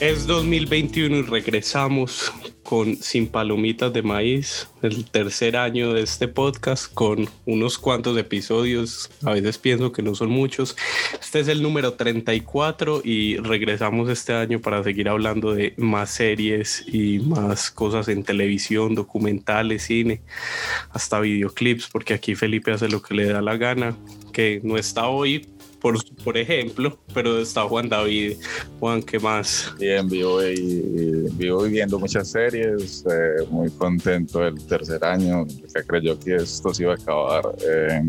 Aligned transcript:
Es 0.00 0.26
2021 0.26 1.16
y 1.16 1.22
regresamos 1.22 2.32
con 2.66 2.96
Sin 2.96 3.28
Palomitas 3.28 3.92
de 3.92 4.02
Maíz, 4.02 4.68
el 4.82 5.04
tercer 5.04 5.56
año 5.56 5.94
de 5.94 6.02
este 6.02 6.26
podcast 6.26 6.92
con 6.92 7.28
unos 7.46 7.78
cuantos 7.78 8.18
episodios, 8.18 9.08
a 9.24 9.32
veces 9.34 9.56
pienso 9.56 9.92
que 9.92 10.02
no 10.02 10.16
son 10.16 10.30
muchos. 10.30 10.76
Este 11.20 11.40
es 11.40 11.48
el 11.48 11.62
número 11.62 11.94
34 11.94 13.02
y 13.04 13.36
regresamos 13.36 14.10
este 14.10 14.34
año 14.34 14.60
para 14.60 14.82
seguir 14.82 15.08
hablando 15.08 15.54
de 15.54 15.74
más 15.76 16.10
series 16.10 16.84
y 16.92 17.20
más 17.20 17.70
cosas 17.70 18.08
en 18.08 18.24
televisión, 18.24 18.96
documentales, 18.96 19.84
cine, 19.84 20.20
hasta 20.90 21.20
videoclips, 21.20 21.86
porque 21.86 22.14
aquí 22.14 22.34
Felipe 22.34 22.72
hace 22.72 22.88
lo 22.88 23.00
que 23.00 23.14
le 23.14 23.26
da 23.26 23.40
la 23.42 23.56
gana, 23.56 23.96
que 24.32 24.60
no 24.64 24.76
está 24.76 25.06
hoy, 25.06 25.46
por, 25.86 26.16
por 26.24 26.36
ejemplo, 26.36 26.98
pero 27.14 27.38
está 27.38 27.62
Juan 27.62 27.88
David. 27.88 28.38
Juan, 28.80 29.00
¿qué 29.04 29.20
más? 29.20 29.72
Bien, 29.78 30.08
vivo, 30.08 30.44
y, 30.44 31.30
vivo 31.34 31.62
viviendo 31.62 31.96
muchas 31.96 32.28
series, 32.28 33.04
eh, 33.08 33.46
muy 33.50 33.70
contento 33.70 34.40
del 34.40 34.60
tercer 34.66 35.04
año, 35.04 35.46
que 35.46 35.84
creyó 35.86 36.18
que 36.18 36.34
esto 36.34 36.74
se 36.74 36.82
iba 36.82 36.94
a 36.94 36.96
acabar. 36.96 37.44
Eh, 37.64 38.02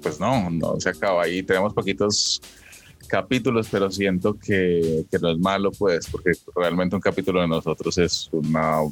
pues 0.00 0.20
no, 0.20 0.50
no 0.50 0.78
se 0.78 0.90
acaba 0.90 1.24
ahí, 1.24 1.42
tenemos 1.42 1.74
poquitos 1.74 2.40
capítulos, 3.08 3.66
pero 3.68 3.90
siento 3.90 4.38
que, 4.38 5.04
que 5.10 5.18
no 5.18 5.32
es 5.32 5.38
malo, 5.40 5.72
pues, 5.72 6.06
porque 6.08 6.30
realmente 6.54 6.94
un 6.94 7.02
capítulo 7.02 7.40
de 7.40 7.48
nosotros 7.48 7.98
es 7.98 8.28
una 8.30 8.82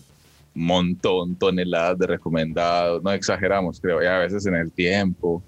montón, 0.55 1.36
toneladas 1.36 1.97
de 2.00 2.06
recomendados, 2.08 3.00
no 3.00 3.12
exageramos, 3.12 3.80
creo, 3.80 4.03
y 4.03 4.06
a 4.06 4.19
veces 4.19 4.44
en 4.47 4.56
el 4.56 4.72
tiempo 4.72 5.44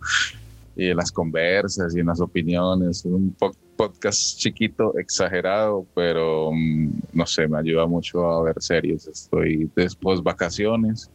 y 0.80 0.88
en 0.88 0.96
las 0.96 1.12
conversas 1.12 1.94
y 1.94 2.00
en 2.00 2.06
las 2.06 2.20
opiniones. 2.22 3.04
Un 3.04 3.36
podcast 3.76 4.38
chiquito, 4.38 4.96
exagerado, 4.98 5.86
pero 5.94 6.52
mm, 6.52 6.88
no 7.12 7.26
sé, 7.26 7.46
me 7.46 7.58
ayuda 7.58 7.86
mucho 7.86 8.24
a 8.24 8.42
ver 8.44 8.54
series. 8.60 9.06
Estoy 9.06 9.70
después 9.76 10.22
vacaciones 10.22 11.10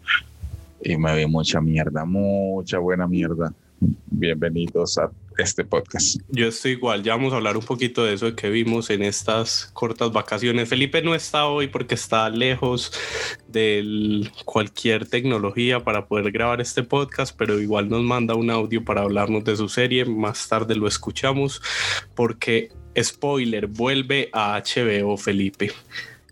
y 0.83 0.95
me 0.97 1.17
vi 1.17 1.25
mucha 1.25 1.59
mierda, 1.61 2.05
mucha 2.05 2.77
buena 2.77 3.07
mierda. 3.07 3.51
Bienvenidos 4.11 4.99
a 4.99 5.09
este 5.37 5.63
podcast. 5.63 6.19
Yo 6.29 6.47
estoy 6.47 6.71
igual, 6.71 7.03
ya 7.03 7.15
vamos 7.15 7.33
a 7.33 7.37
hablar 7.37 7.57
un 7.57 7.63
poquito 7.65 8.03
de 8.03 8.13
eso 8.13 8.35
que 8.35 8.49
vimos 8.49 8.89
en 8.89 9.03
estas 9.03 9.69
cortas 9.73 10.11
vacaciones. 10.11 10.69
Felipe 10.69 11.01
no 11.01 11.15
está 11.15 11.47
hoy 11.47 11.67
porque 11.67 11.95
está 11.95 12.29
lejos 12.29 12.91
de 13.47 14.29
cualquier 14.45 15.07
tecnología 15.07 15.83
para 15.83 16.05
poder 16.07 16.31
grabar 16.31 16.61
este 16.61 16.83
podcast, 16.83 17.35
pero 17.37 17.59
igual 17.59 17.89
nos 17.89 18.03
manda 18.03 18.35
un 18.35 18.49
audio 18.49 18.83
para 18.83 19.01
hablarnos 19.01 19.43
de 19.43 19.55
su 19.55 19.69
serie. 19.69 20.05
Más 20.05 20.47
tarde 20.47 20.75
lo 20.75 20.87
escuchamos 20.87 21.61
porque, 22.15 22.69
spoiler, 23.01 23.67
vuelve 23.67 24.29
a 24.33 24.61
HBO 24.61 25.17
Felipe. 25.17 25.71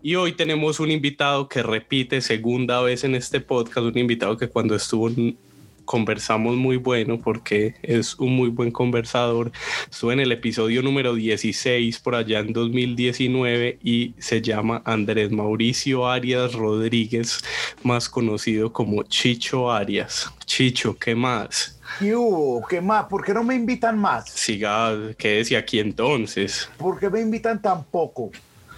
Y 0.02 0.16
hoy 0.16 0.32
tenemos 0.32 0.80
un 0.80 0.90
invitado 0.90 1.48
que 1.48 1.62
repite 1.62 2.20
segunda 2.20 2.82
vez 2.82 3.04
en 3.04 3.14
este 3.14 3.40
podcast, 3.40 3.78
un 3.78 3.96
invitado 3.96 4.36
que 4.36 4.48
cuando 4.48 4.74
estuvo 4.74 5.08
en 5.08 5.38
conversamos 5.84 6.56
muy 6.56 6.76
bueno 6.76 7.20
porque 7.20 7.74
es 7.82 8.18
un 8.18 8.34
muy 8.36 8.48
buen 8.48 8.70
conversador. 8.70 9.52
Estuvo 9.90 10.12
en 10.12 10.20
el 10.20 10.32
episodio 10.32 10.82
número 10.82 11.14
16 11.14 11.98
por 12.00 12.14
allá 12.14 12.40
en 12.40 12.52
2019 12.52 13.78
y 13.82 14.14
se 14.18 14.40
llama 14.42 14.82
Andrés 14.84 15.30
Mauricio 15.30 16.08
Arias 16.08 16.54
Rodríguez, 16.54 17.44
más 17.82 18.08
conocido 18.08 18.72
como 18.72 19.02
Chicho 19.04 19.70
Arias. 19.70 20.30
Chicho, 20.44 20.96
¿qué 20.96 21.14
más? 21.14 21.80
¿Qué 21.98 22.14
hubo? 22.16 22.66
¿Qué 22.66 22.80
más? 22.80 23.06
¿Por 23.06 23.24
qué 23.24 23.32
no 23.34 23.44
me 23.44 23.54
invitan 23.54 23.98
más? 23.98 24.28
Siga, 24.30 24.92
¿qué 25.16 25.36
decía 25.36 25.60
aquí 25.60 25.78
entonces? 25.78 26.68
¿Por 26.76 26.98
qué 26.98 27.08
me 27.08 27.20
invitan 27.20 27.60
tan 27.60 27.84
poco? 27.84 28.30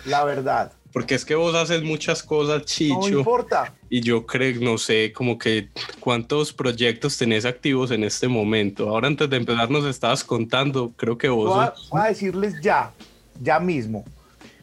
La 0.04 0.24
verdad. 0.24 0.72
Porque 0.96 1.14
es 1.14 1.26
que 1.26 1.34
vos 1.34 1.54
haces 1.54 1.82
muchas 1.82 2.22
cosas, 2.22 2.64
Chicho. 2.64 2.98
No 2.98 3.18
importa. 3.18 3.74
Y 3.90 4.00
yo 4.00 4.24
creo, 4.24 4.58
no 4.62 4.78
sé, 4.78 5.12
como 5.12 5.36
que 5.36 5.68
cuántos 6.00 6.54
proyectos 6.54 7.18
tenés 7.18 7.44
activos 7.44 7.90
en 7.90 8.02
este 8.02 8.28
momento. 8.28 8.88
Ahora 8.88 9.08
antes 9.08 9.28
de 9.28 9.36
empezar 9.36 9.70
nos 9.70 9.84
estabas 9.84 10.24
contando, 10.24 10.94
creo 10.96 11.18
que 11.18 11.28
vos... 11.28 11.74
Voy 11.90 12.00
a, 12.00 12.06
decirles 12.06 12.62
ya, 12.62 12.94
ya 13.42 13.60
mismo. 13.60 14.06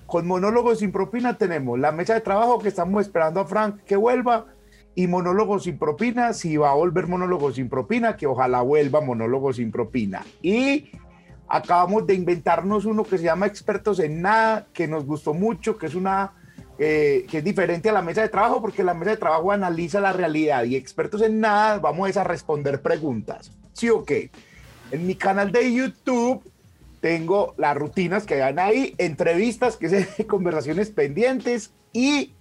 Con 0.08 0.26
Monólogos 0.26 0.80
sin 0.80 0.92
propina 0.92 1.38
tenemos 1.38 1.78
la 1.78 1.92
mesa 1.92 2.16
de 2.16 2.22
trabajo 2.22 2.58
que 2.58 2.70
estamos 2.70 3.04
esperando 3.04 3.40
a 3.40 3.46
Frank 3.46 3.84
que 3.84 3.96
vuelva 3.96 4.48
y 4.96 5.06
Monólogos 5.06 5.66
sin 5.66 5.78
propina, 5.78 6.34
si 6.34 6.58
va 6.58 6.72
a 6.72 6.74
volver 6.74 7.06
Monólogos 7.06 7.58
sin 7.58 7.70
propina, 7.70 8.18
que 8.18 8.26
ojalá 8.26 8.64
vuelva 8.64 9.02
Monólogos 9.02 9.58
sin 9.58 9.72
propina. 9.72 10.26
Y 10.42 10.90
acabamos 11.54 12.08
de 12.08 12.16
inventarnos 12.16 12.86
uno 12.86 13.04
que 13.04 13.20
se 13.20 13.26
llama 13.26 13.46
Expertos 13.46 14.00
en 14.00 14.24
Nada, 14.24 14.66
que 14.74 14.88
nos 14.88 15.06
gustó 15.06 15.36
mucho, 15.36 15.78
que 15.78 15.86
es 15.86 15.94
una 15.94 16.32
eh, 16.80 17.28
que 17.30 17.38
es 17.38 17.44
diferente 17.44 17.90
a 17.90 17.94
la 17.94 18.02
mesa 18.02 18.24
de 18.24 18.30
trabajo, 18.30 18.60
porque 18.60 18.84
la 18.84 18.96
mesa 18.96 19.12
de 19.12 19.18
trabajo 19.18 19.52
analiza 19.52 20.02
la 20.02 20.14
realidad 20.14 20.64
y 20.64 20.76
Expertos 20.76 21.22
en 21.22 21.40
Nada 21.40 21.78
vamos 21.78 22.18
a 22.18 22.24
responder 22.24 22.82
preguntas. 22.82 23.52
¿Sí 23.74 23.88
o 23.92 24.04
qué? 24.04 24.32
En 24.90 25.06
mi 25.06 25.14
canal 25.14 25.52
de 25.52 25.72
YouTube 25.72 26.44
tengo 27.02 27.54
las 27.60 27.78
rutinas 27.78 28.26
que 28.26 28.40
van 28.40 28.58
ahí, 28.58 28.96
entrevistas, 28.98 29.78
que 29.78 29.86
es 29.86 30.08
conversaciones 30.28 30.90
pendientes 30.90 31.72
y 31.92 32.34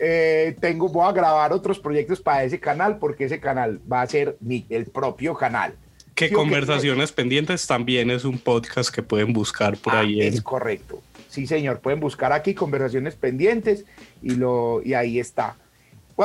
eh, 0.00 0.56
tengo, 0.60 0.88
voy 0.88 1.08
a 1.08 1.12
grabar 1.12 1.52
otros 1.52 1.78
proyectos 1.78 2.20
para 2.20 2.42
ese 2.42 2.58
canal 2.58 2.98
porque 2.98 3.26
ese 3.26 3.38
canal 3.38 3.80
va 3.90 4.02
a 4.02 4.06
ser 4.08 4.36
mi, 4.40 4.66
el 4.68 4.86
propio 4.86 5.34
canal. 5.34 5.76
Que 6.18 6.32
Conversaciones 6.32 7.12
Pendientes 7.12 7.64
también 7.68 8.10
es 8.10 8.24
un 8.24 8.40
podcast 8.40 8.92
que 8.92 9.04
pueden 9.04 9.32
buscar 9.32 9.76
por 9.76 9.94
ah, 9.94 10.00
ahí. 10.00 10.20
Es 10.20 10.42
correcto. 10.42 11.00
Sí, 11.28 11.46
señor. 11.46 11.78
Pueden 11.78 12.00
buscar 12.00 12.32
aquí 12.32 12.54
Conversaciones 12.54 13.14
Pendientes 13.14 13.84
y, 14.20 14.30
lo, 14.34 14.82
y 14.84 14.94
ahí 14.94 15.20
está. 15.20 15.56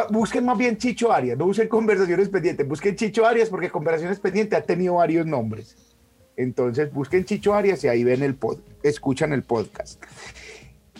busquen 0.10 0.46
más 0.46 0.58
bien 0.58 0.80
Chicho 0.80 1.14
Arias, 1.14 1.38
no 1.38 1.46
busquen 1.46 1.68
Conversaciones 1.68 2.28
Pendientes, 2.30 2.68
busquen 2.68 2.96
Chicho 2.96 3.24
Arias 3.24 3.50
porque 3.50 3.70
Conversaciones 3.70 4.20
Pendientes 4.20 4.58
ha 4.58 4.64
tenido 4.64 4.96
varios 4.96 5.28
nombres. 5.28 5.76
Entonces 6.38 6.92
busquen 6.92 7.24
Chicho 7.24 7.54
Arias 7.54 7.84
y 7.84 7.88
ahí 7.88 8.04
ven 8.04 8.24
el 8.24 8.34
pod, 8.34 8.58
escuchan 8.82 9.32
el 9.32 9.44
podcast. 9.44 10.04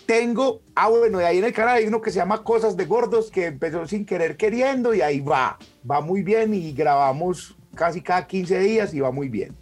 Tengo, 0.06 0.62
ah 0.76 0.90
bueno, 0.90 1.20
y 1.20 1.24
ahí 1.24 1.40
en 1.40 1.46
el 1.46 1.54
canal 1.54 1.78
hay 1.78 1.88
uno 1.88 2.00
que 2.00 2.12
se 2.12 2.18
llama 2.18 2.44
Cosas 2.44 2.78
de 2.78 2.86
Gordos 2.86 3.32
que 3.32 3.48
empezó 3.48 3.88
sin 3.88 4.06
querer 4.06 4.38
queriendo 4.38 4.94
y 4.94 5.02
ahí 5.02 5.20
va, 5.20 5.58
va 5.90 6.00
muy 6.00 6.22
bien 6.22 6.54
y 6.54 6.74
grabamos 6.74 7.56
casi 7.76 8.02
cada 8.02 8.28
15 8.28 8.60
días 8.60 8.94
y 8.94 9.00
va 9.00 9.12
muy 9.12 9.30
bien. 9.30 9.56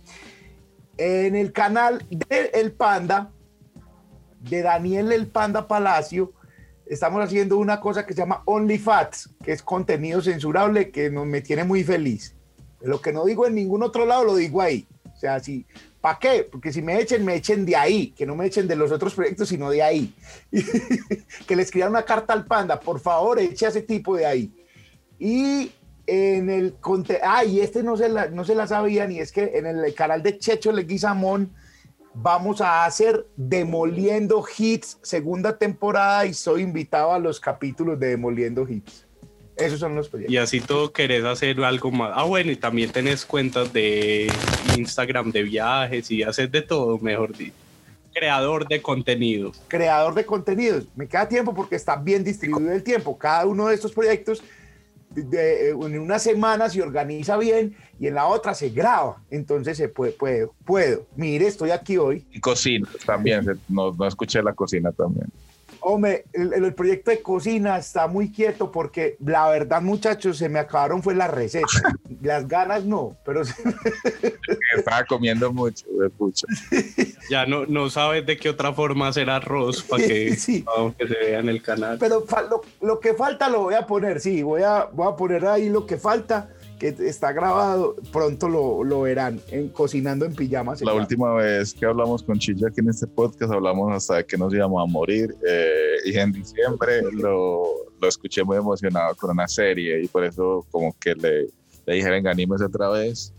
En 0.98 1.36
el 1.36 1.52
canal 1.52 2.06
de 2.10 2.52
El 2.54 2.72
Panda, 2.74 3.32
de 4.40 4.62
Daniel 4.62 5.12
El 5.12 5.28
Panda 5.28 5.68
Palacio, 5.68 6.34
estamos 6.86 7.24
haciendo 7.24 7.58
una 7.58 7.80
cosa 7.80 8.06
que 8.06 8.14
se 8.14 8.20
llama 8.20 8.44
OnlyFats, 8.46 9.30
que 9.44 9.54
es 9.54 9.64
contenido 9.64 10.22
censurable 10.22 10.92
que 10.92 11.10
me 11.10 11.42
tiene 11.42 11.64
muy 11.64 11.84
feliz. 11.84 12.36
Lo 12.82 13.02
que 13.02 13.14
no 13.14 13.26
digo 13.26 13.48
en 13.48 13.56
ningún 13.56 13.84
otro 13.84 14.06
lado 14.06 14.26
lo 14.26 14.36
digo 14.36 14.62
ahí. 14.62 14.88
O 15.14 15.18
sea, 15.18 15.40
¿para 16.02 16.18
qué? 16.18 16.48
Porque 16.52 16.74
si 16.74 16.82
me 16.82 17.00
echen, 17.00 17.24
me 17.24 17.36
echen 17.36 17.66
de 17.66 17.76
ahí, 17.76 18.12
que 18.12 18.26
no 18.26 18.36
me 18.36 18.48
echen 18.48 18.68
de 18.68 18.76
los 18.76 18.92
otros 18.92 19.14
proyectos, 19.14 19.50
sino 19.50 19.70
de 19.70 19.84
ahí. 19.84 20.14
que 21.48 21.56
le 21.56 21.62
escriban 21.62 21.92
una 21.92 22.04
carta 22.04 22.34
al 22.34 22.46
panda, 22.46 22.80
por 22.80 23.00
favor, 23.00 23.40
eche 23.40 23.68
a 23.68 23.70
ese 23.70 23.84
tipo 23.84 24.16
de 24.16 24.26
ahí. 24.26 24.52
Y 25.20 25.72
en 26.12 26.50
el 26.50 26.76
ah, 27.24 27.46
y 27.46 27.62
este 27.62 27.84
no 27.84 27.96
se 27.96 28.10
la, 28.10 28.28
no 28.28 28.44
se 28.44 28.54
la 28.54 28.68
sabían, 28.68 29.14
y 29.14 29.20
es 29.20 29.32
que 29.32 29.52
en 29.56 29.66
el 29.66 29.94
canal 29.94 30.22
de 30.22 30.38
Checho 30.38 30.74
Leguizamón 30.74 31.54
vamos 32.14 32.60
a 32.60 32.84
hacer 32.84 33.26
Demoliendo 33.38 34.44
Hits, 34.58 34.98
segunda 35.02 35.58
temporada, 35.58 36.26
y 36.26 36.34
soy 36.34 36.64
invitado 36.64 37.14
a 37.14 37.20
los 37.20 37.40
capítulos 37.40 37.98
de 37.98 38.10
Demoliendo 38.10 38.68
Hits. 38.68 39.06
Esos 39.56 39.80
son 39.80 39.96
los 39.96 40.10
proyectos. 40.10 40.34
Y 40.34 40.38
así 40.38 40.60
todo 40.60 40.92
querés 40.92 41.24
hacer 41.24 41.64
algo 41.64 41.92
más. 41.92 42.12
Ah, 42.14 42.24
bueno, 42.24 42.52
y 42.52 42.58
también 42.58 42.92
tenés 42.92 43.26
cuentas 43.26 43.72
de 43.72 44.30
Instagram 44.78 45.32
de 45.32 45.44
viajes 45.44 46.12
y 46.12 46.24
haces 46.24 46.52
de 46.52 46.62
todo, 46.62 46.98
mejor 46.98 47.38
dicho. 47.38 47.54
Creador 48.14 48.68
de 48.68 48.82
contenido. 48.82 49.54
Creador 49.70 50.14
de 50.14 50.26
contenidos. 50.26 50.88
Me 50.96 51.08
queda 51.08 51.30
tiempo 51.30 51.54
porque 51.54 51.76
está 51.76 51.96
bien 51.96 52.24
distribuido 52.26 52.74
el 52.74 52.84
tiempo. 52.84 53.18
Cada 53.18 53.46
uno 53.46 53.68
de 53.68 53.76
estos 53.76 53.94
proyectos 53.94 54.44
de- 55.14 55.70
en 55.72 56.00
una 56.00 56.20
semana 56.20 56.70
se 56.70 56.82
organiza 56.82 57.38
bien 57.38 57.76
y 58.00 58.08
en 58.08 58.16
la 58.16 58.26
otra 58.28 58.54
se 58.54 58.70
graba. 58.70 59.22
Entonces 59.30 59.78
se 59.78 59.90
puede, 59.90 60.14
puedo, 60.14 60.54
puedo. 60.66 61.06
Mire, 61.16 61.48
estoy 61.48 61.72
aquí 61.72 61.98
hoy. 61.98 62.26
Y 62.32 62.40
cocina 62.40 62.88
también, 63.06 63.46
no, 63.68 63.92
no 63.92 64.08
escuché 64.08 64.42
la 64.42 64.54
cocina 64.54 64.92
también. 64.92 65.28
Hombre, 65.84 66.26
el, 66.34 66.54
el 66.54 66.74
proyecto 66.74 67.12
de 67.12 67.22
cocina 67.22 67.78
está 67.78 68.08
muy 68.08 68.32
quieto 68.32 68.72
porque 68.72 69.18
la 69.26 69.50
verdad, 69.50 69.82
muchachos, 69.82 70.38
se 70.38 70.48
me 70.48 70.60
acabaron 70.60 71.02
fue 71.02 71.16
las 71.16 71.30
recetas. 71.32 71.82
Las 72.22 72.48
ganas 72.48 72.86
no, 72.86 73.18
pero 73.26 73.42
Estaba 74.78 75.04
comiendo 75.06 75.52
mucho, 75.52 75.86
pucha. 76.18 76.46
Ya 77.32 77.46
no, 77.46 77.66
no 77.66 77.90
sabes 77.90 78.26
de 78.26 78.38
qué 78.38 78.50
otra 78.50 78.74
forma 78.74 79.08
hacer 79.08 79.30
arroz 79.30 79.82
para 79.90 80.04
que, 80.06 80.36
Sí. 80.36 80.66
que 80.98 81.08
se 81.08 81.14
vea 81.16 81.40
en 81.40 81.50
el 81.50 81.62
canal. 81.64 81.98
Pero 82.00 82.26
lo, 82.50 82.62
lo 82.82 83.00
que 83.00 83.14
falta 83.14 83.50
lo 83.50 83.62
voy 83.62 83.76
a 83.76 83.88
poner, 83.88 84.20
sí, 84.20 84.44
voy 84.44 84.64
a, 84.64 84.86
voy 84.92 85.08
a 85.12 85.16
poner 85.16 85.46
ahí 85.46 85.70
lo 85.70 85.86
que 85.86 85.98
falta, 85.98 86.50
que 86.82 86.96
está 87.08 87.32
grabado, 87.32 87.96
pronto 88.12 88.50
lo, 88.50 88.84
lo 88.84 89.02
verán 89.02 89.40
en 89.50 89.70
Cocinando 89.70 90.26
en 90.26 90.34
Pijamas. 90.34 90.80
se 90.80 90.86
La 90.86 90.96
última 90.96 91.32
vez 91.36 91.76
que 91.76 91.86
hablamos 91.86 92.24
con 92.24 92.40
Chilla 92.40 92.70
aquí 92.70 92.80
en 92.80 92.90
este 92.90 93.06
podcast, 93.06 93.54
hablamos 93.54 93.94
hasta 93.94 94.16
de 94.16 94.26
que 94.26 94.36
nos 94.36 94.52
íbamos 94.52 94.82
a 94.82 94.92
morir. 94.92 95.36
eh, 95.48 95.98
y 96.06 96.18
en 96.18 96.32
diciembre 96.32 97.04
lo, 97.12 97.62
lo 98.02 98.08
escuché 98.08 98.44
muy 98.44 98.58
emocionado 98.58 99.14
con 99.16 99.30
una 99.30 99.48
serie 99.48 100.02
y 100.02 100.08
por 100.08 100.24
eso 100.26 100.66
como 100.72 100.96
que 101.00 101.14
le, 101.14 101.50
le 101.86 101.94
dije, 101.94 102.10
venga, 102.10 102.32
anímese 102.32 102.66
otra 102.66 102.90
vez. 102.90 103.32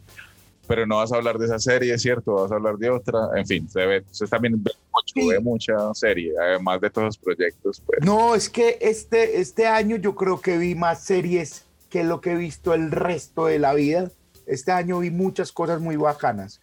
Pero 0.69 0.87
no 0.87 0.99
vas 0.99 1.13
a 1.13 1.17
hablar 1.17 1.37
de 1.39 1.47
esa 1.47 1.59
serie, 1.59 1.99
¿cierto? 1.99 2.35
Vas 2.35 2.53
a 2.53 2.55
hablar 2.55 2.77
de 2.77 2.91
otra. 2.91 3.19
En 3.35 3.45
fin, 3.45 3.69
se 3.69 3.85
ve, 3.85 4.05
usted 4.09 4.27
también 4.29 4.63
ve, 4.63 4.71
mucho, 4.95 5.15
Sí. 5.15 5.29
ve 5.29 5.41
mucha 5.41 5.75
serie, 5.95 6.33
además 6.41 6.81
de 6.81 6.89
todos 6.91 7.07
los 7.07 7.19
proyectos. 7.19 7.83
Pues. 7.85 7.99
No, 8.05 8.37
es 8.37 8.49
que 8.49 8.79
este, 8.81 9.41
este 9.41 9.67
año 9.67 9.97
yo 9.97 10.15
creo 10.15 10.41
que 10.41 10.59
vi 10.59 10.77
más 10.77 11.03
series 11.03 11.65
que 11.93 12.05
lo 12.05 12.23
que 12.23 12.33
he 12.33 12.37
visto 12.37 12.73
el 12.73 12.91
resto 12.91 13.47
de 13.47 13.59
la 13.59 13.75
vida. 13.75 14.11
Este 14.47 14.73
año 14.73 15.01
vi 15.01 15.11
muchas 15.11 15.53
cosas 15.53 15.81
muy 15.81 15.97
bacanas. 15.97 16.59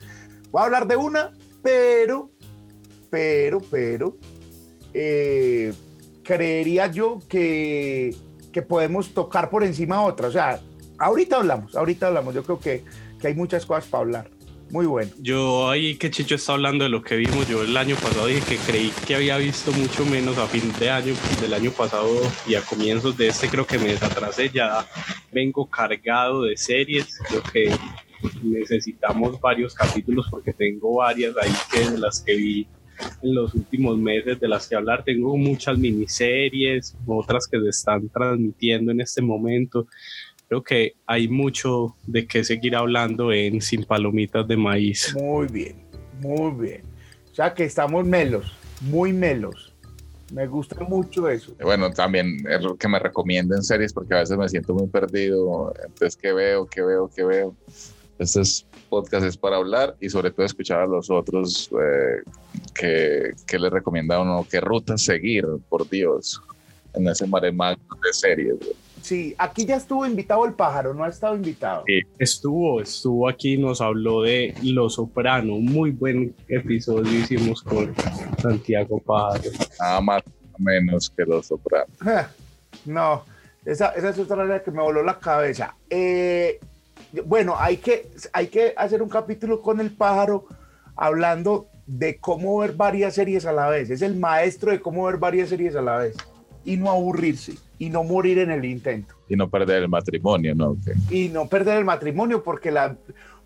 Voy 0.49 0.63
a 0.63 0.65
hablar 0.65 0.87
de 0.87 0.95
una, 0.95 1.31
pero, 1.61 2.31
pero, 3.11 3.61
pero, 3.69 4.17
eh, 4.91 5.71
creería 6.23 6.87
yo 6.87 7.19
que, 7.29 8.15
que 8.51 8.63
podemos 8.63 9.13
tocar 9.13 9.51
por 9.51 9.63
encima 9.63 10.01
otra. 10.01 10.29
O 10.29 10.31
sea, 10.31 10.59
ahorita 10.97 11.35
hablamos, 11.35 11.75
ahorita 11.75 12.07
hablamos. 12.07 12.33
Yo 12.33 12.43
creo 12.43 12.59
que, 12.59 12.83
que 13.19 13.27
hay 13.27 13.35
muchas 13.35 13.67
cosas 13.67 13.85
para 13.85 14.01
hablar. 14.01 14.31
Muy 14.71 14.85
bueno. 14.85 15.11
Yo 15.19 15.69
ahí 15.69 15.95
que 15.95 16.11
Chicho 16.11 16.35
está 16.35 16.53
hablando 16.53 16.83
de 16.83 16.91
lo 16.91 17.01
que 17.01 17.15
vimos, 17.15 17.47
yo 17.47 17.63
el 17.63 17.75
año 17.75 17.95
pasado 17.95 18.27
dije 18.27 18.41
que 18.41 18.57
creí 18.57 18.91
que 19.07 19.15
había 19.15 19.37
visto 19.37 19.71
mucho 19.71 20.05
menos 20.05 20.37
a 20.37 20.45
fin 20.47 20.71
de 20.79 20.91
año 20.91 21.13
del 21.41 21.53
año 21.53 21.71
pasado 21.71 22.21
y 22.47 22.53
a 22.53 22.61
comienzos 22.61 23.17
de 23.17 23.29
este 23.29 23.49
creo 23.49 23.65
que 23.65 23.79
me 23.79 23.87
desatrasé, 23.87 24.49
ya 24.49 24.85
vengo 25.31 25.67
cargado 25.67 26.43
de 26.43 26.55
series, 26.55 27.17
creo 27.27 27.43
que 27.51 27.71
necesitamos 28.43 29.39
varios 29.39 29.73
capítulos 29.73 30.27
porque 30.29 30.53
tengo 30.53 30.95
varias 30.95 31.35
ahí 31.37 31.51
que 31.71 31.89
de 31.89 31.97
las 31.97 32.21
que 32.21 32.35
vi 32.35 32.67
en 33.21 33.33
los 33.35 33.53
últimos 33.53 33.97
meses 33.97 34.39
de 34.39 34.47
las 34.47 34.67
que 34.67 34.75
hablar, 34.75 35.03
tengo 35.03 35.35
muchas 35.37 35.77
miniseries, 35.77 36.95
otras 37.07 37.47
que 37.47 37.59
se 37.59 37.69
están 37.69 38.09
transmitiendo 38.09 38.91
en 38.91 39.01
este 39.01 39.21
momento. 39.21 39.87
Creo 40.49 40.63
que 40.63 40.93
hay 41.05 41.27
mucho 41.27 41.95
de 42.07 42.25
qué 42.27 42.43
seguir 42.43 42.75
hablando 42.75 43.31
en 43.31 43.61
Sin 43.61 43.83
Palomitas 43.85 44.47
de 44.47 44.57
Maíz. 44.57 45.13
Muy 45.15 45.47
bien, 45.47 45.75
muy 46.19 46.51
bien. 46.69 46.81
O 47.31 47.35
sea 47.35 47.53
que 47.53 47.63
estamos 47.63 48.03
melos, 48.05 48.51
muy 48.81 49.13
melos. 49.13 49.71
Me 50.33 50.45
gusta 50.47 50.83
mucho 50.83 51.29
eso. 51.29 51.53
Bueno, 51.61 51.91
también 51.91 52.37
es 52.49 52.61
lo 52.63 52.75
que 52.75 52.87
me 52.87 52.99
recomienden 52.99 53.63
series 53.63 53.93
porque 53.93 54.13
a 54.15 54.19
veces 54.19 54.37
me 54.37 54.49
siento 54.49 54.73
muy 54.73 54.87
perdido. 54.87 55.71
Entonces, 55.83 56.15
¿qué 56.15 56.33
veo? 56.33 56.65
¿Qué 56.67 56.81
veo? 56.81 57.09
¿Qué 57.15 57.23
veo? 57.23 57.55
Este 58.17 58.41
es- 58.41 58.65
podcast 58.89 59.23
es 59.23 59.37
para 59.37 59.57
hablar 59.57 59.95
y 60.01 60.09
sobre 60.09 60.31
todo 60.31 60.47
escuchar 60.47 60.81
a 60.81 60.87
los 60.87 61.11
otros 61.11 61.69
eh, 61.79 62.23
que, 62.73 63.33
que 63.45 63.59
les 63.59 63.71
recomienda 63.71 64.15
a 64.15 64.21
uno 64.23 64.47
qué 64.49 64.59
rutas 64.59 65.03
seguir, 65.03 65.45
por 65.69 65.87
Dios, 65.87 66.41
en 66.95 67.07
ese 67.07 67.27
mare 67.27 67.51
magno 67.51 67.83
de 68.03 68.11
series. 68.13 68.55
güey. 68.57 68.71
Sí, 69.01 69.35
aquí 69.37 69.65
ya 69.65 69.77
estuvo 69.77 70.05
invitado 70.05 70.45
el 70.45 70.53
pájaro, 70.53 70.93
no 70.93 71.03
ha 71.03 71.09
estado 71.09 71.35
invitado. 71.35 71.83
Sí. 71.87 72.01
Estuvo, 72.17 72.81
estuvo 72.81 73.27
aquí, 73.27 73.57
nos 73.57 73.81
habló 73.81 74.23
de 74.23 74.53
Los 74.63 74.95
Soprano, 74.95 75.55
un 75.55 75.65
muy 75.65 75.91
buen 75.91 76.35
episodio 76.47 77.11
hicimos 77.11 77.61
con 77.63 77.93
Santiago 78.41 78.99
Padre. 78.99 79.49
Nada 79.79 80.01
más 80.01 80.23
menos 80.57 81.09
que 81.09 81.23
los 81.25 81.47
sopranos. 81.47 81.97
No, 82.85 83.23
esa, 83.65 83.89
esa 83.89 84.09
es 84.09 84.19
otra 84.19 84.43
área 84.43 84.63
que 84.63 84.71
me 84.71 84.81
voló 84.81 85.03
la 85.03 85.19
cabeza. 85.19 85.75
Eh, 85.89 86.59
bueno, 87.25 87.55
hay 87.57 87.77
que, 87.77 88.09
hay 88.33 88.47
que 88.47 88.73
hacer 88.77 89.01
un 89.01 89.09
capítulo 89.09 89.61
con 89.61 89.79
el 89.79 89.91
pájaro 89.91 90.45
hablando 90.95 91.67
de 91.87 92.17
cómo 92.17 92.59
ver 92.59 92.73
varias 92.73 93.15
series 93.15 93.45
a 93.45 93.51
la 93.51 93.69
vez. 93.69 93.89
Es 93.89 94.01
el 94.01 94.15
maestro 94.15 94.71
de 94.71 94.79
cómo 94.79 95.05
ver 95.05 95.17
varias 95.17 95.49
series 95.49 95.75
a 95.75 95.81
la 95.81 95.97
vez 95.97 96.15
y 96.63 96.77
no 96.77 96.91
aburrirse 96.91 97.55
y 97.79 97.89
no 97.89 98.03
morir 98.03 98.37
en 98.39 98.51
el 98.51 98.63
intento. 98.65 99.15
Y 99.27 99.35
no 99.35 99.49
perder 99.49 99.81
el 99.83 99.89
matrimonio, 99.89 100.53
¿no? 100.53 100.77
Que- 101.09 101.15
y 101.15 101.29
no 101.29 101.47
perder 101.47 101.77
el 101.79 101.85
matrimonio 101.85 102.43
porque 102.43 102.69
la 102.71 102.95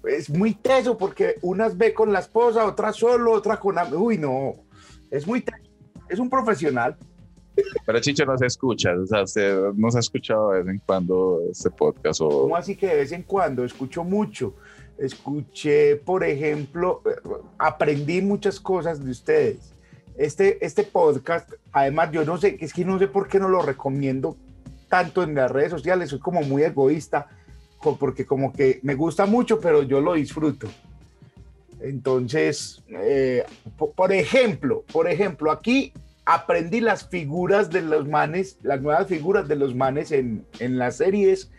es 0.06 0.30
muy 0.30 0.54
teso 0.54 0.98
porque 0.98 1.36
unas 1.44 1.78
ve 1.78 1.94
con 1.94 2.12
la 2.12 2.20
esposa, 2.20 2.66
otras 2.66 2.98
solo, 2.98 3.32
otra 3.32 3.58
con 3.58 3.78
am- 3.78 3.94
uy 3.94 4.18
no, 4.18 4.56
es 5.10 5.26
muy 5.26 5.40
teso. 5.42 5.58
es 6.10 6.20
un 6.20 6.30
profesional. 6.30 6.98
Pero 7.86 8.00
Chicho 8.00 8.26
no 8.26 8.38
se 8.38 8.48
escucha, 8.48 8.92
o 9.00 9.06
sea, 9.06 9.22
usted 9.24 9.56
no 9.76 9.92
se 9.92 9.98
ha 9.98 10.02
escuchado 10.02 10.52
de 10.52 10.64
vez 10.64 10.68
en 10.74 10.82
cuando 10.86 11.40
este 11.52 11.70
podcast 11.70 12.20
o... 12.22 12.28
¿Cómo 12.44 12.56
así 12.56 12.76
que 12.76 12.88
de 12.88 12.96
vez 12.96 13.12
en 13.12 13.22
cuando 13.24 13.64
escucho 13.64 14.04
mucho? 14.04 14.56
Escuché, 14.98 15.96
por 15.98 16.24
ejemplo, 16.24 17.02
eh, 17.06 17.12
aprendí 17.60 18.22
muchas 18.22 18.60
cosas 18.60 19.04
de 19.04 19.12
ustedes. 19.12 19.73
Este, 20.18 20.64
este 20.66 20.84
podcast, 20.84 21.52
además, 21.72 22.12
yo 22.12 22.24
no 22.24 22.38
sé, 22.38 22.58
es 22.60 22.74
que 22.74 22.86
no 22.86 23.00
sé 23.00 23.08
por 23.08 23.28
qué 23.28 23.40
no 23.40 23.50
lo 23.50 23.62
recomiendo 23.62 24.38
tanto 24.90 25.24
en 25.24 25.34
las 25.36 25.50
redes 25.50 25.72
sociales, 25.72 26.10
soy 26.10 26.20
como 26.20 26.42
muy 26.42 26.64
egoísta, 26.64 27.28
porque 28.00 28.26
como 28.26 28.54
que 28.54 28.80
me 28.84 28.94
gusta 28.96 29.26
mucho, 29.26 29.60
pero 29.60 29.84
yo 29.84 30.00
lo 30.02 30.14
disfruto. 30.14 30.68
Entonces, 31.82 32.82
eh, 32.90 33.44
po- 33.78 33.92
por 33.92 34.14
ejemplo, 34.14 34.84
por 34.92 35.10
ejemplo, 35.10 35.52
aquí 35.52 35.92
aprendí 36.26 36.80
las 36.80 37.10
figuras 37.10 37.70
de 37.70 37.82
los 37.82 38.08
manes, 38.08 38.58
las 38.64 38.82
nuevas 38.82 39.08
figuras 39.08 39.48
de 39.48 39.56
los 39.56 39.76
manes 39.76 40.12
en, 40.12 40.46
en 40.60 40.78
las 40.78 40.98
series, 40.98 41.52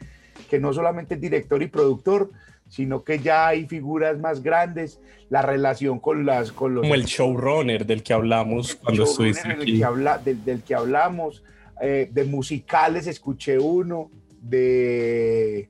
que 0.49 0.59
no 0.59 0.73
solamente 0.73 1.15
es 1.17 1.21
director 1.21 1.63
y 1.63 1.67
productor, 1.69 2.31
sino 2.75 3.05
que 3.05 3.21
ya 3.21 3.47
hay 3.47 3.67
figuras 3.67 4.19
más 4.19 4.43
grandes, 4.43 4.99
la 5.31 5.43
relación 5.43 6.01
con 6.01 6.27
las 6.27 6.51
con 6.51 6.75
los 6.75 6.83
Como 6.83 6.97
el 6.97 7.05
showrunner 7.05 7.87
del 7.87 8.03
que 8.03 8.13
hablamos 8.13 8.75
cuando 8.75 9.05
estuviste 9.05 9.47
del 9.49 9.63
aquí. 9.63 9.79
que, 9.79 9.85
habla- 9.85 10.19
del, 10.19 10.45
del 10.45 10.63
que 10.65 10.75
hablamos, 10.75 11.45
eh, 11.81 12.09
de 12.11 12.25
musicales 12.25 13.07
escuché 13.07 13.61
uno, 13.61 14.11
de, 14.41 15.69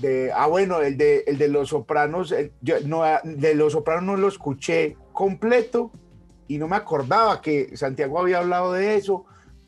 de 0.00 0.32
ah 0.34 0.48
bueno, 0.48 0.80
el 0.80 0.96
de, 0.98 1.22
el 1.28 1.38
de 1.38 1.46
Los 1.46 1.68
Sopranos, 1.68 2.32
el- 2.32 2.50
yo 2.60 2.74
no, 2.84 3.04
de 3.22 3.54
Los 3.54 3.74
Sopranos 3.74 4.02
no 4.02 4.16
lo 4.16 4.26
escuché 4.26 4.96
completo 5.12 5.92
y 6.48 6.58
no 6.58 6.66
me 6.66 6.74
acordaba 6.74 7.40
que 7.40 7.76
Santiago 7.76 8.18
había 8.18 8.38
hablado 8.38 8.72
de 8.72 8.96
eso, 8.96 9.26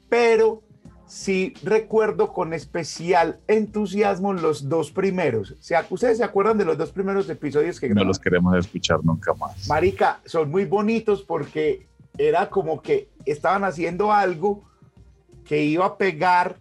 pero 0.08 0.62
sí 1.08 1.54
recuerdo 1.64 2.32
con 2.32 2.52
especial 2.52 3.40
entusiasmo 3.48 4.32
los 4.32 4.68
dos 4.68 4.90
primeros. 4.92 5.54
¿Se 5.60 5.74
ac- 5.74 5.86
¿Ustedes 5.90 6.18
se 6.18 6.24
acuerdan 6.24 6.58
de 6.58 6.64
los 6.64 6.76
dos 6.78 6.90
primeros 6.92 7.28
episodios 7.28 7.80
que 7.80 7.88
No 7.88 7.94
grabamos? 7.94 8.16
los 8.16 8.22
queremos 8.22 8.56
escuchar 8.56 9.04
nunca 9.04 9.34
más. 9.34 9.66
Marica, 9.68 10.20
son 10.24 10.50
muy 10.50 10.64
bonitos 10.66 11.22
porque 11.22 11.86
era 12.16 12.50
como 12.50 12.82
que 12.82 13.08
estaban 13.24 13.64
haciendo 13.64 14.12
algo 14.12 14.62
que 15.44 15.64
iba 15.64 15.86
a 15.86 15.96
pegar 15.96 16.58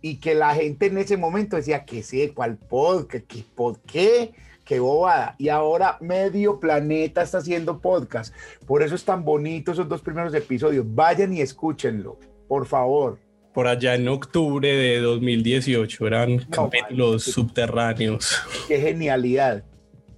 y 0.00 0.16
que 0.16 0.34
la 0.34 0.54
gente 0.54 0.86
en 0.86 0.98
ese 0.98 1.16
momento 1.16 1.56
decía 1.56 1.84
que 1.84 2.02
sé, 2.02 2.32
cuál 2.34 2.56
podcast, 2.56 3.26
qué 3.26 3.44
pod, 3.54 3.78
qué, 3.86 4.32
qué 4.64 4.78
bobada. 4.80 5.34
Y 5.38 5.48
ahora 5.48 5.96
medio 6.00 6.60
planeta 6.60 7.22
está 7.22 7.38
haciendo 7.38 7.80
podcast. 7.80 8.34
Por 8.66 8.82
eso 8.82 8.94
es 8.94 9.04
tan 9.04 9.24
bonito 9.24 9.72
esos 9.72 9.88
dos 9.88 10.02
primeros 10.02 10.34
episodios. 10.34 10.84
Vayan 10.94 11.32
y 11.34 11.40
escúchenlo, 11.40 12.18
por 12.48 12.66
favor. 12.66 13.18
Por 13.54 13.66
allá 13.66 13.94
en 13.94 14.08
octubre 14.08 14.68
de 14.68 15.00
2018 15.00 16.06
eran 16.06 16.38
capítulos 16.50 17.26
man. 17.26 17.34
subterráneos. 17.34 18.42
Qué 18.66 18.78
genialidad, 18.80 19.64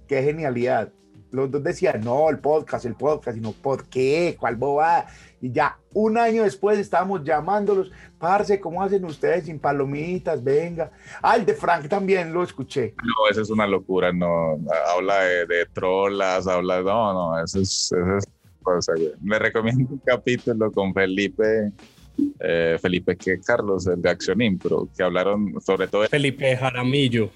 qué 0.07 0.23
genialidad. 0.23 0.91
Los 1.31 1.49
dos 1.49 1.63
decían, 1.63 2.01
no, 2.01 2.29
el 2.29 2.39
podcast, 2.39 2.85
el 2.85 2.95
podcast, 2.95 3.37
y 3.37 3.41
no, 3.41 3.53
¿por 3.53 3.85
qué? 3.87 4.35
¿Cuál 4.37 4.57
bobada? 4.57 5.07
Y 5.41 5.49
ya 5.51 5.77
un 5.93 6.17
año 6.17 6.43
después 6.43 6.77
estábamos 6.77 7.23
llamándolos, 7.23 7.89
parce, 8.19 8.59
¿cómo 8.59 8.83
hacen 8.83 9.05
ustedes 9.05 9.45
sin 9.45 9.57
palomitas? 9.57 10.43
Venga. 10.43 10.91
Ah, 11.21 11.37
el 11.37 11.45
de 11.45 11.53
Frank 11.53 11.87
también 11.87 12.33
lo 12.33 12.43
escuché. 12.43 12.93
No, 13.01 13.31
eso 13.31 13.41
es 13.41 13.49
una 13.49 13.65
locura, 13.65 14.11
no. 14.11 14.59
Habla 14.93 15.21
de, 15.23 15.45
de 15.45 15.65
trolas, 15.73 16.47
habla. 16.47 16.81
No, 16.81 17.13
no, 17.13 17.43
eso 17.43 17.61
es. 17.61 17.91
Eso 17.93 18.17
es 18.17 18.25
cosa, 18.61 18.93
güey. 18.93 19.13
Le 19.23 19.39
recomiendo 19.39 19.87
un 19.89 20.01
capítulo 20.05 20.71
con 20.71 20.93
Felipe 20.93 21.71
eh, 22.39 22.77
Felipe 22.81 23.15
que 23.15 23.39
Carlos, 23.39 23.87
el 23.87 24.01
de 24.01 24.09
Acción 24.09 24.41
Impro, 24.41 24.89
que 24.95 25.03
hablaron 25.03 25.59
sobre 25.61 25.87
todo... 25.87 26.07
Felipe 26.07 26.55
Jaramillo. 26.55 27.29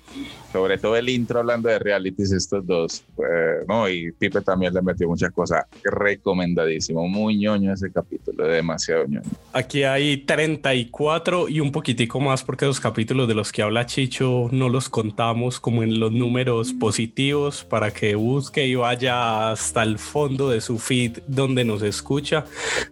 Sobre 0.52 0.78
todo 0.78 0.96
el 0.96 1.10
intro 1.10 1.40
hablando 1.40 1.68
de 1.68 1.80
realities, 1.80 2.32
estos 2.32 2.66
dos. 2.66 3.04
Eh, 3.18 3.66
no, 3.68 3.90
y 3.90 4.12
Pipe 4.14 4.40
también 4.40 4.74
le 4.74 4.82
metió 4.82 5.08
muchas 5.08 5.32
cosas. 5.32 5.66
Recomendadísimo. 5.84 7.08
Muy 7.10 7.38
ñoño 7.38 7.74
ese 7.74 7.92
capítulo, 7.92 8.46
demasiado 8.48 9.06
ñoño. 9.06 9.30
Aquí 9.52 9.84
hay 9.84 10.18
34 10.18 11.50
y 11.50 11.60
un 11.60 11.74
poquitico 11.74 12.22
más 12.22 12.44
porque 12.44 12.66
los 12.66 12.80
capítulos 12.80 13.28
de 13.28 13.34
los 13.34 13.52
que 13.52 13.64
habla 13.64 13.86
Chicho 13.86 14.48
no 14.52 14.70
los 14.70 14.88
contamos 14.88 15.60
como 15.60 15.84
en 15.84 16.00
los 16.00 16.12
números 16.12 16.74
positivos 16.74 17.66
para 17.66 17.92
que 17.92 18.16
busque 18.16 18.66
y 18.66 18.76
vaya 18.76 19.52
hasta 19.52 19.84
el 19.84 20.00
fondo 20.00 20.50
de 20.50 20.62
su 20.62 20.80
feed 20.80 21.20
donde 21.28 21.66
nos 21.66 21.82
escucha. 21.82 22.46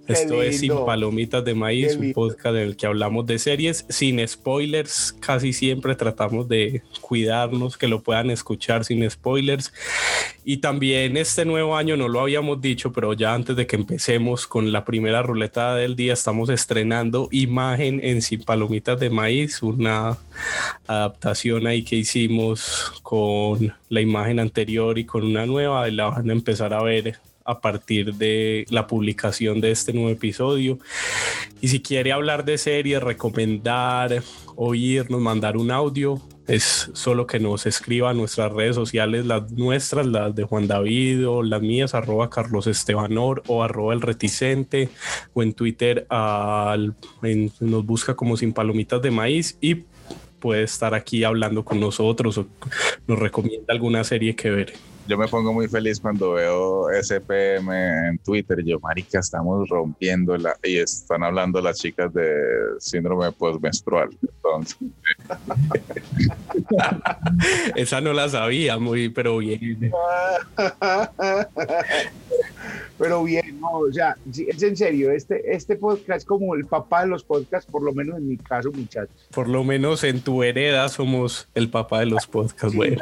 Esto 0.08 0.44
es 0.44 0.60
Sin 0.60 0.74
Palomitas 0.86 1.46
de 1.46 1.54
Maíz, 1.54 1.83
un 1.98 2.14
podcast 2.14 2.56
en 2.56 2.62
el 2.62 2.76
que 2.76 2.86
hablamos 2.86 3.26
de 3.26 3.40
series 3.40 3.86
sin 3.90 4.26
spoilers. 4.28 5.16
Casi 5.20 5.54
siempre 5.54 5.96
tratamos 5.96 6.48
de 6.48 6.82
cuidarnos, 7.02 7.78
que 7.78 7.88
lo 7.88 8.02
puedan 8.02 8.30
escuchar 8.32 8.86
sin 8.86 9.10
spoilers. 9.10 9.74
Y 10.46 10.58
también 10.58 11.18
este 11.18 11.46
nuevo 11.46 11.76
año, 11.76 11.96
no 11.96 12.08
lo 12.08 12.20
habíamos 12.22 12.62
dicho, 12.62 12.92
pero 12.92 13.14
ya 13.14 13.34
antes 13.34 13.56
de 13.56 13.68
que 13.68 13.76
empecemos 13.76 14.48
con 14.48 14.72
la 14.72 14.84
primera 14.84 15.22
ruleta 15.22 15.76
del 15.76 15.96
día, 15.96 16.14
estamos 16.14 16.50
estrenando 16.50 17.30
imagen 17.32 18.00
en 18.04 18.22
Sin 18.22 18.44
Palomitas 18.44 19.00
de 19.00 19.10
Maíz, 19.10 19.62
una 19.64 20.18
adaptación 20.88 21.68
ahí 21.68 21.84
que 21.84 21.96
hicimos 21.96 22.94
con 23.04 23.74
la 23.90 24.02
imagen 24.02 24.40
anterior 24.40 24.98
y 24.98 25.06
con 25.06 25.24
una 25.24 25.46
nueva, 25.46 25.88
y 25.88 25.92
la 25.92 26.06
van 26.10 26.30
a 26.30 26.34
empezar 26.34 26.74
a 26.74 26.84
ver 26.84 27.20
a 27.46 27.62
partir 27.62 28.14
de 28.16 28.66
la 28.70 28.88
publicación 28.88 29.62
de 29.62 29.72
este 29.72 29.94
nuevo 29.94 30.10
episodio. 30.10 30.80
Y 31.62 31.68
si 31.70 31.82
quiere 31.82 32.12
hablar 32.12 32.46
de 32.46 32.58
series, 32.58 33.02
recomendar, 33.02 34.22
oírnos, 34.56 35.22
mandar 35.22 35.58
un 35.58 35.72
audio, 35.72 36.22
es 36.48 36.90
solo 36.94 37.26
que 37.26 37.40
nos 37.40 37.66
escriba 37.66 38.10
a 38.10 38.14
nuestras 38.14 38.52
redes 38.52 38.76
sociales, 38.76 39.26
las 39.26 39.52
nuestras, 39.52 40.06
las 40.06 40.36
de 40.36 40.44
Juan 40.44 40.68
David 40.68 41.28
o 41.28 41.42
las 41.42 41.62
mías, 41.62 41.94
arroba 41.94 42.30
Carlos 42.30 42.68
Estebanor 42.68 43.44
o 43.48 43.64
arroba 43.64 43.94
el 43.94 44.02
reticente 44.02 44.90
o 45.34 45.42
en 45.42 45.54
Twitter 45.54 46.06
al, 46.10 46.96
nos 47.62 47.86
busca 47.86 48.16
como 48.16 48.36
sin 48.36 48.54
palomitas 48.54 49.02
de 49.02 49.12
maíz 49.12 49.58
y 49.62 49.84
puede 50.40 50.64
estar 50.64 50.94
aquí 50.94 51.24
hablando 51.24 51.64
con 51.64 51.80
nosotros 51.80 52.38
o 52.38 52.48
nos 53.08 53.20
recomienda 53.20 53.74
alguna 53.74 54.04
serie 54.04 54.36
que 54.36 54.50
ver 54.50 54.74
yo 55.08 55.18
me 55.18 55.28
pongo 55.28 55.54
muy 55.54 55.68
feliz 55.68 56.00
cuando 56.00 56.34
veo 56.34 56.88
SPM 57.02 58.10
en 58.10 58.20
Twitter 58.20 58.60
y 58.62 58.70
yo, 58.70 58.80
marica, 58.80 59.20
estamos 59.20 59.68
rompiendo 59.68 60.38
la, 60.38 60.56
y 60.64 60.78
están 60.78 61.24
hablando 61.24 61.60
las 61.62 61.80
chicas 61.80 62.14
de 62.14 62.32
síndrome 62.80 63.32
postmenstrual. 63.32 64.10
Entonces. 64.22 64.78
Esa 67.76 68.02
no 68.02 68.14
la 68.14 68.30
sabía 68.30 68.78
muy, 68.78 69.10
pero 69.10 69.38
bien. 69.38 69.92
pero 72.98 73.24
bien, 73.24 73.60
no, 73.60 73.80
o 73.80 73.92
sea, 73.92 74.16
es 74.36 74.62
en 74.62 74.78
serio, 74.78 75.12
este, 75.12 75.56
este 75.56 75.76
podcast 75.76 76.20
es 76.20 76.26
como 76.26 76.54
el 76.56 76.66
papá 76.66 77.02
de 77.02 77.08
los 77.08 77.24
podcasts, 77.24 77.70
por 77.70 77.82
lo 77.84 77.94
menos 77.94 78.18
en 78.18 78.28
mi 78.28 78.38
caso, 78.38 78.72
muchachos. 78.72 79.28
Por 79.32 79.50
lo 79.50 79.64
menos 79.64 80.04
en 80.04 80.22
tu 80.22 80.44
hereda 80.44 80.88
somos 80.90 81.48
el 81.56 81.70
papá 81.70 82.02
de 82.02 82.08
los 82.08 82.28
podcasts, 82.28 82.76
bueno. 82.76 82.98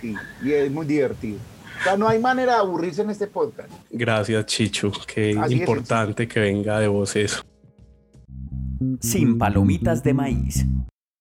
Sí, 0.00 0.14
y 0.42 0.52
es 0.52 0.70
muy 0.70 0.86
divertido. 0.86 1.38
O 1.80 1.84
sea, 1.84 1.96
no 1.96 2.08
hay 2.08 2.18
manera 2.18 2.54
de 2.54 2.58
aburrirse 2.60 3.02
en 3.02 3.10
este 3.10 3.26
podcast. 3.26 3.68
Gracias, 3.90 4.46
Chicho. 4.46 4.90
Qué 5.06 5.32
importante 5.50 6.26
que 6.26 6.40
venga 6.40 6.80
de 6.80 6.88
vos 6.88 7.14
eso. 7.16 7.44
Sin 9.00 9.38
palomitas 9.38 10.02
de 10.02 10.14
maíz. 10.14 10.64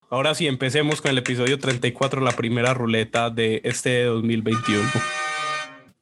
Ahora 0.10 0.36
sí, 0.36 0.48
empecemos 0.48 1.02
con 1.02 1.12
el 1.12 1.18
episodio 1.18 1.60
34, 1.60 2.22
la 2.22 2.32
primera 2.32 2.74
ruleta 2.74 3.30
de 3.30 3.62
este 3.64 4.04
2021. 4.04 4.84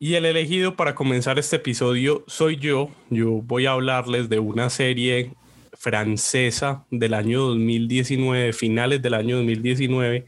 Y 0.04 0.16
el 0.16 0.26
elegido 0.26 0.76
para 0.76 0.96
comenzar 0.96 1.38
este 1.38 1.58
episodio 1.58 2.24
soy 2.26 2.56
yo. 2.56 2.90
Yo 3.12 3.30
voy 3.44 3.68
a 3.68 3.74
hablarles 3.74 4.30
de 4.30 4.40
una 4.40 4.72
serie 4.72 5.34
francesa 5.74 6.86
del 6.90 7.14
año 7.14 7.42
2019, 7.42 8.52
finales 8.52 9.04
del 9.04 9.14
año 9.14 9.36
2019, 9.36 10.26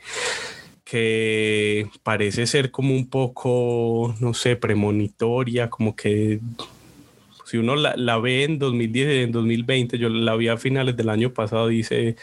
que 0.84 1.88
parece 2.04 2.46
ser 2.46 2.70
como 2.70 2.94
un 2.94 3.10
poco, 3.10 4.14
no 4.20 4.36
sé, 4.36 4.56
premonitoria, 4.58 5.72
como 5.72 5.96
que 5.96 6.40
si 7.46 7.58
uno 7.58 7.76
la, 7.76 8.18
ve 8.20 8.44
en 8.44 8.60
2010, 8.60 9.26
en 9.26 9.32
2020, 9.32 9.98
yo 9.98 10.10
la 10.10 10.36
vi 10.36 10.50
a 10.50 10.58
finales 10.58 10.96
del 10.96 11.10
año 11.10 11.34
pasado, 11.34 11.70
dice, 11.70 12.16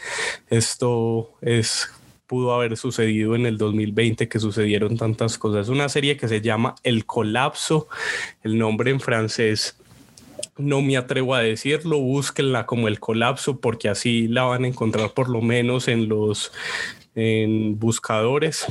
esto 0.51 1.33
es 1.41 1.89
pudo 2.31 2.55
haber 2.55 2.77
sucedido 2.77 3.35
en 3.35 3.45
el 3.45 3.59
2020 3.59 4.29
que 4.29 4.39
sucedieron 4.39 4.97
tantas 4.97 5.37
cosas. 5.37 5.67
Es 5.67 5.69
una 5.69 5.89
serie 5.89 6.17
que 6.17 6.29
se 6.29 6.41
llama 6.41 6.77
El 6.85 7.05
Colapso, 7.05 7.89
el 8.45 8.57
nombre 8.57 8.93
en 8.93 9.01
francés 9.01 9.77
no 10.57 10.81
me 10.81 10.97
atrevo 10.97 11.35
a 11.35 11.41
decirlo, 11.41 11.99
búsquenla 11.99 12.67
como 12.67 12.87
el 12.87 13.01
colapso 13.01 13.59
porque 13.61 13.89
así 13.89 14.29
la 14.29 14.43
van 14.45 14.65
a 14.65 14.69
encontrar 14.69 15.13
por 15.13 15.29
lo 15.29 15.41
menos 15.41 15.89
en 15.89 16.09
los 16.09 16.53
buscadores. 17.79 18.67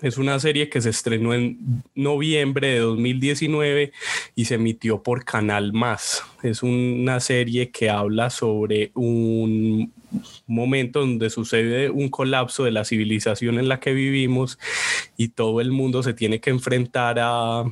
Es 0.00 0.16
una 0.16 0.38
serie 0.38 0.68
que 0.68 0.80
se 0.80 0.90
estrenó 0.90 1.34
en 1.34 1.82
noviembre 1.96 2.68
de 2.68 2.78
2019 2.78 3.92
y 4.36 4.44
se 4.44 4.54
emitió 4.54 5.02
por 5.02 5.24
Canal 5.24 5.72
Más. 5.72 6.22
Es 6.44 6.62
una 6.62 7.18
serie 7.18 7.70
que 7.70 7.90
habla 7.90 8.30
sobre 8.30 8.92
un 8.94 9.92
momento 10.46 11.00
donde 11.00 11.30
sucede 11.30 11.90
un 11.90 12.10
colapso 12.10 12.62
de 12.62 12.70
la 12.70 12.84
civilización 12.84 13.58
en 13.58 13.68
la 13.68 13.80
que 13.80 13.92
vivimos 13.92 14.58
y 15.16 15.28
todo 15.28 15.60
el 15.60 15.72
mundo 15.72 16.04
se 16.04 16.14
tiene 16.14 16.40
que 16.40 16.50
enfrentar 16.50 17.18
a, 17.18 17.64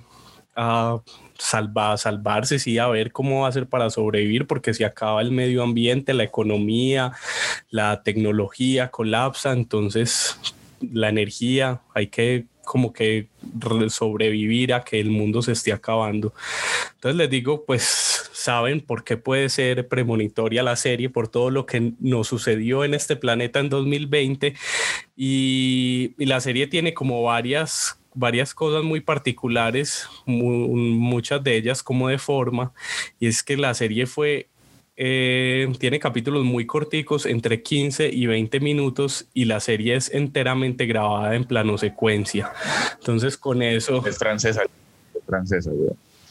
a 0.56 1.00
salvar, 1.38 1.96
salvarse, 1.96 2.58
sí, 2.58 2.78
a 2.78 2.88
ver 2.88 3.12
cómo 3.12 3.42
va 3.42 3.48
a 3.48 3.52
ser 3.52 3.68
para 3.68 3.88
sobrevivir, 3.88 4.48
porque 4.48 4.74
si 4.74 4.82
acaba 4.82 5.20
el 5.22 5.30
medio 5.30 5.62
ambiente, 5.62 6.12
la 6.12 6.24
economía, 6.24 7.12
la 7.70 8.02
tecnología 8.02 8.90
colapsa, 8.90 9.52
entonces 9.52 10.38
la 10.80 11.08
energía, 11.08 11.82
hay 11.94 12.08
que 12.08 12.46
como 12.66 12.92
que 12.92 13.28
sobrevivir 13.88 14.74
a 14.74 14.82
que 14.82 15.00
el 15.00 15.10
mundo 15.10 15.40
se 15.40 15.52
esté 15.52 15.72
acabando. 15.72 16.34
Entonces 16.94 17.16
les 17.16 17.30
digo, 17.30 17.64
pues 17.64 18.28
saben 18.32 18.80
por 18.80 19.04
qué 19.04 19.16
puede 19.16 19.48
ser 19.48 19.88
premonitoria 19.88 20.62
la 20.62 20.76
serie, 20.76 21.08
por 21.08 21.28
todo 21.28 21.50
lo 21.50 21.64
que 21.64 21.92
nos 22.00 22.28
sucedió 22.28 22.84
en 22.84 22.94
este 22.94 23.16
planeta 23.16 23.60
en 23.60 23.70
2020 23.70 24.54
y, 25.16 26.14
la 26.18 26.40
serie 26.40 26.66
tiene 26.66 26.92
como 26.92 27.22
varias 27.22 27.98
varias 28.18 28.54
cosas 28.54 28.82
muy 28.82 29.00
particulares, 29.00 30.08
muchas 30.24 31.44
de 31.44 31.54
ellas 31.54 31.82
como 31.82 32.08
de 32.08 32.16
forma, 32.16 32.72
y 33.20 33.26
es 33.26 33.42
que 33.42 33.58
la 33.58 33.74
serie 33.74 34.06
fue 34.06 34.48
eh, 34.96 35.70
tiene 35.78 35.98
capítulos 35.98 36.44
muy 36.44 36.64
corticos, 36.64 37.26
entre 37.26 37.62
15 37.62 38.08
y 38.08 38.26
20 38.26 38.60
minutos, 38.60 39.28
y 39.34 39.44
la 39.44 39.60
serie 39.60 39.94
es 39.94 40.12
enteramente 40.12 40.86
grabada 40.86 41.34
en 41.34 41.44
plano 41.44 41.76
secuencia. 41.76 42.50
Entonces, 42.98 43.36
con 43.36 43.62
eso. 43.62 44.06
Es 44.06 44.18
francesa, 44.18 44.62
es 44.62 45.24
francesa, 45.26 45.70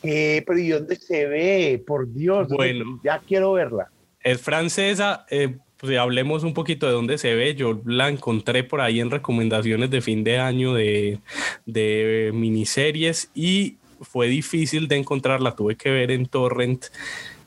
Eh, 0.01 0.43
pero 0.47 0.59
¿y 0.59 0.69
dónde 0.69 0.95
se 0.95 1.27
ve? 1.27 1.83
Por 1.85 2.11
Dios. 2.11 2.47
Bueno, 2.49 2.99
ya 3.03 3.19
quiero 3.19 3.53
verla. 3.53 3.89
Es 4.23 4.41
francesa. 4.41 5.25
Eh, 5.29 5.57
pues 5.77 5.97
hablemos 5.97 6.43
un 6.43 6.53
poquito 6.53 6.87
de 6.87 6.93
dónde 6.93 7.17
se 7.19 7.35
ve. 7.35 7.53
Yo 7.53 7.81
la 7.85 8.09
encontré 8.09 8.63
por 8.63 8.81
ahí 8.81 8.99
en 8.99 9.11
recomendaciones 9.11 9.91
de 9.91 10.01
fin 10.01 10.23
de 10.23 10.39
año 10.39 10.73
de, 10.73 11.19
de 11.65 12.31
miniseries 12.33 13.29
y 13.35 13.77
fue 14.01 14.27
difícil 14.27 14.87
de 14.87 14.95
encontrarla. 14.95 15.55
Tuve 15.55 15.75
que 15.75 15.91
ver 15.91 16.11
en 16.11 16.25
Torrent 16.25 16.85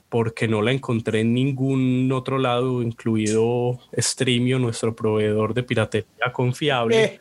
porque 0.09 0.49
no 0.49 0.63
la 0.63 0.73
encontré 0.73 1.21
en 1.21 1.35
ningún 1.35 2.11
otro 2.13 2.39
lado, 2.39 2.83
incluido 2.83 3.79
Streamio, 3.97 4.59
nuestro 4.59 4.97
proveedor 4.97 5.55
de 5.55 5.63
piratería 5.63 6.33
confiable. 6.33 7.05
Eh, 7.05 7.19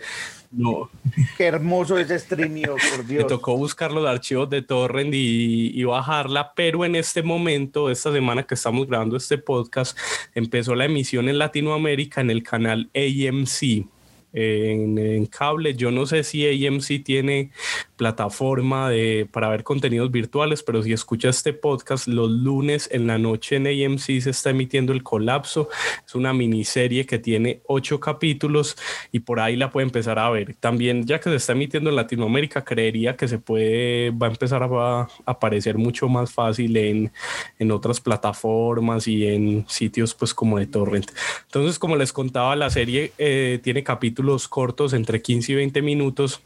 no. 0.52 0.90
Qué 1.38 1.46
hermoso 1.46 1.98
ese 1.98 2.18
Streamio, 2.18 2.76
por 2.96 3.06
Dios. 3.08 3.24
Me 3.24 3.30
tocó 3.30 3.58
buscar 3.58 3.92
los 3.92 4.08
archivos 4.08 4.50
de 4.50 4.62
Torrent 4.62 5.14
y, 5.14 5.84
bajarla, 5.84 6.54
pero 6.56 6.86
en 6.86 6.96
este 6.96 7.22
momento, 7.24 7.90
esta 7.90 8.12
semana 8.12 8.44
que 8.44 8.56
estamos 8.56 8.88
grabando 8.88 9.18
este 9.18 9.38
podcast, 9.38 9.98
empezó 10.34 10.76
la 10.76 10.86
emisión 10.86 11.28
en 11.28 11.38
Latinoamérica 11.38 12.22
en 12.22 12.30
el 12.30 12.44
canal 12.44 12.90
AMC. 12.96 13.88
En, 14.34 14.98
en, 15.00 15.26
cable. 15.26 15.74
Yo 15.74 15.90
no 15.90 16.06
sé 16.06 16.24
si 16.24 16.68
AMC 16.68 17.04
tiene 17.04 17.52
plataforma 17.98 18.90
de, 18.90 19.28
para 19.30 19.50
ver 19.50 19.64
contenidos 19.64 20.12
virtuales, 20.12 20.64
pero 20.64 20.82
si 20.84 20.94
escucha 20.94 21.30
este 21.30 21.52
podcast 21.52 22.08
los 22.08 22.30
lunes 22.30 22.88
en 22.92 23.08
la 23.08 23.18
noche 23.18 23.58
en 23.58 23.68
AMC 23.68 24.22
se 24.22 24.30
está 24.30 24.52
emitiendo 24.52 24.94
El 24.94 25.04
Colapso. 25.04 25.68
Es 26.06 26.16
una 26.16 26.32
miniserie 26.32 27.06
que 27.06 27.20
tiene 27.20 27.62
ocho 27.66 28.00
capítulos 28.00 28.78
y 29.12 29.20
por 29.20 29.40
ahí 29.40 29.56
la 29.56 29.72
puede 29.72 29.88
empezar 29.88 30.20
a 30.20 30.30
ver. 30.30 30.56
También 30.56 31.06
ya 31.06 31.20
que 31.20 31.30
se 31.30 31.36
está 31.36 31.54
emitiendo 31.54 31.90
en 31.90 31.96
Latinoamérica, 31.96 32.64
creería 32.64 33.18
que 33.18 33.28
se 33.28 33.40
puede, 33.40 34.12
va 34.12 34.28
a 34.28 34.30
empezar 34.30 34.64
a, 34.64 35.08
aparecer 35.26 35.78
mucho 35.78 36.08
más 36.08 36.32
fácil 36.32 36.78
en, 36.78 37.12
en 37.60 37.72
otras 37.72 38.00
plataformas 38.00 39.08
y 39.08 39.28
en 39.28 39.66
sitios 39.68 40.14
pues 40.14 40.34
como 40.34 40.60
de 40.60 40.68
torrent. 40.68 41.12
Entonces, 41.46 41.80
como 41.80 41.96
les 41.96 42.14
contaba, 42.14 42.56
la 42.56 42.70
serie 42.70 43.12
eh, 43.18 43.60
tiene 43.64 43.84
capítulos 43.84 44.48
cortos 44.48 44.94
entre 44.94 45.22
15 45.22 45.52
y 45.52 45.56
20 45.56 45.82
minutos 45.82 46.42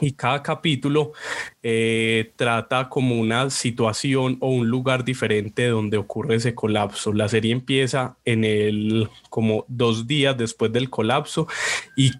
y 0.00 0.12
cada 0.12 0.42
capítulo 0.42 1.12
eh, 1.62 2.32
trata 2.36 2.88
como 2.88 3.20
una 3.20 3.50
situación 3.50 4.38
o 4.40 4.48
un 4.48 4.68
lugar 4.68 5.04
diferente 5.04 5.68
donde 5.68 5.98
ocurre 5.98 6.36
ese 6.36 6.54
colapso. 6.54 7.12
La 7.12 7.28
serie 7.28 7.52
empieza 7.52 8.16
en 8.24 8.44
el 8.44 9.08
como 9.28 9.64
dos 9.68 10.06
días 10.06 10.36
después 10.36 10.72
del 10.72 10.90
colapso 10.90 11.46
y 11.96 12.12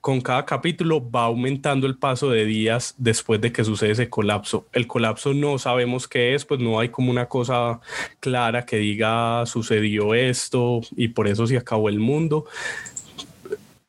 con, 0.00 0.20
cada 0.20 0.44
capítulo 0.44 1.10
va 1.10 1.24
aumentando 1.24 1.86
el 1.86 1.96
paso 1.96 2.30
de 2.30 2.44
días 2.44 2.94
después 2.98 3.40
de 3.40 3.52
que 3.52 3.64
sucede 3.64 3.92
ese 3.92 4.08
colapso. 4.08 4.66
El 4.72 4.86
colapso 4.86 5.34
no 5.34 5.58
sabemos 5.58 6.08
qué 6.08 6.34
es, 6.34 6.44
pues 6.44 6.60
no 6.60 6.80
hay 6.80 6.88
como 6.88 7.10
una 7.10 7.26
cosa 7.26 7.80
clara 8.20 8.64
que 8.64 8.76
diga 8.76 9.44
sucedió 9.46 10.14
esto 10.14 10.80
y 10.96 11.08
por 11.08 11.28
eso 11.28 11.46
se 11.46 11.56
acabó 11.56 11.88
el 11.88 11.98
mundo 11.98 12.46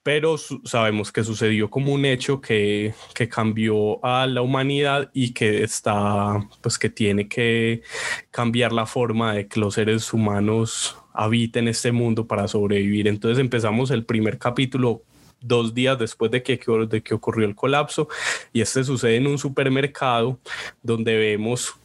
pero 0.03 0.35
sabemos 0.65 1.11
que 1.11 1.23
sucedió 1.23 1.69
como 1.69 1.93
un 1.93 2.05
hecho 2.05 2.41
que, 2.41 2.93
que, 3.15 3.29
cambió 3.29 4.03
a 4.05 4.27
la 4.27 4.41
humanidad 4.41 5.09
y 5.13 5.33
que 5.33 5.63
está, 5.63 6.45
pues 6.61 6.77
que 6.77 6.89
tiene 6.89 7.29
que 7.29 7.81
cambiar 8.29 8.73
la 8.73 8.85
forma 8.85 9.33
de 9.33 9.47
que 9.47 9.61
los 9.61 9.75
seres 9.75 10.11
humanos 10.13 10.97
habiten 11.13 11.69
este 11.69 11.91
mundo 11.93 12.27
para 12.27 12.47
sobrevivir. 12.49 13.07
Entonces 13.07 13.39
empezamos 13.39 13.91
el 13.91 14.03
primer 14.03 14.37
capítulo 14.37 15.03
dos 15.39 15.73
días 15.73 15.97
después 15.99 16.31
de 16.31 16.43
que, 16.43 16.59
de 16.89 17.01
que 17.01 17.13
ocurrió 17.13 17.47
el 17.47 17.55
colapso 17.55 18.07
y 18.51 18.61
este 18.61 18.83
sucede 18.83 19.17
en 19.17 19.27
un 19.27 19.37
supermercado 19.37 20.39
donde 20.81 21.17
vemos 21.17 21.75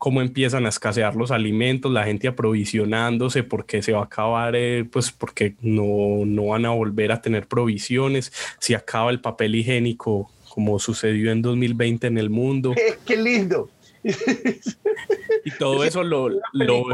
cómo 0.00 0.22
empiezan 0.22 0.64
a 0.64 0.70
escasear 0.70 1.14
los 1.14 1.30
alimentos, 1.30 1.92
la 1.92 2.04
gente 2.04 2.26
aprovisionándose 2.26 3.42
porque 3.42 3.82
se 3.82 3.92
va 3.92 4.00
a 4.00 4.04
acabar, 4.04 4.56
eh, 4.56 4.86
pues 4.90 5.12
porque 5.12 5.56
no, 5.60 6.24
no 6.24 6.46
van 6.46 6.64
a 6.64 6.70
volver 6.70 7.12
a 7.12 7.20
tener 7.20 7.46
provisiones, 7.46 8.32
si 8.58 8.72
acaba 8.72 9.10
el 9.10 9.20
papel 9.20 9.54
higiénico 9.54 10.30
como 10.48 10.78
sucedió 10.78 11.30
en 11.30 11.42
2020 11.42 12.06
en 12.06 12.16
el 12.16 12.30
mundo. 12.30 12.74
¡Qué, 13.06 13.16
lindo! 13.18 13.68
y 15.44 15.50
todo 15.58 15.84
eso 15.84 16.02
lo... 16.02 16.30
lo 16.54 16.84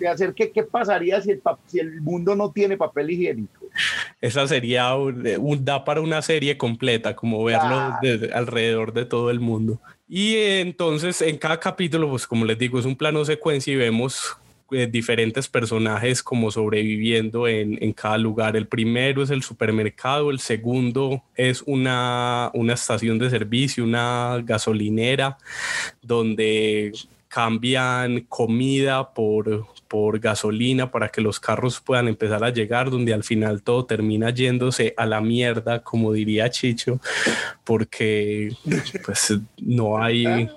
de 0.00 0.08
hacer 0.08 0.34
que, 0.34 0.50
qué 0.50 0.64
pasaría 0.64 1.20
si 1.20 1.30
el, 1.30 1.40
si 1.68 1.78
el 1.78 2.00
mundo 2.00 2.34
no 2.34 2.50
tiene 2.50 2.76
papel 2.76 3.10
higiénico. 3.10 3.66
Esa 4.20 4.48
sería 4.48 4.96
un, 4.96 5.64
da 5.64 5.84
para 5.84 6.00
una 6.00 6.22
serie 6.22 6.58
completa, 6.58 7.14
como 7.14 7.44
verlo 7.44 7.94
alrededor 8.34 8.92
de 8.92 9.04
todo 9.04 9.30
el 9.30 9.38
mundo. 9.38 9.80
Y 10.08 10.36
entonces 10.36 11.20
en 11.20 11.36
cada 11.36 11.60
capítulo, 11.60 12.08
pues 12.08 12.26
como 12.26 12.44
les 12.44 12.58
digo, 12.58 12.78
es 12.78 12.86
un 12.86 12.96
plano 12.96 13.24
secuencia 13.24 13.72
y 13.74 13.76
vemos 13.76 14.36
eh, 14.70 14.86
diferentes 14.86 15.48
personajes 15.48 16.22
como 16.22 16.50
sobreviviendo 16.50 17.46
en, 17.46 17.82
en, 17.82 17.92
cada 17.92 18.18
lugar. 18.18 18.56
El 18.56 18.66
primero 18.66 19.22
es 19.22 19.30
el 19.30 19.42
supermercado, 19.42 20.30
el 20.30 20.40
segundo 20.40 21.22
es 21.34 21.62
una, 21.66 22.50
una 22.54 22.74
estación 22.74 23.18
de 23.18 23.30
servicio, 23.30 23.84
una 23.84 24.40
gasolinera, 24.44 25.38
donde 26.02 26.92
cambian 27.28 28.20
comida 28.28 29.12
por, 29.12 29.66
por 29.88 30.20
gasolina 30.20 30.90
para 30.90 31.08
que 31.08 31.20
los 31.20 31.40
carros 31.40 31.80
puedan 31.80 32.08
empezar 32.08 32.44
a 32.44 32.50
llegar, 32.50 32.90
donde 32.90 33.14
al 33.14 33.24
final 33.24 33.62
todo 33.62 33.86
termina 33.86 34.30
yéndose 34.30 34.94
a 34.96 35.06
la 35.06 35.20
mierda, 35.20 35.82
como 35.82 36.12
diría 36.12 36.50
Chicho, 36.50 37.00
porque 37.64 38.52
pues 39.04 39.34
no 39.60 40.00
hay... 40.00 40.48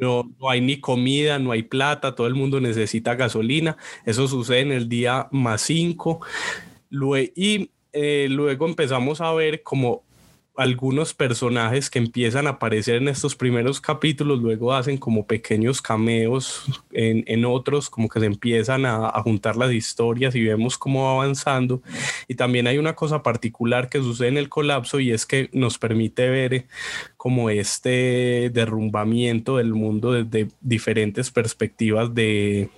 No, 0.00 0.28
no, 0.40 0.50
hay 0.50 0.60
ni 0.60 0.80
comida, 0.80 1.38
no 1.38 1.52
hay 1.52 1.62
plata, 1.62 2.16
todo 2.16 2.26
el 2.26 2.34
mundo 2.34 2.60
necesita 2.60 3.14
gasolina. 3.14 3.76
Eso 4.04 4.26
sucede 4.26 4.62
en 4.62 4.72
el 4.72 4.88
día 4.88 5.28
más 5.30 5.62
cinco. 5.62 6.22
y 6.90 7.70
eh, 7.92 8.26
luego 8.28 8.66
empezamos 8.66 9.20
a 9.20 9.32
ver 9.32 9.62
como 9.62 10.02
algunos 10.56 11.14
personajes 11.14 11.90
que 11.90 11.98
empiezan 11.98 12.46
a 12.46 12.50
aparecer 12.50 12.96
en 12.96 13.08
estos 13.08 13.36
primeros 13.36 13.80
capítulos, 13.80 14.40
luego 14.40 14.74
hacen 14.74 14.98
como 14.98 15.26
pequeños 15.26 15.82
cameos 15.82 16.64
en, 16.92 17.24
en 17.26 17.44
otros, 17.44 17.90
como 17.90 18.08
que 18.08 18.20
se 18.20 18.26
empiezan 18.26 18.86
a, 18.86 19.08
a, 19.08 19.22
juntar 19.22 19.56
las 19.56 19.72
historias 19.72 20.34
y 20.34 20.42
vemos 20.44 20.78
cómo 20.78 21.04
va 21.04 21.22
avanzando. 21.22 21.82
Y 22.28 22.34
también 22.34 22.66
hay 22.66 22.78
una 22.78 22.94
cosa 22.94 23.22
particular 23.22 23.88
que 23.88 23.98
sucede 23.98 24.28
en 24.28 24.38
el 24.38 24.48
colapso 24.48 25.00
y 25.00 25.12
es 25.12 25.26
que 25.26 25.48
nos 25.52 25.78
permite 25.78 26.28
ver 26.28 26.66
como 27.16 27.50
este 27.50 28.50
derrumbamiento 28.52 29.56
del 29.56 29.74
mundo 29.74 30.12
desde 30.12 30.48
diferentes 30.60 31.30
perspectivas 31.30 32.14
de, 32.14 32.70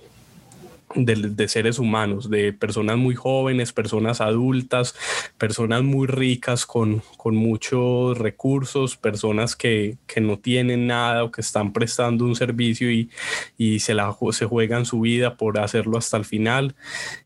de, 0.95 1.47
seres 1.47 1.79
humanos, 1.79 2.29
de 2.29 2.53
personas 2.53 2.97
muy 2.97 3.15
jóvenes, 3.15 3.73
personas 3.73 4.21
adultas, 4.21 4.95
personas 5.37 5.83
muy 5.83 6.07
ricas 6.07 6.65
con, 6.65 7.01
con 7.17 7.35
muchos 7.35 8.17
recursos, 8.17 8.97
personas 8.97 9.55
que, 9.55 9.97
que, 10.07 10.21
no 10.21 10.37
tienen 10.37 10.87
nada 10.87 11.23
o 11.23 11.31
que 11.31 11.41
están 11.41 11.73
prestando 11.73 12.25
un 12.25 12.35
servicio 12.35 12.91
y, 12.91 13.09
y 13.57 13.79
se, 13.79 13.93
la, 13.93 14.15
se 14.31 14.45
juegan 14.45 14.85
su 14.85 15.01
vida 15.01 15.35
por 15.35 15.59
hacerlo 15.59 15.97
hasta 15.97 16.17
el 16.17 16.25
final. 16.25 16.75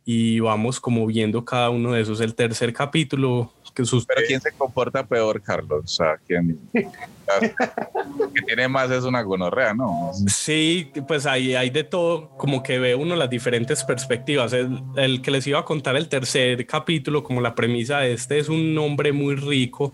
Y 0.05 0.39
vamos 0.39 0.79
como 0.79 1.05
viendo 1.07 1.45
cada 1.45 1.69
uno 1.69 1.93
de 1.93 2.01
esos. 2.01 2.21
El 2.21 2.35
tercer 2.35 2.73
capítulo 2.73 3.53
pero 3.73 4.21
¿quién 4.27 4.41
se 4.41 4.51
comporta 4.51 5.05
peor, 5.05 5.41
Carlos? 5.41 5.83
O 5.83 5.87
sea, 5.87 6.17
¿quién? 6.25 6.59
que 6.73 8.41
tiene 8.45 8.67
más 8.67 8.91
es 8.91 9.03
una 9.03 9.21
gonorrea, 9.21 9.73
¿no? 9.73 10.11
Sí, 10.27 10.91
pues 11.07 11.25
ahí 11.25 11.55
hay 11.55 11.69
de 11.69 11.83
todo, 11.83 12.29
como 12.37 12.61
que 12.63 12.79
ve 12.79 12.95
uno 12.95 13.15
las 13.15 13.29
diferentes 13.29 13.83
perspectivas. 13.83 14.53
El, 14.53 14.81
el, 14.95 15.21
que 15.21 15.31
les 15.31 15.47
iba 15.47 15.59
a 15.59 15.65
contar 15.65 15.95
el 15.95 16.09
tercer 16.09 16.65
capítulo, 16.65 17.23
como 17.23 17.41
la 17.41 17.55
premisa 17.55 17.99
de 17.99 18.13
este, 18.13 18.39
es 18.39 18.49
un 18.49 18.77
hombre 18.77 19.11
muy 19.11 19.35
rico 19.35 19.93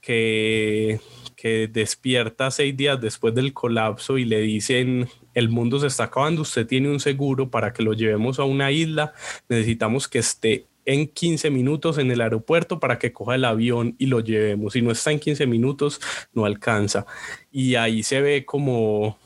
que 0.00 1.00
que 1.40 1.68
despierta 1.68 2.50
seis 2.50 2.76
días 2.76 3.00
después 3.00 3.34
del 3.34 3.54
colapso 3.54 4.18
y 4.18 4.26
le 4.26 4.42
dicen 4.42 5.08
el 5.32 5.48
mundo 5.48 5.80
se 5.80 5.86
está 5.86 6.04
acabando, 6.04 6.42
usted 6.42 6.66
tiene 6.66 6.90
un 6.90 7.00
seguro 7.00 7.50
para 7.50 7.72
que 7.72 7.82
lo 7.82 7.94
llevemos 7.94 8.38
a 8.38 8.44
una 8.44 8.70
isla, 8.70 9.14
necesitamos 9.48 10.06
que 10.06 10.18
esté 10.18 10.66
en 10.92 11.06
15 11.06 11.50
minutos 11.50 11.98
en 11.98 12.10
el 12.10 12.20
aeropuerto 12.20 12.80
para 12.80 12.98
que 12.98 13.12
coja 13.12 13.36
el 13.36 13.44
avión 13.44 13.94
y 13.98 14.06
lo 14.06 14.20
llevemos. 14.20 14.72
Si 14.72 14.82
no 14.82 14.90
está 14.90 15.12
en 15.12 15.20
15 15.20 15.46
minutos, 15.46 16.00
no 16.32 16.44
alcanza. 16.44 17.06
Y 17.52 17.76
ahí 17.76 18.02
se 18.02 18.20
ve 18.20 18.44
como, 18.44 19.16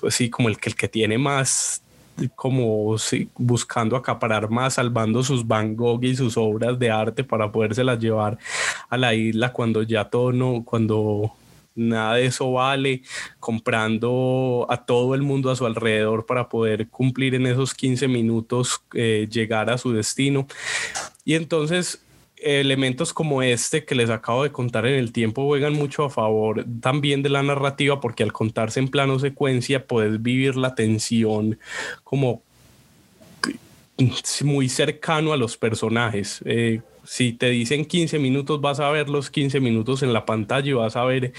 pues 0.00 0.14
sí, 0.14 0.30
como 0.30 0.48
el 0.48 0.58
que, 0.58 0.70
el 0.70 0.76
que 0.76 0.88
tiene 0.88 1.18
más 1.18 1.82
como 2.34 2.96
buscando 3.36 3.94
acaparar 3.94 4.50
más, 4.50 4.74
salvando 4.74 5.22
sus 5.22 5.46
Van 5.46 5.76
Gogh 5.76 6.02
y 6.02 6.16
sus 6.16 6.36
obras 6.36 6.76
de 6.76 6.90
arte 6.90 7.22
para 7.22 7.52
podérselas 7.52 8.00
llevar 8.00 8.38
a 8.88 8.96
la 8.96 9.14
isla 9.14 9.52
cuando 9.52 9.82
ya 9.82 10.06
todo 10.06 10.32
no, 10.32 10.64
cuando 10.64 11.32
nada 11.78 12.16
de 12.16 12.26
eso 12.26 12.52
vale, 12.52 13.02
comprando 13.40 14.66
a 14.68 14.84
todo 14.84 15.14
el 15.14 15.22
mundo 15.22 15.50
a 15.50 15.56
su 15.56 15.66
alrededor 15.66 16.26
para 16.26 16.48
poder 16.48 16.88
cumplir 16.88 17.34
en 17.34 17.46
esos 17.46 17.74
15 17.74 18.08
minutos, 18.08 18.82
eh, 18.94 19.28
llegar 19.30 19.70
a 19.70 19.78
su 19.78 19.92
destino. 19.92 20.46
Y 21.24 21.34
entonces 21.34 22.02
elementos 22.40 23.12
como 23.12 23.42
este 23.42 23.84
que 23.84 23.96
les 23.96 24.10
acabo 24.10 24.44
de 24.44 24.52
contar 24.52 24.86
en 24.86 24.94
el 24.94 25.12
tiempo 25.12 25.44
juegan 25.46 25.72
mucho 25.72 26.04
a 26.04 26.10
favor 26.10 26.64
también 26.80 27.20
de 27.22 27.30
la 27.30 27.42
narrativa 27.42 28.00
porque 28.00 28.22
al 28.22 28.32
contarse 28.32 28.78
en 28.78 28.88
plano 28.88 29.18
secuencia 29.18 29.86
puedes 29.86 30.22
vivir 30.22 30.56
la 30.56 30.76
tensión 30.76 31.58
como 32.04 32.42
muy 34.44 34.68
cercano 34.68 35.32
a 35.32 35.36
los 35.36 35.56
personajes. 35.56 36.40
Eh, 36.44 36.80
si 37.08 37.32
te 37.32 37.48
dicen 37.48 37.86
15 37.86 38.18
minutos, 38.18 38.60
vas 38.60 38.80
a 38.80 38.90
ver 38.90 39.08
los 39.08 39.30
15 39.30 39.60
minutos 39.60 40.02
en 40.02 40.12
la 40.12 40.26
pantalla 40.26 40.68
y 40.68 40.74
vas 40.74 40.94
a 40.94 41.04
ver 41.04 41.32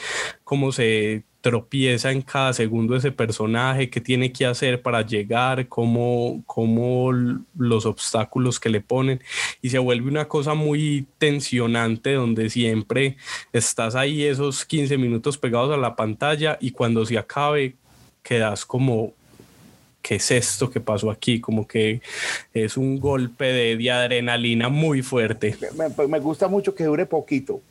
cómo 0.43 0.71
se 0.71 1.25
tropieza 1.41 2.11
en 2.11 2.23
cada 2.23 2.53
segundo 2.53 2.95
ese 2.95 3.11
personaje, 3.11 3.91
qué 3.91 4.01
tiene 4.01 4.31
que 4.31 4.47
hacer 4.47 4.81
para 4.81 5.03
llegar, 5.03 5.67
cómo, 5.67 6.41
cómo 6.47 7.11
los 7.55 7.85
obstáculos 7.85 8.59
que 8.59 8.69
le 8.69 8.81
ponen. 8.81 9.21
Y 9.61 9.69
se 9.69 9.77
vuelve 9.77 10.09
una 10.09 10.27
cosa 10.27 10.55
muy 10.55 11.05
tensionante 11.19 12.13
donde 12.13 12.49
siempre 12.49 13.17
estás 13.53 13.93
ahí 13.93 14.23
esos 14.23 14.65
15 14.65 14.97
minutos 14.97 15.37
pegados 15.37 15.71
a 15.71 15.77
la 15.77 15.95
pantalla 15.95 16.57
y 16.59 16.71
cuando 16.71 17.05
se 17.05 17.19
acabe 17.19 17.75
quedas 18.23 18.65
como 18.65 19.13
¿qué 20.09 20.15
es 20.15 20.31
esto 20.31 20.71
que 20.71 20.79
pasó 20.79 21.11
aquí? 21.11 21.39
Como 21.39 21.67
que 21.67 22.01
es 22.51 22.77
un 22.77 22.99
golpe 22.99 23.45
de, 23.45 23.91
adrenalina 23.91 24.67
muy 24.67 25.03
fuerte. 25.03 25.55
Me, 25.77 26.07
me, 26.07 26.19
gusta 26.19 26.47
mucho 26.47 26.73
que 26.73 26.85
dure 26.85 27.05
poquito. 27.05 27.61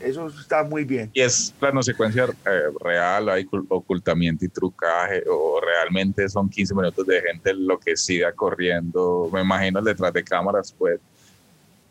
Eso 0.00 0.26
está 0.26 0.64
muy 0.64 0.82
bien. 0.82 1.12
Y 1.14 1.20
es 1.20 1.54
plano 1.60 1.80
secuencia 1.84 2.24
eh, 2.24 2.60
real, 2.80 3.28
hay 3.28 3.46
ocultamiento 3.68 4.44
y 4.44 4.48
trucaje, 4.48 5.22
o 5.30 5.60
realmente 5.60 6.28
son 6.28 6.48
15 6.48 6.74
minutos 6.74 7.06
de 7.06 7.22
gente 7.22 7.50
enloquecida 7.50 8.32
corriendo. 8.32 9.30
Me 9.32 9.42
imagino 9.42 9.78
el 9.78 9.84
detrás 9.84 10.12
de 10.12 10.24
cámaras, 10.24 10.74
pues. 10.76 10.98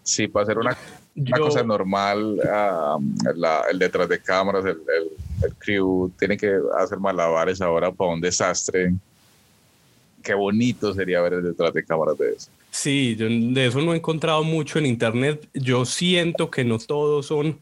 Sí, 0.03 0.27
para 0.27 0.45
ser 0.45 0.57
una, 0.57 0.77
una 1.15 1.37
cosa 1.37 1.63
normal, 1.63 2.37
el 3.71 3.79
detrás 3.79 4.09
de 4.09 4.19
cámaras, 4.19 4.65
el, 4.65 4.77
el, 5.41 5.53
crew 5.55 6.11
tiene 6.19 6.35
que 6.35 6.53
hacer 6.77 6.99
malabares 6.99 7.61
ahora 7.61 7.93
para 7.93 8.11
un 8.11 8.19
desastre. 8.19 8.93
Qué 10.25 10.33
bonito 10.33 10.91
sería 10.91 11.21
ver 11.21 11.43
detrás 11.43 11.71
de 11.71 11.85
cámaras 11.85 12.17
de 12.17 12.31
eso. 12.31 12.49
Sí, 12.71 13.15
yo 13.15 13.27
de 13.29 13.67
eso 13.67 13.79
no 13.79 13.93
he 13.93 13.97
encontrado 13.97 14.43
mucho 14.43 14.79
en 14.79 14.87
internet. 14.87 15.47
Yo 15.53 15.85
siento 15.85 16.49
que 16.49 16.65
no 16.65 16.79
todos 16.79 17.27
son 17.27 17.59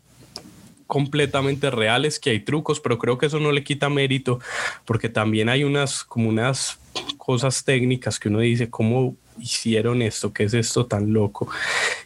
completamente 0.88 1.70
reales, 1.70 2.20
que 2.20 2.30
hay 2.30 2.40
trucos, 2.40 2.80
pero 2.80 2.98
creo 2.98 3.18
que 3.18 3.26
eso 3.26 3.40
no 3.40 3.52
le 3.52 3.66
quita 3.66 3.90
mérito, 3.90 4.40
porque 4.86 5.10
también 5.10 5.50
hay 5.50 5.66
unas 5.66 6.06
como 6.06 6.30
unas 6.30 6.80
cosas 7.18 7.66
técnicas 7.66 8.18
que 8.18 8.30
uno 8.30 8.40
dice, 8.40 8.70
¿cómo 8.70 9.18
hicieron 9.40 10.02
esto? 10.02 10.34
¿Qué 10.34 10.44
es 10.44 10.54
esto 10.54 10.86
tan 10.86 11.14
loco? 11.14 11.50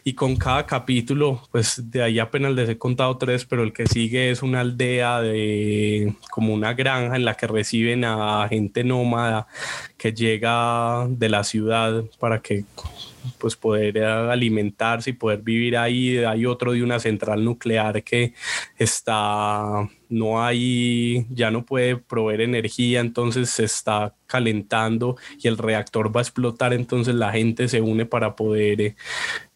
Y 0.04 0.14
con 0.14 0.36
cada 0.36 0.66
capítulo, 0.66 1.42
pues 1.50 1.90
de 1.90 2.02
ahí 2.02 2.18
apenas 2.18 2.52
les 2.52 2.68
he 2.68 2.78
contado 2.78 3.16
tres, 3.16 3.44
pero 3.44 3.62
el 3.62 3.72
que 3.72 3.86
sigue 3.86 4.30
es 4.30 4.42
una 4.42 4.60
aldea 4.60 5.20
de 5.20 6.14
como 6.30 6.54
una 6.54 6.74
granja 6.74 7.16
en 7.16 7.24
la 7.24 7.34
que 7.34 7.46
reciben 7.46 8.04
a 8.04 8.46
gente 8.48 8.84
nómada 8.84 9.46
que 9.96 10.12
llega 10.12 11.06
de 11.08 11.28
la 11.28 11.44
ciudad 11.44 12.04
para 12.18 12.40
que 12.40 12.64
pues 13.38 13.56
poder 13.56 14.02
alimentarse 14.04 15.10
y 15.10 15.12
poder 15.14 15.42
vivir 15.42 15.76
ahí. 15.76 16.18
Hay 16.18 16.46
otro 16.46 16.72
de 16.72 16.82
una 16.82 16.98
central 17.00 17.44
nuclear 17.44 18.02
que 18.02 18.34
está, 18.78 19.88
no 20.08 20.42
hay, 20.42 21.26
ya 21.30 21.50
no 21.50 21.64
puede 21.64 21.96
proveer 21.96 22.42
energía, 22.42 23.00
entonces 23.00 23.50
se 23.50 23.64
está 23.64 24.14
calentando 24.26 25.16
y 25.42 25.48
el 25.48 25.58
reactor 25.58 26.14
va 26.14 26.20
a 26.20 26.22
explotar, 26.22 26.72
entonces 26.72 27.14
la 27.14 27.32
gente 27.32 27.68
se 27.68 27.80
une 27.80 28.06
para 28.06 28.36
poder 28.36 28.80
eh, 28.80 28.96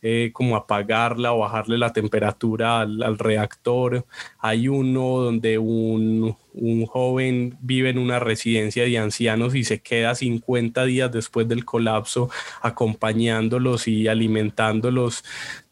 eh, 0.00 0.30
como 0.32 0.56
apagarla 0.56 1.32
o 1.32 1.38
bajarle 1.38 1.78
la 1.78 1.92
temperatura 1.92 2.80
al, 2.80 3.18
reactor. 3.18 4.04
Hay 4.40 4.66
uno 4.66 5.18
donde 5.18 5.58
un, 5.58 6.36
un, 6.54 6.86
joven 6.86 7.56
vive 7.60 7.90
en 7.90 7.98
una 7.98 8.18
residencia 8.18 8.84
de 8.84 8.98
ancianos 8.98 9.54
y 9.54 9.62
se 9.62 9.80
queda 9.80 10.16
50 10.16 10.84
días 10.86 11.12
después 11.12 11.46
del 11.46 11.64
colapso 11.64 12.30
acompañándolos 12.62 13.86
y 13.86 14.08
alimentándolos 14.08 15.22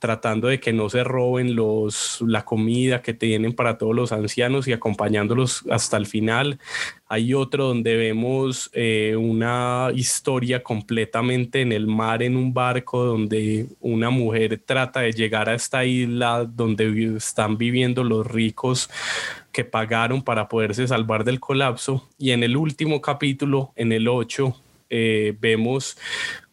tratando 0.00 0.48
de 0.48 0.58
que 0.58 0.72
no 0.72 0.88
se 0.88 1.04
roben 1.04 1.54
los, 1.54 2.20
la 2.26 2.44
comida 2.44 3.02
que 3.02 3.14
tienen 3.14 3.52
para 3.52 3.78
todos 3.78 3.94
los 3.94 4.12
ancianos 4.12 4.66
y 4.66 4.72
acompañándolos 4.72 5.62
hasta 5.70 5.96
el 5.98 6.06
final. 6.06 6.58
Hay 7.06 7.34
otro 7.34 7.66
donde 7.66 7.96
vemos 7.96 8.70
eh, 8.72 9.14
una 9.16 9.90
historia 9.94 10.62
completamente 10.62 11.60
en 11.60 11.70
el 11.72 11.86
mar, 11.86 12.22
en 12.22 12.36
un 12.36 12.52
barco, 12.54 13.04
donde 13.04 13.66
una 13.80 14.10
mujer 14.10 14.60
trata 14.64 15.00
de 15.00 15.12
llegar 15.12 15.48
a 15.48 15.54
esta 15.54 15.84
isla 15.84 16.44
donde 16.44 17.16
están 17.16 17.58
viviendo 17.58 18.02
los 18.02 18.26
ricos 18.26 18.88
que 19.52 19.64
pagaron 19.64 20.22
para 20.22 20.48
poderse 20.48 20.88
salvar 20.88 21.24
del 21.24 21.40
colapso. 21.40 22.08
Y 22.18 22.30
en 22.30 22.42
el 22.42 22.56
último 22.56 23.00
capítulo, 23.02 23.72
en 23.76 23.92
el 23.92 24.08
8, 24.08 24.56
eh, 24.88 25.36
vemos 25.38 25.98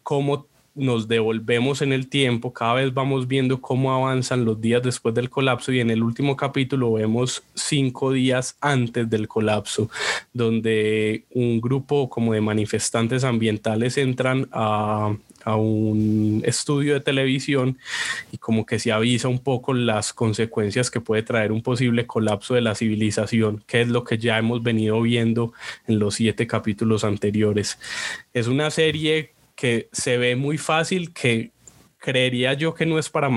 cómo 0.02 0.46
nos 0.78 1.08
devolvemos 1.08 1.82
en 1.82 1.92
el 1.92 2.08
tiempo, 2.08 2.52
cada 2.52 2.74
vez 2.74 2.94
vamos 2.94 3.26
viendo 3.26 3.60
cómo 3.60 3.92
avanzan 3.92 4.44
los 4.44 4.60
días 4.60 4.82
después 4.82 5.14
del 5.14 5.28
colapso 5.28 5.72
y 5.72 5.80
en 5.80 5.90
el 5.90 6.02
último 6.02 6.36
capítulo 6.36 6.92
vemos 6.92 7.42
cinco 7.54 8.12
días 8.12 8.56
antes 8.60 9.10
del 9.10 9.28
colapso, 9.28 9.90
donde 10.32 11.24
un 11.34 11.60
grupo 11.60 12.08
como 12.08 12.32
de 12.32 12.40
manifestantes 12.40 13.24
ambientales 13.24 13.98
entran 13.98 14.48
a, 14.52 15.14
a 15.44 15.56
un 15.56 16.42
estudio 16.44 16.94
de 16.94 17.00
televisión 17.00 17.78
y 18.32 18.38
como 18.38 18.66
que 18.66 18.78
se 18.78 18.92
avisa 18.92 19.28
un 19.28 19.38
poco 19.38 19.74
las 19.74 20.12
consecuencias 20.12 20.90
que 20.90 21.00
puede 21.00 21.22
traer 21.22 21.52
un 21.52 21.62
posible 21.62 22.06
colapso 22.06 22.54
de 22.54 22.60
la 22.60 22.74
civilización, 22.74 23.64
que 23.66 23.80
es 23.80 23.88
lo 23.88 24.04
que 24.04 24.18
ya 24.18 24.38
hemos 24.38 24.62
venido 24.62 25.00
viendo 25.00 25.52
en 25.86 25.98
los 25.98 26.14
siete 26.14 26.46
capítulos 26.46 27.02
anteriores. 27.04 27.78
Es 28.32 28.46
una 28.46 28.70
serie 28.70 29.32
que 29.58 29.88
se 29.90 30.18
ve 30.18 30.36
muy 30.36 30.56
fácil, 30.56 31.12
que 31.12 31.50
creería 31.98 32.52
yo 32.52 32.74
que 32.74 32.86
no 32.86 32.96
es 32.96 33.10
para, 33.10 33.28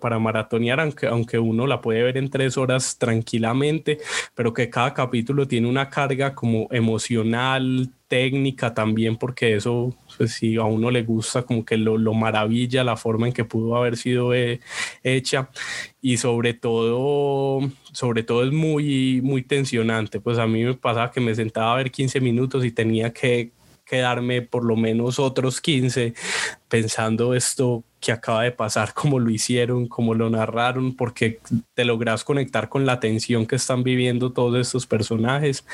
para 0.00 0.18
maratonear, 0.18 0.80
aunque, 0.80 1.06
aunque 1.06 1.38
uno 1.38 1.68
la 1.68 1.80
puede 1.80 2.02
ver 2.02 2.16
en 2.16 2.30
tres 2.30 2.58
horas 2.58 2.98
tranquilamente, 2.98 3.98
pero 4.34 4.52
que 4.52 4.68
cada 4.68 4.92
capítulo 4.92 5.46
tiene 5.46 5.68
una 5.68 5.88
carga 5.88 6.34
como 6.34 6.66
emocional, 6.72 7.90
técnica 8.08 8.74
también, 8.74 9.16
porque 9.18 9.54
eso, 9.54 9.94
pues 10.16 10.32
si 10.32 10.56
a 10.56 10.64
uno 10.64 10.90
le 10.90 11.04
gusta, 11.04 11.42
como 11.42 11.64
que 11.64 11.76
lo, 11.76 11.96
lo 11.96 12.12
maravilla 12.12 12.82
la 12.82 12.96
forma 12.96 13.28
en 13.28 13.32
que 13.32 13.44
pudo 13.44 13.76
haber 13.76 13.96
sido 13.96 14.34
eh, 14.34 14.58
hecha. 15.04 15.48
Y 16.00 16.16
sobre 16.16 16.54
todo, 16.54 17.60
sobre 17.92 18.24
todo 18.24 18.42
es 18.42 18.52
muy, 18.52 19.20
muy 19.22 19.42
tensionante, 19.42 20.20
pues 20.20 20.38
a 20.38 20.46
mí 20.48 20.64
me 20.64 20.74
pasaba 20.74 21.12
que 21.12 21.20
me 21.20 21.36
sentaba 21.36 21.74
a 21.74 21.76
ver 21.76 21.92
15 21.92 22.20
minutos 22.20 22.64
y 22.64 22.72
tenía 22.72 23.12
que 23.12 23.52
quedarme 23.88 24.42
por 24.42 24.64
lo 24.64 24.76
menos 24.76 25.18
otros 25.18 25.60
15 25.60 26.14
pensando 26.68 27.34
esto 27.34 27.84
que 28.00 28.12
acaba 28.12 28.44
de 28.44 28.52
pasar, 28.52 28.92
cómo 28.94 29.18
lo 29.18 29.30
hicieron, 29.30 29.88
cómo 29.88 30.14
lo 30.14 30.30
narraron, 30.30 30.94
porque 30.94 31.40
te 31.74 31.84
logras 31.84 32.24
conectar 32.24 32.68
con 32.68 32.86
la 32.86 33.00
tensión 33.00 33.46
que 33.46 33.56
están 33.56 33.82
viviendo 33.82 34.32
todos 34.32 34.58
estos 34.58 34.86
personajes. 34.86 35.64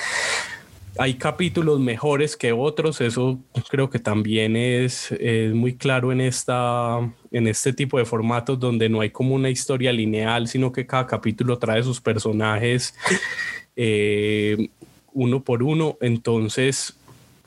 Hay 0.97 1.15
capítulos 1.15 1.81
mejores 1.81 2.37
que 2.37 2.53
otros, 2.53 3.01
eso 3.01 3.41
creo 3.69 3.91
que 3.91 3.99
también 3.99 4.55
es, 4.57 5.13
muy 5.53 5.75
claro 5.75 6.13
en, 6.13 6.21
esta, 6.21 7.01
en 7.33 7.49
este 7.49 7.73
tipo 7.73 7.99
de 7.99 8.05
formatos 8.05 8.61
donde 8.61 8.89
no 8.89 9.01
hay 9.01 9.11
como 9.11 9.35
una 9.35 9.51
historia 9.51 9.93
lineal, 9.93 10.47
sino 10.47 10.71
que 10.71 10.87
cada 10.87 11.07
capítulo 11.07 11.59
trae 11.59 11.83
sus 11.83 12.01
personajes 12.01 12.95
eh, 13.77 14.69
uno 15.13 15.43
por 15.43 15.63
uno. 15.63 15.97
Entonces, 16.01 16.97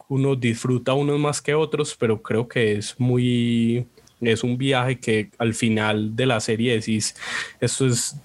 uno 0.10 0.36
disfruta 0.36 0.94
unos 0.94 1.20
más 1.20 1.42
que 1.42 1.54
otros, 1.54 1.96
pero 2.00 2.22
creo 2.22 2.48
que 2.48 2.74
es 2.74 3.00
muy, 3.00 3.86
es 4.22 4.44
un 4.44 4.58
viaje 4.58 5.00
que 5.00 5.32
al 5.38 5.54
final 5.54 6.16
de 6.16 6.26
la 6.26 6.40
serie 6.40 6.74
decís, 6.74 7.16
esto 7.60 7.88
es 7.88 8.16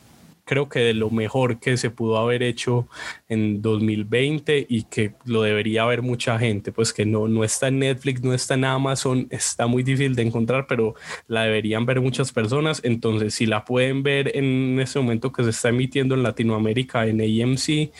creo 0.44 0.68
que 0.68 0.80
de 0.80 0.94
lo 0.94 1.10
mejor 1.10 1.60
que 1.60 1.76
se 1.76 1.90
pudo 1.90 2.18
haber 2.18 2.42
hecho 2.42 2.88
en 3.28 3.62
2020 3.62 4.66
y 4.68 4.84
que 4.84 5.14
lo 5.24 5.42
debería 5.42 5.84
ver 5.86 6.02
mucha 6.02 6.38
gente, 6.38 6.72
pues 6.72 6.92
que 6.92 7.06
no, 7.06 7.28
no 7.28 7.44
está 7.44 7.68
en 7.68 7.78
Netflix, 7.78 8.22
no 8.22 8.34
está 8.34 8.54
en 8.54 8.64
Amazon, 8.64 9.26
está 9.30 9.66
muy 9.66 9.82
difícil 9.82 10.14
de 10.14 10.22
encontrar, 10.22 10.66
pero 10.66 10.94
la 11.28 11.44
deberían 11.44 11.86
ver 11.86 12.00
muchas 12.00 12.32
personas, 12.32 12.80
entonces 12.84 13.34
si 13.34 13.46
la 13.46 13.64
pueden 13.64 14.02
ver 14.02 14.36
en 14.36 14.78
este 14.80 14.98
momento 14.98 15.32
que 15.32 15.44
se 15.44 15.50
está 15.50 15.68
emitiendo 15.68 16.14
en 16.14 16.22
Latinoamérica 16.22 17.06
en 17.06 17.20
AMC, 17.20 17.90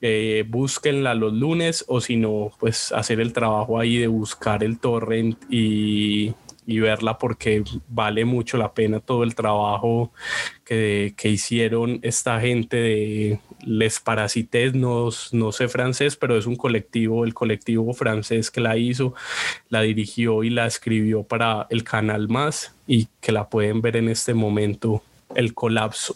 eh, 0.00 0.44
búsquenla 0.46 1.14
los 1.14 1.32
lunes 1.32 1.84
o 1.88 2.00
si 2.00 2.16
no, 2.16 2.52
pues 2.60 2.92
hacer 2.92 3.18
el 3.20 3.32
trabajo 3.32 3.80
ahí 3.80 3.96
de 3.98 4.06
buscar 4.06 4.62
el 4.62 4.78
torrent 4.78 5.36
y, 5.50 6.34
verla 6.66 7.18
porque 7.18 7.64
vale 7.88 8.26
mucho 8.26 8.58
la 8.58 8.74
pena 8.74 9.00
todo 9.00 9.24
el 9.24 9.34
trabajo 9.34 10.12
que, 10.64 11.14
hicieron 11.24 11.98
esta 12.02 12.38
gente 12.40 12.76
de 12.76 13.40
Les 13.64 13.98
Parasites, 13.98 14.74
no, 14.74 15.08
no 15.32 15.50
sé 15.50 15.68
francés, 15.68 16.14
pero 16.14 16.36
es 16.36 16.46
un 16.46 16.56
colectivo, 16.56 17.24
el 17.24 17.34
colectivo 17.34 17.92
francés 17.94 18.50
que 18.50 18.60
la 18.60 18.76
hizo, 18.76 19.14
la 19.70 19.80
dirigió 19.80 20.44
y 20.44 20.50
la 20.50 20.66
escribió 20.66 21.22
para 21.22 21.66
el 21.70 21.82
canal 21.84 22.28
más 22.28 22.74
y 22.86 23.08
que 23.20 23.32
la 23.32 23.48
pueden 23.48 23.80
ver 23.80 23.96
en 23.96 24.10
este 24.10 24.34
momento, 24.34 25.02
el 25.34 25.54
colapso. 25.54 26.14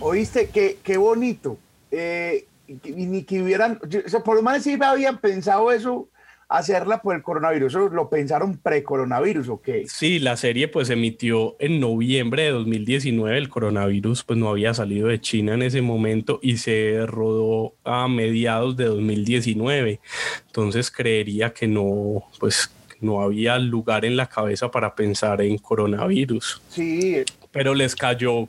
Oíste, 0.00 0.50
qué, 0.50 0.78
qué 0.84 0.96
bonito. 0.96 1.58
Eh, 1.90 2.46
ni 2.84 3.24
que 3.24 3.42
hubieran, 3.42 3.80
o 3.82 4.08
sea, 4.08 4.20
por 4.20 4.36
lo 4.36 4.42
menos 4.42 4.62
sí 4.62 4.78
habían 4.80 5.18
pensado 5.18 5.72
eso, 5.72 6.08
hacerla 6.48 7.02
por 7.02 7.14
el 7.14 7.22
coronavirus, 7.22 7.74
¿Eso 7.74 7.88
lo 7.90 8.08
pensaron 8.08 8.56
pre-coronavirus 8.56 9.48
o 9.50 9.60
qué? 9.60 9.84
Sí, 9.86 10.18
la 10.18 10.36
serie 10.36 10.68
pues 10.68 10.88
emitió 10.88 11.56
en 11.58 11.78
noviembre 11.78 12.44
de 12.44 12.50
2019, 12.50 13.36
el 13.36 13.48
coronavirus 13.48 14.24
pues 14.24 14.38
no 14.38 14.48
había 14.48 14.72
salido 14.72 15.08
de 15.08 15.20
China 15.20 15.54
en 15.54 15.62
ese 15.62 15.82
momento 15.82 16.40
y 16.42 16.56
se 16.56 17.04
rodó 17.06 17.74
a 17.84 18.08
mediados 18.08 18.76
de 18.76 18.86
2019, 18.86 20.00
entonces 20.46 20.90
creería 20.90 21.52
que 21.52 21.68
no, 21.68 22.24
pues 22.40 22.70
no 23.00 23.20
había 23.20 23.58
lugar 23.58 24.04
en 24.04 24.16
la 24.16 24.28
cabeza 24.28 24.70
para 24.70 24.94
pensar 24.94 25.42
en 25.42 25.58
coronavirus. 25.58 26.62
Sí. 26.70 27.24
Pero 27.52 27.74
les 27.74 27.94
cayó 27.94 28.48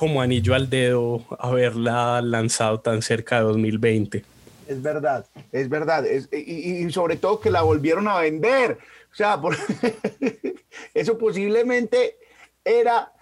como 0.00 0.22
anillo 0.22 0.54
al 0.54 0.70
dedo 0.70 1.22
haberla 1.38 2.22
lanzado 2.22 2.80
tan 2.80 3.02
cerca 3.02 3.36
de 3.36 3.42
2020. 3.42 4.24
Es 4.66 4.80
verdad, 4.80 5.26
es 5.52 5.68
verdad. 5.68 6.06
y, 6.32 6.90
sobre 6.90 7.16
todo 7.16 7.38
que 7.38 7.50
la 7.50 7.60
volvieron 7.60 8.08
a 8.08 8.18
vender. 8.18 8.78
O 9.12 9.14
sea, 9.14 9.38
eso 10.94 11.18
posiblemente 11.18 12.16
era 12.64 13.12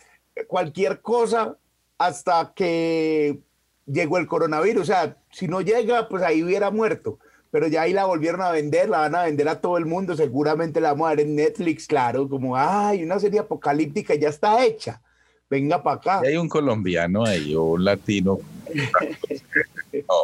cualquier 0.46 1.00
cosa 1.00 1.56
hasta 1.98 2.52
que 2.54 3.40
llegó 3.84 4.18
el 4.18 4.28
coronavirus. 4.28 4.82
O 4.82 4.86
sea, 4.86 5.16
si 5.32 5.48
no 5.48 5.60
llega, 5.62 6.08
pues 6.08 6.22
ahí 6.22 6.44
hubiera 6.44 6.70
muerto. 6.70 7.18
Pero 7.50 7.66
ya 7.66 7.82
ahí 7.82 7.92
la 7.92 8.04
volvieron 8.04 8.40
a 8.40 8.52
vender, 8.52 8.88
la 8.88 8.98
van 8.98 9.16
a 9.16 9.24
vender 9.24 9.48
a 9.48 9.60
todo 9.60 9.78
el 9.78 9.86
mundo. 9.86 10.14
Seguramente 10.14 10.80
la 10.80 10.92
vamos 10.92 11.08
a 11.08 11.16
ver 11.16 11.26
en 11.26 11.34
Netflix, 11.34 11.88
claro, 11.88 12.28
como, 12.28 12.56
ay, 12.56 13.02
una 13.02 13.18
serie 13.18 13.40
apocalíptica 13.40 14.14
ya 14.14 14.28
está 14.28 14.64
hecha. 14.64 15.02
Venga 15.50 15.82
para 15.82 15.96
acá. 15.96 16.20
hay 16.20 16.37
un 16.37 16.48
colombiano 16.48 17.24
ahí 17.24 17.54
o 17.54 17.64
un 17.64 17.84
latino. 17.84 18.38
no, 19.92 20.14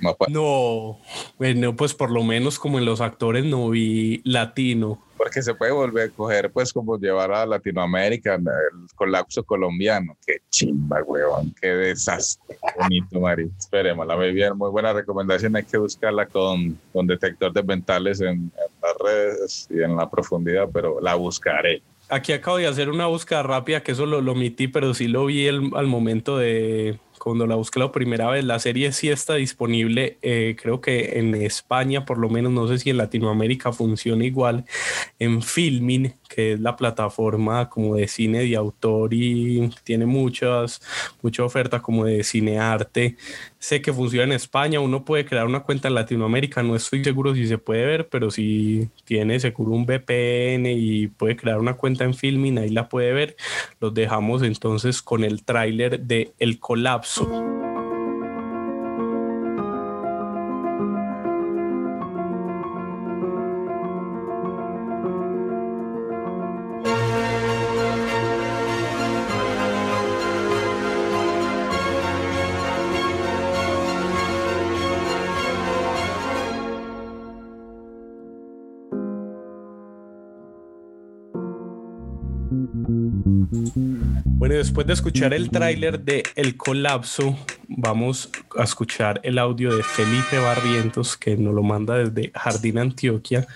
no, 0.00 0.16
no, 0.28 0.98
bueno, 1.38 1.76
pues 1.76 1.94
por 1.94 2.10
lo 2.10 2.24
menos 2.24 2.58
como 2.58 2.78
en 2.78 2.84
los 2.84 3.00
actores 3.00 3.44
no 3.44 3.70
vi 3.70 4.20
latino 4.24 5.00
porque 5.16 5.42
se 5.42 5.54
puede 5.54 5.72
volver 5.72 6.10
a 6.10 6.12
coger, 6.12 6.50
pues, 6.50 6.72
como 6.72 6.98
llevar 6.98 7.32
a 7.32 7.46
Latinoamérica 7.46 8.34
el 8.34 8.44
colapso 8.94 9.42
colombiano. 9.42 10.16
Qué 10.26 10.40
chimba, 10.50 11.02
huevón, 11.02 11.54
qué 11.60 11.68
desastre. 11.68 12.58
Bonito, 12.78 13.20
Mari. 13.20 13.50
Esperemos, 13.58 14.06
la 14.06 14.16
muy 14.16 14.32
bien, 14.32 14.56
muy 14.56 14.70
buena 14.70 14.92
recomendación. 14.92 15.56
Hay 15.56 15.64
que 15.64 15.78
buscarla 15.78 16.26
con, 16.26 16.78
con 16.92 17.06
detector 17.06 17.52
de 17.52 17.62
ventales 17.62 18.20
en, 18.20 18.28
en 18.28 18.50
las 18.82 18.96
redes 19.02 19.68
y 19.70 19.82
en 19.82 19.96
la 19.96 20.08
profundidad, 20.08 20.68
pero 20.72 21.00
la 21.00 21.14
buscaré. 21.14 21.82
Aquí 22.08 22.32
acabo 22.32 22.58
de 22.58 22.68
hacer 22.68 22.88
una 22.88 23.06
búsqueda 23.06 23.42
rápida, 23.42 23.82
que 23.82 23.92
eso 23.92 24.06
lo, 24.06 24.18
omití, 24.30 24.68
pero 24.68 24.94
sí 24.94 25.08
lo 25.08 25.26
vi 25.26 25.46
el, 25.46 25.70
al 25.74 25.88
momento 25.88 26.38
de, 26.38 27.00
cuando 27.26 27.48
la 27.48 27.56
busqué 27.56 27.80
la 27.80 27.90
primera 27.90 28.30
vez, 28.30 28.44
la 28.44 28.60
serie 28.60 28.92
sí 28.92 29.08
está 29.08 29.34
disponible, 29.34 30.16
eh, 30.22 30.54
creo 30.60 30.80
que 30.80 31.18
en 31.18 31.34
España, 31.34 32.04
por 32.04 32.18
lo 32.18 32.28
menos, 32.28 32.52
no 32.52 32.68
sé 32.68 32.78
si 32.78 32.90
en 32.90 32.98
Latinoamérica 32.98 33.72
funciona 33.72 34.24
igual, 34.24 34.64
en 35.18 35.42
Filmin, 35.42 36.14
que 36.28 36.52
es 36.52 36.60
la 36.60 36.76
plataforma 36.76 37.68
como 37.68 37.96
de 37.96 38.06
cine 38.06 38.44
de 38.44 38.54
autor 38.54 39.12
y 39.12 39.68
tiene 39.82 40.06
muchas, 40.06 40.80
mucha 41.22 41.42
oferta 41.42 41.82
como 41.82 42.04
de 42.04 42.22
cine 42.22 42.60
arte. 42.60 43.16
Sé 43.66 43.82
que 43.82 43.92
funciona 43.92 44.26
en 44.26 44.32
España, 44.32 44.78
uno 44.78 45.04
puede 45.04 45.24
crear 45.24 45.44
una 45.44 45.64
cuenta 45.64 45.88
en 45.88 45.94
Latinoamérica, 45.94 46.62
no 46.62 46.76
estoy 46.76 47.02
seguro 47.02 47.34
si 47.34 47.48
se 47.48 47.58
puede 47.58 47.84
ver, 47.84 48.08
pero 48.08 48.30
si 48.30 48.88
tiene 49.04 49.40
seguro 49.40 49.72
un 49.72 49.84
VPN 49.84 50.66
y 50.66 51.08
puede 51.08 51.34
crear 51.34 51.58
una 51.58 51.74
cuenta 51.74 52.04
en 52.04 52.14
Filmin, 52.14 52.58
ahí 52.58 52.68
la 52.68 52.88
puede 52.88 53.12
ver. 53.12 53.36
Los 53.80 53.92
dejamos 53.92 54.44
entonces 54.44 55.02
con 55.02 55.24
el 55.24 55.42
tráiler 55.42 55.98
de 55.98 56.32
El 56.38 56.60
Colapso 56.60 57.55
después 84.76 84.88
de 84.88 84.92
escuchar 84.92 85.32
el 85.32 85.48
tráiler 85.48 86.00
de 86.00 86.22
El 86.34 86.58
Colapso, 86.58 87.34
vamos 87.66 88.28
a 88.58 88.64
escuchar 88.64 89.22
el 89.22 89.38
audio 89.38 89.74
de 89.74 89.82
Felipe 89.82 90.38
Barrientos, 90.38 91.16
que 91.16 91.34
nos 91.34 91.54
lo 91.54 91.62
manda 91.62 91.96
desde 91.96 92.30
Jardín 92.34 92.76
Antioquia. 92.76 93.46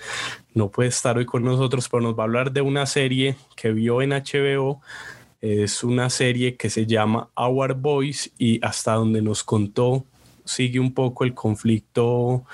No 0.55 0.71
puede 0.71 0.89
estar 0.89 1.19
hoy 1.19 1.27
con 1.27 1.43
nosotros, 1.43 1.87
pero 1.89 2.01
nos 2.01 2.17
va 2.17 2.23
a 2.23 2.25
hablar 2.25 2.51
de 2.51 2.61
una 2.61 2.87
serie 2.87 3.35
que 3.55 3.71
vio 3.71 4.01
en 4.01 4.09
HBO. 4.09 4.81
Es 5.41 5.83
una 5.83 6.09
serie 6.09 6.55
que 6.55 6.71
se 6.71 6.87
llama 6.87 7.29
Our 7.35 7.75
Boys 7.75 8.31
y 8.39 8.59
hasta 8.65 8.93
donde 8.93 9.21
nos 9.21 9.43
contó 9.43 10.03
sigue 10.43 10.79
un 10.79 10.91
poco 10.91 11.23
el 11.23 11.35
conflicto 11.35 12.45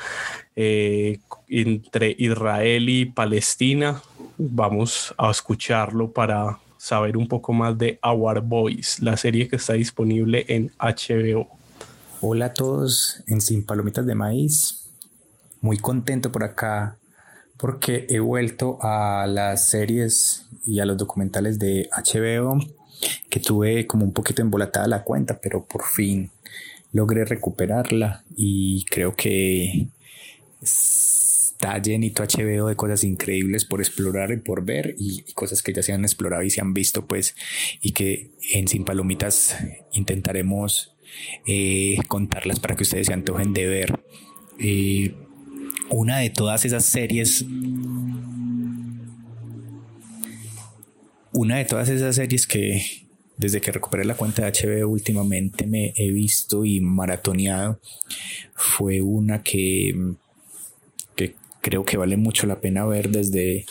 eh, 0.58 1.20
entre 1.48 2.14
Israel 2.20 2.90
y 2.90 3.06
Palestina. 3.06 4.02
Vamos 4.38 5.16
a 5.18 5.32
escucharlo 5.32 6.12
para 6.12 6.60
saber 6.88 7.18
un 7.18 7.28
poco 7.28 7.52
más 7.52 7.78
de 7.78 8.00
Our 8.02 8.40
Boys, 8.40 9.02
la 9.02 9.18
serie 9.18 9.50
que 9.50 9.58
está 9.58 9.74
disponible 9.74 10.46
en 10.48 10.72
HBO. 10.80 11.50
Hola 12.22 12.46
a 12.46 12.54
todos 12.54 13.22
en 13.28 13.42
Sin 13.42 13.66
Palomitas 13.66 14.06
de 14.06 14.16
Maíz. 14.16 14.88
Muy 15.60 15.80
contento 15.80 16.32
por 16.32 16.46
acá 16.46 16.98
porque 17.58 18.08
he 18.08 18.22
vuelto 18.22 18.78
a 18.82 19.28
las 19.28 19.68
series 19.68 20.46
y 20.66 20.80
a 20.80 20.86
los 20.86 20.96
documentales 20.96 21.60
de 21.60 21.90
HBO 21.92 22.58
que 23.30 23.42
tuve 23.42 23.86
como 23.86 24.06
un 24.06 24.14
poquito 24.14 24.42
embolatada 24.42 24.88
la 24.88 25.04
cuenta, 25.04 25.42
pero 25.42 25.66
por 25.66 25.84
fin 25.84 26.32
logré 26.94 27.26
recuperarla 27.26 28.24
y 28.38 28.86
creo 28.86 29.14
que 29.14 29.90
está 31.58 31.80
llenito 31.80 32.24
HBO 32.24 32.68
de 32.68 32.76
cosas 32.76 33.04
increíbles 33.04 33.66
por 33.66 33.82
explorar 33.82 34.32
y 34.32 34.38
por 34.38 34.64
ver 34.64 34.94
y, 35.00 35.24
cosas 35.34 35.64
que 35.64 35.74
ya 35.74 35.82
se 35.82 35.92
han 35.92 36.04
explorado 36.04 36.44
y 36.44 36.52
se 36.52 36.62
han 36.62 36.76
visto 36.76 37.08
pues 37.08 37.36
y 37.82 37.94
que 37.94 38.30
en 38.54 38.68
Sin 38.68 38.86
Palomitas 38.86 39.58
intentaremos 39.92 40.96
eh, 41.48 41.98
contarlas 42.08 42.60
para 42.60 42.76
que 42.76 42.84
ustedes 42.84 43.08
se 43.08 43.14
antojen 43.14 43.54
de 43.54 43.66
ver. 43.66 44.00
Eh, 44.60 45.16
una 45.90 46.20
de 46.20 46.30
todas 46.30 46.64
esas 46.64 46.86
series 46.86 47.44
una 51.32 51.58
de 51.58 51.66
todas 51.66 51.90
esas 51.90 52.16
series 52.16 52.46
que 52.46 52.84
desde 53.36 53.62
que 53.62 53.72
recuperé 53.72 54.06
la 54.06 54.16
cuenta 54.16 54.44
de 54.46 54.52
HBO 54.52 54.90
últimamente 54.90 55.66
me 55.66 55.94
he 55.96 56.12
visto 56.12 56.66
y 56.66 56.82
maratoneado 56.82 57.80
fue 58.54 59.02
una 59.02 59.42
que, 59.42 59.96
que 59.96 60.27
creo 61.62 61.86
que 61.86 61.98
vale 61.98 62.18
mucho 62.18 62.48
la 62.48 62.60
pena 62.60 62.86
ver 62.86 63.10
desde, 63.10 63.66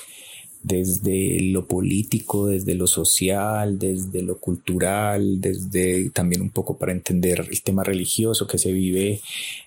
desde 0.63 1.41
lo 1.41 1.67
político, 1.67 2.47
desde 2.47 2.75
lo 2.75 2.87
social, 2.87 3.79
desde 3.79 4.23
lo 4.23 4.39
cultural, 4.39 5.41
desde 5.41 6.11
también 6.11 6.43
un 6.43 6.51
poco 6.51 6.77
para 6.77 6.93
entender 6.93 7.47
el 7.51 7.63
tema 7.63 7.85
religioso 7.85 8.47
que 8.47 8.59
se 8.59 8.73
vive 8.73 9.21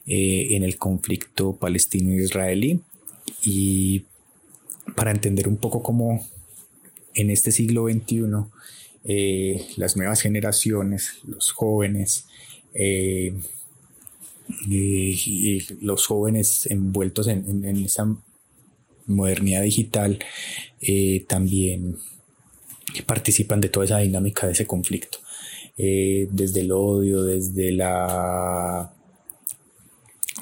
eh, 0.08 0.48
en 0.52 0.64
el 0.64 0.78
conflicto 0.78 1.56
palestino-israelí. 1.56 2.82
Y 3.44 4.04
para 4.96 5.12
entender 5.12 5.48
un 5.48 5.58
poco 5.58 5.82
cómo 5.82 6.28
en 7.14 7.30
este 7.30 7.52
siglo 7.52 7.88
XXI 7.88 8.24
eh, 9.06 9.66
las 9.78 9.96
nuevas 9.96 10.22
generaciones, 10.22 11.20
los 11.26 11.52
jóvenes, 11.52 12.26
eh, 12.74 13.34
y, 14.68 15.60
los 15.82 16.06
jóvenes 16.08 16.66
envueltos 16.68 17.28
en, 17.28 17.66
esa 17.86 18.16
modernidad 19.06 19.64
digital 19.64 20.20
eh, 20.82 21.26
también 21.28 21.98
participan 23.06 23.62
de 23.62 23.70
toda 23.70 23.86
esa 23.86 24.00
dinámica 24.00 24.48
de 24.48 24.54
ese 24.54 24.66
conflicto. 24.68 25.20
desde 25.78 26.62
el 26.62 26.72
odio, 26.72 27.24
desde 27.24 27.72
la 27.72 28.94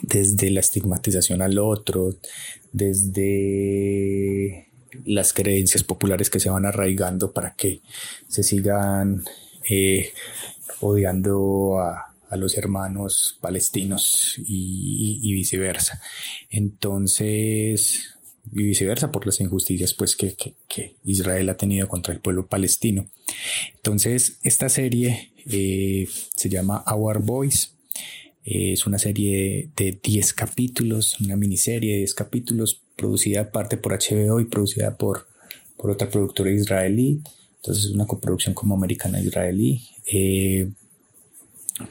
desde 0.02 0.50
la 0.52 0.60
estigmatización 0.60 1.42
al 1.42 1.60
otro, 1.60 2.16
desde 2.72 4.68
las 5.06 5.34
creencias 5.34 5.84
populares 5.84 6.30
que 6.30 6.40
se 6.40 6.50
van 6.50 6.66
arraigando 6.66 7.32
para 7.32 7.54
que 7.56 7.82
se 8.28 8.44
sigan 8.44 9.24
eh, 9.70 10.12
odiando 10.80 11.80
a, 11.80 12.07
los 12.36 12.58
hermanos 12.58 13.38
palestinos 13.40 14.36
y, 14.38 15.32
viceversa. 15.34 16.02
Entonces, 16.50 18.16
y 18.52 18.64
viceversa 18.64 19.12
por 19.12 19.26
las 19.26 19.40
injusticias 19.40 19.94
pues 19.94 20.16
que, 20.16 20.36
Israel 21.04 21.50
ha 21.50 21.58
tenido 21.58 21.88
contra 21.88 22.14
el 22.14 22.20
pueblo 22.20 22.48
palestino. 22.48 23.08
Entonces, 23.76 24.40
esta 24.44 24.68
serie 24.68 25.32
eh, 25.50 26.08
se 26.36 26.50
llama 26.50 26.84
Our 26.92 27.22
Boys. 27.22 27.76
es 28.44 28.86
una 28.86 29.00
serie 29.00 29.70
de 29.76 29.98
10 30.04 30.34
capítulos, 30.34 31.20
una 31.22 31.36
miniserie 31.36 31.94
de 31.94 31.98
10 32.00 32.14
capítulos 32.14 32.82
producida 32.98 33.52
parte 33.52 33.78
por 33.78 33.94
HBO 33.94 34.42
y 34.42 34.46
producida 34.46 34.98
por, 34.98 35.28
por 35.78 35.92
otra 35.92 36.10
productora 36.10 36.52
israelí. 36.52 37.22
Entonces 37.58 37.86
es 37.86 37.92
una 37.92 38.06
coproducción 38.06 38.54
como 38.54 38.76
americana-israelí. 38.76 39.82
Eh, 40.12 40.70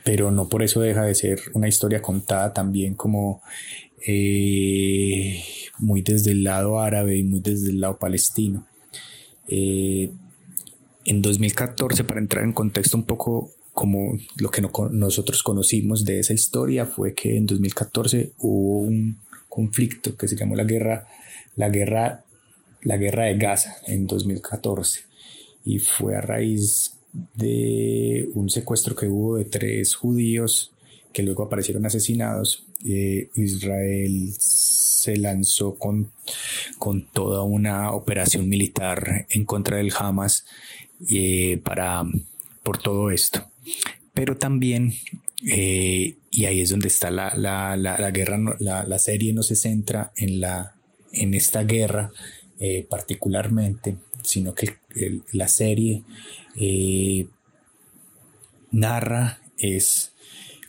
pero 0.05 0.31
no 0.31 0.49
por 0.49 0.63
eso 0.63 0.81
deja 0.81 1.05
de 1.05 1.15
ser 1.15 1.41
una 1.55 1.69
historia 1.69 2.03
contada 2.03 2.53
también 2.53 2.95
como 2.95 3.43
eh, 4.07 5.43
muy 5.79 6.03
desde 6.03 6.33
el 6.33 6.45
lado 6.45 6.81
árabe 6.81 7.17
y 7.17 7.25
muy 7.25 7.41
desde 7.41 7.71
el 7.71 7.81
lado 7.81 7.99
palestino. 7.99 8.67
Eh, 9.49 10.11
en 11.05 11.23
2014, 11.23 12.05
para 12.05 12.21
entrar 12.21 12.45
en 12.45 12.53
contexto 12.53 12.97
un 12.97 13.05
poco 13.05 13.53
como 13.73 14.19
lo 14.39 14.51
que 14.51 14.63
nosotros 14.91 15.43
conocimos 15.43 16.05
de 16.05 16.21
esa 16.21 16.33
historia, 16.33 16.87
fue 16.87 17.15
que 17.15 17.37
en 17.37 17.47
2014 17.47 18.33
hubo 18.39 18.79
un 18.79 19.19
conflicto 19.49 20.17
que 20.17 20.29
se 20.29 20.37
llamó 20.37 20.57
la 20.57 20.65
guerra, 20.65 21.07
la 21.55 21.69
guerra, 21.69 22.25
la 22.83 22.97
guerra 22.97 23.25
de 23.25 23.37
Gaza 23.37 23.77
en 23.87 24.07
2014 24.07 25.01
y 25.65 25.79
fue 25.79 26.17
a 26.17 26.21
raíz 26.21 26.96
de 27.35 28.29
un 28.35 28.51
secuestro 28.51 28.95
que 28.95 29.09
hubo 29.09 29.37
de 29.37 29.45
tres 29.45 29.95
judíos 29.95 30.73
que 31.17 31.23
luego 31.23 31.45
aparecieron 31.45 31.87
asesinados, 31.87 32.67
eh, 32.85 33.31
Israel 33.37 34.35
se 34.39 35.17
lanzó 35.17 35.77
con, 35.77 36.13
con, 36.79 37.07
toda 37.07 37.43
una 37.43 37.93
operación 37.93 38.51
militar 38.51 39.27
en 39.31 39.47
contra 39.47 39.79
del 39.79 39.95
Hamas 39.99 40.45
eh, 41.09 41.59
para, 41.65 42.05
por 42.63 42.83
todo 42.83 43.11
esto. 43.11 43.51
Pero 44.13 44.37
también, 44.37 44.93
eh, 45.51 46.17
y 46.31 46.45
ahí 46.45 46.61
es 46.61 46.69
donde 46.69 46.89
está 46.89 47.11
la, 47.11 47.33
la, 47.35 47.79
la, 47.79 48.11
guerra, 48.11 48.39
la, 48.59 48.99
serie 48.99 49.33
no 49.33 49.43
se 49.43 49.57
centra 49.57 50.13
en, 50.17 50.41
la, 50.41 50.75
en 51.13 51.33
esta 51.33 51.65
guerra 51.65 52.13
particularmente, 52.91 53.97
sino 54.23 54.55
que 54.55 54.77
la 55.33 55.49
serie 55.49 56.03
narra 58.71 59.41
es 59.59 60.13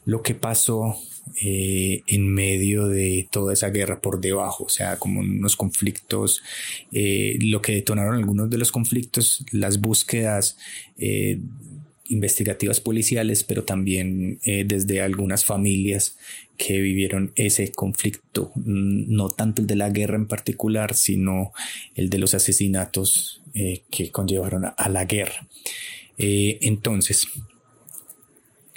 lo 0.06 0.21
que 0.21 0.36
pasó 0.36 0.95
eh, 1.41 2.02
en 2.08 2.34
medio 2.34 2.88
de 2.88 3.28
toda 3.30 3.54
esa 3.54 3.69
guerra 3.69 4.00
por 4.02 4.21
debajo, 4.21 4.63
o 4.63 4.69
sea, 4.69 4.97
como 4.97 5.19
unos 5.19 5.56
conflictos, 5.58 6.41
eh, 6.93 7.38
lo 7.41 7.62
que 7.62 7.73
detonaron 7.73 8.15
algunos 8.15 8.50
de 8.50 8.58
los 8.58 8.71
conflictos, 8.71 9.45
las 9.52 9.82
búsquedas 9.82 10.58
eh, 10.97 11.39
investigativas 12.06 12.80
policiales, 12.80 13.43
pero 13.43 13.65
también 13.65 14.39
desde 14.45 15.02
algunas 15.02 15.43
familias 15.43 16.17
que 16.56 16.80
vivieron 16.80 17.34
ese 17.36 17.71
conflicto, 17.73 18.54
mm, 18.56 19.13
no 19.13 19.30
tanto 19.30 19.62
el 19.62 19.67
de 19.67 19.76
la 19.76 19.89
guerra 19.89 20.15
en 20.15 20.28
particular, 20.28 20.95
sino 20.95 21.52
el 21.95 22.10
de 22.10 22.17
los 22.17 22.34
asesinatos 22.34 23.41
que 23.91 24.12
conllevaron 24.12 24.65
a 24.65 24.89
la 24.89 25.06
guerra. 25.06 25.46
Entonces, 26.17 27.27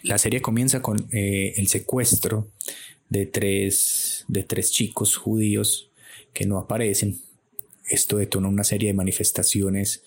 la 0.02 0.18
serie 0.18 0.40
comienza 0.40 0.80
con 0.82 1.08
eh, 1.12 1.54
el 1.56 1.68
secuestro 1.68 2.48
de 3.08 3.26
tres, 3.26 4.24
de 4.28 4.42
tres 4.42 4.70
chicos 4.70 5.16
judíos 5.16 5.90
que 6.32 6.46
no 6.46 6.58
aparecen. 6.58 7.20
Esto 7.88 8.18
detona 8.18 8.48
una 8.48 8.64
serie 8.64 8.88
de 8.88 8.94
manifestaciones 8.94 10.02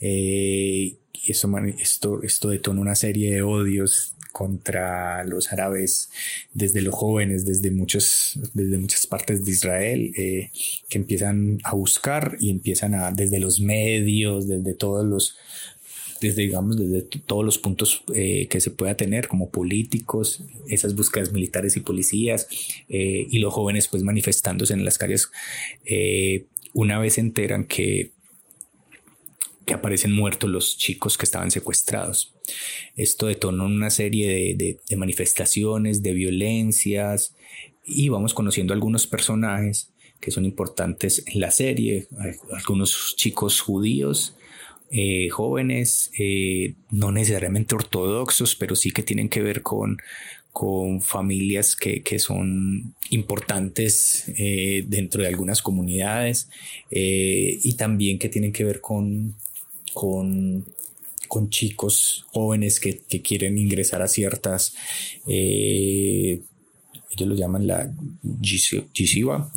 eh, 0.00 0.96
y 1.12 1.30
esto, 1.32 1.48
esto, 1.78 2.22
esto 2.22 2.48
detona 2.48 2.80
una 2.80 2.94
serie 2.94 3.32
de 3.32 3.42
odios 3.42 4.14
contra 4.32 5.24
los 5.24 5.52
árabes 5.52 6.10
desde 6.52 6.82
los 6.82 6.94
jóvenes, 6.94 7.44
desde, 7.44 7.70
muchos, 7.70 8.38
desde 8.54 8.78
muchas 8.78 9.06
partes 9.06 9.44
de 9.44 9.50
Israel, 9.50 10.12
eh, 10.16 10.50
que 10.88 10.98
empiezan 10.98 11.58
a 11.64 11.74
buscar 11.74 12.36
y 12.38 12.50
empiezan 12.50 12.94
a, 12.94 13.10
desde 13.10 13.40
los 13.40 13.60
medios, 13.60 14.46
desde 14.46 14.74
todos 14.74 15.06
los, 15.06 15.36
desde, 16.20 16.42
digamos, 16.42 16.76
desde 16.76 17.02
todos 17.02 17.44
los 17.44 17.58
puntos 17.58 18.02
eh, 18.14 18.46
que 18.48 18.60
se 18.60 18.70
pueda 18.70 18.96
tener, 18.96 19.28
como 19.28 19.50
políticos, 19.50 20.42
esas 20.68 20.94
búsquedas 20.94 21.32
militares 21.32 21.76
y 21.76 21.80
policías, 21.80 22.48
eh, 22.88 23.26
y 23.30 23.38
los 23.38 23.52
jóvenes 23.52 23.88
pues 23.88 24.02
manifestándose 24.02 24.74
en 24.74 24.84
las 24.84 24.98
calles, 24.98 25.30
eh, 25.84 26.46
una 26.72 26.98
vez 26.98 27.14
se 27.14 27.20
enteran 27.20 27.64
que, 27.64 28.12
que 29.64 29.74
aparecen 29.74 30.12
muertos 30.12 30.50
los 30.50 30.76
chicos 30.76 31.18
que 31.18 31.24
estaban 31.24 31.50
secuestrados. 31.50 32.34
Esto 32.96 33.26
detonó 33.26 33.66
una 33.66 33.90
serie 33.90 34.54
de, 34.56 34.78
de 34.88 34.96
manifestaciones, 34.96 36.02
de 36.02 36.12
violencias, 36.12 37.34
y 37.84 38.10
vamos 38.10 38.34
conociendo 38.34 38.74
algunos 38.74 39.06
personajes 39.06 39.90
que 40.20 40.30
son 40.30 40.44
importantes 40.44 41.24
en 41.26 41.40
la 41.40 41.50
serie, 41.50 42.08
algunos 42.52 43.14
chicos 43.16 43.60
judíos 43.60 44.34
eh, 44.90 45.28
jóvenes, 45.28 46.10
eh, 46.18 46.74
no 46.90 47.12
necesariamente 47.12 47.74
ortodoxos, 47.74 48.54
pero 48.54 48.74
sí 48.74 48.90
que 48.90 49.02
tienen 49.02 49.28
que 49.28 49.42
ver 49.42 49.60
con, 49.60 49.98
con 50.50 51.02
familias 51.02 51.76
que, 51.76 52.02
que 52.02 52.18
son 52.18 52.94
importantes 53.10 54.24
eh, 54.38 54.84
dentro 54.86 55.22
de 55.22 55.28
algunas 55.28 55.60
comunidades 55.60 56.48
y 56.90 57.74
también 57.74 58.18
que 58.18 58.30
tienen 58.30 58.52
que 58.52 58.64
ver 58.64 58.80
con, 58.80 59.34
con, 59.92 60.64
con 61.28 61.50
chicos 61.50 62.24
jóvenes 62.28 62.80
que, 62.80 62.98
que, 62.98 63.20
quieren 63.20 63.58
ingresar 63.58 64.00
a 64.00 64.08
ciertas 64.08 64.74
ellos 65.26 67.28
lo 67.28 67.34
llaman 67.34 67.66
la 67.66 67.92
yeshiva, 68.40 69.50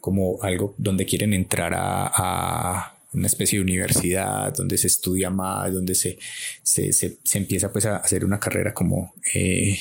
como 0.00 0.42
algo 0.42 0.74
donde 0.78 1.06
quieren 1.06 1.32
entrar 1.32 1.74
a 1.76 2.91
una 3.14 3.26
especie 3.26 3.58
de 3.58 3.64
universidad 3.64 4.54
donde 4.54 4.78
se 4.78 4.86
estudia 4.86 5.30
más, 5.30 5.72
donde 5.72 5.94
se, 5.94 6.18
se, 6.62 6.92
se, 6.92 7.18
empieza 7.34 7.72
pues 7.72 7.84
a 7.86 7.96
hacer 7.96 8.24
una 8.24 8.40
carrera 8.40 8.72
como 8.72 9.12
eh, 9.34 9.78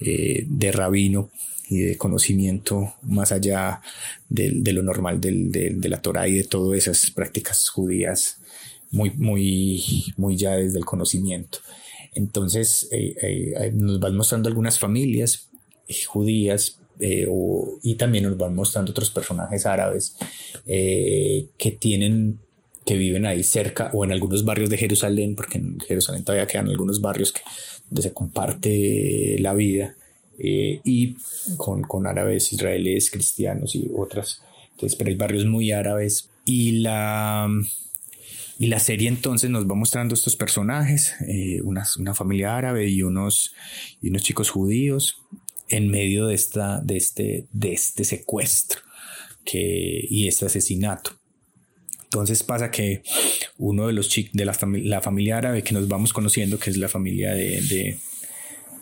eh, 0.00 0.44
de 0.48 0.72
rabino 0.72 1.30
y 1.68 1.80
de 1.80 1.96
conocimiento 1.96 2.94
más 3.02 3.32
allá 3.32 3.80
de, 4.28 4.52
de 4.54 4.72
lo 4.72 4.82
normal 4.82 5.20
del, 5.20 5.50
de, 5.50 5.70
de, 5.70 5.88
la 5.88 6.00
Torah 6.00 6.28
y 6.28 6.34
de 6.34 6.44
todas 6.44 6.78
esas 6.78 7.10
prácticas 7.10 7.68
judías 7.68 8.38
muy, 8.90 9.10
muy, 9.10 10.14
muy 10.16 10.36
ya 10.36 10.52
desde 10.52 10.78
el 10.78 10.84
conocimiento. 10.84 11.58
Entonces 12.14 12.88
eh, 12.92 13.72
nos 13.74 14.00
van 14.00 14.16
mostrando 14.16 14.48
algunas 14.48 14.78
familias 14.78 15.50
judías 16.06 16.80
y 16.98 17.94
también 17.96 18.24
nos 18.24 18.38
van 18.38 18.54
mostrando 18.54 18.92
otros 18.92 19.10
personajes 19.10 19.66
árabes 19.66 20.16
que 20.64 21.76
tienen 21.78 22.40
que 22.86 22.96
viven 22.96 23.26
ahí 23.26 23.42
cerca 23.42 23.90
o 23.92 24.04
en 24.04 24.12
algunos 24.12 24.44
barrios 24.44 24.70
de 24.70 24.78
Jerusalén, 24.78 25.34
porque 25.34 25.58
en 25.58 25.80
Jerusalén 25.80 26.24
todavía 26.24 26.46
quedan 26.46 26.68
algunos 26.68 27.00
barrios 27.00 27.32
que, 27.32 27.40
donde 27.90 28.02
se 28.02 28.12
comparte 28.12 29.36
la 29.40 29.52
vida, 29.52 29.96
eh, 30.38 30.80
y 30.84 31.16
con, 31.56 31.82
con, 31.82 32.06
árabes, 32.06 32.52
israelíes, 32.52 33.10
cristianos 33.10 33.74
y 33.74 33.90
otras. 33.94 34.42
Entonces, 34.72 34.96
pero 34.96 35.10
hay 35.10 35.16
barrios 35.16 35.46
muy 35.46 35.72
árabes. 35.72 36.28
Y 36.44 36.78
la, 36.78 37.48
y 38.58 38.66
la 38.66 38.78
serie 38.78 39.08
entonces 39.08 39.50
nos 39.50 39.68
va 39.68 39.74
mostrando 39.74 40.14
estos 40.14 40.36
personajes, 40.36 41.14
eh, 41.26 41.60
una, 41.62 41.84
una, 41.98 42.14
familia 42.14 42.56
árabe 42.56 42.88
y 42.88 43.02
unos, 43.02 43.52
y 44.00 44.10
unos 44.10 44.22
chicos 44.22 44.50
judíos 44.50 45.22
en 45.68 45.90
medio 45.90 46.26
de, 46.26 46.36
esta, 46.36 46.80
de, 46.80 46.96
este, 46.96 47.46
de 47.52 47.72
este 47.72 48.04
secuestro 48.04 48.80
que, 49.44 50.06
y 50.08 50.28
este 50.28 50.46
asesinato. 50.46 51.12
Entonces 52.16 52.42
pasa 52.42 52.70
que 52.70 53.02
uno 53.58 53.88
de 53.88 53.92
los 53.92 54.08
chicos 54.08 54.32
de 54.32 54.46
la, 54.46 54.56
la, 54.84 55.02
familia 55.02 55.36
árabe 55.36 55.62
que 55.62 55.74
nos 55.74 55.86
vamos 55.86 56.14
conociendo, 56.14 56.58
que 56.58 56.70
es 56.70 56.78
la 56.78 56.88
familia 56.88 57.34
de, 57.34 57.60
de, 57.60 57.98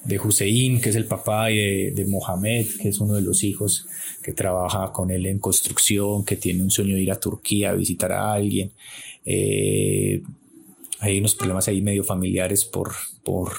de 0.05 0.18
Hussein, 0.20 0.81
que 0.81 0.90
es 0.90 0.97
el 0.97 1.07
papá, 1.07 1.47
de, 1.47 1.92
de, 1.97 2.05
Mohamed, 2.05 2.66
que 2.81 2.90
es 2.90 3.01
uno 3.01 3.14
de 3.14 3.23
los 3.23 3.42
hijos 3.42 3.88
que 4.23 4.33
trabaja 4.33 4.92
con 4.92 5.11
él 5.11 5.27
en 5.27 5.40
construcción, 5.40 6.25
que 6.25 6.37
tiene 6.37 6.62
un 6.62 6.70
sueño 6.70 6.94
de 6.94 7.03
ir 7.03 7.11
a 7.11 7.18
Turquía 7.18 7.70
a 7.70 7.75
visitar 7.75 8.12
a 8.12 8.33
alguien. 8.33 8.70
Eh, 9.25 10.23
hay 11.01 11.18
unos 11.18 11.35
problemas 11.35 11.66
ahí 11.66 11.83
medio 11.83 12.05
familiares 12.05 12.64
por, 12.64 12.92
por 13.25 13.53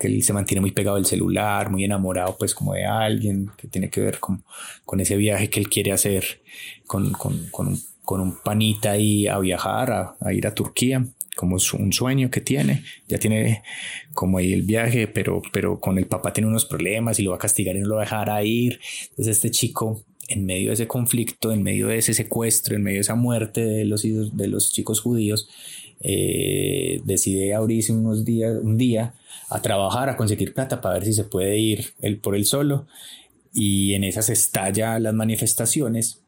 que 0.00 0.08
él 0.08 0.20
se 0.24 0.32
mantiene 0.32 0.60
muy 0.60 0.72
pegado 0.72 0.96
al 0.96 1.06
celular, 1.06 1.70
muy 1.70 1.84
enamorado 1.84 2.36
pues 2.36 2.56
como 2.56 2.74
de 2.74 2.86
alguien, 2.86 3.52
que 3.56 3.68
tiene 3.68 3.88
que 3.88 4.00
ver 4.00 4.18
con, 4.18 4.42
con 4.84 4.98
ese 4.98 5.16
viaje 5.16 5.48
que 5.48 5.60
él 5.60 5.68
quiere 5.68 5.92
hacer 5.92 6.42
con, 6.88 7.12
con, 7.12 7.46
con 7.52 7.68
un 7.68 7.91
con 8.04 8.20
un 8.20 8.36
panita 8.42 8.92
ahí 8.92 9.26
a 9.26 9.38
viajar, 9.38 10.16
a, 10.20 10.32
ir 10.32 10.46
a 10.46 10.54
Turquía, 10.54 11.06
como 11.36 11.56
es 11.56 11.72
un 11.72 11.92
sueño 11.92 12.30
que 12.30 12.40
tiene. 12.40 12.84
Ya 13.08 13.18
tiene 13.18 13.62
como 14.12 14.38
ahí 14.38 14.52
el 14.52 14.62
viaje, 14.62 15.06
pero, 15.06 15.42
pero 15.52 15.80
con 15.80 15.98
el 15.98 16.06
papá 16.06 16.32
tiene 16.32 16.48
unos 16.48 16.64
problemas 16.64 17.18
y 17.18 17.22
lo 17.22 17.30
va 17.30 17.36
a 17.36 17.40
castigar 17.40 17.76
y 17.76 17.80
no 17.80 17.88
lo 17.88 17.96
va 17.96 18.02
a 18.02 18.04
dejar 18.04 18.46
ir. 18.46 18.80
Entonces 19.10 19.36
este 19.36 19.50
chico, 19.50 20.04
en 20.28 20.44
medio 20.44 20.68
de 20.68 20.74
ese 20.74 20.88
conflicto, 20.88 21.52
en 21.52 21.62
medio 21.62 21.88
de 21.88 21.98
ese 21.98 22.14
secuestro, 22.14 22.76
en 22.76 22.82
medio 22.82 22.98
de 22.98 23.02
esa 23.02 23.14
muerte 23.14 23.64
de 23.64 23.84
los, 23.84 24.02
de 24.02 24.48
los 24.48 24.72
chicos 24.72 25.00
judíos, 25.00 25.48
eh, 26.00 27.00
decide 27.04 27.54
abrirse 27.54 27.92
unos 27.92 28.24
días, 28.24 28.58
un 28.60 28.76
día 28.76 29.14
a 29.48 29.62
trabajar, 29.62 30.08
a 30.08 30.16
conseguir 30.16 30.52
plata 30.52 30.80
para 30.80 30.94
ver 30.94 31.04
si 31.04 31.12
se 31.12 31.24
puede 31.24 31.58
ir 31.58 31.92
él 32.00 32.18
por 32.18 32.34
él 32.34 32.44
solo. 32.44 32.86
Y 33.54 33.94
en 33.94 34.02
esas 34.02 34.30
estalla 34.30 34.98
las 34.98 35.14
manifestaciones 35.14 36.21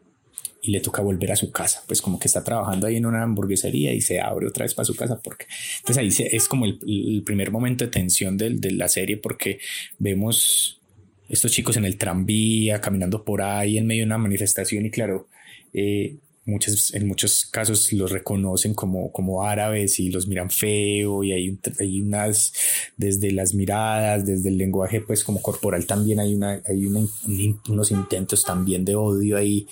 y 0.64 0.70
le 0.70 0.81
toca 0.81 1.03
volver 1.03 1.31
a 1.31 1.37
su 1.37 1.53
casa, 1.53 1.83
pues 1.87 2.00
como 2.00 2.18
que 2.18 2.27
está 2.27 2.42
trabajando 2.42 2.87
ahí 2.87 2.96
en 2.96 3.05
una 3.05 3.22
hamburguesería 3.22 3.92
y 3.92 4.00
se 4.00 4.20
abre 4.20 4.46
otra 4.46 4.64
vez 4.64 4.72
para 4.72 4.87
su 4.87 4.96
casa 4.96 5.20
porque 5.22 5.46
entonces 5.79 5.98
ahí 5.98 6.29
es 6.33 6.48
como 6.48 6.64
el, 6.64 7.22
primer 7.24 7.50
momento 7.50 7.85
de 7.85 7.90
tensión 7.90 8.38
de, 8.38 8.50
de 8.50 8.70
la 8.72 8.88
serie 8.88 9.18
porque 9.18 9.59
vemos 9.98 10.81
estos 11.29 11.53
chicos 11.53 11.77
en 11.77 11.85
el 11.85 11.98
tranvía 11.98 12.81
caminando 12.81 13.24
por 13.24 13.42
ahí 13.42 13.77
en 13.77 13.87
medio 13.87 14.03
de 14.03 14.07
una 14.07 14.18
manifestación 14.18 14.87
y 14.87 14.90
claro 14.90 15.29
eh, 15.74 16.16
muchas, 16.46 16.92
en 16.94 17.07
muchos 17.07 17.46
casos 17.46 17.92
los 17.92 18.10
reconocen 18.10 18.75
como, 18.75 19.12
como 19.12 19.42
árabes 19.42 19.98
y 20.00 20.10
los 20.10 20.27
miran 20.27 20.50
feo 20.50 21.25
y 21.25 21.33
hay, 21.33 21.58
hay 21.81 22.00
unas, 22.00 22.52
desde 22.96 23.33
las 23.33 23.54
miradas, 23.54 24.27
desde 24.27 24.48
el 24.48 24.58
lenguaje 24.58 25.00
pues 25.00 25.25
como 25.25 25.40
corporal 25.40 25.87
también 25.87 26.21
hay, 26.21 26.35
una, 26.35 26.62
hay 26.66 26.87
unos 26.87 27.90
intentos 27.90 28.44
también 28.44 28.85
de 28.85 28.96
odio 28.96 29.37
ahí 29.37 29.66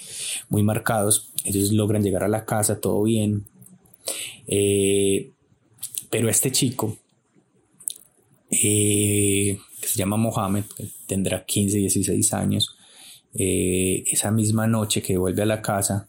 muy 0.49 0.63
marcados. 0.63 1.31
Ellos 1.45 1.73
logran 1.73 2.03
llegar 2.03 2.25
a 2.25 2.29
la 2.29 2.45
casa, 2.45 2.81
todo 2.81 3.03
bien. 3.03 3.45
Eh, 4.47 5.31
pero 6.11 6.29
este 6.29 6.51
chico 6.51 6.99
eh, 8.51 9.59
que 9.81 9.89
se 9.89 9.99
llama 9.99 10.17
Mohamed, 10.17 10.65
tendrá 11.07 11.45
15, 11.45 11.79
16 11.79 12.35
años. 12.35 12.77
Eh, 13.35 14.05
esa 14.11 14.31
misma 14.31 14.67
noche 14.67 15.03
que 15.03 15.17
vuelve 15.17 15.43
a 15.43 15.47
la 15.47 15.63
casa, 15.63 16.09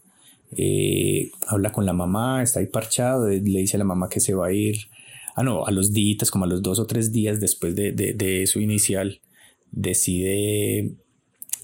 eh, 0.56 1.30
habla 1.46 1.72
con 1.72 1.86
la 1.86 1.92
mamá, 1.92 2.42
está 2.42 2.60
ahí 2.60 2.66
parchado, 2.66 3.28
le 3.28 3.38
dice 3.38 3.76
a 3.76 3.78
la 3.78 3.84
mamá 3.84 4.08
que 4.08 4.20
se 4.20 4.34
va 4.34 4.48
a 4.48 4.52
ir, 4.52 4.76
ah 5.34 5.42
no, 5.42 5.66
a 5.66 5.70
los 5.70 5.92
días, 5.92 6.30
como 6.30 6.44
a 6.44 6.48
los 6.48 6.62
dos 6.62 6.78
o 6.78 6.86
tres 6.86 7.12
días 7.12 7.40
después 7.40 7.74
de, 7.74 7.92
de, 7.92 8.46
su 8.46 8.60
inicial, 8.60 9.20
decide 9.70 10.94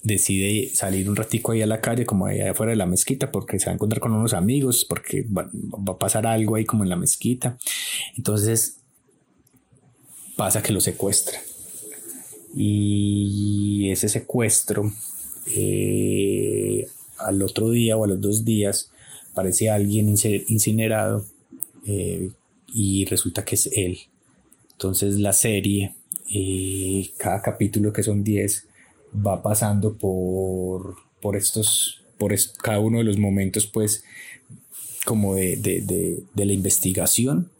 decide 0.03 0.71
salir 0.75 1.11
un 1.11 1.17
ratico 1.17 1.53
ahí 1.53 1.61
a 1.61 1.67
la 1.67 1.83
calle, 1.83 2.07
como 2.07 2.27
ahí 2.27 2.41
afuera 2.41 2.71
de 2.71 2.77
la 2.77 2.87
mezquita, 2.87 3.31
porque 3.31 3.59
se 3.59 3.67
va 3.67 3.73
a 3.73 3.75
encontrar 3.75 4.01
con 4.01 4.13
unos 4.13 4.33
amigos, 4.33 4.87
porque 4.89 5.25
va, 5.25 5.51
a 5.87 5.99
pasar 5.99 6.27
algo 6.27 6.57
ahí 6.57 6.65
como 6.65 6.85
en 6.85 6.89
la 6.89 6.97
mezquita. 6.97 7.59
Entonces 8.17 8.79
pasa 10.37 10.63
que 10.63 10.73
lo 10.73 10.81
secuestra. 10.81 11.39
Y 12.55 13.91
ese 13.91 14.09
secuestro, 14.09 14.91
eh, 15.55 16.87
al 17.27 17.43
otro 17.43 17.71
día 17.71 17.97
o 17.97 18.05
a 18.05 18.09
los 18.09 18.21
dos 18.21 18.45
días, 18.45 18.91
parece 19.35 19.71
alguien 19.71 20.09
incinerado 20.09 21.25
eh, 21.87 22.31
y 22.73 23.05
resulta 23.07 23.45
que 23.45 23.55
es 23.55 23.71
él. 23.73 23.99
Entonces 24.73 25.19
la 25.19 25.33
serie, 25.33 25.95
eh, 26.33 27.11
cada 27.19 27.43
capítulo 27.43 27.93
que 27.93 28.03
son 28.03 28.25
10, 28.25 28.67
va 29.27 29.43
pasando 29.43 29.95
por, 29.95 30.97
por 31.21 31.37
estos, 31.37 32.03
por 32.19 32.35
cada 32.63 32.81
uno 32.81 32.99
de 32.99 33.05
los 33.05 33.19
momentos, 33.19 33.67
pues, 33.67 34.05
como 35.05 35.35
de, 35.35 35.57
de 35.57 36.45
la 36.45 36.53
investigación, 36.53 37.51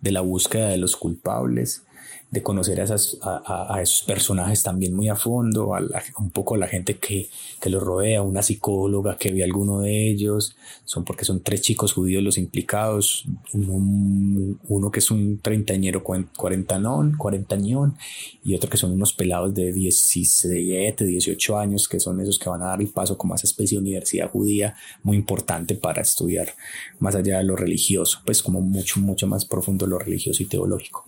de 0.00 0.12
la 0.12 0.20
búsqueda 0.20 0.68
de 0.68 0.78
los 0.78 0.96
culpables, 0.96 1.82
de 2.30 2.42
conocer 2.42 2.78
a, 2.80 2.84
esas, 2.84 3.16
a, 3.22 3.80
esos 3.80 4.02
personajes 4.02 4.62
también 4.62 4.94
muy 4.94 5.08
a 5.08 5.16
fondo, 5.16 5.74
a 5.74 5.82
un 6.18 6.30
poco 6.30 6.56
a 6.56 6.58
la 6.58 6.68
gente 6.68 6.98
que, 6.98 7.28
que 7.58 7.70
los 7.70 7.82
rodea, 7.82 8.20
una 8.20 8.42
psicóloga 8.42 9.16
que 9.16 9.32
ve 9.32 9.42
a 9.42 9.46
alguno 9.46 9.80
de 9.80 10.10
ellos, 10.10 10.54
son 10.84 11.04
porque 11.04 11.24
son 11.24 11.40
tres 11.40 11.62
chicos 11.62 11.94
judíos 11.94 12.22
los 12.22 12.36
implicados, 12.36 13.24
uno, 13.54 14.58
uno 14.68 14.90
que 14.90 14.98
es 14.98 15.10
un 15.10 15.38
treintañero 15.38 16.02
cuarentañón, 16.02 17.16
cuarentañón 17.16 17.96
y 18.44 18.54
otro 18.54 18.68
que 18.68 18.76
son 18.76 18.92
unos 18.92 19.14
pelados 19.14 19.54
de 19.54 19.72
17, 19.72 21.06
18 21.06 21.58
años, 21.58 21.88
que 21.88 21.98
son 21.98 22.20
esos 22.20 22.38
que 22.38 22.50
van 22.50 22.62
a 22.62 22.66
dar 22.66 22.80
el 22.82 22.88
paso 22.88 23.16
como 23.16 23.32
a 23.32 23.36
esa 23.36 23.46
especie 23.46 23.76
de 23.76 23.82
universidad 23.82 24.30
judía 24.30 24.74
muy 25.02 25.16
importante 25.16 25.76
para 25.76 26.02
estudiar 26.02 26.54
más 26.98 27.14
allá 27.14 27.38
de 27.38 27.44
lo 27.44 27.56
religioso, 27.56 28.20
pues 28.26 28.42
como 28.42 28.60
mucho, 28.60 29.00
mucho 29.00 29.26
más 29.26 29.46
profundo 29.46 29.86
lo 29.86 29.98
religioso 29.98 30.42
y 30.42 30.46
teológico. 30.46 31.06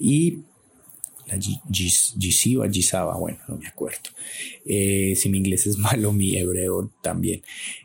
Y 0.00 0.40
la 1.26 1.38
Gisiva, 1.40 2.68
Gisaba, 2.70 3.16
bueno, 3.16 3.38
no 3.48 3.56
me 3.56 3.66
acuerdo. 3.66 4.10
Eh, 4.64 5.14
si 5.16 5.28
mi 5.28 5.38
inglés 5.38 5.66
es 5.66 5.78
malo, 5.78 6.12
mi 6.12 6.36
hebreo 6.36 6.90
también. 7.02 7.42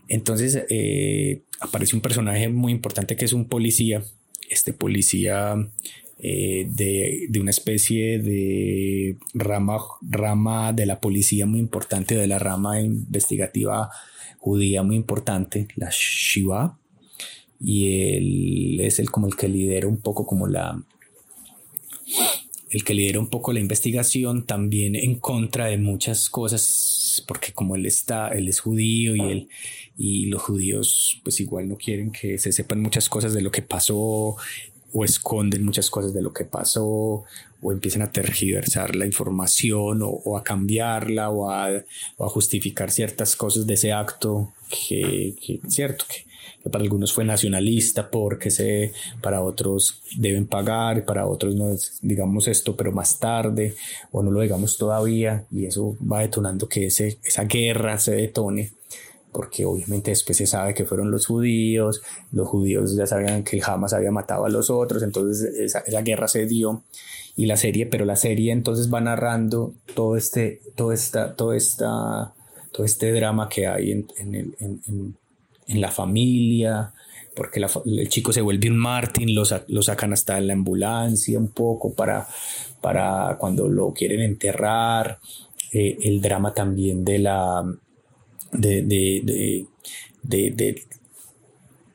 Entonces 0.08 0.64
eh, 0.70 1.42
aparece 1.60 1.96
un 1.96 2.02
personaje 2.02 2.50
muy 2.50 2.72
importante 2.72 3.16
que 3.16 3.26
es 3.26 3.34
un 3.34 3.46
policía. 3.46 4.04
Este 4.50 4.74
policía 4.74 5.56
eh, 6.20 6.68
de, 6.70 7.28
de, 7.30 7.40
una 7.40 7.52
especie 7.52 8.20
de 8.20 9.18
rama, 9.34 9.78
rama 10.02 10.74
de 10.74 10.86
la 10.86 11.00
policía 11.00 11.46
muy 11.46 11.60
importante, 11.60 12.16
de 12.16 12.28
la 12.28 12.38
rama 12.38 12.82
investigativa 12.82 13.90
judía 14.38 14.84
muy 14.84 14.98
importante, 14.98 15.68
la 15.76 15.90
Shiva. 15.90 16.78
Y 17.60 18.16
él 18.16 18.82
es 18.82 19.00
el 19.00 19.10
como 19.10 19.28
el 19.28 19.36
que 19.36 19.48
lidera 19.48 19.88
un 19.88 20.02
poco 20.02 20.26
como 20.26 20.48
la 20.48 20.84
el 22.72 22.86
que 22.86 22.94
lidera 22.94 23.20
un 23.20 23.28
poco 23.28 23.52
la 23.52 23.60
investigación, 23.60 24.46
también 24.46 24.96
en 24.96 25.16
contra 25.16 25.66
de 25.66 25.78
muchas 25.78 26.30
cosas, 26.30 27.24
porque 27.28 27.52
como 27.52 27.76
él 27.76 27.86
está, 27.86 28.30
él 28.30 28.48
es 28.48 28.62
judío 28.62 29.16
y 29.16 29.22
él 29.22 29.50
y 29.98 30.28
los 30.28 30.42
judíos 30.42 31.20
pues 31.24 31.40
igual 31.42 31.68
no 31.68 31.76
quieren 31.76 32.12
que 32.12 32.38
se 32.38 32.52
sepan 32.52 32.82
muchas 32.82 33.10
cosas 33.10 33.34
de 33.34 33.42
lo 33.42 33.52
que 33.52 33.62
pasó 33.62 34.38
o 34.94 35.06
esconden 35.06 35.64
muchas 35.64 35.90
cosas 35.90 36.14
de 36.14 36.22
lo 36.22 36.34
que 36.34 36.46
pasó 36.46 37.24
o 37.62 37.72
empiezan 37.72 38.02
a 38.02 38.12
tergiversar 38.12 38.96
la 38.96 39.06
información 39.06 40.00
o, 40.04 40.38
a 40.38 40.44
cambiarla 40.44 41.30
o 41.30 41.52
a, 41.52 41.84
justificar 42.18 42.90
ciertas 42.90 43.36
cosas 43.36 43.68
de 43.68 43.74
ese 43.76 43.92
acto 43.92 44.54
que, 44.70 45.36
que 45.40 45.60
cierto 45.70 46.06
que 46.08 46.31
que 46.64 46.70
para 46.70 46.84
algunos 46.84 47.14
fue 47.14 47.26
nacionalista 47.26 48.10
porque 48.10 48.52
se, 48.52 48.94
para 49.22 49.42
otros 49.42 50.02
deben 50.18 50.48
pagar, 50.48 51.06
para 51.06 51.26
otros 51.28 51.56
no 51.56 51.76
digamos 52.02 52.48
esto, 52.48 52.76
pero 52.76 52.92
más 52.92 53.20
tarde, 53.20 53.76
o 54.12 54.24
no 54.24 54.32
lo 54.32 54.42
digamos 54.42 54.78
todavía, 54.78 55.46
y 55.52 55.66
eso 55.66 55.98
va 56.00 56.22
detonando 56.22 56.68
que 56.68 56.88
ese, 56.88 57.18
esa 57.24 57.46
guerra 57.46 57.98
se 57.98 58.16
detone 58.16 58.72
porque 59.32 59.66
obviamente 59.66 60.12
después 60.12 60.38
se 60.38 60.46
sabe 60.46 60.74
que 60.74 60.86
fueron 60.86 61.10
los 61.10 61.26
judíos, 61.26 62.02
los 62.32 62.48
judíos 62.48 62.96
ya 62.96 63.08
sabían 63.08 63.44
que 63.44 63.62
Hamas 63.66 63.94
había 63.94 64.12
matado 64.12 64.46
a 64.46 64.50
los 64.50 64.70
otros, 64.70 65.04
entonces 65.04 65.54
esa, 65.56 65.80
esa, 65.80 66.02
guerra 66.02 66.28
se 66.28 66.46
dio 66.46 66.84
y 67.36 67.46
la 67.46 67.58
serie, 67.58 67.86
pero 67.86 68.06
la 68.06 68.16
serie 68.16 68.52
entonces 68.52 68.94
va 68.94 69.00
narrando 69.00 69.74
todo 69.96 70.18
este, 70.18 70.62
todo 70.76 70.92
esta, 70.92 71.36
todo 71.36 71.54
esta, 71.54 72.34
todo 72.72 72.86
este 72.86 73.12
drama 73.14 73.48
que 73.50 73.68
hay 73.68 73.92
en, 73.92 74.08
en, 74.18 74.56
en, 74.60 75.16
en 75.72 75.82
la 75.82 75.92
familia, 75.92 76.94
porque 77.36 77.62
el 77.86 78.10
chico 78.10 78.34
se 78.34 78.42
vuelve 78.42 78.70
un 78.70 78.78
Martin, 78.78 79.34
lo, 79.34 79.44
lo, 79.68 79.82
sacan 79.82 80.14
hasta 80.14 80.38
en 80.38 80.48
la 80.48 80.54
ambulancia 80.54 81.40
un 81.40 81.50
poco 81.50 81.94
para, 81.94 82.28
para 82.82 83.38
cuando 83.40 83.68
lo 83.68 83.94
quieren 83.94 84.22
enterrar, 84.22 85.20
eh, 85.72 85.98
el 86.02 86.22
drama 86.22 86.54
también 86.54 87.06
de 87.06 87.20
la 87.20 87.64
de, 88.52 88.82
de, 88.82 89.66
de, 90.24 90.84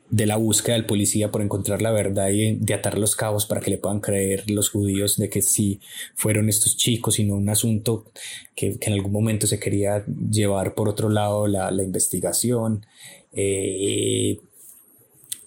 de, 0.09 0.25
la 0.25 0.37
búsqueda 0.37 0.75
del 0.75 0.87
policía 0.87 1.29
por 1.29 1.43
encontrar 1.43 1.83
la 1.83 1.91
verdad 1.91 2.29
y 2.29 2.55
de 2.55 2.73
atar 2.73 2.97
los 2.97 3.15
cabos 3.15 3.45
para 3.45 3.61
que 3.61 3.69
le 3.69 3.77
puedan 3.77 3.99
creer 3.99 4.49
los 4.49 4.71
judíos 4.71 5.17
de 5.17 5.29
que 5.29 5.43
sí 5.43 5.79
fueron 6.15 6.49
estos 6.49 6.75
chicos 6.75 7.19
y 7.19 7.25
no 7.25 7.35
un 7.35 7.49
asunto 7.49 8.05
que, 8.55 8.79
que 8.79 8.87
en 8.87 8.93
algún 8.93 9.11
momento 9.11 9.45
se 9.45 9.59
quería 9.59 10.03
llevar 10.07 10.73
por 10.73 10.89
otro 10.89 11.09
lado 11.09 11.45
la, 11.45 11.69
la 11.69 11.83
investigación. 11.83 12.83
Eh, 13.33 14.39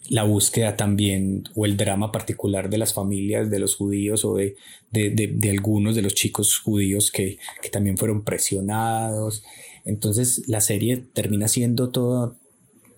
la 0.09 0.25
búsqueda 0.25 0.77
también 0.77 1.45
o 1.55 1.67
el 1.67 1.77
drama 1.77 2.11
particular 2.11 2.69
de 2.69 2.79
las 2.79 2.93
familias 2.93 3.49
de 3.49 3.61
los 3.61 3.77
judíos 3.77 4.25
o 4.25 4.35
de, 4.35 4.57
de, 4.91 5.51
algunos 5.51 5.95
de 5.95 6.03
los 6.03 6.15
chicos 6.15 6.59
judíos 6.59 7.13
que, 7.13 7.39
que, 7.63 7.71
también 7.71 7.97
fueron 7.97 8.25
presionados. 8.25 9.45
Entonces 9.85 10.49
la 10.49 10.61
serie 10.61 10.97
termina 10.97 11.47
siendo 11.47 11.91
todo 11.91 12.37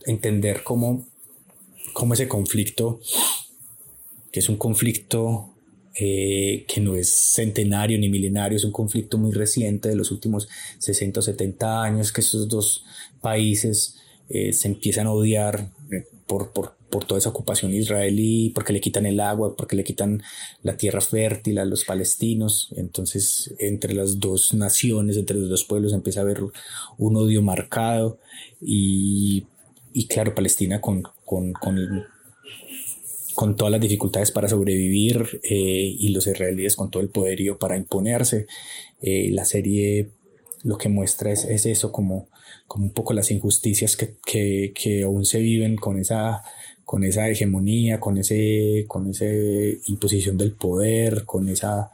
entender 0.07 0.63
cómo, 0.63 1.07
cómo 1.93 2.15
ese 2.15 2.29
conflicto, 2.29 3.01
que 4.33 4.41
es 4.41 4.49
un 4.49 4.57
conflicto 4.57 5.53
eh, 5.95 6.65
que 6.67 6.81
no 6.81 6.97
es 6.97 7.11
centenario 7.11 7.99
ni 7.99 8.09
milenario, 8.09 8.57
es 8.57 8.65
un 8.65 8.73
conflicto 8.73 9.19
muy 9.19 9.33
reciente 9.33 9.91
de 9.91 9.97
los 9.97 10.11
últimos 10.11 10.49
60 10.79 11.21
o 11.21 11.23
70 11.23 11.83
años, 11.83 12.13
que 12.13 12.23
esos 12.23 12.49
dos 12.49 12.85
países 13.21 13.99
eh, 14.29 14.53
se 14.53 14.69
empiezan 14.69 15.07
a 15.07 15.13
odiar 15.13 15.69
eh, 15.91 16.07
por, 16.27 16.53
por, 16.53 16.77
por, 16.91 17.05
toda 17.05 17.19
esa 17.19 17.29
ocupación 17.29 17.73
israelí, 17.75 18.51
porque 18.55 18.73
le 18.73 18.81
quitan 18.81 19.07
el 19.07 19.21
agua, 19.21 19.57
porque 19.57 19.77
le 19.77 19.85
quitan 19.85 20.23
la 20.63 20.77
tierra 20.77 21.01
fértil 21.01 21.59
a 21.59 21.65
los 21.65 21.85
palestinos. 21.85 22.73
Entonces, 22.77 23.55
entre 23.59 23.95
las 23.95 24.21
dos 24.21 24.55
naciones, 24.55 25.17
entre 25.17 25.37
los 25.37 25.49
dos 25.49 25.65
pueblos, 25.65 25.93
empieza 25.93 26.21
a 26.21 26.23
haber 26.23 26.41
un 26.99 27.17
odio 27.17 27.43
marcado. 27.43 28.19
Y, 28.61 29.47
y 29.93 30.07
claro, 30.07 30.35
Palestina 30.35 30.81
con, 30.81 31.03
con, 31.25 31.53
con, 31.53 32.07
con, 33.35 33.57
todas 33.57 33.73
las 33.73 33.81
dificultades 33.81 34.31
para 34.31 34.49
sobrevivir 34.49 35.41
eh, 35.43 35.97
y 35.99 36.09
los 36.09 36.27
israelíes 36.27 36.77
con 36.77 36.91
todo 36.91 37.03
el 37.03 37.11
poderío 37.11 37.59
para 37.59 37.77
imponerse. 37.77 38.47
la 39.03 39.45
serie 39.45 40.11
lo 40.63 40.79
que 40.79 40.89
muestra 40.89 41.33
es, 41.33 41.45
es 41.45 41.67
eso, 41.67 41.93
como 41.93 42.29
como 42.73 42.87
un 42.87 42.93
poco 42.93 43.13
las 43.13 43.31
injusticias 43.31 43.99
que, 43.99 44.17
que, 44.25 44.73
que 44.75 45.03
aún 45.03 45.27
se 45.27 45.41
viven 45.41 45.77
con 45.77 45.99
esa, 45.99 46.43
con 46.87 47.05
esa 47.05 47.29
hegemonía, 47.29 48.01
con 48.01 48.17
ese, 48.17 48.87
con 48.89 49.11
ese 49.11 49.79
imposición 49.89 50.39
del 50.39 50.53
poder, 50.53 51.27
con 51.27 51.51
esa, 51.51 51.91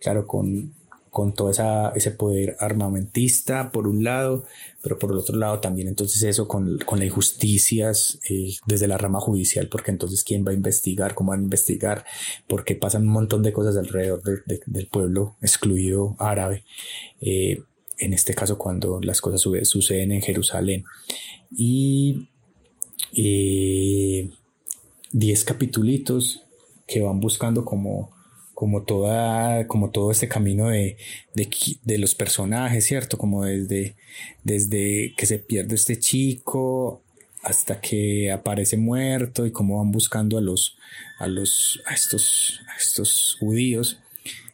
claro, 0.00 0.26
con, 0.26 0.72
con 1.10 1.34
todo 1.34 1.50
esa, 1.50 1.90
ese 1.90 2.12
poder 2.12 2.56
armamentista 2.60 3.70
por 3.72 3.86
un 3.86 4.04
lado, 4.04 4.44
pero 4.80 4.98
por 4.98 5.12
el 5.12 5.18
otro 5.18 5.36
lado 5.36 5.60
también 5.60 5.88
entonces 5.88 6.22
eso 6.22 6.48
con, 6.48 6.78
con 6.78 7.00
las 7.00 7.08
injusticias 7.08 8.18
eh, 8.30 8.54
desde 8.64 8.88
la 8.88 8.96
rama 8.96 9.20
judicial, 9.20 9.68
porque 9.68 9.90
entonces 9.90 10.24
quién 10.24 10.46
va 10.46 10.52
a 10.52 10.54
investigar, 10.54 11.14
cómo 11.14 11.32
van 11.32 11.40
a 11.40 11.44
investigar, 11.44 12.06
porque 12.48 12.74
pasan 12.74 13.02
un 13.02 13.12
montón 13.12 13.42
de 13.42 13.52
cosas 13.52 13.76
alrededor 13.76 14.22
del 14.46 14.86
pueblo 14.86 15.36
excluido 15.42 16.16
árabe. 16.18 16.64
Eh, 17.20 17.62
en 18.02 18.12
este 18.12 18.34
caso 18.34 18.58
cuando 18.58 19.00
las 19.00 19.20
cosas 19.20 19.40
suceden 19.40 20.10
en 20.10 20.22
Jerusalén. 20.22 20.84
Y 21.50 22.28
10 23.12 24.32
eh, 25.14 25.44
capitulitos 25.44 26.42
que 26.86 27.00
van 27.00 27.20
buscando 27.20 27.64
como, 27.64 28.10
como 28.54 28.82
toda, 28.82 29.68
como 29.68 29.90
todo 29.90 30.10
este 30.10 30.26
camino 30.28 30.68
de, 30.68 30.96
de, 31.34 31.98
los 31.98 32.14
personajes, 32.16 32.84
¿cierto? 32.84 33.18
Como 33.18 33.44
desde, 33.44 33.94
desde 34.42 35.14
que 35.16 35.26
se 35.26 35.38
pierde 35.38 35.76
este 35.76 35.98
chico 35.98 37.02
hasta 37.42 37.80
que 37.80 38.32
aparece 38.32 38.76
muerto 38.76 39.46
y 39.46 39.52
cómo 39.52 39.78
van 39.78 39.92
buscando 39.92 40.38
a 40.38 40.40
los, 40.40 40.76
a 41.18 41.28
los, 41.28 41.82
estos, 41.92 42.60
estos 42.78 43.36
judíos, 43.38 44.00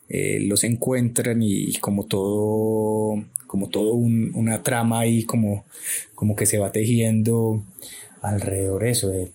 eh, 0.08 0.40
los 0.40 0.64
encuentran 0.64 1.42
y, 1.42 1.74
como 1.74 2.06
todo, 2.06 3.24
como 3.48 3.68
todo 3.68 3.94
una 3.94 4.62
trama 4.62 5.00
ahí 5.00 5.24
como, 5.24 5.64
como 6.14 6.36
que 6.36 6.46
se 6.46 6.58
va 6.58 6.70
tejiendo 6.70 7.64
alrededor 8.22 8.86
eso 8.86 9.08
de, 9.08 9.32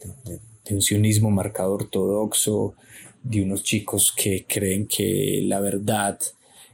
de 0.66 0.76
un 0.76 0.82
sionismo 0.82 1.30
marcado 1.32 1.74
ortodoxo, 1.74 2.76
de 3.24 3.42
unos 3.42 3.64
chicos 3.64 4.14
que 4.16 4.46
creen 4.48 4.88
que 4.88 5.42
la 5.44 5.60
verdad 5.60 6.18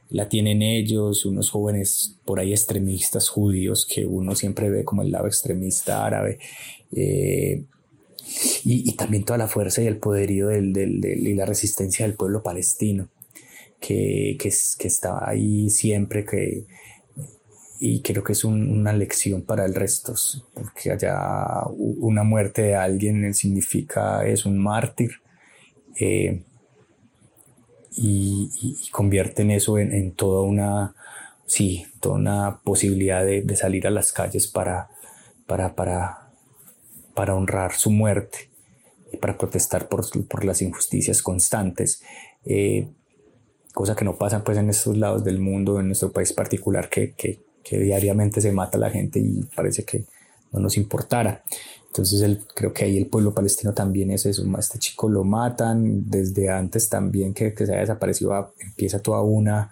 la 0.09 0.27
tienen 0.27 0.61
ellos, 0.61 1.25
unos 1.25 1.51
jóvenes 1.51 2.15
por 2.25 2.39
ahí 2.39 2.51
extremistas 2.51 3.29
judíos 3.29 3.85
que 3.85 4.05
uno 4.05 4.35
siempre 4.35 4.69
ve 4.69 4.83
como 4.83 5.03
el 5.03 5.11
lado 5.11 5.27
extremista 5.27 6.05
árabe. 6.05 6.39
Eh, 6.91 7.63
y, 8.63 8.91
también 8.93 9.23
toda 9.23 9.37
la 9.37 9.47
fuerza 9.47 9.81
y 9.81 9.87
el 9.87 9.97
poderío 9.97 10.47
del, 10.47 10.75
y 11.03 11.33
la 11.33 11.45
resistencia 11.45 12.05
del 12.05 12.15
pueblo 12.15 12.43
palestino, 12.43 13.09
que, 13.79 14.37
que, 14.39 14.51
que 14.77 14.87
está 14.87 15.27
ahí 15.27 15.69
siempre, 15.69 16.25
que, 16.25 16.65
y 17.79 18.01
creo 18.01 18.23
que 18.23 18.33
es 18.33 18.43
una 18.43 18.91
lección 18.91 19.43
para 19.43 19.65
el 19.65 19.73
resto, 19.73 20.13
porque 20.53 20.91
allá 20.91 21.63
una 21.77 22.23
muerte 22.23 22.61
de 22.63 22.75
alguien 22.75 23.33
significa, 23.33 24.25
es 24.25 24.45
un 24.45 24.57
mártir, 24.57 25.11
eh, 25.99 26.43
y, 27.95 28.89
convierten 28.91 29.51
eso 29.51 29.77
en, 29.77 30.11
toda 30.11 30.43
una, 30.43 30.93
sí, 31.45 31.85
toda 31.99 32.15
una 32.15 32.59
posibilidad 32.63 33.25
de, 33.25 33.55
salir 33.55 33.87
a 33.87 33.91
las 33.91 34.11
calles 34.11 34.47
para, 34.47 34.89
para, 35.47 35.75
para, 35.75 36.29
para 37.13 37.35
honrar 37.35 37.73
su 37.73 37.91
muerte 37.91 38.49
y 39.11 39.17
para 39.17 39.37
protestar 39.37 39.87
por, 39.87 40.05
por 40.27 40.45
las 40.45 40.61
injusticias 40.61 41.21
constantes. 41.21 42.03
Eh, 42.45 42.87
cosa 43.73 43.95
que 43.95 44.05
no 44.05 44.17
pasa 44.17 44.43
pues 44.43 44.57
en 44.57 44.69
estos 44.69 44.97
lados 44.97 45.23
del 45.23 45.39
mundo, 45.39 45.79
en 45.79 45.87
nuestro 45.87 46.11
país 46.11 46.33
particular, 46.33 46.89
que, 46.89 47.13
que, 47.13 47.39
que 47.63 47.79
diariamente 47.79 48.41
se 48.41 48.51
mata 48.51 48.77
la 48.77 48.89
gente 48.89 49.19
y 49.19 49.43
parece 49.55 49.83
que 49.83 50.05
no 50.51 50.59
nos 50.59 50.77
importara. 50.77 51.43
Entonces 51.87 52.21
el, 52.21 52.39
creo 52.53 52.71
que 52.71 52.85
ahí 52.85 52.97
el 52.97 53.07
pueblo 53.07 53.33
palestino 53.33 53.73
también 53.73 54.11
es 54.11 54.25
eso, 54.25 54.43
este 54.57 54.77
chico 54.77 55.09
lo 55.09 55.23
matan, 55.23 56.09
desde 56.09 56.49
antes 56.49 56.87
también 56.87 57.33
que, 57.33 57.53
que 57.53 57.65
se 57.65 57.71
haya 57.71 57.81
desaparecido 57.81 58.53
empieza 58.59 58.99
toda 58.99 59.21
una, 59.21 59.71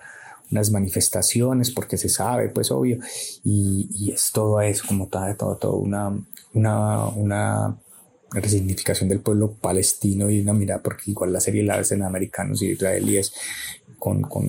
unas 0.52 0.72
manifestaciones 0.72 1.70
porque 1.72 1.98
se 1.98 2.10
sabe, 2.10 2.50
pues 2.50 2.72
obvio, 2.72 2.98
y, 3.44 3.88
y 3.92 4.12
es 4.12 4.32
todo 4.32 4.60
eso, 4.62 4.84
como 4.88 5.08
toda, 5.08 5.36
todo, 5.36 5.58
todo 5.58 5.76
una, 5.76 6.12
una, 6.54 7.08
una 7.10 7.78
resignificación 8.32 9.10
del 9.10 9.20
pueblo 9.20 9.54
palestino 9.54 10.30
y 10.30 10.42
una 10.42 10.54
mirada, 10.54 10.82
porque 10.82 11.12
igual 11.12 11.34
la 11.34 11.40
serie 11.40 11.64
la 11.64 11.76
hacen 11.76 12.04
americanos 12.04 12.62
y 12.62 12.72
israelíes, 12.72 13.34
con, 13.98 14.22
con, 14.22 14.48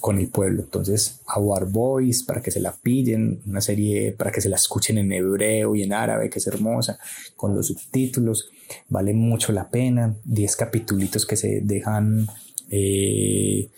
con, 0.00 0.18
el 0.18 0.28
pueblo. 0.28 0.62
Entonces, 0.62 1.20
a 1.26 1.40
War 1.40 1.66
Boys, 1.66 2.22
para 2.22 2.40
que 2.40 2.50
se 2.50 2.60
la 2.60 2.72
pillen, 2.72 3.40
una 3.46 3.60
serie 3.60 4.12
para 4.12 4.30
que 4.30 4.40
se 4.40 4.48
la 4.48 4.56
escuchen 4.56 4.98
en 4.98 5.12
hebreo 5.12 5.74
y 5.74 5.82
en 5.82 5.92
árabe, 5.92 6.30
que 6.30 6.38
es 6.38 6.46
hermosa, 6.46 6.98
con 7.36 7.54
los 7.54 7.68
subtítulos, 7.68 8.50
vale 8.88 9.12
mucho 9.12 9.52
la 9.52 9.68
pena. 9.68 10.14
10 10.24 10.56
capítulos 10.56 11.26
que 11.26 11.36
se 11.36 11.60
dejan, 11.62 12.28
eh, 12.70 13.68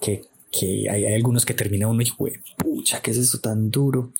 que, 0.00 0.24
que 0.58 0.88
hay, 0.90 1.06
algunos 1.06 1.44
que 1.44 1.54
termina 1.54 1.88
uno 1.88 2.02
y 2.02 2.10
pucha, 2.56 3.00
¿qué 3.00 3.10
es 3.10 3.18
eso 3.18 3.38
tan 3.40 3.70
duro? 3.70 4.12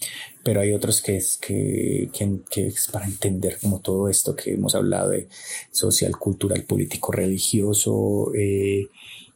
Pero 0.42 0.60
hay 0.60 0.72
otros 0.72 1.00
que 1.00 1.16
es, 1.16 1.36
que, 1.36 2.10
que, 2.50 2.66
es 2.66 2.88
para 2.88 3.06
entender 3.06 3.58
como 3.60 3.80
todo 3.80 4.08
esto 4.08 4.34
que 4.36 4.54
hemos 4.54 4.74
hablado 4.74 5.10
de 5.10 5.28
social, 5.70 6.16
cultural, 6.16 6.62
político, 6.62 7.12
religioso 7.12 8.32
eh, 8.34 8.88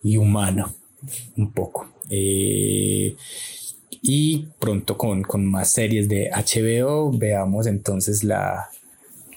y 0.03 0.17
humano 0.17 0.75
un 1.37 1.53
poco. 1.53 1.89
Eh, 2.09 3.17
y 4.03 4.49
pronto 4.59 4.97
con, 4.97 5.25
más 5.45 5.73
series 5.73 6.09
de 6.09 6.31
HBO, 6.31 7.13
veamos 7.13 7.67
entonces 7.67 8.25
la, 8.25 8.69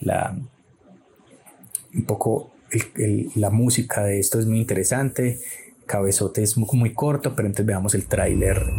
la 0.02 0.38
un 1.94 2.06
poco 2.06 2.52
la 3.36 3.50
música 3.50 4.04
de 4.04 4.20
esto 4.20 4.40
es 4.40 4.46
muy 4.46 4.60
interesante 4.60 5.40
Cabezote 5.87 6.43
es 6.43 6.57
muy, 6.59 6.93
corto, 6.93 7.35
pero 7.35 7.49
entonces 7.49 7.67
veamos 7.67 7.95
el 7.95 8.07
tráiler. 8.07 8.73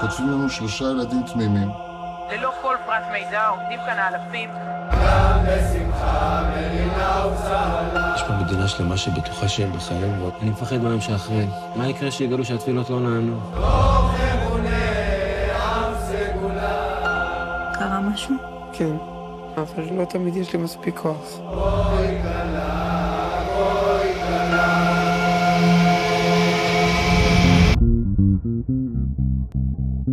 חוטפים 0.00 0.30
לנו 0.30 0.50
שלושה 0.50 0.84
ילדים 0.84 1.22
תמימים. 1.32 1.68
ללא 2.30 2.50
כל 2.62 2.76
פרט 2.86 3.02
מידע 3.12 3.48
עומדים 3.48 3.78
כאן 3.86 3.98
האלפים. 3.98 4.50
יש 8.15 8.23
פה 8.23 8.33
מדינה 8.33 8.67
שלמה 8.67 8.97
שבטוחה 8.97 9.47
שהם 9.47 9.73
בחיים, 9.73 10.29
אני 10.41 10.49
מפחד 10.49 10.77
מהיום 10.77 11.01
שאחרי. 11.01 11.47
מה 11.75 11.87
יקרה 11.89 12.11
שיגלו 12.11 12.45
שהתפילות 12.45 12.89
לא 12.89 12.99
נענו? 12.99 13.39
קרה 17.73 17.99
משהו? 18.01 18.35
כן. 18.73 18.95
אבל 19.57 19.83
לא 19.91 20.05
תמיד 20.05 20.35
יש 20.35 20.53
לי 20.53 20.59
מספיק 20.59 20.97
כוח. 20.97 21.39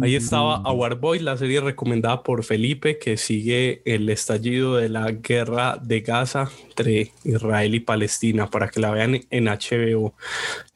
Ahí 0.06 0.14
estaba 0.14 0.62
Our 0.70 0.94
Boy, 1.00 1.18
la 1.18 1.36
serie 1.36 1.60
recomendada 1.60 2.22
por 2.22 2.44
Felipe, 2.44 2.96
que 2.96 3.16
sigue 3.16 3.82
el 3.84 4.08
estallido 4.08 4.76
de 4.76 4.88
la 4.88 5.10
guerra 5.10 5.80
de 5.82 6.00
Gaza 6.00 6.48
entre 6.68 7.10
Israel 7.24 7.74
y 7.74 7.80
Palestina, 7.80 8.48
para 8.48 8.68
que 8.68 8.78
la 8.78 8.92
vean 8.92 9.20
en 9.30 9.46
HBO. 9.46 10.14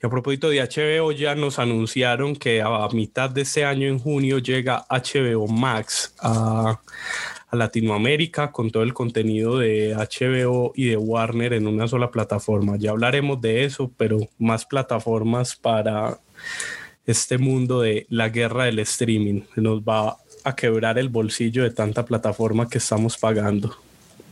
Y 0.03 0.05
a 0.05 0.11
propósito 0.11 0.49
de 0.49 0.59
HBO, 0.59 1.13
ya 1.13 1.37
nos 1.37 1.61
anunciaron 1.61 2.35
que 2.35 2.61
a 2.61 2.89
mitad 2.93 3.31
de 3.31 3.43
este 3.43 3.65
año, 3.65 3.87
en 3.87 4.01
junio, 4.01 4.39
llega 4.39 4.85
HBO 4.91 5.47
Max 5.47 6.13
a, 6.19 6.81
a 7.51 7.57
Latinoamérica 7.57 8.51
con 8.51 8.73
todo 8.73 8.83
el 8.83 8.95
contenido 8.95 9.59
de 9.59 9.95
HBO 9.95 10.73
y 10.75 10.87
de 10.87 10.97
Warner 10.97 11.53
en 11.53 11.69
una 11.69 11.87
sola 11.87 12.11
plataforma. 12.11 12.79
Ya 12.79 12.91
hablaremos 12.91 13.41
de 13.41 13.63
eso, 13.63 13.93
pero 13.97 14.19
más 14.41 14.67
plataformas 14.67 15.55
para 15.55 16.19
este 17.11 17.39
mundo 17.39 17.81
de 17.81 18.07
la 18.09 18.29
guerra 18.29 18.65
del 18.65 18.79
streaming. 18.81 19.43
Nos 19.57 19.83
va 19.83 20.17
a 20.45 20.57
quebrar 20.57 20.99
el 20.99 21.09
bolsillo 21.09 21.63
de 21.63 21.71
tanta 21.71 22.05
plataforma 22.05 22.69
que 22.69 22.79
estamos 22.79 23.19
pagando. 23.19 23.77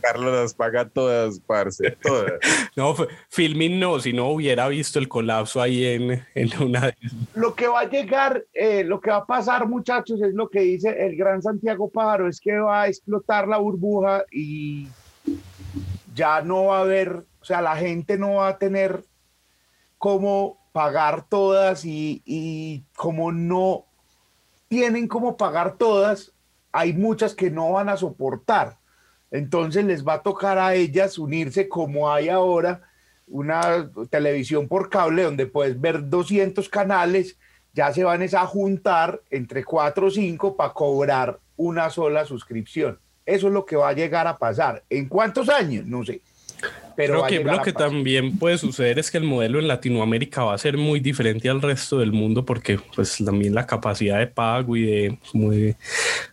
Carlos 0.01 0.33
las 0.33 0.53
paga 0.53 0.87
todas, 0.87 1.39
parce, 1.39 1.91
todas. 2.01 2.39
no, 2.75 2.95
filming 3.29 3.79
no, 3.79 3.99
si 3.99 4.13
no 4.13 4.29
hubiera 4.29 4.67
visto 4.67 4.97
el 4.97 5.09
colapso 5.09 5.61
ahí 5.61 5.85
en, 5.85 6.25
en 6.35 6.61
una... 6.61 6.95
Lo 7.35 7.53
que 7.53 7.67
va 7.67 7.81
a 7.81 7.89
llegar, 7.89 8.45
eh, 8.53 8.83
lo 8.83 9.01
que 9.01 9.11
va 9.11 9.17
a 9.17 9.25
pasar, 9.25 9.67
muchachos, 9.67 10.21
es 10.21 10.33
lo 10.33 10.49
que 10.49 10.61
dice 10.61 10.89
el 11.05 11.15
gran 11.15 11.41
Santiago 11.41 11.89
Pájaro, 11.89 12.27
es 12.27 12.39
que 12.39 12.57
va 12.57 12.83
a 12.83 12.87
explotar 12.87 13.47
la 13.47 13.57
burbuja 13.57 14.23
y 14.31 14.87
ya 16.15 16.41
no 16.41 16.65
va 16.65 16.79
a 16.79 16.81
haber, 16.81 17.25
o 17.41 17.45
sea, 17.45 17.61
la 17.61 17.75
gente 17.75 18.17
no 18.17 18.35
va 18.35 18.49
a 18.49 18.57
tener 18.57 19.03
cómo 19.97 20.58
pagar 20.71 21.27
todas 21.27 21.85
y, 21.85 22.21
y 22.25 22.83
como 22.95 23.31
no 23.31 23.85
tienen 24.67 25.07
cómo 25.07 25.37
pagar 25.37 25.77
todas, 25.77 26.33
hay 26.71 26.93
muchas 26.93 27.35
que 27.35 27.49
no 27.49 27.71
van 27.71 27.89
a 27.89 27.97
soportar. 27.97 28.77
Entonces 29.31 29.85
les 29.85 30.07
va 30.07 30.15
a 30.15 30.23
tocar 30.23 30.57
a 30.57 30.75
ellas 30.75 31.19
unirse 31.19 31.67
como 31.67 32.11
hay 32.11 32.29
ahora 32.29 32.81
una 33.29 33.91
televisión 34.09 34.67
por 34.67 34.89
cable 34.89 35.23
donde 35.23 35.45
puedes 35.45 35.79
ver 35.79 36.09
200 36.09 36.67
canales, 36.69 37.37
ya 37.73 37.93
se 37.93 38.03
van 38.03 38.23
a 38.23 38.45
juntar 38.47 39.21
entre 39.29 39.63
4 39.63 40.07
o 40.07 40.09
5 40.09 40.55
para 40.57 40.73
cobrar 40.73 41.39
una 41.55 41.89
sola 41.89 42.25
suscripción. 42.25 42.99
Eso 43.25 43.47
es 43.47 43.53
lo 43.53 43.65
que 43.65 43.75
va 43.75 43.89
a 43.89 43.93
llegar 43.93 44.27
a 44.27 44.37
pasar. 44.37 44.83
¿En 44.89 45.07
cuántos 45.07 45.49
años? 45.49 45.85
No 45.85 46.03
sé. 46.03 46.21
Pero 46.99 47.23
Creo 47.23 47.45
que 47.45 47.49
lo 47.49 47.61
que 47.61 47.71
también 47.71 48.37
puede 48.37 48.57
suceder 48.57 48.99
es 48.99 49.09
que 49.09 49.17
el 49.17 49.23
modelo 49.23 49.57
en 49.57 49.69
Latinoamérica 49.69 50.43
va 50.43 50.53
a 50.53 50.57
ser 50.57 50.75
muy 50.75 50.99
diferente 50.99 51.47
al 51.47 51.61
resto 51.61 51.99
del 51.99 52.11
mundo 52.11 52.43
porque 52.43 52.77
pues 52.93 53.23
también 53.23 53.55
la 53.55 53.65
capacidad 53.65 54.19
de 54.19 54.27
pago 54.27 54.75
y 54.75 54.81
de, 54.81 55.77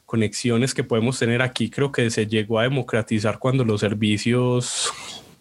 conexiones 0.07 0.75
que 0.75 0.83
podemos 0.83 1.21
tener 1.21 1.41
aquí 1.41 1.71
creo 1.71 1.93
que 1.93 2.11
se 2.11 2.27
llegó 2.27 2.59
a 2.59 2.65
democratizar 2.65 3.39
cuando 3.39 3.65
los 3.65 3.81
servicios 3.81 4.93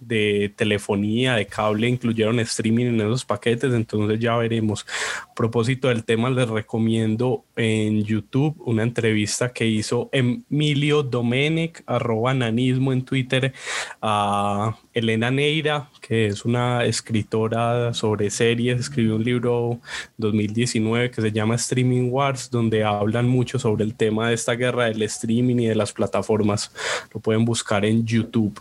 de 0.06 0.54
telefonía, 0.56 1.36
de 1.36 1.48
cable, 1.48 1.88
incluyeron 1.88 2.40
streaming 2.40 2.86
en 2.86 3.02
esos 3.02 3.26
paquetes, 3.26 3.74
entonces 3.74 4.20
ya 4.20 4.36
veremos. 4.38 4.86
A 5.30 5.34
propósito 5.34 5.88
del 5.88 6.04
tema, 6.04 6.30
les 6.30 6.48
recomiendo 6.48 7.44
en 7.56 8.04
YouTube 8.04 8.56
una 8.66 8.84
entrevista 8.84 9.52
que 9.52 9.66
hizo 9.66 10.10
Emilio 10.12 11.04
Domenech, 11.04 11.84
arroba 11.86 12.34
nanismo 12.34 12.94
en 12.94 13.04
Twitter, 13.04 13.54
a 14.02 14.78
Elena 14.94 15.32
Neira, 15.32 15.90
que 16.02 16.28
es 16.28 16.46
una 16.46 16.86
escritora 16.86 17.94
sobre 17.94 18.30
series, 18.30 18.80
escribió 18.80 19.16
un 19.16 19.24
libro 19.24 19.80
2019 20.18 21.12
que 21.12 21.22
se 21.22 21.32
llama 21.32 21.56
Streaming 21.56 22.10
Wars, 22.12 22.50
donde 22.50 22.84
hablan 22.84 23.28
mucho 23.28 23.60
sobre 23.60 23.84
el 23.84 23.96
tema 23.96 24.30
de 24.30 24.36
esta 24.36 24.54
guerra 24.54 24.86
del 24.86 25.02
streaming 25.04 25.58
y 25.58 25.68
de 25.68 25.76
las 25.76 25.92
plataformas. 25.94 26.72
Lo 27.14 27.20
pueden 27.20 27.46
buscar 27.46 27.86
en 27.86 28.06
YouTube. 28.06 28.60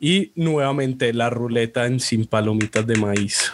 Y 0.00 0.32
nuevamente 0.34 1.12
la 1.12 1.30
ruleta 1.30 1.86
en 1.86 2.00
sin 2.00 2.26
palomitas 2.26 2.86
de 2.86 2.96
maíz. 2.96 3.52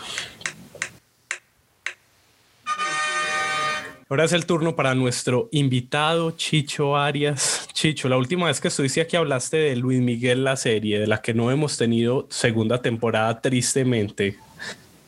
Ahora 4.10 4.24
es 4.24 4.32
el 4.32 4.44
turno 4.44 4.76
para 4.76 4.94
nuestro 4.94 5.48
invitado 5.50 6.32
Chicho 6.32 6.96
Arias. 6.96 7.66
Chicho, 7.72 8.08
la 8.08 8.18
última 8.18 8.46
vez 8.46 8.60
que 8.60 8.68
estuviste 8.68 9.00
aquí 9.00 9.16
hablaste 9.16 9.56
de 9.56 9.76
Luis 9.76 10.00
Miguel, 10.00 10.44
la 10.44 10.56
serie, 10.56 11.00
de 11.00 11.06
la 11.06 11.22
que 11.22 11.32
no 11.32 11.50
hemos 11.50 11.78
tenido 11.78 12.26
segunda 12.28 12.82
temporada, 12.82 13.40
tristemente. 13.40 14.36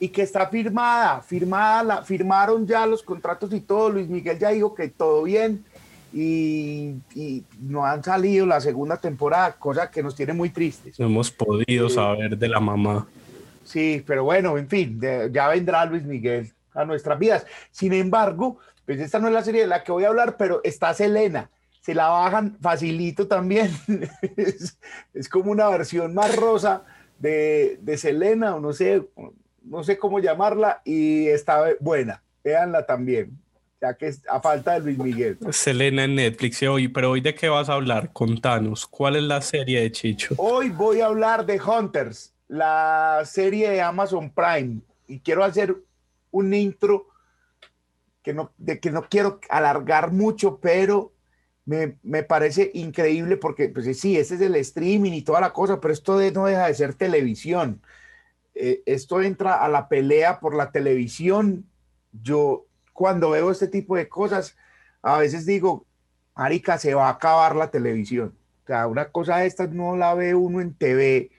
Y 0.00 0.08
que 0.08 0.22
está 0.22 0.48
firmada, 0.48 1.20
firmada, 1.20 1.82
la, 1.82 2.02
firmaron 2.02 2.66
ya 2.66 2.86
los 2.86 3.02
contratos 3.02 3.52
y 3.52 3.60
todo. 3.60 3.90
Luis 3.90 4.08
Miguel 4.08 4.38
ya 4.38 4.48
dijo 4.48 4.74
que 4.74 4.88
todo 4.88 5.22
bien 5.24 5.62
y, 6.12 7.44
no 7.60 7.84
han 7.84 8.02
salido 8.02 8.46
la 8.46 8.60
segunda 8.60 8.96
temporada, 8.96 9.52
cosa 9.52 9.90
que 9.90 10.02
nos 10.02 10.14
tiene 10.14 10.32
muy 10.32 10.50
tristes. 10.50 10.98
No 10.98 11.06
hemos 11.06 11.30
podido 11.30 11.88
saber 11.88 12.36
de 12.36 12.48
la 12.48 12.60
mamá. 12.60 13.06
Sí, 13.64 14.02
pero 14.06 14.24
bueno, 14.24 14.56
en 14.56 14.68
fin, 14.68 15.00
ya 15.32 15.48
vendrá 15.48 15.84
Luis 15.84 16.04
Miguel 16.04 16.52
a 16.72 16.84
nuestras 16.84 17.18
vidas. 17.18 17.46
Sin 17.70 17.92
embargo, 17.92 18.58
pues 18.84 19.00
esta 19.00 19.18
no 19.18 19.28
es 19.28 19.34
la 19.34 19.42
serie 19.42 19.62
de 19.62 19.66
la 19.66 19.82
que 19.82 19.92
voy 19.92 20.04
a 20.04 20.08
hablar, 20.08 20.36
pero 20.36 20.60
está 20.62 20.94
Selena. 20.94 21.50
Se 21.80 21.94
la 21.94 22.08
bajan 22.08 22.56
facilito 22.60 23.26
también. 23.26 23.70
es, 24.36 25.28
como 25.28 25.50
una 25.50 25.68
versión 25.68 26.14
más 26.14 26.34
rosa 26.36 26.84
de, 27.18 27.78
de 27.82 27.98
Selena, 27.98 28.56
o 28.56 28.60
no 28.60 28.72
sé, 28.72 29.06
no 29.62 29.82
sé 29.84 29.98
cómo 29.98 30.20
llamarla, 30.20 30.82
y 30.84 31.26
está 31.28 31.64
buena. 31.80 32.22
Véanla 32.44 32.86
también 32.86 33.36
ya 33.80 33.94
que 33.94 34.10
a 34.28 34.40
falta 34.40 34.74
de 34.74 34.80
Luis 34.80 34.98
Miguel. 34.98 35.38
Selena 35.50 36.04
en 36.04 36.14
Netflix, 36.14 36.62
hoy, 36.62 36.88
pero 36.88 37.10
hoy 37.10 37.20
de 37.20 37.34
qué 37.34 37.48
vas 37.48 37.68
a 37.68 37.74
hablar? 37.74 38.12
Contanos, 38.12 38.86
¿cuál 38.86 39.16
es 39.16 39.22
la 39.22 39.40
serie 39.42 39.80
de 39.80 39.92
Chicho? 39.92 40.34
Hoy 40.38 40.70
voy 40.70 41.00
a 41.00 41.06
hablar 41.06 41.44
de 41.44 41.60
Hunters, 41.60 42.32
la 42.48 43.22
serie 43.24 43.70
de 43.70 43.80
Amazon 43.80 44.30
Prime, 44.30 44.80
y 45.06 45.20
quiero 45.20 45.44
hacer 45.44 45.76
un 46.30 46.54
intro 46.54 47.08
que 48.22 48.32
no, 48.32 48.52
de 48.56 48.80
que 48.80 48.90
no 48.90 49.02
quiero 49.08 49.40
alargar 49.48 50.10
mucho, 50.10 50.58
pero 50.58 51.12
me, 51.64 51.96
me, 52.02 52.22
parece 52.22 52.70
increíble 52.74 53.36
porque, 53.36 53.68
pues 53.68 53.98
sí, 53.98 54.16
ese 54.16 54.36
es 54.36 54.40
el 54.40 54.54
streaming 54.56 55.12
y 55.12 55.22
toda 55.22 55.40
la 55.40 55.52
cosa, 55.52 55.80
pero 55.80 55.92
esto 55.92 56.18
no 56.32 56.46
deja 56.46 56.66
de 56.66 56.74
ser 56.74 56.94
televisión. 56.94 57.82
Eh, 58.54 58.82
esto 58.86 59.20
entra 59.20 59.62
a 59.62 59.68
la 59.68 59.88
pelea 59.88 60.40
por 60.40 60.54
la 60.56 60.72
televisión. 60.72 61.66
Yo, 62.12 62.66
cuando 62.96 63.30
veo 63.30 63.50
este 63.50 63.68
tipo 63.68 63.94
de 63.94 64.08
cosas, 64.08 64.56
a 65.02 65.18
veces 65.18 65.46
digo, 65.46 65.86
Marica, 66.34 66.78
se 66.78 66.94
va 66.94 67.08
a 67.08 67.12
acabar 67.12 67.54
la 67.54 67.70
televisión. 67.70 68.34
O 68.64 68.66
sea, 68.66 68.86
una 68.88 69.10
cosa 69.10 69.36
de 69.36 69.46
estas 69.46 69.70
no 69.70 69.96
la 69.96 70.14
ve 70.14 70.34
uno 70.34 70.60
en 70.60 70.74
TV. 70.74 71.30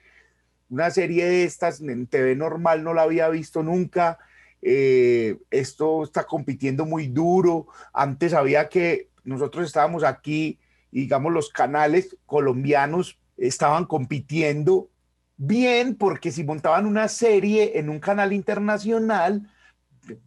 Una 0.70 0.92
serie 0.92 1.26
de 1.26 1.44
estas 1.44 1.82
en 1.82 2.08
TV 2.08 2.36
normal 2.36 2.84
no 2.84 2.94
la 2.94 3.02
había 3.02 3.28
visto 3.30 3.64
nunca. 3.64 4.20
Eh, 4.62 5.38
esto 5.50 6.04
está 6.04 6.26
compitiendo 6.26 6.86
muy 6.86 7.08
duro. 7.08 7.68
Antes 7.92 8.34
había 8.34 8.70
que 8.70 9.10
nosotros 9.24 9.66
estábamos 9.66 10.04
aquí 10.04 10.60
y 10.92 11.02
digamos 11.02 11.34
los 11.34 11.50
canales 11.50 12.16
colombianos 12.26 13.20
estaban 13.36 13.86
compitiendo 13.86 14.90
bien 15.38 15.96
porque 15.96 16.32
si 16.32 16.44
montaban 16.44 16.86
una 16.86 17.08
serie 17.08 17.78
en 17.80 17.90
un 17.90 18.00
canal 18.00 18.32
internacional, 18.32 19.50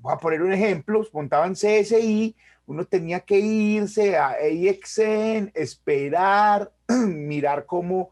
voy 0.00 0.12
a 0.12 0.18
poner 0.18 0.42
un 0.42 0.52
ejemplo, 0.52 1.06
montaban 1.12 1.54
CSI, 1.54 2.36
uno 2.66 2.84
tenía 2.84 3.20
que 3.20 3.38
irse 3.38 4.16
a 4.16 4.30
AXN, 4.30 5.50
esperar, 5.54 6.70
mirar 6.88 7.66
cómo 7.66 8.10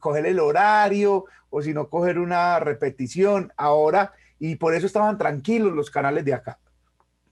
coger 0.00 0.26
el 0.26 0.40
horario 0.40 1.24
o 1.50 1.62
si 1.62 1.72
no 1.74 1.88
coger 1.88 2.18
una 2.18 2.60
repetición. 2.60 3.52
Ahora, 3.56 4.12
y 4.38 4.56
por 4.56 4.74
eso 4.74 4.86
estaban 4.86 5.18
tranquilos 5.18 5.74
los 5.74 5.90
canales 5.90 6.24
de 6.24 6.34
acá. 6.34 6.58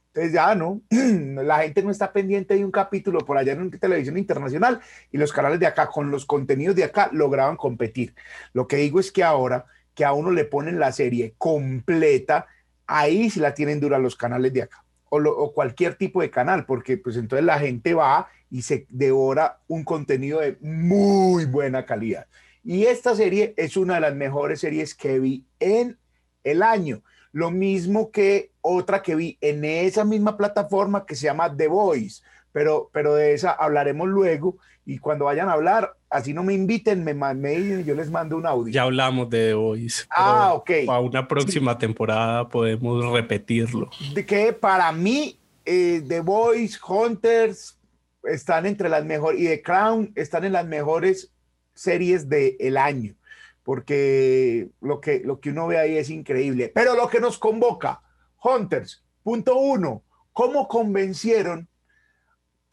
Entonces 0.08 0.32
ya 0.32 0.54
no, 0.54 0.80
la 0.90 1.58
gente 1.58 1.82
no 1.82 1.90
está 1.90 2.12
pendiente 2.12 2.54
de 2.54 2.64
un 2.64 2.70
capítulo 2.70 3.20
por 3.20 3.36
allá 3.36 3.52
en 3.52 3.70
televisión 3.70 4.16
internacional 4.16 4.80
y 5.12 5.18
los 5.18 5.32
canales 5.32 5.60
de 5.60 5.66
acá 5.66 5.88
con 5.88 6.10
los 6.10 6.24
contenidos 6.24 6.74
de 6.74 6.84
acá 6.84 7.10
lograban 7.12 7.56
competir. 7.56 8.14
Lo 8.54 8.66
que 8.66 8.76
digo 8.76 8.98
es 8.98 9.12
que 9.12 9.22
ahora 9.22 9.66
que 9.94 10.04
a 10.04 10.12
uno 10.12 10.30
le 10.30 10.44
ponen 10.44 10.78
la 10.78 10.92
serie 10.92 11.34
completa, 11.36 12.46
ahí 12.86 13.30
sí 13.30 13.40
la 13.40 13.54
tienen 13.54 13.80
dura 13.80 13.98
los 13.98 14.16
canales 14.16 14.52
de 14.52 14.62
acá 14.62 14.86
o, 15.08 15.52
cualquier 15.52 15.94
tipo 15.94 16.20
de 16.20 16.30
canal, 16.30 16.66
porque 16.66 16.98
pues 16.98 17.16
entonces 17.16 17.44
la 17.44 17.58
gente 17.58 17.94
va 17.94 18.28
y 18.50 18.62
se 18.62 18.86
devora 18.88 19.60
un 19.68 19.84
contenido 19.84 20.40
de 20.40 20.56
muy 20.60 21.44
buena 21.44 21.86
calidad. 21.86 22.26
Y 22.62 22.86
esta 22.86 23.14
serie 23.14 23.54
es 23.56 23.76
una 23.76 23.96
de 23.96 24.00
las 24.00 24.14
mejores 24.14 24.60
series 24.60 24.94
que 24.94 25.18
vi 25.20 25.46
en 25.60 25.98
el 26.42 26.62
año. 26.62 27.02
Lo 27.32 27.50
mismo 27.50 28.10
que 28.10 28.52
otra 28.60 29.02
que 29.02 29.14
vi 29.14 29.38
en 29.40 29.64
esa 29.64 30.04
misma 30.04 30.36
plataforma 30.36 31.06
que 31.06 31.14
se 31.14 31.26
llama 31.26 31.54
The 31.54 31.68
Voice, 31.68 32.22
pero, 32.52 32.90
pero 32.92 33.14
de 33.14 33.34
esa 33.34 33.52
hablaremos 33.52 34.08
luego 34.08 34.58
y 34.88 34.98
cuando 34.98 35.24
vayan 35.24 35.48
a 35.48 35.54
hablar, 35.54 35.96
así 36.08 36.32
no 36.32 36.44
me 36.44 36.54
inviten, 36.54 37.02
me, 37.02 37.12
me 37.12 37.82
yo 37.82 37.94
les 37.96 38.08
mando 38.08 38.36
un 38.36 38.46
audio. 38.46 38.72
Ya 38.72 38.82
hablamos 38.82 39.28
de 39.28 39.48
The 39.48 39.54
Voice. 39.54 40.04
Ah, 40.10 40.52
ok. 40.54 40.70
A 40.88 41.00
una 41.00 41.26
próxima 41.26 41.76
temporada 41.76 42.48
podemos 42.48 43.04
repetirlo. 43.12 43.90
De 44.14 44.24
que 44.24 44.52
para 44.52 44.92
mí, 44.92 45.40
eh, 45.64 46.04
The 46.06 46.20
Voice, 46.20 46.78
Hunters 46.88 47.76
están 48.22 48.64
entre 48.64 48.88
las 48.88 49.04
mejores, 49.04 49.40
y 49.40 49.46
The 49.46 49.60
Crown 49.60 50.12
están 50.14 50.44
en 50.44 50.52
las 50.52 50.66
mejores 50.66 51.32
series 51.74 52.28
del 52.28 52.76
año, 52.76 53.16
porque 53.64 54.68
lo 54.80 55.00
que, 55.00 55.20
lo 55.24 55.40
que 55.40 55.50
uno 55.50 55.66
ve 55.66 55.78
ahí 55.78 55.96
es 55.96 56.10
increíble. 56.10 56.70
Pero 56.72 56.94
lo 56.94 57.08
que 57.08 57.18
nos 57.18 57.38
convoca, 57.38 58.02
Hunters, 58.40 59.04
punto 59.24 59.58
uno, 59.58 60.04
¿cómo 60.32 60.68
convencieron, 60.68 61.68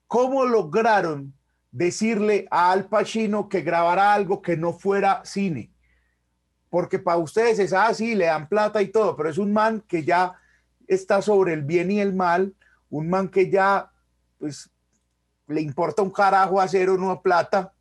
cómo 0.06 0.46
lograron 0.46 1.34
decirle 1.74 2.48
a 2.52 2.72
Al 2.72 2.86
Pacino 2.86 3.50
que 3.50 3.62
grabara 3.62 4.14
algo 4.14 4.42
que 4.42 4.56
no 4.56 4.74
fuera 4.74 5.26
cine. 5.26 5.72
Porque 6.70 7.00
para 7.00 7.18
ustedes 7.18 7.60
es 7.60 7.74
así, 7.74 8.16
le 8.16 8.26
dan 8.26 8.48
plata 8.48 8.82
y 8.82 8.88
todo, 8.88 9.18
pero 9.18 9.30
es 9.30 9.38
un 9.38 9.52
man 9.52 9.84
que 9.88 10.04
ya 10.04 10.34
está 10.88 11.22
sobre 11.22 11.54
el 11.54 11.64
bien 11.64 11.92
y 11.92 12.00
el 12.00 12.14
mal, 12.14 12.56
un 12.90 13.10
man 13.10 13.28
que 13.28 13.50
ya, 13.50 13.92
pues, 14.38 14.70
le 15.48 15.62
importa 15.62 16.04
un 16.04 16.12
carajo 16.12 16.62
hacer 16.62 16.90
o 16.90 16.98
no 16.98 17.22
plata, 17.22 17.74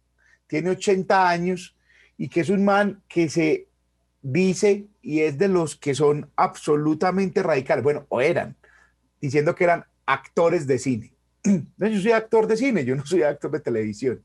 tiene 0.46 0.70
80 0.70 1.28
años 1.28 1.76
y 2.16 2.28
que 2.28 2.40
es 2.40 2.48
un 2.48 2.64
man 2.64 3.02
que 3.08 3.28
se 3.28 3.68
dice 4.22 4.86
y 5.02 5.20
es 5.20 5.36
de 5.36 5.48
los 5.48 5.76
que 5.76 5.94
son 5.94 6.30
absolutamente 6.36 7.42
radicales, 7.42 7.84
bueno, 7.84 8.06
o 8.08 8.20
eran, 8.20 8.56
diciendo 9.20 9.54
que 9.54 9.64
eran 9.64 9.84
actores 10.06 10.66
de 10.66 10.78
cine. 10.78 11.11
yo 11.78 12.00
soy 12.00 12.12
actor 12.12 12.46
de 12.46 12.56
cine, 12.56 12.84
yo 12.84 12.94
no 12.94 13.04
soy 13.04 13.22
actor 13.22 13.50
de 13.50 13.60
televisión. 13.60 14.22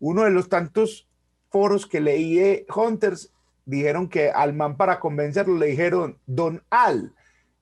Uno 0.00 0.24
de 0.24 0.30
los 0.30 0.48
tantos 0.48 1.06
foros 1.50 1.86
que 1.86 2.00
leí 2.00 2.36
de 2.36 2.66
Hunters 2.74 3.32
dijeron 3.64 4.08
que 4.08 4.30
al 4.30 4.54
man 4.54 4.76
para 4.76 4.98
convencerlo 4.98 5.56
le 5.56 5.66
dijeron, 5.66 6.18
don 6.26 6.62
Al, 6.70 7.12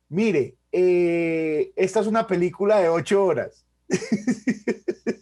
mire, 0.09 0.55
eh, 0.73 1.73
esta 1.77 2.01
es 2.01 2.07
una 2.07 2.27
película 2.27 2.79
de 2.79 2.89
ocho 2.89 3.25
horas. 3.25 3.65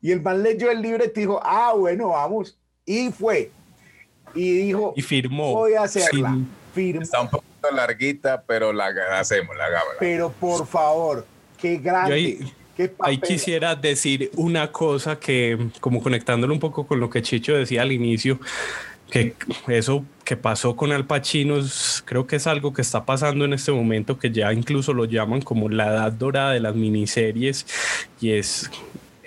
y 0.00 0.12
el 0.12 0.22
man 0.22 0.42
leyó 0.42 0.70
el 0.70 0.82
libro 0.82 1.04
y 1.04 1.08
dijo, 1.08 1.40
ah, 1.42 1.72
bueno, 1.74 2.08
vamos. 2.08 2.58
Y 2.84 3.10
fue. 3.10 3.50
Y 4.34 4.58
dijo, 4.58 4.92
y 4.96 5.02
firmó. 5.02 5.54
Voy 5.54 5.74
a 5.74 5.82
hacerla. 5.82 6.38
Está 6.74 7.22
un 7.22 7.30
poquito 7.30 7.70
larguita, 7.72 8.42
pero 8.46 8.72
la 8.72 8.92
hacemos, 9.18 9.56
la 9.56 9.64
hagamos. 9.64 9.94
Pero 9.98 10.30
por 10.30 10.66
favor, 10.66 11.26
qué 11.56 11.78
grande. 11.78 12.14
Ahí 12.14 12.54
quisiera 13.20 13.74
decir 13.74 14.30
una 14.36 14.70
cosa 14.72 15.18
que, 15.18 15.70
como 15.80 16.02
conectándolo 16.02 16.52
un 16.52 16.60
poco 16.60 16.86
con 16.86 17.00
lo 17.00 17.10
que 17.10 17.22
Chicho 17.22 17.54
decía 17.54 17.82
al 17.82 17.92
inicio, 17.92 18.40
que 19.10 19.34
eso 19.68 20.04
que 20.24 20.36
pasó 20.36 20.76
con 20.76 20.92
Al 20.92 21.06
Pacino 21.06 21.56
creo 22.04 22.26
que 22.26 22.36
es 22.36 22.46
algo 22.46 22.72
que 22.72 22.82
está 22.82 23.04
pasando 23.06 23.44
en 23.44 23.54
este 23.54 23.72
momento, 23.72 24.18
que 24.18 24.30
ya 24.30 24.52
incluso 24.52 24.92
lo 24.92 25.06
llaman 25.06 25.40
como 25.40 25.68
la 25.68 25.86
edad 25.86 26.12
dorada 26.12 26.52
de 26.52 26.60
las 26.60 26.74
miniseries, 26.74 27.66
y 28.20 28.32
es 28.32 28.70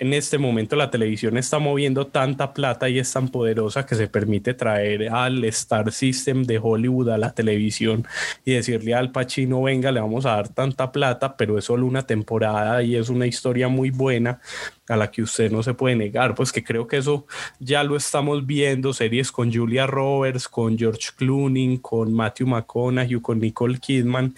en 0.02 0.12
este 0.14 0.36
momento 0.36 0.74
la 0.74 0.90
televisión 0.90 1.36
está 1.36 1.60
moviendo 1.60 2.08
tanta 2.08 2.52
plata 2.52 2.88
y 2.88 2.98
es 2.98 3.12
tan 3.12 3.28
poderosa 3.28 3.86
que 3.86 3.94
se 3.94 4.08
permite 4.08 4.52
traer 4.52 5.08
al 5.08 5.44
Star 5.44 5.92
System 5.92 6.42
de 6.42 6.58
Hollywood 6.60 7.10
a 7.10 7.18
la 7.18 7.32
televisión 7.32 8.04
y 8.44 8.54
decirle 8.54 8.94
al 8.94 9.12
Pacino, 9.12 9.62
venga, 9.62 9.92
le 9.92 10.00
vamos 10.00 10.26
a 10.26 10.30
dar 10.30 10.48
tanta 10.48 10.90
plata, 10.90 11.36
pero 11.36 11.56
es 11.56 11.66
solo 11.66 11.86
una 11.86 12.04
temporada 12.04 12.82
y 12.82 12.96
es 12.96 13.10
una 13.10 13.28
historia 13.28 13.68
muy 13.68 13.90
buena 13.90 14.40
a 14.88 14.96
la 14.96 15.08
que 15.08 15.22
usted 15.22 15.52
no 15.52 15.62
se 15.62 15.72
puede 15.72 15.94
negar, 15.94 16.34
pues 16.34 16.50
que 16.50 16.64
creo 16.64 16.88
que 16.88 16.96
eso 16.96 17.24
ya 17.60 17.84
lo 17.84 17.94
estamos 17.96 18.44
viendo, 18.44 18.92
series 18.92 19.30
con 19.30 19.54
Julia 19.54 19.86
Roberts, 19.86 20.48
con 20.48 20.76
George 20.76 21.10
Clooney, 21.16 21.78
con 21.78 22.12
Matthew 22.12 22.48
McConaughey, 22.48 23.20
con 23.20 23.38
Nicole 23.38 23.78
Kidman 23.78 24.34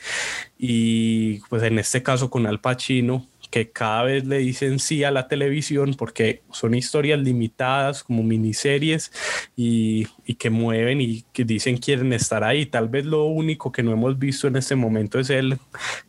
y 0.58 1.38
pues 1.48 1.62
en 1.62 1.78
este 1.78 2.02
caso 2.02 2.28
con 2.28 2.46
Al 2.46 2.60
Pacino, 2.60 3.26
que 3.54 3.70
cada 3.70 4.02
vez 4.02 4.26
le 4.26 4.38
dicen 4.38 4.80
sí 4.80 5.04
a 5.04 5.12
la 5.12 5.28
televisión 5.28 5.94
porque 5.96 6.42
son 6.50 6.74
historias 6.74 7.20
limitadas 7.20 8.02
como 8.02 8.24
miniseries 8.24 9.12
y, 9.54 10.08
y, 10.26 10.34
que 10.34 10.50
mueven 10.50 11.00
y 11.00 11.24
que 11.32 11.44
dicen 11.44 11.76
quieren 11.76 12.12
estar 12.12 12.42
ahí. 12.42 12.66
Tal 12.66 12.88
vez 12.88 13.06
lo 13.06 13.26
único 13.26 13.70
que 13.70 13.84
no 13.84 13.92
hemos 13.92 14.18
visto 14.18 14.48
en 14.48 14.56
este 14.56 14.74
momento 14.74 15.20
es 15.20 15.30
el, 15.30 15.56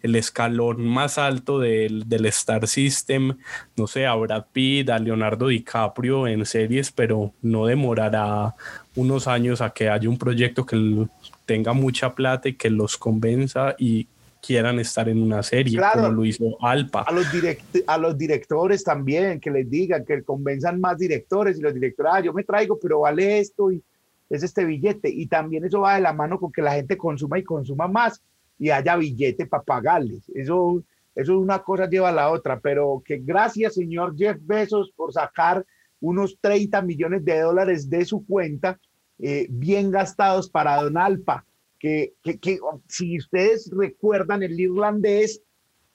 el 0.01 0.15
escalón 0.15 0.87
más 0.87 1.19
alto 1.19 1.59
del, 1.59 2.09
del 2.09 2.25
Star 2.25 2.65
System, 2.65 3.37
no 3.75 3.85
sé, 3.85 4.07
a 4.07 4.15
Brad 4.15 4.45
Pitt, 4.51 4.89
a 4.89 4.97
Leonardo 4.97 5.49
DiCaprio 5.49 6.27
en 6.27 6.47
series, 6.47 6.91
pero 6.91 7.31
no 7.43 7.67
demorará 7.67 8.55
unos 8.95 9.27
años 9.27 9.61
a 9.61 9.69
que 9.69 9.87
haya 9.87 10.09
un 10.09 10.17
proyecto 10.17 10.65
que 10.65 11.05
tenga 11.45 11.73
mucha 11.73 12.15
plata 12.15 12.49
y 12.49 12.53
que 12.53 12.71
los 12.71 12.97
convenza 12.97 13.75
y 13.77 14.07
quieran 14.45 14.79
estar 14.79 15.07
en 15.09 15.21
una 15.21 15.41
serie, 15.41 15.79
como 15.93 16.09
lo 16.09 16.25
hizo 16.25 16.57
Alpa. 16.61 17.01
A 17.01 17.11
los, 17.11 17.25
a 17.87 17.97
los 17.97 18.17
directores 18.17 18.83
también, 18.83 19.39
que 19.39 19.51
les 19.51 19.69
digan, 19.69 20.05
que 20.05 20.23
convenzan 20.23 20.79
más 20.79 20.97
directores 20.97 21.57
y 21.57 21.61
los 21.61 21.73
directores, 21.73 22.11
ah, 22.13 22.19
yo 22.21 22.33
me 22.33 22.43
traigo, 22.43 22.77
pero 22.79 23.01
vale 23.01 23.39
esto 23.39 23.71
y 23.71 23.83
es 24.29 24.43
este 24.43 24.65
billete. 24.65 25.09
Y 25.09 25.27
también 25.27 25.65
eso 25.65 25.81
va 25.81 25.95
de 25.95 26.01
la 26.01 26.13
mano 26.13 26.39
con 26.39 26.51
que 26.51 26.61
la 26.61 26.73
gente 26.73 26.97
consuma 26.97 27.39
y 27.39 27.43
consuma 27.43 27.87
más 27.87 28.21
y 28.57 28.69
haya 28.69 28.95
billete 28.95 29.45
para 29.45 29.63
pagarles. 29.63 30.29
Eso, 30.33 30.83
eso 31.15 31.33
es 31.33 31.37
una 31.37 31.59
cosa 31.59 31.89
lleva 31.89 32.09
a 32.09 32.13
la 32.13 32.29
otra, 32.29 32.59
pero 32.59 33.01
que 33.05 33.17
gracias, 33.17 33.75
señor 33.75 34.15
Jeff 34.17 34.37
Bezos, 34.41 34.91
por 34.95 35.13
sacar 35.13 35.65
unos 35.99 36.37
30 36.39 36.81
millones 36.81 37.25
de 37.25 37.39
dólares 37.39 37.89
de 37.89 38.05
su 38.05 38.25
cuenta 38.25 38.79
eh, 39.17 39.47
bien 39.49 39.91
gastados 39.91 40.49
para 40.49 40.81
Don 40.81 40.97
Alpa 40.97 41.45
que, 41.79 42.13
que, 42.23 42.59
si 42.87 43.17
ustedes 43.17 43.69
recuerdan 43.71 44.43
el 44.43 44.59
irlandés, 44.59 45.41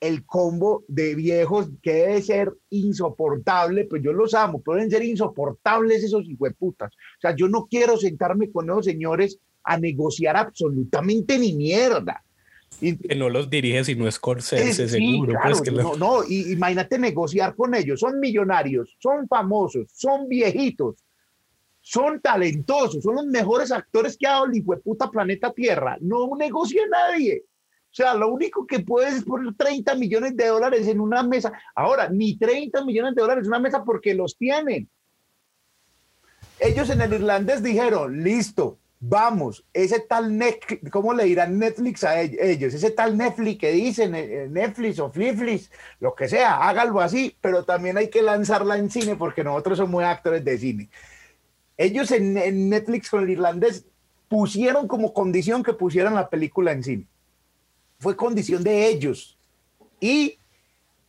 el 0.00 0.24
combo 0.24 0.84
de 0.88 1.14
viejos 1.14 1.68
que 1.82 1.92
debe 1.92 2.22
ser 2.22 2.52
insoportable, 2.70 3.84
pues 3.84 4.02
yo 4.02 4.12
los 4.12 4.34
amo, 4.34 4.62
pueden 4.62 4.90
ser 4.90 5.04
insoportables 5.04 6.02
esos 6.02 6.26
hijueputas. 6.26 6.90
O 6.92 7.20
sea, 7.20 7.36
yo 7.36 7.48
no 7.48 7.66
quiero 7.66 7.98
sentarme 7.98 8.50
con 8.50 8.70
esos 8.70 8.86
señores 8.86 9.38
a 9.62 9.78
negociar 9.78 10.36
absolutamente 10.36 11.38
ni 11.38 11.52
mierda. 11.52 12.24
Y, 12.80 12.96
que 12.96 13.14
no 13.14 13.28
los 13.28 13.50
dirige 13.50 13.84
si 13.84 13.94
no 13.94 14.08
es 14.08 14.14
Scorsese, 14.14 14.88
seguro. 14.88 15.34
pues 15.42 15.60
que 15.60 15.70
no, 15.70 15.96
no, 15.96 16.24
y, 16.26 16.52
imagínate 16.52 16.98
negociar 16.98 17.54
con 17.54 17.74
ellos. 17.74 18.00
Son 18.00 18.18
millonarios, 18.18 18.96
son 18.98 19.28
famosos, 19.28 19.90
son 19.92 20.28
viejitos, 20.28 20.96
son 21.90 22.20
talentosos, 22.20 23.02
son 23.02 23.16
los 23.16 23.26
mejores 23.26 23.72
actores 23.72 24.16
que 24.16 24.24
ha 24.24 24.34
dado 24.34 24.44
el 24.44 24.62
puta 24.80 25.10
planeta 25.10 25.52
Tierra. 25.52 25.96
No 26.00 26.30
negocia 26.38 26.82
nadie. 26.88 27.42
O 27.90 27.92
sea, 27.94 28.14
lo 28.14 28.28
único 28.28 28.64
que 28.64 28.78
puedes 28.78 29.14
es 29.14 29.24
poner 29.24 29.52
30 29.56 29.96
millones 29.96 30.36
de 30.36 30.46
dólares 30.46 30.86
en 30.86 31.00
una 31.00 31.24
mesa. 31.24 31.52
Ahora, 31.74 32.08
ni 32.08 32.38
30 32.38 32.84
millones 32.84 33.16
de 33.16 33.22
dólares 33.22 33.42
en 33.42 33.48
una 33.48 33.58
mesa 33.58 33.82
porque 33.82 34.14
los 34.14 34.36
tienen. 34.36 34.88
Ellos 36.60 36.88
en 36.90 37.00
el 37.00 37.12
irlandés 37.12 37.60
dijeron, 37.60 38.22
listo, 38.22 38.78
vamos, 39.00 39.64
ese 39.72 39.98
tal 39.98 40.38
Netflix, 40.38 40.88
¿cómo 40.92 41.12
le 41.12 41.24
dirán 41.24 41.58
Netflix 41.58 42.04
a 42.04 42.20
ellos? 42.20 42.72
Ese 42.72 42.92
tal 42.92 43.18
Netflix 43.18 43.58
que 43.58 43.72
dicen, 43.72 44.14
eh, 44.14 44.46
Netflix 44.48 45.00
o 45.00 45.10
Fliflix, 45.10 45.72
lo 45.98 46.14
que 46.14 46.28
sea, 46.28 46.68
hágalo 46.68 47.00
así, 47.00 47.36
pero 47.40 47.64
también 47.64 47.96
hay 47.96 48.10
que 48.10 48.22
lanzarla 48.22 48.78
en 48.78 48.90
cine 48.90 49.16
porque 49.16 49.42
nosotros 49.42 49.78
somos 49.78 50.04
actores 50.04 50.44
de 50.44 50.56
cine. 50.56 50.88
Ellos 51.80 52.10
en, 52.10 52.34
Netflix 52.68 53.08
con 53.08 53.22
el 53.22 53.30
irlandés 53.30 53.86
pusieron 54.28 54.86
como 54.86 55.14
condición 55.14 55.62
que 55.62 55.72
pusieran 55.72 56.14
la 56.14 56.28
película 56.28 56.72
en 56.72 56.84
cine. 56.84 57.06
Fue 57.98 58.14
condición 58.14 58.62
de 58.62 58.86
ellos. 58.86 59.38
Y 59.98 60.36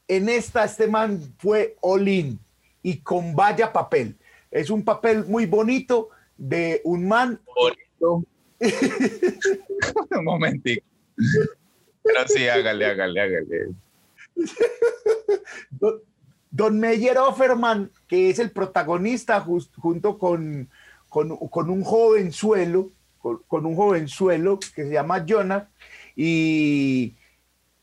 en 0.08 0.30
esta, 0.30 0.64
este 0.64 0.88
man 0.88 1.36
fue 1.40 1.76
all 1.82 2.08
in 2.08 2.40
y 2.82 3.00
con 3.00 3.36
vaya 3.36 3.74
papel. 3.74 4.16
Es 4.50 4.70
un 4.70 4.86
papel 4.86 5.26
muy 5.26 5.46
bonito 5.46 6.08
de 6.38 6.80
un 6.86 7.06
man. 7.06 7.42
Bonito. 7.54 8.24
un 10.20 10.24
momentico. 10.24 10.86
Pero 12.02 12.28
sí, 12.28 12.48
hágale, 12.48 12.86
hágale, 12.86 13.20
hágale. 13.20 13.76
Don 16.52 16.80
Meyer 16.80 17.18
Offerman, 17.18 17.92
que 18.08 18.30
es 18.30 18.38
el 18.38 18.52
protagonista 18.52 19.40
junto 19.40 20.18
con, 20.20 20.70
con, 21.08 21.70
un 21.70 21.84
jovenzuelo, 21.84 22.92
con, 23.20 23.42
con, 23.48 23.66
un 23.66 23.76
jovenzuelo 23.76 24.60
que 24.60 24.84
se 24.84 24.92
llama 24.92 25.26
Jonah, 25.28 25.70
y 26.14 27.16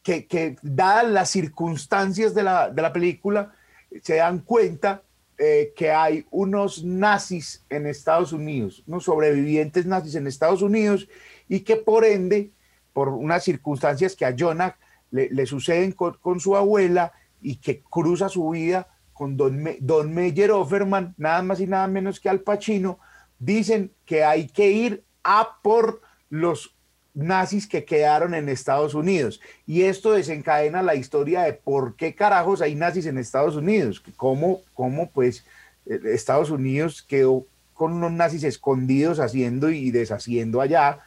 que, 0.03 0.27
que 0.27 0.57
dadas 0.63 1.11
las 1.11 1.31
circunstancias 1.31 2.35
de 2.35 2.43
la, 2.43 2.69
de 2.69 2.83
la, 2.83 2.93
película, 2.93 3.55
se 4.03 4.17
dan 4.17 4.41
cuenta 4.41 5.03
eh, 5.39 5.73
que 5.75 5.91
hay 5.91 6.27
unos 6.31 6.85
nazis 6.85 7.65
en 7.71 7.87
Estados 7.87 8.35
Unidos, 8.35 8.83
unos 8.87 9.05
sobrevivientes 9.05 9.87
nazis 9.87 10.15
en 10.15 10.27
Estados 10.27 10.61
Unidos, 10.61 11.09
y 11.49 11.61
que 11.61 11.77
por 11.77 12.05
ende, 12.05 12.51
por 12.93 13.09
unas 13.09 13.45
circunstancias 13.45 14.15
que 14.15 14.27
a 14.27 14.35
Jonah 14.39 14.77
le, 15.11 15.47
suceden 15.47 15.93
con 15.93 16.39
su 16.39 16.55
abuela, 16.55 17.15
y 17.41 17.57
que 17.57 17.83
cruza 17.83 18.29
su 18.29 18.51
vida 18.51 18.89
con 19.13 19.37
Don, 19.37 19.65
Don 19.81 20.15
Meyer 20.15 20.53
Offerman, 20.53 21.15
nada 21.17 21.43
más 21.43 21.61
y 21.61 21.67
nada 21.67 21.87
menos 21.89 22.21
que 22.21 22.29
Al 22.29 22.41
Pacino, 22.41 22.99
dicen 23.39 23.93
que 24.05 24.25
hay 24.25 24.49
que 24.49 24.71
ir 24.71 25.05
a 25.25 25.59
por 25.63 26.01
los 26.31 26.75
nazis 27.15 27.67
que 27.67 27.85
quedaron 27.85 28.35
en 28.35 28.49
Estados 28.49 28.95
Unidos. 28.95 29.41
Y 29.67 29.83
esto 29.83 30.13
desencadena 30.13 30.83
la 30.83 30.95
historia 30.95 31.43
de 31.43 31.53
por 31.53 31.97
qué 31.97 32.15
carajos 32.15 32.63
hay 32.63 32.75
nazis 32.75 33.07
en 33.07 33.19
Estados 33.19 33.57
Unidos, 33.57 34.03
cómo, 34.17 34.61
cómo 34.73 35.11
pues 35.11 35.45
eh, 35.87 36.01
Estados 36.05 36.51
Unidos 36.51 37.03
quedó 37.03 37.47
con 37.75 37.93
unos 37.93 38.13
nazis 38.13 38.45
escondidos 38.45 39.21
haciendo 39.21 39.71
y 39.71 39.91
deshaciendo 39.91 40.61
allá, 40.61 41.01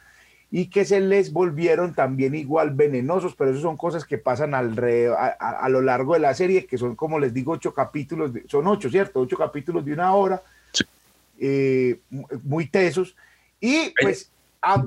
y 0.54 0.66
que 0.66 0.84
se 0.84 1.00
les 1.00 1.32
volvieron 1.32 1.94
también 1.94 2.34
igual 2.34 2.72
venenosos, 2.72 3.34
pero 3.34 3.52
eso 3.52 3.62
son 3.62 3.78
cosas 3.78 4.04
que 4.04 4.18
pasan 4.18 4.52
alrededor, 4.54 5.16
a, 5.18 5.68
lo 5.70 5.80
largo 5.80 6.12
de 6.12 6.20
la 6.20 6.34
serie, 6.34 6.66
que 6.66 6.76
son, 6.76 6.94
como 6.94 7.18
les 7.18 7.32
digo, 7.32 7.52
ocho 7.52 7.72
capítulos, 7.72 8.32
son 8.48 8.66
ocho, 8.66 8.90
¿cierto? 8.90 9.20
Ocho 9.20 9.38
capítulos 9.38 9.82
de 9.82 9.94
una 9.94 10.14
hora, 10.14 10.42
eh, 11.40 11.98
muy 12.44 12.66
tesos, 12.68 13.16
y 13.58 13.94
pues 13.98 14.30
a, 14.60 14.86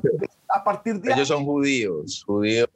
partir 0.64 1.02
de... 1.02 1.14
Ellos 1.14 1.30
son 1.30 1.44
judíos, 1.44 2.24
judíos. 2.24 2.70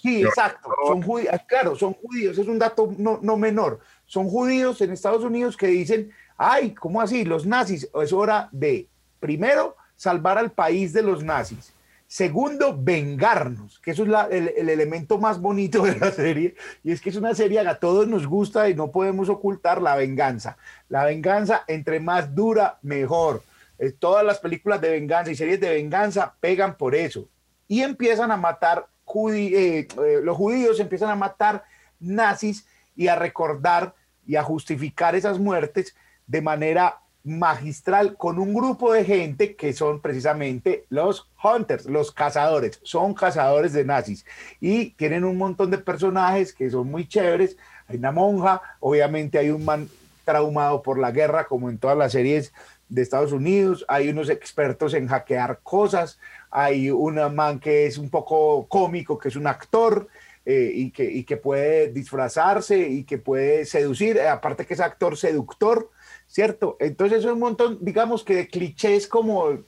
Sí, 0.00 0.22
exacto, 0.22 0.70
son 0.86 1.02
judíos, 1.02 1.30
ah, 1.34 1.44
claro, 1.44 1.74
son 1.74 1.94
judíos, 1.94 2.38
es 2.38 2.46
un 2.46 2.60
dato 2.60 2.94
no, 2.96 3.18
no 3.22 3.36
menor, 3.36 3.80
son 4.06 4.28
judíos 4.28 4.80
en 4.82 4.92
Estados 4.92 5.24
Unidos 5.24 5.56
que 5.56 5.66
dicen, 5.66 6.12
ay, 6.38 6.74
¿cómo 6.74 7.00
así? 7.00 7.24
Los 7.24 7.44
nazis, 7.44 7.88
es 8.00 8.12
hora 8.12 8.48
de, 8.52 8.86
primero, 9.18 9.74
salvar 9.96 10.38
al 10.38 10.52
país 10.52 10.92
de 10.92 11.02
los 11.02 11.24
nazis 11.24 11.72
Segundo, 12.08 12.76
vengarnos, 12.78 13.80
que 13.80 13.90
eso 13.90 14.04
es 14.04 14.10
el, 14.30 14.70
elemento 14.70 15.18
más 15.18 15.40
bonito 15.40 15.82
de 15.82 15.98
la 15.98 16.12
serie, 16.12 16.54
y 16.84 16.92
es 16.92 17.00
que 17.00 17.10
es 17.10 17.16
una 17.16 17.34
serie 17.34 17.60
que 17.62 17.68
a 17.68 17.80
todos 17.80 18.06
nos 18.06 18.28
gusta 18.28 18.68
y 18.68 18.74
no 18.74 18.92
podemos 18.92 19.28
ocultar 19.28 19.82
la 19.82 19.96
venganza. 19.96 20.56
La 20.88 21.04
venganza, 21.04 21.64
entre 21.66 21.98
más 21.98 22.32
dura, 22.32 22.78
mejor. 22.82 23.42
Eh, 23.78 23.90
todas 23.90 24.24
las 24.24 24.38
películas 24.38 24.80
de 24.80 24.90
venganza 24.90 25.32
y 25.32 25.36
series 25.36 25.60
de 25.60 25.70
venganza 25.70 26.34
pegan 26.38 26.76
por 26.76 26.94
eso. 26.94 27.28
Y 27.66 27.82
empiezan 27.82 28.30
a 28.30 28.36
matar, 28.36 28.86
eh, 29.26 29.88
eh, 29.88 30.20
los 30.22 30.36
judíos 30.36 30.78
empiezan 30.78 31.10
a 31.10 31.16
matar 31.16 31.64
nazis 31.98 32.66
y 32.94 33.08
a 33.08 33.16
recordar 33.16 33.94
y 34.24 34.36
a 34.36 34.44
justificar 34.44 35.16
esas 35.16 35.40
muertes 35.40 35.96
de 36.26 36.40
manera 36.40 37.00
magistral 37.26 38.16
con 38.16 38.38
un 38.38 38.54
grupo 38.54 38.92
de 38.92 39.04
gente 39.04 39.56
que 39.56 39.72
son 39.72 40.00
precisamente 40.00 40.86
los 40.88 41.28
hunters, 41.42 41.86
los 41.86 42.12
cazadores, 42.12 42.78
son 42.82 43.14
cazadores 43.14 43.72
de 43.72 43.84
nazis 43.84 44.24
y 44.60 44.90
tienen 44.90 45.24
un 45.24 45.36
montón 45.36 45.70
de 45.70 45.78
personajes 45.78 46.54
que 46.54 46.70
son 46.70 46.90
muy 46.90 47.06
chéveres. 47.06 47.56
Hay 47.88 47.96
una 47.96 48.12
monja, 48.12 48.62
obviamente 48.80 49.38
hay 49.38 49.50
un 49.50 49.64
man 49.64 49.88
traumado 50.24 50.82
por 50.82 50.98
la 50.98 51.10
guerra 51.10 51.46
como 51.46 51.68
en 51.68 51.78
todas 51.78 51.98
las 51.98 52.12
series 52.12 52.52
de 52.88 53.02
Estados 53.02 53.32
Unidos, 53.32 53.84
hay 53.88 54.08
unos 54.08 54.30
expertos 54.30 54.94
en 54.94 55.08
hackear 55.08 55.58
cosas, 55.62 56.20
hay 56.50 56.90
un 56.90 57.16
man 57.34 57.58
que 57.58 57.86
es 57.86 57.98
un 57.98 58.08
poco 58.08 58.66
cómico, 58.68 59.18
que 59.18 59.28
es 59.28 59.36
un 59.36 59.48
actor, 59.48 60.08
eh, 60.48 60.70
y, 60.72 60.92
que, 60.92 61.02
y 61.02 61.24
que 61.24 61.36
puede 61.36 61.88
disfrazarse 61.88 62.78
y 62.78 63.02
que 63.02 63.18
puede 63.18 63.64
seducir, 63.64 64.20
aparte 64.20 64.64
que 64.64 64.74
es 64.74 64.80
actor 64.80 65.16
seductor, 65.16 65.90
¿cierto? 66.26 66.76
Entonces 66.80 67.20
es 67.20 67.30
un 67.30 67.38
montón, 67.38 67.78
digamos 67.80 68.24
que 68.24 68.34
de 68.34 68.48
clichés 68.48 69.06
como, 69.06 69.58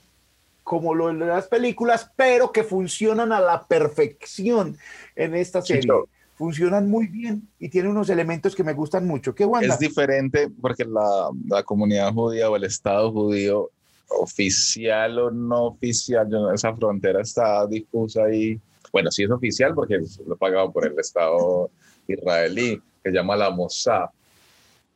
como 0.63 0.93
lo 0.93 1.07
de 1.07 1.25
las 1.25 1.47
películas, 1.47 2.11
pero 2.15 2.51
que 2.51 2.63
funcionan 2.63 3.31
a 3.31 3.39
la 3.39 3.65
perfección 3.67 4.77
en 5.15 5.35
esta 5.35 5.61
serie. 5.61 5.91
Funcionan 6.35 6.89
muy 6.89 7.07
bien 7.07 7.49
y 7.59 7.67
tienen 7.67 7.91
unos 7.91 8.09
elementos 8.09 8.55
que 8.55 8.63
me 8.63 8.71
gustan 8.71 9.05
mucho. 9.05 9.35
¿Qué 9.35 9.43
Wanda? 9.43 9.73
Es 9.73 9.79
diferente 9.79 10.49
porque 10.61 10.85
la, 10.85 11.29
la 11.47 11.63
comunidad 11.63 12.13
judía 12.13 12.49
o 12.49 12.55
el 12.55 12.63
Estado 12.63 13.11
judío, 13.11 13.69
oficial 14.07 15.19
o 15.19 15.31
no 15.31 15.65
oficial, 15.65 16.29
esa 16.53 16.73
frontera 16.73 17.21
está 17.21 17.67
difusa 17.67 18.23
ahí. 18.23 18.57
Bueno, 18.91 19.11
sí 19.11 19.23
es 19.23 19.31
oficial 19.31 19.75
porque 19.75 19.99
lo 20.25 20.37
pagado 20.37 20.71
por 20.71 20.87
el 20.87 20.97
Estado 20.97 21.69
israelí, 22.07 22.81
que 23.03 23.09
se 23.09 23.15
llama 23.15 23.35
la 23.35 23.49
Mossad. 23.49 24.05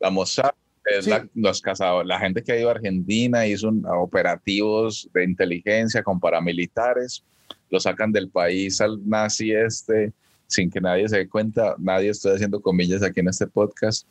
La 0.00 0.08
Mossad 0.10 0.53
es 0.98 1.06
la, 1.06 1.26
los 1.34 1.60
cazadores, 1.60 2.06
la 2.08 2.18
gente 2.18 2.42
que 2.42 2.52
ha 2.52 2.58
ido 2.58 2.68
a 2.68 2.72
Argentina 2.72 3.46
hizo 3.46 3.68
un- 3.68 3.84
operativos 3.86 5.08
de 5.12 5.24
inteligencia 5.24 6.02
con 6.02 6.20
paramilitares, 6.20 7.24
lo 7.70 7.80
sacan 7.80 8.12
del 8.12 8.28
país 8.28 8.80
al 8.80 8.98
nazi 9.08 9.52
este 9.52 10.12
sin 10.46 10.70
que 10.70 10.80
nadie 10.80 11.08
se 11.08 11.16
dé 11.16 11.28
cuenta, 11.28 11.74
nadie 11.78 12.10
estoy 12.10 12.34
haciendo 12.34 12.60
comillas 12.60 13.02
aquí 13.02 13.20
en 13.20 13.28
este 13.28 13.46
podcast, 13.46 14.06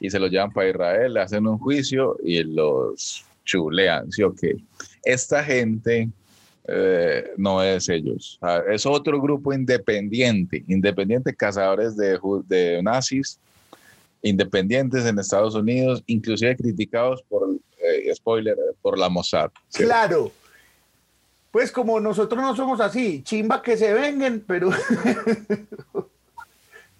y 0.00 0.08
se 0.10 0.18
los 0.18 0.30
llevan 0.30 0.50
para 0.50 0.70
Israel, 0.70 1.12
le 1.12 1.20
hacen 1.20 1.46
un 1.46 1.58
juicio 1.58 2.16
y 2.24 2.42
los 2.42 3.24
chulean, 3.44 4.10
¿sí 4.10 4.22
o 4.22 4.34
qué? 4.34 4.56
Esta 5.04 5.44
gente 5.44 6.08
eh, 6.66 7.30
no 7.36 7.62
es 7.62 7.88
ellos, 7.90 8.38
sea, 8.40 8.62
es 8.72 8.86
otro 8.86 9.20
grupo 9.20 9.52
independiente, 9.52 10.64
independiente, 10.66 11.34
cazadores 11.34 11.96
de, 11.96 12.18
de 12.46 12.82
nazis, 12.82 13.38
independientes 14.24 15.04
en 15.04 15.18
Estados 15.18 15.54
Unidos, 15.54 16.02
inclusive 16.06 16.56
criticados 16.56 17.22
por, 17.28 17.48
eh, 17.78 18.12
spoiler, 18.14 18.56
por 18.80 18.98
la 18.98 19.08
Mossad. 19.08 19.50
¿sí? 19.68 19.84
Claro. 19.84 20.32
Pues 21.50 21.70
como 21.70 22.00
nosotros 22.00 22.40
no 22.42 22.56
somos 22.56 22.80
así, 22.80 23.22
chimba 23.22 23.62
que 23.62 23.76
se 23.76 23.92
vengan, 23.92 24.42
pero... 24.44 24.70
o 25.94 26.08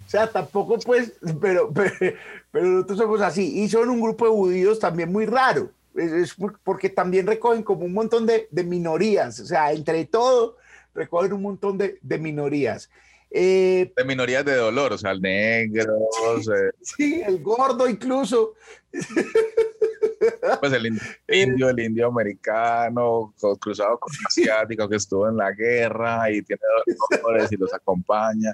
sea, 0.06 0.30
tampoco 0.30 0.78
pues, 0.78 1.14
pero, 1.40 1.72
pero, 1.74 2.14
pero 2.52 2.66
nosotros 2.66 2.98
somos 2.98 3.20
así. 3.22 3.62
Y 3.62 3.68
son 3.68 3.88
un 3.88 4.00
grupo 4.00 4.26
de 4.26 4.30
judíos 4.30 4.78
también 4.78 5.10
muy 5.10 5.26
raro. 5.26 5.70
Es, 5.96 6.12
es 6.12 6.34
por- 6.34 6.58
porque 6.62 6.90
también 6.90 7.26
recogen 7.26 7.62
como 7.62 7.84
un 7.86 7.94
montón 7.94 8.26
de, 8.26 8.48
de 8.50 8.64
minorías. 8.64 9.40
O 9.40 9.46
sea, 9.46 9.72
entre 9.72 10.04
todo, 10.04 10.56
recogen 10.94 11.32
un 11.32 11.42
montón 11.42 11.78
de, 11.78 11.98
de 12.02 12.18
minorías. 12.18 12.90
Eh, 13.36 13.92
De 13.96 14.04
minorías 14.04 14.44
de 14.44 14.54
dolor, 14.54 14.92
o 14.92 14.98
sea, 14.98 15.12
negros, 15.14 15.88
eh, 16.48 16.70
sí, 16.82 17.20
el 17.26 17.42
gordo 17.42 17.88
incluso. 17.88 18.54
pues 20.60 20.72
el 20.72 20.86
in- 20.86 21.00
indio, 21.28 21.68
el 21.68 21.80
indio 21.80 22.06
americano, 22.08 23.34
cruzado 23.60 23.98
con 23.98 24.12
asiático 24.26 24.88
que 24.88 24.96
estuvo 24.96 25.28
en 25.28 25.36
la 25.36 25.50
guerra 25.52 26.30
y 26.30 26.42
tiene 26.42 26.60
dos 26.86 27.20
colores 27.20 27.50
y 27.52 27.56
los 27.56 27.74
acompaña. 27.74 28.52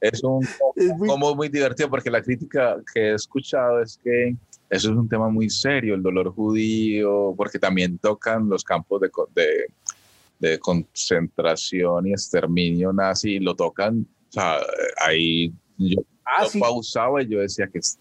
Es 0.00 0.22
un 0.22 0.46
como 1.06 1.34
muy 1.34 1.48
divertido 1.48 1.90
porque 1.90 2.10
la 2.10 2.22
crítica 2.22 2.76
que 2.94 3.10
he 3.10 3.14
escuchado 3.14 3.82
es 3.82 3.98
que 4.02 4.34
eso 4.70 4.90
es 4.90 4.96
un 4.96 5.08
tema 5.08 5.28
muy 5.28 5.50
serio, 5.50 5.94
el 5.94 6.02
dolor 6.02 6.32
judío, 6.32 7.34
porque 7.36 7.58
también 7.58 7.98
tocan 7.98 8.48
los 8.48 8.64
campos 8.64 9.00
de, 9.34 9.66
de 10.38 10.58
concentración 10.58 12.06
y 12.06 12.12
exterminio 12.12 12.92
nazi, 12.92 13.32
y 13.32 13.38
lo 13.40 13.54
tocan, 13.54 14.06
o 14.28 14.32
sea, 14.32 14.58
ahí 15.00 15.52
yo 15.76 16.00
lo 16.42 16.60
pausaba 16.60 17.22
y 17.22 17.28
yo 17.28 17.40
decía 17.40 17.68
que 17.68 17.78
es 17.78 17.98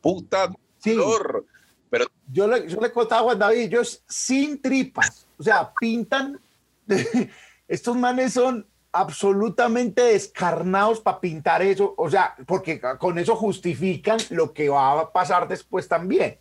puta 0.00 0.50
dolor. 0.84 1.44
Pero 1.90 2.06
yo 2.30 2.48
le, 2.48 2.68
yo 2.68 2.80
le 2.80 2.90
contaba 2.90 3.20
a 3.20 3.24
Juan 3.24 3.38
David, 3.38 3.58
ellos 3.60 4.02
sin 4.08 4.60
tripas, 4.60 5.26
o 5.38 5.42
sea, 5.42 5.72
pintan, 5.78 6.40
estos 7.68 7.96
manes 7.96 8.32
son 8.32 8.66
absolutamente 8.94 10.02
descarnados 10.02 11.00
para 11.00 11.20
pintar 11.20 11.62
eso, 11.62 11.94
o 11.96 12.08
sea, 12.08 12.36
porque 12.46 12.80
con 12.98 13.18
eso 13.18 13.34
justifican 13.34 14.18
lo 14.30 14.52
que 14.52 14.68
va 14.68 15.00
a 15.00 15.12
pasar 15.12 15.48
después 15.48 15.88
también. 15.88 16.38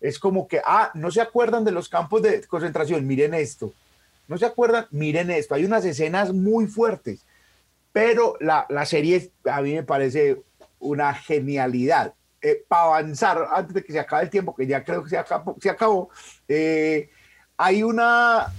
Es 0.00 0.18
como 0.18 0.46
que, 0.48 0.60
ah, 0.64 0.90
no 0.94 1.10
se 1.10 1.20
acuerdan 1.20 1.64
de 1.64 1.70
los 1.70 1.88
campos 1.88 2.22
de 2.22 2.44
concentración, 2.46 3.06
miren 3.06 3.34
esto. 3.34 3.72
No 4.28 4.38
se 4.38 4.46
acuerdan, 4.46 4.86
miren 4.90 5.30
esto. 5.30 5.54
Hay 5.54 5.64
unas 5.64 5.84
escenas 5.84 6.32
muy 6.32 6.66
fuertes, 6.66 7.24
pero 7.92 8.36
la, 8.40 8.66
la 8.68 8.84
serie 8.86 9.30
a 9.44 9.60
mí 9.62 9.74
me 9.74 9.82
parece 9.82 10.42
una 10.78 11.14
genialidad. 11.14 12.14
Eh, 12.42 12.64
para 12.68 12.84
avanzar, 12.84 13.46
antes 13.50 13.74
de 13.74 13.82
que 13.82 13.92
se 13.92 13.98
acabe 13.98 14.24
el 14.24 14.30
tiempo, 14.30 14.54
que 14.54 14.66
ya 14.66 14.84
creo 14.84 15.02
que 15.02 15.10
se 15.10 15.70
acabó, 15.70 16.10
eh, 16.48 17.08
hay 17.56 17.82
una 17.82 18.52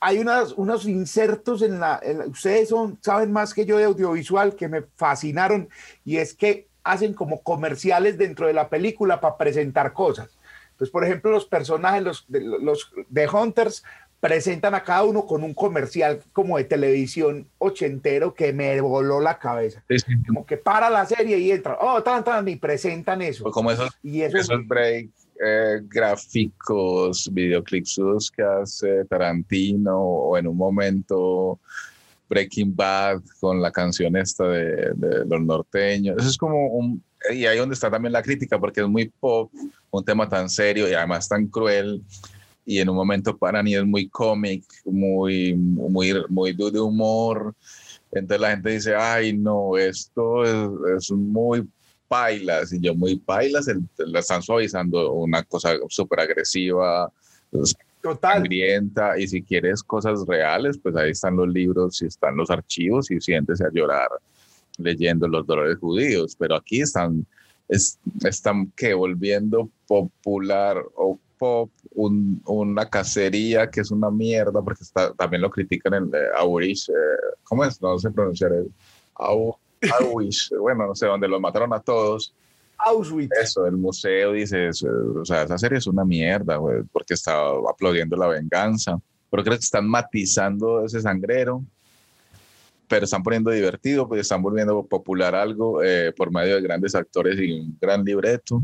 hay 0.00 0.18
unas, 0.18 0.52
unos 0.52 0.86
insertos 0.86 1.62
en 1.62 1.78
la, 1.80 2.00
en 2.02 2.18
la- 2.18 2.26
ustedes 2.26 2.68
son, 2.68 2.98
saben 3.00 3.32
más 3.32 3.54
que 3.54 3.64
yo 3.64 3.78
de 3.78 3.84
audiovisual 3.84 4.54
que 4.56 4.68
me 4.68 4.82
fascinaron 4.96 5.68
y 6.04 6.16
es 6.18 6.34
que 6.34 6.66
hacen 6.82 7.14
como 7.14 7.42
comerciales 7.42 8.18
dentro 8.18 8.46
de 8.46 8.52
la 8.52 8.68
película 8.68 9.20
para 9.20 9.36
presentar 9.36 9.92
cosas. 9.92 10.30
Entonces, 10.72 10.90
por 10.90 11.04
ejemplo, 11.04 11.30
los 11.30 11.46
personajes 11.46 12.24
de, 12.28 12.40
los 12.40 12.90
de 13.08 13.28
Hunters 13.28 13.84
presentan 14.20 14.74
a 14.74 14.82
cada 14.82 15.04
uno 15.04 15.26
con 15.26 15.44
un 15.44 15.54
comercial 15.54 16.20
como 16.32 16.56
de 16.58 16.64
televisión 16.64 17.46
ochentero 17.58 18.34
que 18.34 18.52
me 18.52 18.80
voló 18.80 19.20
la 19.20 19.38
cabeza. 19.38 19.84
Como 20.26 20.44
que 20.44 20.56
para 20.56 20.90
la 20.90 21.06
serie 21.06 21.38
y 21.38 21.52
entra, 21.52 21.78
oh, 21.80 22.02
tan, 22.02 22.24
tan, 22.24 22.48
y 22.48 22.56
presentan 22.56 23.22
eso. 23.22 23.44
Pues 23.44 23.54
como 23.54 23.70
esos, 23.70 23.90
Y 24.02 24.22
eso- 24.22 24.38
esos 24.38 24.66
break 24.66 25.08
eh, 25.44 25.80
gráficos, 25.84 27.28
videoclips 27.32 28.00
que 28.34 28.42
hace 28.42 29.04
Tarantino 29.04 29.96
o 29.96 30.36
en 30.36 30.48
un 30.48 30.56
momento 30.56 31.60
Breaking 32.28 32.74
Bad 32.74 33.22
con 33.40 33.62
la 33.62 33.70
canción 33.70 34.16
esta 34.16 34.44
de, 34.48 34.92
de 34.96 35.24
los 35.26 35.40
norteños. 35.40 36.16
Eso 36.18 36.28
es 36.28 36.36
como 36.36 36.66
un... 36.68 37.02
Y 37.32 37.46
ahí 37.46 37.58
donde 37.58 37.74
está 37.74 37.90
también 37.90 38.12
la 38.12 38.22
crítica, 38.22 38.58
porque 38.58 38.80
es 38.80 38.88
muy 38.88 39.08
pop, 39.20 39.50
un 39.90 40.04
tema 40.04 40.28
tan 40.28 40.48
serio 40.48 40.88
y 40.88 40.94
además 40.94 41.28
tan 41.28 41.46
cruel. 41.46 42.02
Y 42.70 42.80
en 42.80 42.90
un 42.90 42.96
momento 42.96 43.34
para 43.34 43.62
mí 43.62 43.74
es 43.74 43.86
muy 43.86 44.10
cómic, 44.10 44.62
muy, 44.84 45.54
muy, 45.54 46.12
muy 46.28 46.52
de 46.52 46.78
humor. 46.78 47.54
Entonces 48.12 48.40
la 48.42 48.50
gente 48.50 48.70
dice, 48.72 48.94
ay, 48.94 49.32
no, 49.32 49.78
esto 49.78 50.44
es, 50.44 50.70
es 50.98 51.10
muy 51.10 51.66
pailas. 52.08 52.70
Y 52.74 52.80
yo, 52.80 52.94
muy 52.94 53.16
pailas, 53.16 53.70
la 53.96 54.20
están 54.20 54.42
suavizando 54.42 55.12
una 55.14 55.42
cosa 55.44 55.76
súper 55.88 56.20
agresiva, 56.20 57.10
sangrienta. 58.20 59.18
Y 59.18 59.26
si 59.28 59.42
quieres 59.42 59.82
cosas 59.82 60.26
reales, 60.26 60.76
pues 60.76 60.94
ahí 60.96 61.12
están 61.12 61.36
los 61.36 61.48
libros 61.48 62.02
y 62.02 62.06
están 62.06 62.36
los 62.36 62.50
archivos 62.50 63.10
y 63.10 63.18
siéntese 63.18 63.64
a 63.64 63.70
llorar 63.72 64.08
leyendo 64.76 65.26
los 65.26 65.46
dolores 65.46 65.78
judíos. 65.78 66.36
Pero 66.38 66.56
aquí 66.56 66.82
están, 66.82 67.24
es- 67.66 67.98
están 68.24 68.70
que 68.76 68.92
volviendo 68.92 69.70
popular 69.86 70.82
o 70.96 71.18
pop 71.38 71.70
un- 71.94 72.42
una 72.46 72.88
cacería 72.90 73.70
que 73.70 73.80
es 73.80 73.90
una 73.90 74.10
mierda, 74.10 74.60
porque 74.62 74.82
está, 74.84 75.12
también 75.14 75.42
lo 75.42 75.50
critican 75.50 75.94
en 75.94 76.04
eh, 76.14 76.18
Auschwitz, 76.36 76.88
eh, 76.90 76.92
¿cómo 77.44 77.64
es? 77.64 77.80
No 77.80 77.98
sé 77.98 78.10
pronunciar 78.10 78.52
el 78.52 78.70
Au- 79.14 79.56
Auschwitz, 80.00 80.50
bueno, 80.60 80.86
no 80.88 80.94
sé, 80.94 81.06
donde 81.06 81.28
los 81.28 81.40
mataron 81.40 81.72
a 81.72 81.80
todos. 81.80 82.34
Auschwitz. 82.78 83.30
Eso, 83.40 83.66
el 83.66 83.76
museo 83.76 84.32
dice, 84.32 84.68
eso, 84.68 84.88
o 85.20 85.24
sea, 85.24 85.42
esa 85.42 85.58
serie 85.58 85.78
es 85.78 85.86
una 85.86 86.04
mierda, 86.04 86.56
güey, 86.56 86.82
porque 86.92 87.14
está 87.14 87.48
aplaudiendo 87.68 88.16
la 88.16 88.26
venganza. 88.28 88.98
Pero 89.30 89.42
creo 89.44 89.56
que 89.56 89.64
están 89.64 89.88
matizando 89.88 90.84
ese 90.84 91.00
sangrero, 91.00 91.62
pero 92.88 93.04
están 93.04 93.22
poniendo 93.22 93.50
divertido, 93.50 94.08
pues 94.08 94.22
están 94.22 94.40
volviendo 94.42 94.82
popular 94.86 95.34
algo 95.34 95.82
eh, 95.82 96.12
por 96.16 96.32
medio 96.32 96.54
de 96.54 96.62
grandes 96.62 96.94
actores 96.94 97.38
y 97.38 97.52
un 97.52 97.76
gran 97.80 98.02
libreto. 98.04 98.62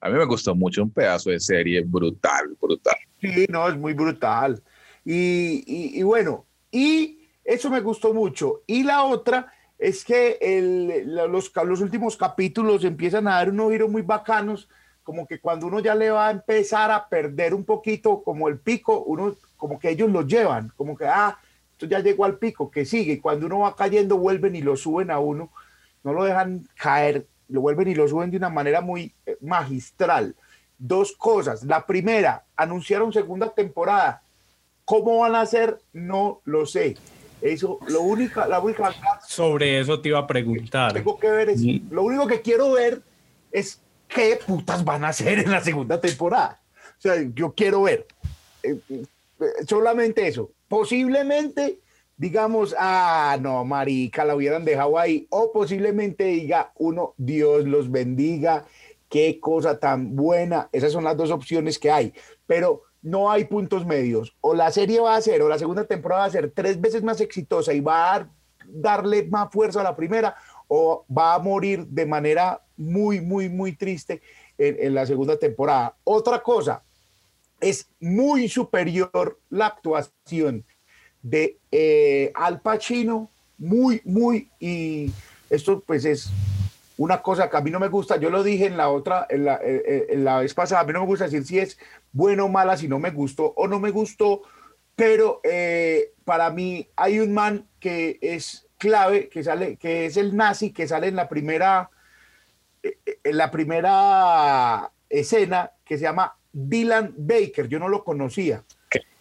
A 0.00 0.08
mí 0.08 0.18
me 0.18 0.24
gustó 0.24 0.54
mucho, 0.54 0.82
un 0.82 0.90
pedazo 0.90 1.30
de 1.30 1.40
serie 1.40 1.82
brutal, 1.84 2.56
brutal. 2.60 2.96
Sí, 3.20 3.46
no, 3.48 3.68
es 3.68 3.76
muy 3.76 3.92
brutal. 3.94 4.62
Y, 5.04 6.02
bueno, 6.02 6.46
y 6.70 7.20
eso 7.44 7.70
me 7.70 7.80
gustó 7.80 8.12
mucho. 8.12 8.62
Y 8.66 8.82
la 8.82 9.04
otra 9.04 9.52
es 9.78 10.04
que 10.04 10.38
el- 10.40 11.14
los, 11.30 11.52
los 11.64 11.80
últimos 11.80 12.16
capítulos 12.16 12.84
empiezan 12.84 13.28
a 13.28 13.36
dar 13.36 13.50
unos 13.50 13.70
giros 13.72 13.90
muy 13.90 14.02
bacanos, 14.02 14.68
como 15.02 15.26
que 15.26 15.38
cuando 15.40 15.66
uno 15.68 15.78
ya 15.80 15.94
le 15.94 16.10
va 16.10 16.28
a 16.28 16.32
empezar 16.32 16.90
a 16.90 17.08
perder 17.08 17.54
un 17.54 17.64
poquito 17.64 18.22
como 18.22 18.48
el 18.48 18.58
pico, 18.58 19.02
uno 19.04 19.36
como 19.56 19.78
que 19.78 19.90
ellos 19.90 20.10
lo 20.10 20.22
llevan, 20.22 20.72
como 20.76 20.96
que, 20.96 21.06
ah, 21.06 21.38
esto 21.70 21.86
ya 21.86 22.00
llegó 22.00 22.24
al 22.24 22.38
pico, 22.38 22.70
que 22.70 22.84
sigue. 22.84 23.14
Y 23.14 23.20
cuando 23.20 23.46
uno 23.46 23.60
va 23.60 23.76
cayendo, 23.76 24.18
vuelven 24.18 24.56
y 24.56 24.62
lo 24.62 24.76
suben 24.76 25.10
a 25.10 25.20
uno, 25.20 25.52
no 26.02 26.12
lo 26.12 26.24
dejan 26.24 26.66
caer, 26.74 27.26
lo 27.48 27.60
vuelven 27.60 27.88
y 27.88 27.94
lo 27.94 28.08
suben 28.08 28.30
de 28.30 28.36
una 28.36 28.50
manera 28.50 28.80
muy 28.80 29.14
eh, 29.24 29.36
magistral. 29.40 30.34
Dos 30.78 31.12
cosas. 31.12 31.64
La 31.64 31.86
primera, 31.86 32.44
anunciaron 32.56 33.12
segunda 33.12 33.48
temporada. 33.54 34.22
¿Cómo 34.84 35.18
van 35.18 35.34
a 35.34 35.40
hacer? 35.40 35.80
No 35.92 36.40
lo 36.44 36.66
sé. 36.66 36.96
Eso, 37.40 37.78
lo 37.88 38.02
única, 38.02 38.46
la 38.46 38.60
única 38.60 38.94
Sobre 39.26 39.80
eso 39.80 40.00
te 40.00 40.08
iba 40.08 40.18
a 40.18 40.26
preguntar. 40.26 40.92
tengo 40.92 41.18
que 41.18 41.30
ver 41.30 41.50
es, 41.50 41.62
lo 41.90 42.02
único 42.02 42.26
que 42.26 42.40
quiero 42.40 42.72
ver 42.72 43.02
es 43.52 43.80
qué 44.08 44.38
putas 44.44 44.84
van 44.84 45.04
a 45.04 45.08
hacer 45.08 45.38
en 45.38 45.50
la 45.50 45.60
segunda 45.60 46.00
temporada. 46.00 46.60
O 46.98 47.00
sea, 47.00 47.14
yo 47.34 47.52
quiero 47.52 47.82
ver 47.82 48.06
eh, 48.62 48.78
eh, 48.88 49.04
solamente 49.68 50.26
eso. 50.26 50.50
Posiblemente 50.68 51.80
digamos, 52.16 52.74
ah, 52.78 53.36
no, 53.40 53.64
marica, 53.64 54.24
la 54.24 54.34
hubieran 54.34 54.64
dejado 54.64 54.98
ahí. 54.98 55.26
O 55.30 55.52
posiblemente 55.52 56.24
diga 56.24 56.72
uno, 56.76 57.14
Dios 57.16 57.64
los 57.64 57.90
bendiga, 57.90 58.64
qué 59.08 59.38
cosa 59.40 59.78
tan 59.78 60.16
buena. 60.16 60.68
Esas 60.72 60.92
son 60.92 61.04
las 61.04 61.16
dos 61.16 61.30
opciones 61.30 61.78
que 61.78 61.90
hay. 61.90 62.12
Pero 62.46 62.82
no 63.02 63.30
hay 63.30 63.44
puntos 63.44 63.86
medios. 63.86 64.36
O 64.40 64.54
la 64.54 64.70
serie 64.70 65.00
va 65.00 65.16
a 65.16 65.20
ser, 65.20 65.42
o 65.42 65.48
la 65.48 65.58
segunda 65.58 65.84
temporada 65.84 66.22
va 66.22 66.26
a 66.26 66.30
ser 66.30 66.50
tres 66.50 66.80
veces 66.80 67.02
más 67.02 67.20
exitosa 67.20 67.72
y 67.72 67.80
va 67.80 68.14
a 68.14 68.30
darle 68.66 69.24
más 69.28 69.50
fuerza 69.52 69.80
a 69.80 69.84
la 69.84 69.94
primera, 69.94 70.36
o 70.68 71.04
va 71.16 71.34
a 71.34 71.38
morir 71.38 71.86
de 71.86 72.06
manera 72.06 72.62
muy, 72.76 73.20
muy, 73.20 73.48
muy 73.48 73.76
triste 73.76 74.22
en, 74.58 74.94
la 74.94 75.06
segunda 75.06 75.38
temporada. 75.38 75.96
Otra 76.04 76.42
cosa, 76.42 76.82
es 77.60 77.88
muy 78.00 78.48
superior 78.48 79.38
la 79.50 79.66
actuación 79.66 80.64
de 81.28 81.58
eh, 81.72 82.30
Al 82.34 82.60
Pacino, 82.60 83.30
muy, 83.58 84.00
muy, 84.04 84.48
y 84.60 85.10
esto 85.50 85.82
pues 85.84 86.04
es 86.04 86.30
una 86.98 87.20
cosa 87.20 87.50
que 87.50 87.56
a 87.56 87.60
mí 87.60 87.70
no 87.70 87.80
me 87.80 87.88
gusta, 87.88 88.16
yo 88.16 88.30
lo 88.30 88.44
dije 88.44 88.66
en 88.66 88.76
la 88.76 88.90
otra, 88.90 89.26
en 89.28 89.44
la, 89.44 89.56
eh, 89.56 90.06
eh, 90.08 90.16
la 90.16 90.38
vez 90.38 90.54
pasada, 90.54 90.82
a 90.82 90.84
mí 90.84 90.92
no 90.92 91.00
me 91.00 91.06
gusta 91.06 91.24
decir 91.24 91.44
si 91.44 91.58
es 91.58 91.78
bueno 92.12 92.44
o 92.44 92.48
mala, 92.48 92.76
si 92.76 92.86
no 92.86 93.00
me 93.00 93.10
gustó 93.10 93.52
o 93.56 93.66
no 93.66 93.80
me 93.80 93.90
gustó, 93.90 94.42
pero 94.94 95.42
para 96.24 96.50
mí 96.50 96.88
hay 96.96 97.18
un 97.18 97.34
man 97.34 97.66
que 97.80 98.18
es 98.22 98.66
clave, 98.78 99.28
que 99.28 99.42
sale, 99.42 99.76
que 99.76 100.06
es 100.06 100.16
el 100.16 100.36
nazi, 100.36 100.72
que 100.72 100.88
sale 100.88 101.08
en 101.08 101.16
la 101.16 101.28
primera, 101.28 101.90
en 102.82 103.36
la 103.36 103.50
primera 103.50 104.90
escena, 105.10 105.72
que 105.84 105.98
se 105.98 106.04
llama 106.04 106.36
Dylan 106.52 107.14
Baker, 107.18 107.68
yo 107.68 107.78
no 107.78 107.88
lo 107.88 108.04
conocía. 108.04 108.62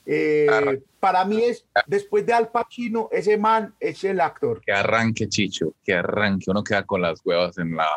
Eh, 0.05 0.81
para 0.99 1.25
mí 1.25 1.43
es, 1.43 1.65
después 1.87 2.25
de 2.25 2.33
Al 2.33 2.49
Pacino, 2.49 3.09
ese 3.11 3.37
man 3.37 3.75
es 3.79 4.03
el 4.03 4.21
actor. 4.21 4.61
Que 4.61 4.71
arranque, 4.71 5.27
Chicho, 5.27 5.73
que 5.83 5.93
arranque. 5.93 6.51
Uno 6.51 6.63
queda 6.63 6.83
con 6.83 7.01
las 7.01 7.25
huevas 7.25 7.57
en 7.57 7.75
la... 7.75 7.87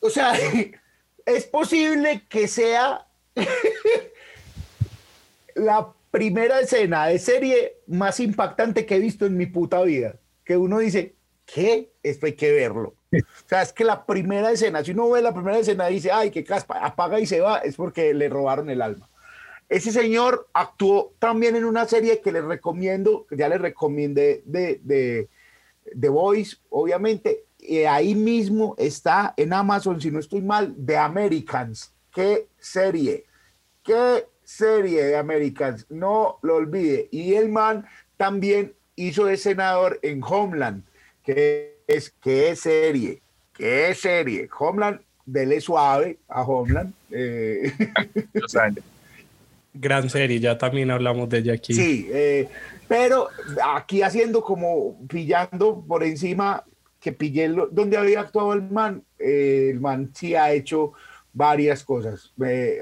O 0.00 0.10
sea, 0.10 0.34
es 1.26 1.44
posible 1.46 2.24
que 2.28 2.48
sea 2.48 3.06
la 5.54 5.92
primera 6.10 6.60
escena 6.60 7.06
de 7.06 7.18
serie 7.18 7.78
más 7.86 8.20
impactante 8.20 8.86
que 8.86 8.96
he 8.96 9.00
visto 9.00 9.26
en 9.26 9.36
mi 9.36 9.46
puta 9.46 9.82
vida. 9.82 10.16
Que 10.44 10.56
uno 10.56 10.78
dice, 10.78 11.14
¿qué? 11.46 11.92
Esto 12.02 12.26
hay 12.26 12.34
que 12.34 12.52
verlo. 12.52 12.94
O 13.12 13.48
sea, 13.48 13.62
es 13.62 13.72
que 13.72 13.84
la 13.84 14.06
primera 14.06 14.50
escena, 14.50 14.84
si 14.84 14.90
uno 14.90 15.10
ve 15.10 15.22
la 15.22 15.32
primera 15.32 15.58
escena 15.58 15.90
y 15.90 15.94
dice, 15.94 16.10
ay, 16.10 16.30
qué 16.30 16.44
caspa, 16.44 16.84
apaga 16.84 17.20
y 17.20 17.26
se 17.26 17.40
va, 17.40 17.58
es 17.58 17.76
porque 17.76 18.12
le 18.12 18.28
robaron 18.28 18.68
el 18.70 18.82
alma. 18.82 19.08
Ese 19.68 19.92
señor 19.92 20.48
actuó 20.52 21.14
también 21.18 21.56
en 21.56 21.64
una 21.64 21.86
serie 21.86 22.20
que 22.20 22.32
les 22.32 22.44
recomiendo, 22.44 23.26
que 23.26 23.36
ya 23.36 23.48
les 23.48 23.60
recomendé 23.60 24.42
de, 24.44 24.80
de, 24.82 25.28
de 25.92 26.08
Voice, 26.08 26.56
obviamente. 26.70 27.44
Y 27.58 27.78
ahí 27.78 28.14
mismo 28.14 28.74
está 28.78 29.32
en 29.36 29.52
Amazon, 29.52 30.00
si 30.00 30.10
no 30.10 30.18
estoy 30.18 30.42
mal, 30.42 30.74
The 30.84 30.98
Americans. 30.98 31.92
¿Qué 32.12 32.48
serie? 32.58 33.24
¿Qué 33.82 34.26
serie 34.44 35.04
de 35.04 35.16
Americans? 35.16 35.86
No 35.88 36.38
lo 36.42 36.56
olvide. 36.56 37.08
Y 37.10 37.34
el 37.34 37.48
man 37.48 37.86
también 38.16 38.74
hizo 38.96 39.24
de 39.24 39.36
senador 39.36 39.98
en 40.02 40.22
Homeland, 40.22 40.84
que 41.22 41.80
es, 41.86 42.10
¿qué 42.22 42.54
serie? 42.54 43.22
¿Qué 43.54 43.94
serie? 43.94 44.48
Homeland, 44.58 45.00
dele 45.24 45.60
suave 45.60 46.18
a 46.28 46.42
Homeland. 46.42 46.92
Eh. 47.10 47.72
Gran 49.76 50.08
serie, 50.08 50.38
ya 50.38 50.56
también 50.56 50.92
hablamos 50.92 51.28
de 51.28 51.38
ella 51.38 51.54
aquí. 51.54 51.74
Sí, 51.74 52.08
eh, 52.12 52.48
pero 52.86 53.28
aquí 53.74 54.02
haciendo 54.02 54.40
como 54.40 54.96
pillando 55.08 55.84
por 55.86 56.04
encima 56.04 56.64
que 57.00 57.12
pillé 57.12 57.48
donde 57.48 57.96
había 57.96 58.20
actuado 58.20 58.52
el 58.52 58.62
man, 58.62 59.02
eh, 59.18 59.70
el 59.72 59.80
man 59.80 60.10
sí 60.14 60.36
ha 60.36 60.52
hecho 60.52 60.92
varias 61.32 61.82
cosas, 61.82 62.32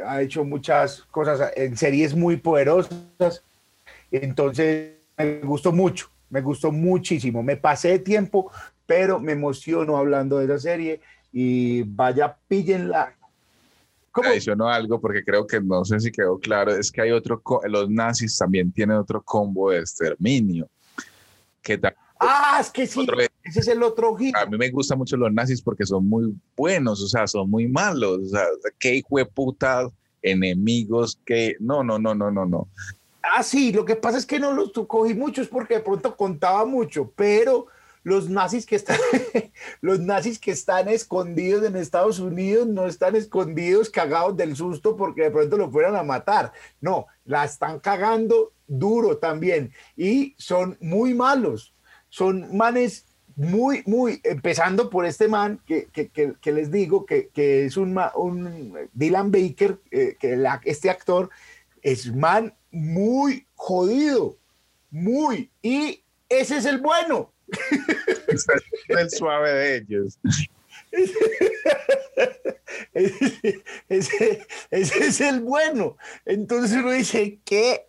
ha 0.06 0.20
hecho 0.20 0.44
muchas 0.44 1.02
cosas 1.10 1.50
en 1.56 1.76
series 1.76 2.14
muy 2.14 2.36
poderosas, 2.36 3.42
entonces 4.10 4.92
me 5.16 5.40
gustó 5.40 5.72
mucho, 5.72 6.10
me 6.28 6.42
gustó 6.42 6.70
muchísimo, 6.70 7.42
me 7.42 7.56
pasé 7.56 7.88
de 7.88 7.98
tiempo, 8.00 8.52
pero 8.84 9.18
me 9.18 9.32
emociono 9.32 9.96
hablando 9.96 10.38
de 10.38 10.44
esa 10.44 10.58
serie 10.58 11.00
y 11.32 11.82
vaya, 11.84 12.36
píllenla, 12.46 13.14
Adicionó 14.14 14.68
algo 14.68 15.00
porque 15.00 15.24
creo 15.24 15.46
que 15.46 15.60
no 15.60 15.84
sé 15.84 15.98
si 16.00 16.10
quedó 16.12 16.38
claro, 16.38 16.74
es 16.76 16.92
que 16.92 17.00
hay 17.00 17.12
otro, 17.12 17.42
los 17.64 17.88
nazis 17.88 18.36
también 18.36 18.70
tienen 18.72 18.96
otro 18.96 19.22
combo 19.22 19.70
de 19.70 19.80
exterminio. 19.80 20.68
Que 21.62 21.80
ah, 22.18 22.58
es 22.60 22.70
que 22.70 22.86
sí, 22.86 23.06
ese 23.42 23.60
es 23.60 23.68
el 23.68 23.82
otro 23.82 24.14
giro. 24.16 24.38
A 24.38 24.46
mí 24.46 24.58
me 24.58 24.70
gustan 24.70 24.98
mucho 24.98 25.16
los 25.16 25.32
nazis 25.32 25.62
porque 25.62 25.86
son 25.86 26.08
muy 26.08 26.34
buenos, 26.56 27.00
o 27.02 27.08
sea, 27.08 27.26
son 27.26 27.48
muy 27.48 27.68
malos, 27.68 28.18
o 28.18 28.28
sea, 28.28 28.44
qué 28.78 28.96
hijo 28.96 29.16
de 29.16 29.26
puta 29.26 29.88
enemigos, 30.20 31.18
que 31.24 31.56
no, 31.60 31.82
no, 31.82 31.98
no, 31.98 32.14
no, 32.14 32.30
no, 32.30 32.44
no. 32.44 32.68
Ah, 33.22 33.42
sí, 33.42 33.72
lo 33.72 33.84
que 33.84 33.96
pasa 33.96 34.18
es 34.18 34.26
que 34.26 34.38
no 34.38 34.52
los 34.52 34.72
cogí 34.86 35.14
muchos 35.14 35.48
porque 35.48 35.74
de 35.74 35.80
pronto 35.80 36.16
contaba 36.16 36.64
mucho, 36.64 37.12
pero 37.14 37.66
los 38.02 38.28
nazis 38.28 38.66
que 38.66 38.76
están, 38.76 38.98
los 39.80 40.00
nazis 40.00 40.38
que 40.38 40.50
están 40.50 40.88
escondidos 40.88 41.64
en 41.64 41.76
Estados 41.76 42.18
Unidos 42.18 42.66
no 42.66 42.86
están 42.86 43.16
escondidos 43.16 43.90
cagados 43.90 44.36
del 44.36 44.56
susto 44.56 44.96
porque 44.96 45.22
de 45.22 45.30
pronto 45.30 45.56
lo 45.56 45.70
fueran 45.70 45.96
a 45.96 46.02
matar. 46.02 46.52
No, 46.80 47.06
la 47.24 47.44
están 47.44 47.80
cagando 47.80 48.52
duro 48.66 49.18
también 49.18 49.72
y 49.96 50.34
son 50.38 50.76
muy 50.80 51.14
malos. 51.14 51.74
Son 52.08 52.56
manes 52.56 53.06
muy, 53.36 53.82
muy, 53.86 54.20
empezando 54.24 54.90
por 54.90 55.06
este 55.06 55.28
man 55.28 55.60
que, 55.66 55.86
que, 55.86 56.52
les 56.52 56.70
digo 56.70 57.06
que, 57.06 57.30
es 57.34 57.76
un, 57.76 57.98
un, 58.16 58.76
Dylan 58.92 59.30
Baker, 59.30 59.78
eh, 59.90 60.16
que 60.18 60.38
este 60.64 60.90
actor 60.90 61.30
es 61.80 62.14
man 62.14 62.54
muy 62.70 63.46
jodido, 63.54 64.36
muy, 64.90 65.50
y 65.62 66.04
ese 66.28 66.58
es 66.58 66.66
el 66.66 66.78
bueno 66.78 67.31
el 68.88 69.10
suave 69.10 69.52
de 69.52 69.76
ellos. 69.76 70.18
Ese, 73.88 74.46
es 74.70 75.20
el 75.20 75.40
bueno. 75.40 75.96
Entonces 76.24 76.76
uno 76.78 76.90
dice, 76.90 77.38
¿qué 77.44 77.86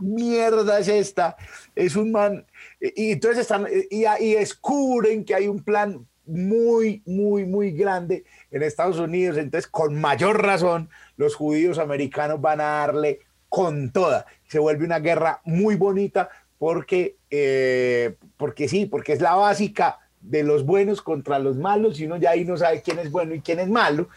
mierda 0.00 0.78
es 0.80 0.88
esta? 0.88 1.36
Es 1.74 1.96
un 1.96 2.12
man. 2.12 2.46
Y 2.80 3.12
entonces 3.12 3.40
están, 3.42 3.66
y, 3.90 4.04
y 4.20 4.34
descubren 4.34 5.24
que 5.24 5.34
hay 5.34 5.48
un 5.48 5.62
plan 5.62 6.06
muy, 6.26 7.02
muy, 7.04 7.44
muy 7.44 7.72
grande 7.72 8.24
en 8.50 8.62
Estados 8.62 8.98
Unidos. 8.98 9.36
Entonces, 9.38 9.68
con 9.68 10.00
mayor 10.00 10.42
razón, 10.42 10.88
los 11.16 11.34
judíos 11.34 11.78
americanos 11.78 12.40
van 12.40 12.60
a 12.60 12.64
darle 12.64 13.20
con 13.48 13.90
toda. 13.92 14.26
Se 14.48 14.58
vuelve 14.58 14.84
una 14.84 14.98
guerra 14.98 15.40
muy 15.44 15.76
bonita 15.76 16.30
porque, 16.58 17.16
eh, 17.34 18.16
porque 18.36 18.68
sí, 18.68 18.84
porque 18.84 19.14
es 19.14 19.22
la 19.22 19.34
básica 19.34 19.98
de 20.20 20.42
los 20.42 20.66
buenos 20.66 21.00
contra 21.00 21.38
los 21.38 21.56
malos, 21.56 21.98
y 21.98 22.04
uno 22.04 22.18
ya 22.18 22.30
ahí 22.30 22.44
no 22.44 22.58
sabe 22.58 22.82
quién 22.82 22.98
es 22.98 23.10
bueno 23.10 23.34
y 23.34 23.40
quién 23.40 23.58
es 23.58 23.68
malo, 23.68 24.08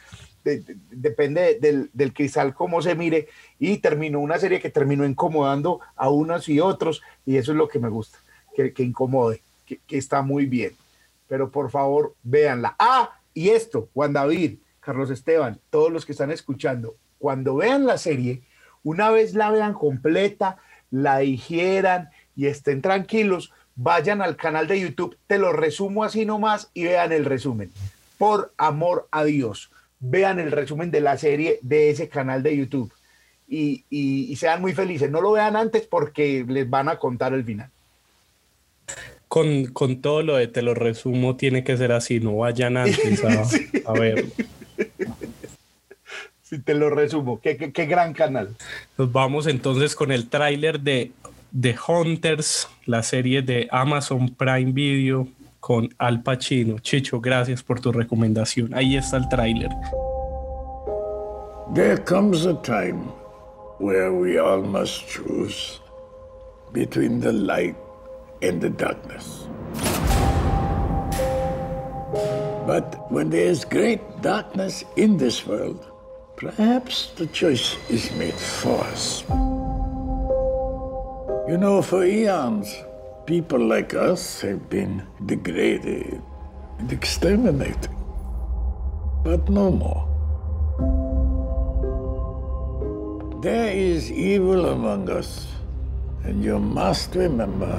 depende 0.91 1.57
del, 1.59 1.89
del, 1.93 2.13
cristal 2.13 2.53
cómo 2.53 2.81
se 2.81 2.93
mire, 2.93 3.29
y 3.57 3.77
terminó 3.77 4.19
una 4.19 4.37
serie 4.37 4.59
que 4.59 4.69
terminó 4.69 5.05
incomodando 5.05 5.79
a 5.95 6.09
unos 6.09 6.49
y 6.49 6.59
otros, 6.59 7.01
y 7.25 7.37
eso 7.37 7.53
es 7.53 7.57
lo 7.57 7.69
que 7.69 7.79
me 7.79 7.87
gusta, 7.87 8.19
que, 8.53 8.73
que 8.73 8.83
incomode, 8.83 9.41
que, 9.65 9.79
que, 9.87 9.97
está 9.97 10.21
muy 10.21 10.45
bien. 10.45 10.73
Pero 11.29 11.49
por 11.49 11.71
favor, 11.71 12.15
véanla. 12.21 12.75
Ah, 12.77 13.17
y 13.33 13.49
esto, 13.49 13.87
Juan 13.93 14.11
David, 14.11 14.57
Carlos 14.81 15.09
Esteban, 15.09 15.61
todos 15.69 15.89
los 15.89 16.05
que 16.05 16.11
están 16.11 16.31
escuchando, 16.31 16.97
cuando 17.17 17.55
vean 17.55 17.85
la 17.85 17.97
serie, 17.97 18.43
una 18.83 19.09
vez 19.09 19.33
la 19.35 19.51
vean 19.51 19.73
completa, 19.73 20.57
la 20.91 21.19
digieran 21.19 22.09
y 22.35 22.47
estén 22.47 22.81
tranquilos, 22.81 23.51
vayan 23.75 24.21
al 24.21 24.35
canal 24.35 24.67
de 24.67 24.79
YouTube, 24.79 25.17
te 25.27 25.37
lo 25.37 25.53
resumo 25.53 26.03
así 26.03 26.25
nomás 26.25 26.69
y 26.73 26.83
vean 26.85 27.11
el 27.11 27.25
resumen. 27.25 27.71
Por 28.17 28.53
amor 28.57 29.07
a 29.11 29.23
Dios, 29.23 29.69
vean 29.99 30.39
el 30.39 30.51
resumen 30.51 30.91
de 30.91 31.01
la 31.01 31.17
serie 31.17 31.59
de 31.61 31.89
ese 31.89 32.09
canal 32.09 32.43
de 32.43 32.57
YouTube 32.57 32.91
y, 33.47 34.35
sean 34.37 34.61
muy 34.61 34.73
felices. 34.73 35.09
No 35.09 35.21
lo 35.21 35.33
vean 35.33 35.55
antes 35.55 35.87
porque 35.87 36.45
les 36.47 36.69
van 36.69 36.89
a 36.89 36.97
contar 36.97 37.33
el 37.33 37.43
final. 37.43 37.69
Con, 39.27 39.73
todo 40.01 40.23
lo 40.23 40.37
de 40.37 40.47
te 40.47 40.61
lo 40.61 40.73
resumo, 40.73 41.35
tiene 41.35 41.63
que 41.63 41.75
ser 41.75 41.91
así, 41.91 42.19
no 42.19 42.37
vayan 42.37 42.77
antes 42.77 43.21
a, 43.85 43.91
ver. 43.99 44.25
Si 46.41 46.59
te 46.59 46.73
lo 46.73 46.89
resumo, 46.89 47.41
qué, 47.41 47.57
qué, 47.57 47.73
qué 47.73 47.85
gran 47.85 48.13
canal. 48.13 48.55
Nos 48.97 49.11
vamos 49.11 49.47
entonces 49.47 49.95
con 49.95 50.11
el 50.13 50.29
tráiler 50.29 50.79
de 50.79 51.11
The 51.57 51.73
Hunters, 51.87 52.67
la 52.85 53.01
serie 53.01 53.41
de 53.41 53.69
Amazon 53.71 54.27
Prime 54.27 54.73
Video 54.73 55.29
con 55.61 55.87
Al 55.97 56.21
Pacino. 56.21 56.79
Chicho, 56.79 57.21
gracias 57.21 57.63
por 57.63 57.79
tu 57.79 57.93
recomendación. 57.93 58.73
Ahí 58.73 58.97
está 58.97 59.15
el 59.15 59.29
tráiler. 59.29 59.69
There 61.73 61.97
comes 62.03 62.45
a 62.45 62.55
time 62.61 63.05
where 63.79 64.11
we 64.11 64.37
all 64.37 64.63
must 64.63 65.07
choose 65.07 65.79
between 66.73 67.21
the 67.21 67.31
light 67.31 67.77
and 68.41 68.59
the 68.59 68.69
darkness. 68.69 69.47
But 72.67 73.09
when 73.09 73.29
there 73.29 73.49
is 73.49 73.63
great 73.63 74.01
darkness 74.21 74.83
in 74.97 75.15
this 75.17 75.47
world, 75.47 75.79
perhaps 76.35 77.13
the 77.15 77.27
choice 77.27 77.77
is 77.89 78.11
made 78.17 78.33
for 78.33 78.81
us. 78.91 79.23
You 81.47 81.57
know, 81.57 81.83
for 81.83 82.03
eons, 82.03 82.75
people 83.27 83.59
like 83.59 83.93
us 83.93 84.41
have 84.41 84.67
been 84.67 85.05
degraded 85.27 86.19
and 86.79 86.91
exterminated. 86.91 87.91
But 89.23 89.47
no 89.47 89.69
more. 89.69 90.09
There 93.43 93.71
is 93.71 94.11
evil 94.11 94.69
among 94.69 95.07
us, 95.11 95.45
and 96.23 96.43
you 96.43 96.57
must 96.57 97.13
remember 97.13 97.77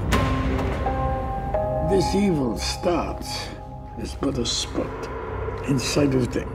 this 1.90 2.14
evil 2.14 2.56
starts 2.58 3.48
as 3.98 4.14
but 4.14 4.38
a 4.38 4.46
spot 4.46 5.08
inside 5.66 6.14
of 6.14 6.32
them. 6.32 6.48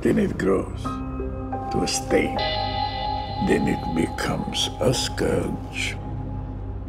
Then 0.00 0.18
it 0.18 0.38
grows 0.38 0.82
to 0.82 1.82
a 1.82 1.86
stain. 1.86 2.36
Then 3.46 3.68
it 3.68 3.84
becomes 3.94 4.70
a 4.80 4.94
scourge. 4.94 5.96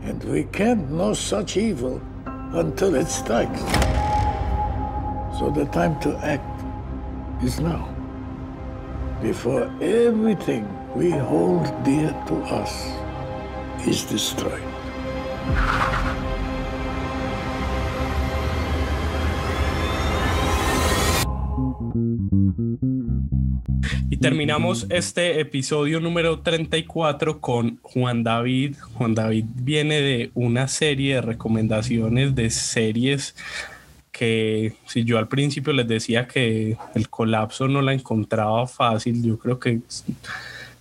And 0.05 0.23
we 0.25 0.43
can't 0.43 0.91
know 0.91 1.13
such 1.13 1.55
evil 1.55 2.01
until 2.25 2.95
it 2.95 3.07
strikes. 3.07 3.61
So 5.39 5.49
the 5.55 5.65
time 5.71 5.99
to 6.01 6.15
act 6.17 6.63
is 7.43 7.59
now. 7.59 7.89
Before 9.21 9.63
everything 9.81 10.67
we 10.93 11.09
hold 11.09 11.63
dear 11.83 12.11
to 12.27 12.35
us 12.51 12.73
is 13.87 14.03
destroyed. 14.03 14.61
Y 24.09 24.17
terminamos 24.17 24.86
este 24.89 25.39
episodio 25.39 25.99
número 25.99 26.39
34 26.39 27.41
con 27.41 27.80
Juan 27.82 28.24
David. 28.24 28.76
Juan 28.93 29.15
David 29.15 29.45
viene 29.55 30.01
de 30.01 30.32
una 30.34 30.67
serie 30.67 31.15
de 31.15 31.21
recomendaciones 31.21 32.36
de 32.36 32.49
series 32.49 33.36
que 34.11 34.76
si 34.86 35.03
yo 35.03 35.17
al 35.17 35.28
principio 35.28 35.74
les 35.74 35.88
decía 35.88 36.28
que 36.28 36.78
el 36.93 37.09
colapso 37.09 37.67
no 37.67 37.82
la 37.82 37.93
encontraba 37.93 38.67
fácil, 38.67 39.24
yo 39.24 39.39
creo 39.39 39.59
que 39.59 39.82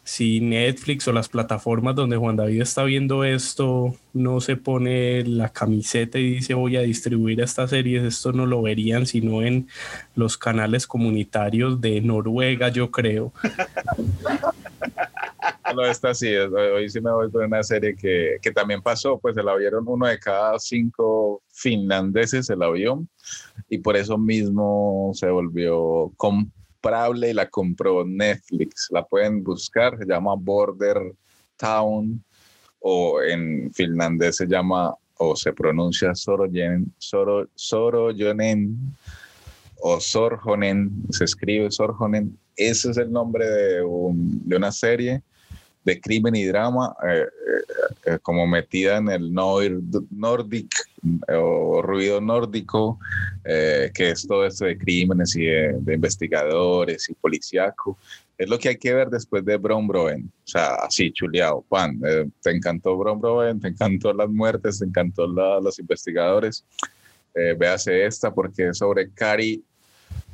si 0.05 0.41
Netflix 0.41 1.07
o 1.07 1.13
las 1.13 1.29
plataformas 1.29 1.95
donde 1.95 2.17
Juan 2.17 2.37
David 2.37 2.63
está 2.63 2.83
viendo 2.83 3.23
esto 3.25 3.95
no 4.13 4.41
se 4.41 4.57
pone 4.57 5.25
la 5.25 5.51
camiseta 5.51 6.19
y 6.19 6.35
dice 6.35 6.55
voy 6.55 6.77
a 6.77 6.83
distribuir 6.83 7.41
estas 7.41 7.71
series, 7.71 8.03
esto 8.03 8.33
no 8.33 8.47
lo 8.47 8.63
verían 8.63 9.07
sino 9.07 9.43
en 9.43 9.69
los 10.15 10.37
canales 10.37 10.87
comunitarios 10.87 11.81
de 11.81 12.01
Noruega, 12.01 12.69
yo 12.69 12.91
creo. 12.91 13.33
No, 15.75 15.87
está 15.87 16.15
sí, 16.15 16.35
hoy 16.35 16.91
sí 16.91 17.01
me 17.01 17.11
voy 17.11 17.31
con 17.31 17.45
una 17.45 17.63
serie 17.63 17.97
que, 17.97 18.37
que 18.43 18.53
también 18.53 18.83
pasó, 18.83 19.19
pues 19.19 19.35
se 19.35 19.43
la 19.43 19.57
vieron 19.57 19.85
uno 19.87 20.07
de 20.07 20.19
cada 20.19 20.59
cinco 20.59 21.43
finlandeses 21.51 22.51
el 22.51 22.63
avión 22.63 23.09
y 23.69 23.79
por 23.79 23.97
eso 23.97 24.19
mismo 24.19 25.13
se 25.15 25.31
volvió 25.31 26.13
comprable 26.83 27.31
y 27.31 27.33
la 27.33 27.49
compró 27.49 28.05
Netflix. 28.05 28.89
La 28.91 29.05
pueden 29.05 29.45
buscar, 29.45 29.97
se 29.99 30.05
llama 30.05 30.35
Border 30.35 31.15
Town 31.57 32.23
o 32.81 33.23
en 33.23 33.73
finlandés 33.73 34.37
se 34.37 34.47
llama 34.47 34.93
o 35.19 35.37
se 35.37 35.53
pronuncia 35.53 36.13
Sorojen, 36.17 36.93
Soro, 36.99 37.49
Sorojonen 37.55 38.77
o 39.81 40.01
Sorjonen, 40.01 40.91
se 41.11 41.25
escribe 41.25 41.71
Sorjonen. 41.71 42.37
Ese 42.57 42.91
es 42.91 42.97
el 42.97 43.13
nombre 43.13 43.47
de 43.47 44.57
una 44.57 44.73
serie 44.73 45.23
de 45.85 46.01
crimen 46.01 46.35
y 46.35 46.45
drama, 46.45 46.95
eh, 47.07 47.27
eh, 48.07 48.19
como 48.23 48.47
metida 48.47 48.99
en 48.99 49.09
el 49.09 49.33
Nordic 49.33 50.73
o 51.29 51.83
ruido 51.83 52.21
nórdico, 52.21 52.99
eh, 53.45 53.91
que 53.93 54.11
es 54.11 54.27
todo 54.27 54.47
esto 54.47 54.65
de 54.67 54.79
crímenes 54.79 55.35
y 55.35 55.47
de, 55.47 55.95
investigadores 55.95 57.09
y 57.09 57.15
policíaco. 57.15 57.99
Es 58.39 58.49
lo 58.49 58.59
que 58.59 58.71
hay 58.71 58.77
que 58.77 58.95
ver 58.95 59.09
después 59.09 59.45
de 59.45 59.57
Bron 59.57 59.87
Broen. 59.87 60.31
O 60.45 60.49
sea, 60.49 60.75
así, 60.77 61.13
chuleado, 61.13 61.65
Juan. 61.69 62.01
te 62.43 62.51
encantó 62.51 62.97
Bron 62.97 63.21
Broen, 63.21 63.61
te 63.61 63.69
encantó 63.69 64.13
las 64.13 64.29
muertes, 64.29 64.79
te 64.79 64.85
encantó 64.85 65.27
los 65.27 65.79
investigadores. 65.79 66.65
véase 67.35 68.05
esta 68.05 68.33
porque 68.33 68.69
es 68.69 68.79
sobre 68.79 69.11
Cari 69.11 69.63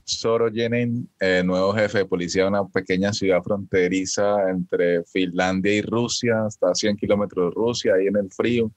Sorojen, 0.08 1.06
eh, 1.20 1.42
nuevo 1.44 1.74
jefe 1.74 1.98
de 1.98 2.06
policía 2.06 2.44
de 2.44 2.48
una 2.48 2.66
pequeña 2.66 3.12
ciudad 3.12 3.42
fronteriza 3.42 4.48
entre 4.48 5.04
Finlandia 5.04 5.74
y 5.74 5.82
Rusia, 5.82 6.46
está 6.48 6.70
a 6.70 6.74
100 6.74 6.96
kilómetros 6.96 7.50
de 7.50 7.54
Rusia, 7.54 7.94
ahí 7.94 8.06
en 8.06 8.16
el 8.16 8.30
frío, 8.30 8.72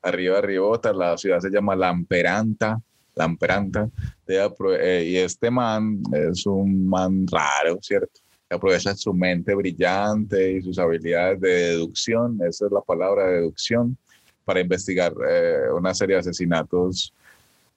arriba 0.00 0.36
de 0.36 0.42
Ribota, 0.42 0.94
la 0.94 1.18
ciudad 1.18 1.38
se 1.40 1.50
llama 1.50 1.76
Lamperanta, 1.76 2.80
Lamperanta, 3.14 3.90
eh, 4.26 5.04
y 5.06 5.16
este 5.18 5.50
man 5.50 6.02
es 6.14 6.46
un 6.46 6.88
man 6.88 7.26
raro, 7.30 7.78
¿cierto? 7.82 8.20
Aprovecha 8.48 8.94
su 8.96 9.12
mente 9.12 9.54
brillante 9.54 10.52
y 10.52 10.62
sus 10.62 10.78
habilidades 10.78 11.42
de 11.42 11.50
deducción, 11.50 12.40
esa 12.48 12.66
es 12.66 12.72
la 12.72 12.80
palabra 12.80 13.26
deducción, 13.26 13.98
para 14.46 14.60
investigar 14.60 15.12
eh, 15.28 15.70
una 15.76 15.94
serie 15.94 16.14
de 16.14 16.20
asesinatos 16.20 17.12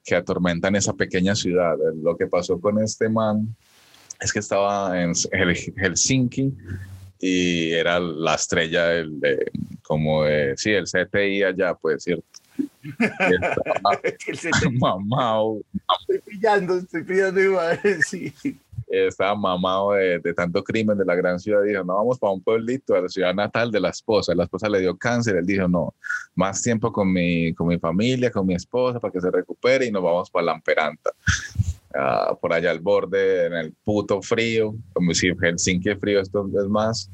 que 0.04 0.14
atormentan 0.14 0.76
esa 0.76 0.92
pequeña 0.92 1.34
ciudad. 1.34 1.76
Lo 2.02 2.16
que 2.16 2.26
pasó 2.26 2.60
con 2.60 2.82
este 2.82 3.08
man 3.08 3.54
es 4.20 4.32
que 4.32 4.38
estaba 4.38 5.00
en 5.00 5.12
Helsinki 5.76 6.52
y 7.18 7.72
era 7.72 7.98
la 7.98 8.34
estrella 8.34 8.86
del, 8.86 9.18
de, 9.18 9.50
como 9.82 10.24
de, 10.24 10.54
sí, 10.56 10.70
el 10.72 10.84
CTI 10.84 11.44
allá, 11.44 11.74
pues, 11.74 12.04
¿cierto? 12.04 12.26
mamado. 14.78 15.60
Estoy 16.00 16.20
pillando, 16.26 16.76
estoy 16.78 17.02
pillando 17.02 17.40
igual, 17.40 17.80
sí 18.06 18.32
estaba 18.94 19.34
mamado 19.34 19.92
de, 19.92 20.34
tanto 20.34 20.62
crimen 20.62 20.96
de 20.98 21.04
la 21.04 21.14
gran 21.14 21.38
ciudad, 21.38 21.62
dijo, 21.62 21.84
no, 21.84 21.94
vamos 21.94 22.18
para 22.18 22.32
un 22.32 22.42
pueblito, 22.42 22.94
a 22.94 23.00
la 23.00 23.08
ciudad 23.08 23.34
natal 23.34 23.70
de 23.70 23.80
la 23.80 23.90
esposa. 23.90 24.34
La 24.34 24.44
esposa 24.44 24.68
le 24.68 24.80
dio 24.80 24.96
cáncer, 24.96 25.36
él 25.36 25.46
dijo, 25.46 25.68
no, 25.68 25.94
más 26.34 26.62
tiempo 26.62 26.92
con 26.92 27.12
mi, 27.12 27.52
con 27.54 27.68
mi 27.68 27.78
familia, 27.78 28.30
con 28.30 28.46
mi 28.46 28.54
esposa, 28.54 29.00
para 29.00 29.12
que 29.12 29.20
se 29.20 29.30
recupere 29.30 29.86
y 29.86 29.90
nos 29.90 30.02
vamos 30.02 30.30
para 30.30 30.46
Lamperanta. 30.46 31.10
Uh, 31.94 32.36
por 32.40 32.52
allá 32.52 32.72
al 32.72 32.80
borde, 32.80 33.46
en 33.46 33.52
el 33.52 33.72
puto 33.84 34.20
frío, 34.20 34.74
como 34.92 35.14
si 35.14 35.28
Helsinki 35.28 35.94
frío, 35.94 36.20
esto 36.20 36.44
es 36.44 36.68
más, 36.68 37.08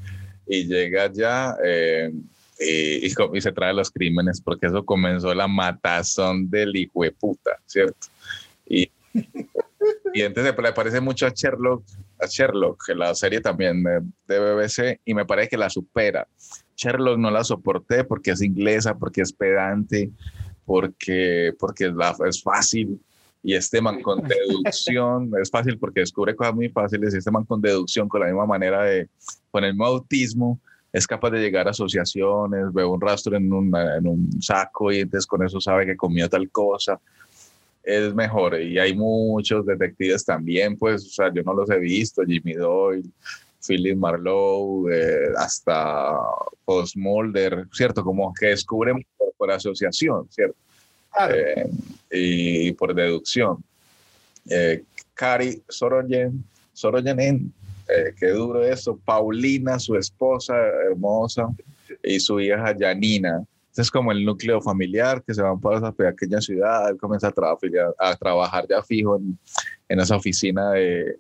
y 0.47 0.67
llega 0.67 1.05
allá 1.05 1.55
eh, 1.63 2.11
y, 2.59 3.07
y, 3.07 3.41
se 3.41 3.53
trae 3.53 3.75
los 3.75 3.91
crímenes, 3.91 4.41
porque 4.41 4.69
eso 4.69 4.83
comenzó 4.85 5.35
la 5.35 5.47
matazón 5.47 6.49
del 6.49 6.75
hijo 6.77 7.03
de 7.03 7.11
puta, 7.13 7.59
¿cierto? 7.67 8.09
Y 8.67 8.91
y 10.15 10.23
entonces 10.23 10.55
le 10.57 10.73
parece 10.73 11.01
mucho 11.01 11.27
a 11.27 11.31
Sherlock, 11.31 11.85
a 12.21 12.27
Sherlock, 12.27 12.89
la 12.95 13.15
serie 13.15 13.41
también 13.41 13.83
de 13.83 14.39
BBC, 14.39 15.01
y 15.05 15.15
me 15.15 15.25
parece 15.25 15.51
que 15.51 15.57
la 15.57 15.71
supera. 15.71 16.27
Sherlock 16.77 17.19
no 17.19 17.31
la 17.31 17.45
soporté 17.45 18.05
porque 18.05 18.33
es 18.33 18.43
inglesa, 18.43 18.97
porque 18.97 19.23
es 19.23 19.33
pedante, 19.33 20.11
porque, 20.65 21.53
porque 21.59 21.93
es 22.27 22.43
fácil. 22.43 23.01
Y 23.43 23.55
este 23.55 23.81
man 23.81 24.03
con 24.03 24.23
deducción, 24.29 25.31
es 25.41 25.51
fácil 25.51 25.79
porque 25.79 26.01
descubre 26.01 26.35
cosas 26.35 26.55
muy 26.55 26.69
fáciles. 26.69 27.15
Y 27.15 27.19
este 27.19 27.31
man 27.31 27.45
con 27.45 27.61
deducción, 27.61 28.09
con 28.09 28.21
la 28.21 28.27
misma 28.27 28.47
manera 28.47 28.85
de, 28.85 29.09
con 29.51 29.65
el 29.65 29.73
mismo 29.73 29.87
autismo, 29.87 30.61
es 30.93 31.07
capaz 31.07 31.31
de 31.31 31.41
llegar 31.41 31.69
a 31.69 31.71
asociaciones, 31.71 32.73
ve 32.73 32.85
un 32.85 33.01
rastro 33.01 33.37
en 33.37 33.53
un, 33.53 33.75
en 33.77 34.07
un 34.07 34.43
saco 34.43 34.91
y 34.91 35.01
entonces 35.01 35.27
con 35.27 35.45
eso 35.45 35.61
sabe 35.61 35.87
que 35.87 35.97
comió 35.97 36.29
tal 36.29 36.51
cosa 36.51 37.01
es 37.91 38.15
mejor. 38.15 38.61
Y 38.61 38.79
hay 38.79 38.95
muchos 38.95 39.67
detectives 39.67 40.25
también, 40.25 40.77
pues, 40.77 41.05
o 41.05 41.09
sea, 41.09 41.33
yo 41.33 41.43
no 41.43 41.55
los 41.55 41.71
he 41.71 41.79
visto, 41.79 42.23
Jimmy 42.25 42.55
Doyle, 42.55 43.09
Philip 43.67 43.97
Marlowe, 43.97 44.89
eh, 44.91 45.33
hasta 45.37 46.17
Post 46.65 46.97
Mulder, 46.97 47.67
¿cierto? 47.73 48.03
Como 48.03 48.33
que 48.33 48.47
descubren 48.47 49.05
por, 49.37 49.51
asociación, 49.51 50.29
¿cierto? 50.31 50.57
Eh, 51.31 51.69
y 52.11 52.73
por 52.73 52.95
deducción. 52.95 53.63
Eh, 54.49 54.83
Cari 55.15 55.63
Soroyen, 55.69 56.45
Soroyen, 56.73 57.53
qué 58.19 58.29
duro 58.29 58.65
eso, 58.65 58.99
Paulina, 59.05 59.79
su 59.79 59.97
esposa 59.97 60.55
hermosa, 60.57 61.49
y 62.03 62.21
su 62.21 62.41
hija 62.41 62.75
Janina, 62.79 63.45
Este 63.71 63.83
es 63.83 63.91
como 63.91 64.13
el 64.13 64.25
núcleo 64.25 64.61
familiar 64.61 65.23
que 65.23 65.33
se 65.33 65.43
van 65.43 65.61
para 65.61 65.79
esa 65.79 65.93
pequeña 65.93 66.41
ciudad, 66.41 66.91
él 66.91 66.99
comienza 66.99 67.29
a, 67.29 67.33
trabajar, 67.33 67.95
a 67.99 68.17
trabajar 68.17 68.67
ya 68.69 68.83
fijo 68.83 69.17
en, 69.17 69.39
en 69.89 70.01
esa 70.01 70.17
oficina 70.17 70.73
de, 70.73 71.19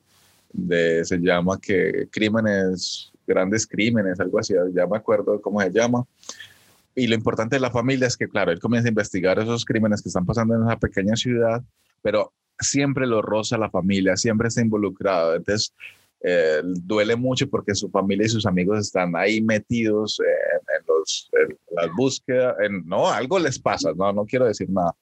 de, 0.52 1.04
se 1.04 1.18
llama 1.18 1.58
que 1.60 2.08
crímenes, 2.10 3.12
grandes 3.26 3.66
crímenes, 3.66 4.18
algo 4.20 4.38
así, 4.38 4.54
ya 4.74 4.86
me 4.86 4.96
acuerdo 4.96 5.40
cómo 5.40 5.60
se 5.60 5.70
llama. 5.70 6.04
Y 6.94 7.06
lo 7.06 7.14
importante 7.14 7.56
de 7.56 7.60
la 7.60 7.70
familia 7.70 8.08
es 8.08 8.16
que, 8.16 8.28
claro, 8.28 8.50
él 8.50 8.58
comienza 8.58 8.88
a 8.88 8.90
investigar 8.90 9.38
esos 9.38 9.64
crímenes 9.64 10.02
que 10.02 10.08
están 10.08 10.26
pasando 10.26 10.56
en 10.56 10.64
esa 10.64 10.76
pequeña 10.76 11.14
ciudad, 11.14 11.62
pero 12.02 12.32
siempre 12.58 13.06
lo 13.06 13.22
roza 13.22 13.56
la 13.56 13.70
familia, 13.70 14.16
siempre 14.16 14.48
está 14.48 14.60
involucrado. 14.60 15.36
Entonces, 15.36 15.72
eh, 16.22 16.60
duele 16.64 17.16
mucho 17.16 17.48
porque 17.48 17.74
su 17.74 17.90
familia 17.90 18.26
y 18.26 18.30
sus 18.30 18.46
amigos 18.46 18.80
están 18.80 19.16
ahí 19.16 19.40
metidos 19.40 20.20
en, 20.20 20.86
los, 20.86 21.30
en 21.32 21.58
las 21.76 21.94
búsquedas. 21.94 22.56
En, 22.62 22.86
no, 22.86 23.08
algo 23.08 23.38
les 23.38 23.58
pasa, 23.58 23.92
no, 23.96 24.12
no 24.12 24.24
quiero 24.24 24.46
decir 24.46 24.68
nada. 24.70 24.94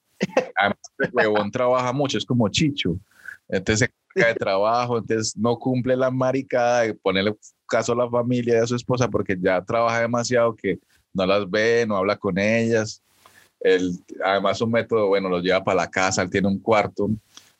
Además, 0.55 0.79
huevón 1.13 1.51
trabaja 1.51 1.91
mucho, 1.93 2.17
es 2.17 2.25
como 2.25 2.47
Chicho. 2.49 2.97
Entonces 3.47 3.89
se 4.15 4.25
de 4.25 4.35
trabajo, 4.35 4.97
entonces 4.97 5.35
no 5.35 5.57
cumple 5.57 5.95
la 5.95 6.11
maricada 6.11 6.81
de 6.81 6.93
ponerle 6.93 7.35
caso 7.67 7.93
a 7.93 7.95
la 7.95 8.09
familia 8.09 8.55
y 8.55 8.57
a 8.57 8.67
su 8.67 8.75
esposa 8.75 9.07
porque 9.07 9.37
ya 9.39 9.63
trabaja 9.63 10.01
demasiado 10.01 10.55
que 10.55 10.79
no 11.13 11.25
las 11.25 11.49
ve, 11.49 11.85
no 11.87 11.97
habla 11.97 12.17
con 12.17 12.37
ellas. 12.37 13.01
Él, 13.59 13.91
además, 14.23 14.61
un 14.61 14.71
método, 14.71 15.07
bueno, 15.07 15.27
los 15.27 15.43
lleva 15.43 15.63
para 15.63 15.81
la 15.81 15.89
casa, 15.89 16.21
él 16.21 16.29
tiene 16.29 16.47
un 16.47 16.59
cuarto 16.59 17.09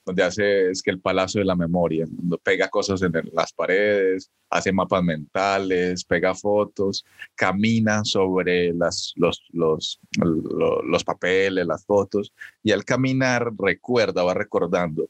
donde 0.09 0.23
hace 0.23 0.71
es 0.71 0.81
que 0.81 0.89
el 0.89 0.99
palacio 0.99 1.39
de 1.39 1.45
la 1.45 1.55
memoria, 1.55 2.07
pega 2.41 2.67
cosas 2.67 2.99
en 3.03 3.11
las 3.31 3.53
paredes, 3.53 4.31
hace 4.49 4.71
mapas 4.71 5.03
mentales, 5.03 6.03
pega 6.03 6.33
fotos, 6.33 7.05
camina 7.35 8.03
sobre 8.03 8.73
las, 8.73 9.13
los, 9.17 9.45
los, 9.51 9.99
los, 10.17 11.03
papeles, 11.03 11.67
las 11.67 11.85
fotos, 11.85 12.33
y 12.63 12.71
al 12.71 12.83
caminar 12.85 13.51
recuerda, 13.55 14.23
va 14.23 14.33
recordando, 14.33 15.07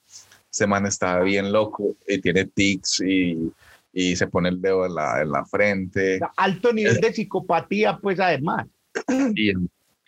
ese 0.52 0.68
man 0.68 0.86
está 0.86 1.22
bien 1.22 1.54
loco 1.54 1.96
y 2.06 2.20
tiene 2.20 2.44
tics 2.44 3.00
y, 3.00 3.54
y 3.94 4.18
se 4.18 4.28
pone 4.28 4.50
el 4.50 4.62
dedo 4.62 4.86
en 4.86 4.96
la, 4.96 5.22
en 5.22 5.32
la 5.32 5.46
frente. 5.46 6.20
Alto 6.36 6.74
nivel 6.74 7.00
de 7.00 7.14
psicopatía, 7.14 7.98
pues 8.00 8.20
además. 8.20 8.68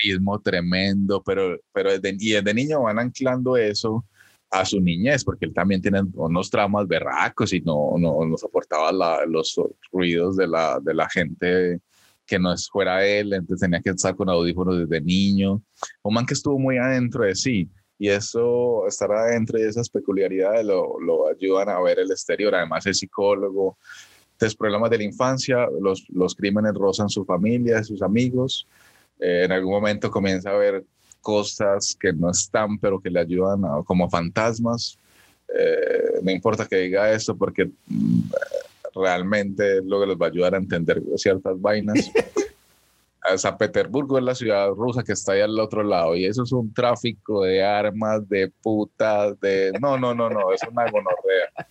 Y 0.04 0.10
el 0.10 0.20
tremendo, 0.44 1.22
pero, 1.24 1.60
pero 1.72 1.92
desde, 1.92 2.18
y 2.20 2.32
desde 2.32 2.56
niño 2.56 2.82
van 2.82 2.98
anclando 2.98 3.56
eso 3.56 4.04
a 4.52 4.66
su 4.66 4.82
niñez, 4.82 5.24
porque 5.24 5.46
él 5.46 5.54
también 5.54 5.82
tiene 5.82 6.02
unos 6.14 6.50
traumas 6.50 6.88
berracos 6.88 7.54
y 7.54 7.62
no, 7.62 7.94
no, 7.98 8.26
no 8.26 8.38
soportaba 8.38 8.92
los 9.26 9.60
ruidos 9.92 10.36
de 10.36 10.48
la, 10.48 10.80
de 10.82 10.94
la 10.94 11.10
gente 11.10 11.80
que 12.26 12.38
no 12.38 12.54
es 12.54 12.70
fuera 12.70 13.06
él, 13.06 13.34
entonces 13.34 13.62
tenía 13.62 13.82
que 13.82 13.90
estar 13.90 14.16
con 14.16 14.30
audífonos 14.30 14.78
desde 14.78 15.02
niño. 15.02 15.62
Un 16.04 16.14
man 16.14 16.26
que 16.26 16.34
estuvo 16.34 16.60
muy 16.60 16.78
adentro 16.78 17.24
de 17.24 17.36
sí, 17.36 17.70
y 18.02 18.10
eso, 18.10 18.88
estar 18.88 19.12
adentro 19.12 19.60
de 19.60 19.68
esas 19.68 19.88
peculiaridades 19.88 20.66
lo, 20.66 21.00
lo 21.00 21.30
ayudan 21.30 21.70
a 21.70 21.80
ver 21.80 22.00
el 22.00 22.10
exterior. 22.10 22.56
Además, 22.56 22.88
es 22.88 22.98
psicólogo. 22.98 23.78
Entonces, 24.32 24.58
problemas 24.58 24.90
de 24.90 24.98
la 24.98 25.04
infancia, 25.04 25.68
los, 25.80 26.08
los 26.10 26.34
crímenes 26.34 26.74
rozan 26.74 27.10
su 27.10 27.24
familia, 27.26 27.84
sus 27.84 28.02
amigos. 28.02 28.68
Eh, 29.20 29.44
en 29.46 29.52
algún 29.52 29.74
momento 29.74 30.10
comienza 30.10 30.50
a 30.50 30.58
ver 30.58 30.84
cosas 31.22 31.96
que 32.00 32.12
no 32.12 32.32
están, 32.32 32.78
pero 32.80 33.00
que 33.00 33.10
le 33.10 33.20
ayudan 33.20 33.62
como 33.86 34.10
fantasmas. 34.10 34.98
Eh, 35.54 36.20
no 36.24 36.32
importa 36.32 36.66
que 36.66 36.78
diga 36.78 37.12
esto 37.12 37.36
porque 37.36 37.70
mm, 37.88 38.22
realmente 38.96 39.78
es 39.78 39.86
lo 39.86 40.00
que 40.00 40.08
les 40.08 40.18
va 40.18 40.28
a 40.28 40.30
ayudar 40.30 40.56
a 40.56 40.58
entender 40.58 41.02
ciertas 41.16 41.60
vainas. 41.60 42.12
San 43.38 43.58
Petersburgo 43.58 44.18
es 44.18 44.24
la 44.24 44.36
ciudad 44.36 44.70
rusa 44.72 45.04
que 45.04 45.14
está 45.14 45.34
ahí 45.34 45.42
al 45.42 45.60
otro 45.60 45.84
lado 45.84 46.16
y 46.16 46.26
eso 46.26 46.44
es 46.44 46.52
un 46.52 46.74
tráfico 46.74 47.44
de 47.44 47.64
armas, 47.64 48.28
de 48.28 48.52
putas, 48.62 49.40
de... 49.40 49.72
No, 49.80 49.98
no, 49.98 50.14
no, 50.14 50.30
no, 50.30 50.52
es 50.52 50.62
una 50.64 50.90
gonorrea. 50.90 51.68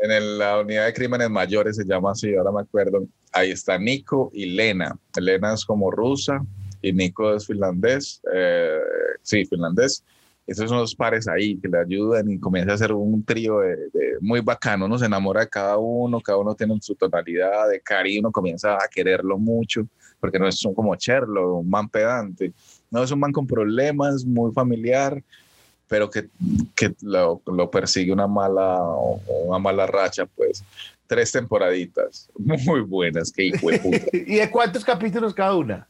En 0.00 0.38
la 0.38 0.58
unidad 0.58 0.86
de 0.86 0.94
crímenes 0.94 1.28
mayores 1.28 1.76
se 1.76 1.84
llama 1.84 2.12
así, 2.12 2.34
ahora 2.34 2.50
me 2.50 2.62
acuerdo. 2.62 3.04
Ahí 3.32 3.50
está 3.50 3.78
Nico 3.78 4.30
y 4.32 4.46
Lena. 4.46 4.96
Lena 5.18 5.52
es 5.52 5.66
como 5.66 5.90
rusa 5.90 6.42
y 6.82 6.92
Nico 6.92 7.34
es 7.34 7.46
finlandés, 7.46 8.20
eh, 8.32 8.78
sí, 9.22 9.44
finlandés. 9.44 10.04
Esos 10.46 10.68
son 10.68 10.78
los 10.78 10.96
pares 10.96 11.28
ahí 11.28 11.56
que 11.58 11.68
le 11.68 11.78
ayudan 11.78 12.28
y 12.28 12.38
comienza 12.40 12.72
a 12.72 12.74
hacer 12.74 12.92
un 12.92 13.24
trío 13.24 13.60
de, 13.60 14.18
muy 14.20 14.40
bacano. 14.40 14.86
Uno 14.86 14.98
se 14.98 15.06
enamora 15.06 15.42
de 15.42 15.48
cada 15.48 15.78
uno, 15.78 16.20
cada 16.20 16.38
uno 16.38 16.56
tiene 16.56 16.76
su 16.80 16.96
tonalidad 16.96 17.68
de 17.68 17.80
cariño, 17.80 18.32
comienza 18.32 18.74
a 18.74 18.88
quererlo 18.92 19.38
mucho, 19.38 19.86
porque 20.18 20.40
no 20.40 20.48
es 20.48 20.60
como 20.74 20.96
Cherlo, 20.96 21.58
un 21.58 21.70
man 21.70 21.88
pedante. 21.88 22.52
No, 22.90 23.04
es 23.04 23.12
un 23.12 23.20
man 23.20 23.30
con 23.30 23.46
problemas, 23.46 24.24
muy 24.24 24.50
familiar, 24.52 25.22
pero 25.86 26.10
que, 26.10 26.28
que 26.74 26.94
lo, 27.02 27.40
lo, 27.46 27.70
persigue 27.70 28.12
una 28.12 28.26
mala, 28.26 28.80
una 29.44 29.58
mala 29.60 29.86
racha, 29.86 30.26
pues. 30.26 30.64
Tres 31.06 31.30
temporaditas 31.30 32.28
muy 32.38 32.80
buenas, 32.80 33.30
que 33.30 33.44
hijo 33.44 33.70
de 33.70 33.78
puta. 33.78 34.06
¿Y 34.12 34.36
de 34.36 34.50
cuántos 34.50 34.84
capítulos 34.84 35.32
cada 35.32 35.54
una? 35.54 35.88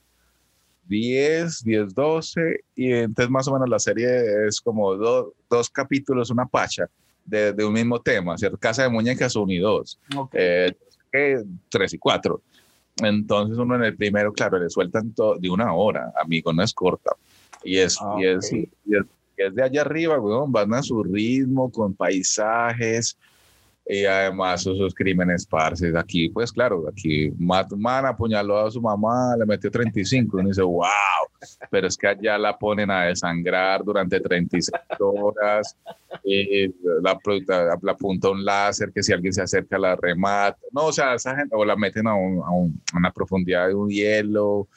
10, 0.91 1.63
10, 1.65 1.95
12, 1.95 2.65
y 2.75 2.93
entonces 2.93 3.31
más 3.31 3.47
o 3.47 3.53
menos 3.53 3.69
la 3.69 3.79
serie 3.79 4.49
es 4.49 4.61
como 4.61 4.97
dos 4.97 5.71
capítulos, 5.71 6.31
una 6.31 6.47
pacha 6.47 6.91
de, 7.25 7.53
de, 7.53 7.65
un 7.65 7.73
mismo 7.73 8.01
tema, 8.01 8.37
¿cierto? 8.37 8.59
Casa 8.59 8.83
de 8.83 8.89
Muñecas 8.89 9.37
1 9.37 9.53
y 9.53 9.59
2, 9.59 9.99
okay. 10.17 10.75
eh, 11.13 11.45
3 11.71 11.95
y 11.95 11.99
4. 11.99 12.43
Entonces 13.05 13.57
uno 13.57 13.77
en 13.77 13.85
el 13.85 13.97
primero, 13.97 14.33
claro, 14.33 14.59
le 14.59 14.69
sueltan 14.69 15.13
todo 15.13 15.37
de 15.39 15.49
una 15.49 15.73
hora, 15.73 16.13
amigo, 16.21 16.53
no 16.53 16.63
es 16.63 16.75
corta. 16.75 17.13
Y 17.63 17.79
es, 17.79 17.97
ah, 18.01 18.17
y 18.19 18.27
es, 18.27 18.53
y 18.53 18.69
es, 18.87 19.05
es, 19.37 19.55
de 19.55 19.63
allá 19.63 19.83
arriba, 19.83 20.19
van 20.49 20.75
a 20.75 20.83
su 20.83 21.05
ritmo, 21.05 21.71
con 21.71 21.95
paisajes, 21.95 23.17
y 23.93 24.05
además 24.05 24.61
esos 24.61 24.95
crímenes 24.95 25.45
parces. 25.45 25.97
Aquí, 25.97 26.29
pues 26.29 26.53
claro, 26.53 26.85
aquí 26.89 27.33
man 27.39 28.07
apuñaló 28.07 28.59
a 28.59 28.71
su 28.71 28.81
mamá, 28.81 29.35
le 29.37 29.45
metió 29.45 29.69
35 29.69 30.37
y 30.37 30.41
uno 30.41 30.49
dice, 30.49 30.63
wow, 30.63 30.87
pero 31.71 31.89
es 31.89 31.97
que 31.97 32.07
allá 32.07 32.39
la 32.39 32.57
ponen 32.57 32.89
a 32.89 33.07
desangrar 33.07 33.83
durante 33.83 34.21
36 34.21 34.71
horas, 35.01 35.77
y 36.23 36.69
la, 37.03 37.19
la, 37.25 37.79
la 37.83 37.93
apunta 37.93 38.31
un 38.31 38.45
láser 38.45 38.93
que 38.93 39.03
si 39.03 39.13
alguien 39.13 39.33
se 39.33 39.43
acerca 39.43 39.77
la 39.77 39.97
remata, 39.97 40.59
no, 40.71 40.87
o 40.87 40.93
sea, 40.93 41.15
esa 41.15 41.35
gente, 41.35 41.57
o 41.57 41.65
la 41.65 41.75
meten 41.75 42.07
a, 42.07 42.15
un, 42.15 42.41
a, 42.45 42.97
una 42.97 43.11
profundidad 43.11 43.67
de 43.67 43.75
un 43.75 43.89
hielo, 43.89 44.69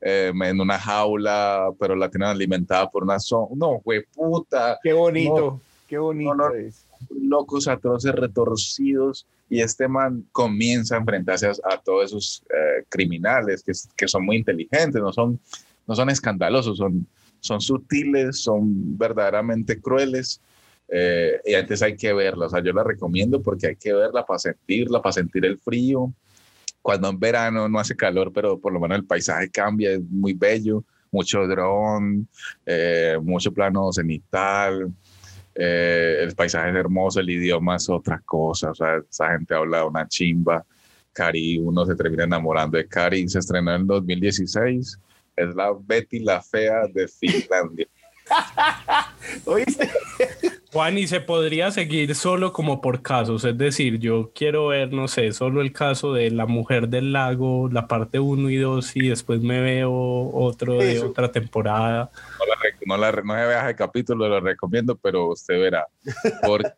eh, 0.00 0.32
en 0.34 0.60
una 0.60 0.78
jaula, 0.78 1.68
pero 1.78 1.94
la 1.94 2.08
tienen 2.08 2.30
alimentada 2.30 2.88
por 2.88 3.02
una 3.02 3.18
zona, 3.18 3.48
no, 3.54 3.80
güey, 3.84 4.02
puta. 4.14 4.78
Qué 4.82 4.94
bonito, 4.94 5.60
qué 5.86 5.98
bonito 5.98 6.54
es 6.54 6.86
locos, 7.10 7.68
atroces, 7.68 8.12
retorcidos, 8.12 9.26
y 9.48 9.60
este 9.60 9.88
man 9.88 10.24
comienza 10.32 10.96
a 10.96 11.00
enfrentarse 11.00 11.48
a, 11.48 11.76
todos 11.78 12.06
esos 12.06 12.44
eh, 12.48 12.84
criminales 12.88 13.62
que, 13.62 13.72
que, 13.96 14.08
son 14.08 14.24
muy 14.24 14.36
inteligentes, 14.36 15.00
no 15.00 15.12
son, 15.12 15.38
no 15.86 15.94
son 15.94 16.10
escandalosos, 16.10 16.78
son, 16.78 17.06
son 17.40 17.60
sutiles, 17.60 18.40
son 18.40 18.96
verdaderamente 18.96 19.80
crueles. 19.80 20.40
Eh, 20.88 21.40
y 21.44 21.54
antes 21.54 21.82
hay 21.82 21.96
que 21.96 22.12
verla, 22.12 22.46
o 22.46 22.48
sea, 22.50 22.62
yo 22.62 22.72
la 22.72 22.84
recomiendo 22.84 23.40
porque 23.42 23.68
hay 23.68 23.76
que 23.76 23.92
verla 23.92 24.26
para 24.26 24.38
sentirla, 24.38 25.00
para 25.00 25.12
sentir 25.12 25.44
el 25.44 25.58
frío. 25.58 26.12
Cuando 26.82 27.08
en 27.08 27.18
verano 27.18 27.68
no 27.68 27.78
hace 27.78 27.96
calor, 27.96 28.32
pero 28.32 28.58
por 28.58 28.72
lo 28.72 28.80
menos 28.80 28.98
el 28.98 29.04
paisaje 29.04 29.50
cambia, 29.50 29.92
es 29.92 30.02
muy 30.02 30.34
bello, 30.34 30.84
mucho 31.10 31.46
dron, 31.46 32.28
eh, 32.66 33.18
mucho 33.22 33.52
plano 33.52 33.92
cenital, 33.92 34.92
eh, 35.54 36.18
el 36.20 36.34
paisaje 36.34 36.70
es 36.70 36.76
hermoso, 36.76 37.20
el 37.20 37.30
idioma 37.30 37.76
es 37.76 37.88
otra 37.88 38.20
cosa, 38.24 38.70
o 38.70 38.74
sea, 38.74 38.96
esa 39.08 39.30
gente 39.32 39.54
habla 39.54 39.84
una 39.84 40.06
chimba. 40.08 40.64
Cari, 41.12 41.58
uno 41.58 41.84
se 41.84 41.94
termina 41.94 42.24
enamorando 42.24 42.78
de 42.78 42.88
Cari, 42.88 43.28
se 43.28 43.38
estrenó 43.38 43.74
en 43.74 43.86
2016, 43.86 44.98
es 45.36 45.54
la 45.54 45.72
Betty 45.78 46.20
la 46.20 46.40
Fea 46.40 46.86
de 46.92 47.06
Finlandia. 47.06 47.86
¿Oíste? 49.44 49.90
Juan, 50.72 50.96
y 50.96 51.06
se 51.06 51.20
podría 51.20 51.70
seguir 51.70 52.14
solo 52.14 52.54
como 52.54 52.80
por 52.80 53.02
casos, 53.02 53.44
es 53.44 53.58
decir, 53.58 53.98
yo 53.98 54.32
quiero 54.34 54.68
ver, 54.68 54.90
no 54.90 55.06
sé, 55.06 55.32
solo 55.32 55.60
el 55.60 55.70
caso 55.70 56.14
de 56.14 56.30
la 56.30 56.46
mujer 56.46 56.88
del 56.88 57.12
lago, 57.12 57.68
la 57.70 57.86
parte 57.86 58.18
1 58.18 58.48
y 58.48 58.56
2, 58.56 58.96
y 58.96 59.08
después 59.08 59.42
me 59.42 59.60
veo 59.60 59.92
otro 60.32 60.78
de 60.78 61.00
otra 61.00 61.30
temporada. 61.30 62.10
No, 62.86 62.96
la, 62.96 63.12
no, 63.12 63.34
se 63.34 63.46
vea 63.46 63.68
el 63.68 63.76
capítulo, 63.76 64.26
lo 64.26 64.40
recomiendo, 64.40 64.96
pero 64.96 65.32
usted 65.32 65.60
verá. 65.60 65.86
Porque, 66.46 66.70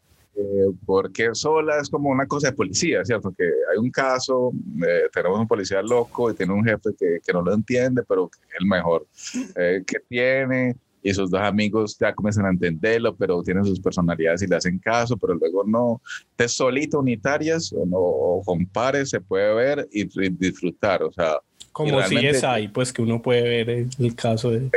porque 0.85 1.33
sola 1.33 1.79
es 1.79 1.89
como 1.89 2.09
una 2.11 2.27
cosa 2.27 2.49
de 2.49 2.57
policía, 2.57 3.05
¿cierto? 3.05 3.33
Que 3.39 3.45
hay 3.45 3.79
un 3.79 3.93
caso, 3.93 4.51
eh, 4.85 5.05
tenemos 5.13 5.39
un 5.39 5.47
policía 5.47 5.81
loco 5.81 6.29
y 6.29 6.35
tiene 6.35 6.53
un 6.53 6.65
jefe 6.65 6.91
que, 6.99 7.19
que 7.25 7.33
no 7.33 7.43
lo 7.43 7.55
entiende, 7.55 8.03
pero 8.03 8.29
es 8.33 8.61
el 8.61 8.67
mejor 8.67 9.07
eh, 9.55 9.85
que 9.87 10.01
tiene 10.09 10.75
y 11.05 11.13
sus 11.13 11.31
dos 11.31 11.43
amigos 11.43 11.99
ya 12.01 12.15
comienzan 12.15 12.47
a 12.47 12.49
entenderlo, 12.49 13.15
pero 13.15 13.43
tienen 13.43 13.63
sus 13.63 13.79
personalidades 13.79 14.41
y 14.41 14.47
le 14.47 14.57
hacen 14.57 14.79
caso, 14.79 15.19
pero 15.19 15.35
luego 15.35 15.63
no. 15.63 16.01
Te 16.35 16.49
solito, 16.49 16.99
unitarias 16.99 17.75
o, 17.75 17.85
no, 17.85 17.99
o 17.99 18.43
con 18.43 18.65
pares 18.65 19.11
se 19.11 19.21
puede 19.21 19.53
ver 19.55 19.87
y, 19.93 20.05
disfrutar. 20.31 21.03
O 21.03 21.13
sea, 21.13 21.37
Como 21.73 22.03
si 22.05 22.27
es 22.27 22.43
ahí, 22.43 22.69
pues 22.69 22.91
que 22.91 23.03
uno 23.03 23.21
puede 23.21 23.43
ver 23.43 23.69
el, 23.69 23.91
el 23.99 24.15
caso 24.15 24.51
de... 24.51 24.71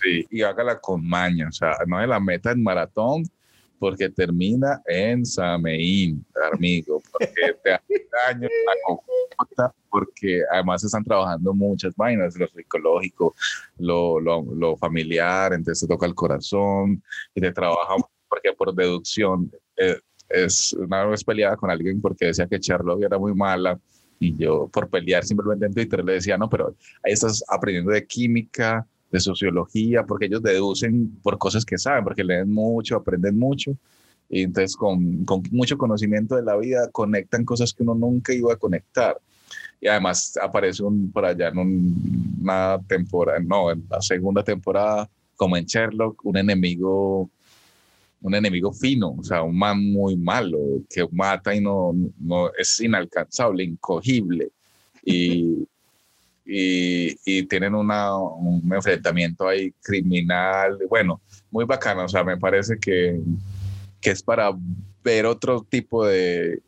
Sí, 0.00 0.24
y 0.30 0.42
hágala 0.42 0.78
con 0.78 1.04
maña, 1.04 1.48
o 1.48 1.52
sea, 1.52 1.72
no 1.86 2.00
es 2.00 2.08
la 2.08 2.20
meta 2.20 2.52
en 2.52 2.62
maratón 2.62 3.24
porque 3.78 4.08
termina 4.08 4.80
en 4.86 5.24
Sameín, 5.26 6.24
amigo, 6.52 7.02
porque 7.12 7.56
te 7.62 7.72
daño 8.26 8.48
la 9.56 9.72
porque 9.90 10.42
además 10.52 10.84
están 10.84 11.04
trabajando 11.04 11.52
muchas 11.54 11.94
vainas, 11.96 12.36
lo 12.36 12.46
psicológico, 12.48 13.34
lo, 13.78 14.20
lo, 14.20 14.42
lo 14.54 14.76
familiar, 14.76 15.52
entonces 15.52 15.88
toca 15.88 16.06
el 16.06 16.14
corazón 16.14 17.02
y 17.34 17.40
te 17.40 17.52
trabaja, 17.52 17.94
porque 18.28 18.52
por 18.52 18.74
deducción, 18.74 19.50
eh, 19.76 19.98
es 20.28 20.72
una 20.72 21.06
vez 21.06 21.22
peleada 21.24 21.56
con 21.56 21.70
alguien 21.70 22.00
porque 22.00 22.26
decía 22.26 22.46
que 22.46 22.58
Sherlock 22.58 23.02
era 23.02 23.18
muy 23.18 23.32
mala 23.34 23.78
y 24.18 24.36
yo 24.36 24.68
por 24.68 24.88
pelear 24.88 25.24
simplemente 25.24 25.66
en 25.66 25.74
Twitter 25.74 26.04
le 26.04 26.14
decía, 26.14 26.36
no, 26.36 26.48
pero 26.48 26.74
ahí 27.02 27.12
estás 27.12 27.44
aprendiendo 27.48 27.92
de 27.92 28.06
química, 28.06 28.86
de 29.10 29.20
sociología, 29.20 30.04
porque 30.04 30.26
ellos 30.26 30.42
deducen 30.42 31.18
por 31.22 31.38
cosas 31.38 31.64
que 31.64 31.78
saben, 31.78 32.04
porque 32.04 32.24
leen 32.24 32.50
mucho, 32.50 32.96
aprenden 32.96 33.38
mucho, 33.38 33.76
y 34.28 34.42
entonces 34.42 34.76
con, 34.76 35.24
con 35.24 35.42
mucho 35.50 35.78
conocimiento 35.78 36.36
de 36.36 36.42
la 36.42 36.56
vida 36.56 36.88
conectan 36.90 37.44
cosas 37.44 37.72
que 37.72 37.82
uno 37.82 37.94
nunca 37.94 38.32
iba 38.32 38.52
a 38.52 38.56
conectar. 38.56 39.18
Y 39.80 39.88
además 39.88 40.36
aparece 40.42 40.82
un, 40.82 41.10
por 41.12 41.24
allá 41.24 41.48
en 41.48 41.58
un- 41.58 42.38
una 42.42 42.78
temporada, 42.88 43.38
no, 43.40 43.70
en 43.70 43.84
la 43.88 44.00
segunda 44.00 44.42
temporada, 44.42 45.08
como 45.36 45.56
en 45.56 45.64
Sherlock, 45.66 46.24
un 46.24 46.36
enemigo, 46.38 47.28
un 48.22 48.34
enemigo 48.34 48.72
fino, 48.72 49.14
o 49.18 49.22
sea, 49.22 49.42
un 49.42 49.56
man 49.56 49.92
muy 49.92 50.16
malo, 50.16 50.58
que 50.88 51.06
mata 51.12 51.54
y 51.54 51.60
no, 51.60 51.94
no 52.18 52.50
es 52.58 52.80
inalcanzable, 52.80 53.62
incogible. 53.64 54.48
Y, 55.04 55.66
y, 56.46 57.16
y 57.24 57.42
tienen 57.44 57.74
una, 57.74 58.16
un 58.16 58.62
enfrentamiento 58.72 59.46
ahí 59.46 59.72
criminal, 59.82 60.78
bueno, 60.88 61.20
muy 61.50 61.64
bacano, 61.64 62.04
o 62.04 62.08
sea, 62.08 62.24
me 62.24 62.36
parece 62.36 62.78
que, 62.78 63.20
que 64.06 64.12
es 64.12 64.22
para 64.22 64.52
ver 65.02 65.26
otro 65.26 65.66
tipo 65.68 66.06
de, 66.06 66.60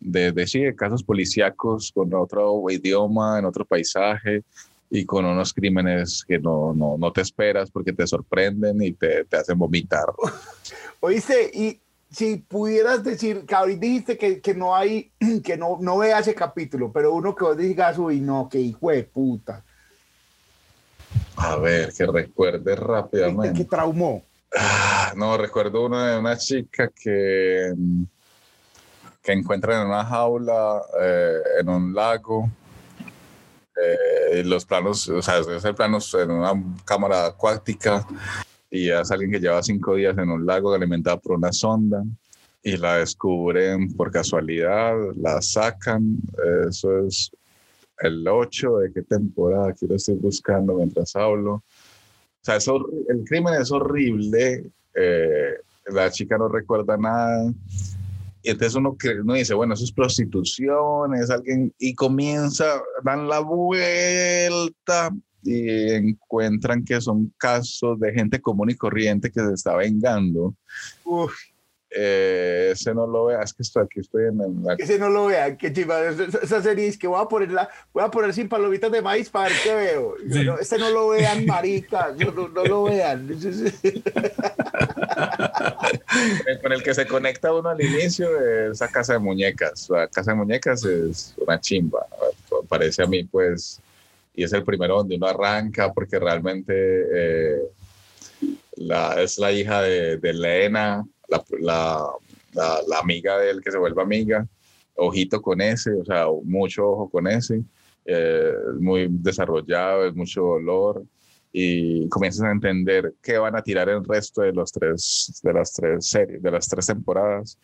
de, 0.00 0.32
de, 0.32 0.46
sí, 0.48 0.58
de 0.58 0.74
casos 0.74 1.04
policíacos 1.04 1.92
con 1.94 2.12
otro 2.14 2.64
idioma, 2.68 3.38
en 3.38 3.44
otro 3.44 3.64
paisaje 3.64 4.42
y 4.90 5.04
con 5.04 5.24
unos 5.24 5.52
crímenes 5.52 6.24
que 6.26 6.40
no, 6.40 6.74
no, 6.74 6.98
no 6.98 7.12
te 7.12 7.20
esperas 7.20 7.70
porque 7.70 7.92
te 7.92 8.08
sorprenden 8.08 8.82
y 8.82 8.90
te, 8.90 9.24
te 9.24 9.36
hacen 9.36 9.56
vomitar. 9.56 10.06
Oíste, 10.98 11.48
y 11.54 11.80
si 12.10 12.38
pudieras 12.38 13.04
decir, 13.04 13.46
que 13.46 13.54
ahorita 13.54 13.80
dijiste 13.80 14.18
que, 14.18 14.40
que 14.40 14.52
no 14.52 14.74
hay, 14.74 15.12
que 15.44 15.56
no, 15.56 15.78
no 15.80 15.98
vea 15.98 16.18
ese 16.18 16.34
capítulo, 16.34 16.90
pero 16.90 17.14
uno 17.14 17.36
que 17.36 17.44
vos 17.44 17.56
digas, 17.56 17.96
uy, 17.98 18.20
no, 18.20 18.48
que 18.48 18.58
hijo 18.58 18.90
de 18.90 19.04
puta. 19.04 19.62
A 21.36 21.54
ver, 21.54 21.92
que 21.92 22.04
recuerde 22.04 22.74
rápidamente. 22.74 23.62
Que 23.62 23.64
traumó. 23.64 24.24
Ah, 24.56 25.12
no, 25.16 25.36
recuerdo 25.36 25.88
de 25.88 26.18
una 26.18 26.36
chica 26.36 26.88
que, 26.88 27.72
que 29.22 29.32
encuentran 29.32 29.82
en 29.82 29.86
una 29.88 30.04
jaula, 30.04 30.82
eh, 31.00 31.38
en 31.60 31.68
un 31.68 31.94
lago. 31.94 32.48
Eh, 33.76 34.44
los 34.44 34.64
planos, 34.64 35.08
o 35.08 35.20
sea, 35.20 35.38
es 35.38 35.64
el 35.64 35.74
plano 35.74 35.98
en 36.14 36.30
una 36.30 36.52
cámara 36.84 37.26
acuática 37.26 38.06
y 38.70 38.90
es 38.90 39.10
alguien 39.10 39.32
que 39.32 39.40
lleva 39.40 39.62
cinco 39.62 39.94
días 39.94 40.16
en 40.18 40.30
un 40.30 40.46
lago 40.46 40.72
alimentado 40.72 41.20
por 41.20 41.36
una 41.36 41.52
sonda 41.52 42.04
y 42.62 42.76
la 42.76 42.98
descubren 42.98 43.92
por 43.94 44.10
casualidad, 44.10 44.94
la 45.16 45.42
sacan. 45.42 46.18
Eso 46.68 47.06
es 47.06 47.30
el 47.98 48.26
8 48.26 48.78
de 48.78 48.92
qué 48.92 49.02
temporada, 49.02 49.68
aquí 49.70 49.86
lo 49.86 49.96
estoy 49.96 50.16
buscando 50.16 50.74
mientras 50.74 51.14
hablo. 51.14 51.62
Sea, 52.44 52.56
es 52.56 52.68
el 52.68 53.24
crimen 53.24 53.54
es 53.54 53.72
horrible, 53.72 54.66
eh, 54.94 55.54
la 55.86 56.10
chica 56.10 56.36
no 56.36 56.48
recuerda 56.48 56.94
nada. 56.98 57.50
Y 58.42 58.50
entonces 58.50 58.74
uno, 58.74 58.98
uno 59.22 59.32
dice, 59.32 59.54
bueno, 59.54 59.72
eso 59.72 59.84
es 59.84 59.92
prostitución, 59.92 61.14
es 61.14 61.30
alguien, 61.30 61.72
y 61.78 61.94
comienza, 61.94 62.82
dan 63.02 63.26
la 63.28 63.40
vuelta 63.40 65.10
y 65.42 65.90
encuentran 65.92 66.84
que 66.84 67.00
son 67.00 67.32
casos 67.38 67.98
de 67.98 68.12
gente 68.12 68.38
común 68.42 68.68
y 68.68 68.74
corriente 68.74 69.30
que 69.30 69.40
se 69.40 69.54
está 69.54 69.76
vengando. 69.76 70.54
Uf, 71.04 71.34
Eh, 71.96 72.70
ese 72.72 72.92
no 72.92 73.06
lo 73.06 73.26
vea, 73.26 73.40
es 73.42 73.54
que 73.54 73.62
estoy 73.62 73.84
aquí, 73.84 74.00
estoy 74.00 74.24
en 74.24 74.40
el... 74.40 74.52
ese 74.78 74.98
no 74.98 75.08
lo 75.08 75.26
vean, 75.26 75.56
qué 75.56 75.72
chiva. 75.72 76.00
Esa, 76.02 76.60
serie 76.60 76.88
es 76.88 76.98
que 76.98 77.06
voy 77.06 77.22
a 77.22 77.28
ponerla, 77.28 77.68
voy 77.92 78.02
a 78.02 78.10
poner 78.10 78.34
sin 78.34 78.48
palomitas 78.48 78.90
de 78.90 79.00
maíz 79.00 79.30
para 79.30 79.48
ver 79.48 79.58
qué 79.62 79.74
veo. 79.74 80.16
Yo, 80.26 80.42
no, 80.42 80.58
este 80.58 80.76
no 80.76 80.90
lo 80.90 81.10
vean, 81.10 81.46
marica, 81.46 82.12
yo 82.16 82.32
no, 82.32 82.48
no 82.48 82.64
lo 82.64 82.82
vean. 82.84 83.28
con 86.62 86.72
el 86.72 86.82
que 86.82 86.94
se 86.94 87.06
conecta 87.06 87.52
uno 87.54 87.68
al 87.68 87.80
inicio 87.80 88.28
es 88.40 88.72
esa 88.72 88.88
casa 88.88 89.12
de 89.12 89.20
muñecas. 89.20 89.88
La 89.88 90.08
casa 90.08 90.32
de 90.32 90.36
muñecas 90.38 90.84
es 90.84 91.32
una 91.36 91.60
chimba, 91.60 92.04
parece 92.68 93.04
a 93.04 93.06
mí, 93.06 93.22
pues, 93.22 93.80
y 94.34 94.42
es 94.42 94.52
el 94.52 94.64
primero 94.64 94.96
donde 94.96 95.14
uno 95.14 95.28
arranca 95.28 95.92
porque 95.92 96.18
realmente 96.18 96.74
eh, 96.74 97.62
la, 98.78 99.22
es 99.22 99.38
la 99.38 99.52
hija 99.52 99.80
de, 99.82 100.16
de 100.16 100.32
Lena, 100.32 101.04
la, 101.28 101.44
la, 101.60 102.06
la, 102.52 102.80
la 102.86 102.98
amiga 102.98 103.38
de 103.38 103.50
él 103.50 103.60
que 103.62 103.70
se 103.70 103.78
vuelve 103.78 104.02
amiga. 104.02 104.46
Ojito 104.96 105.40
con 105.42 105.60
ese, 105.60 105.92
o 105.92 106.04
sea, 106.04 106.26
mucho 106.44 106.88
ojo 106.88 107.08
con 107.10 107.26
ese. 107.26 107.62
eh, 108.04 108.52
muy 108.80 109.08
desarrollado, 109.10 110.06
es 110.06 110.14
mucho 110.14 110.42
dolor 110.42 111.04
y 111.52 112.08
comienzas 112.08 112.42
a 112.42 112.50
entender 112.50 113.14
qué 113.22 113.38
van 113.38 113.56
a 113.56 113.62
tirar 113.62 113.88
el 113.88 114.04
resto 114.04 114.42
de 114.42 114.52
los 114.52 114.72
tres 114.72 115.40
de 115.42 115.52
las 115.52 115.72
tres 115.72 116.06
series 116.06 116.42
de 116.42 116.50
las 116.50 116.68
tres 116.68 116.86
temporadas 116.86 117.56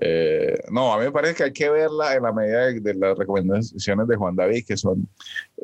Eh, 0.00 0.56
no 0.70 0.92
a 0.92 0.98
mí 0.98 1.04
me 1.06 1.10
parece 1.10 1.34
que 1.34 1.42
hay 1.44 1.52
que 1.52 1.70
verla 1.70 2.14
en 2.14 2.22
la 2.22 2.32
medida 2.32 2.66
de, 2.66 2.80
de 2.80 2.94
las 2.94 3.18
recomendaciones 3.18 4.06
de 4.06 4.16
Juan 4.16 4.36
David 4.36 4.64
que 4.66 4.76
son 4.76 5.08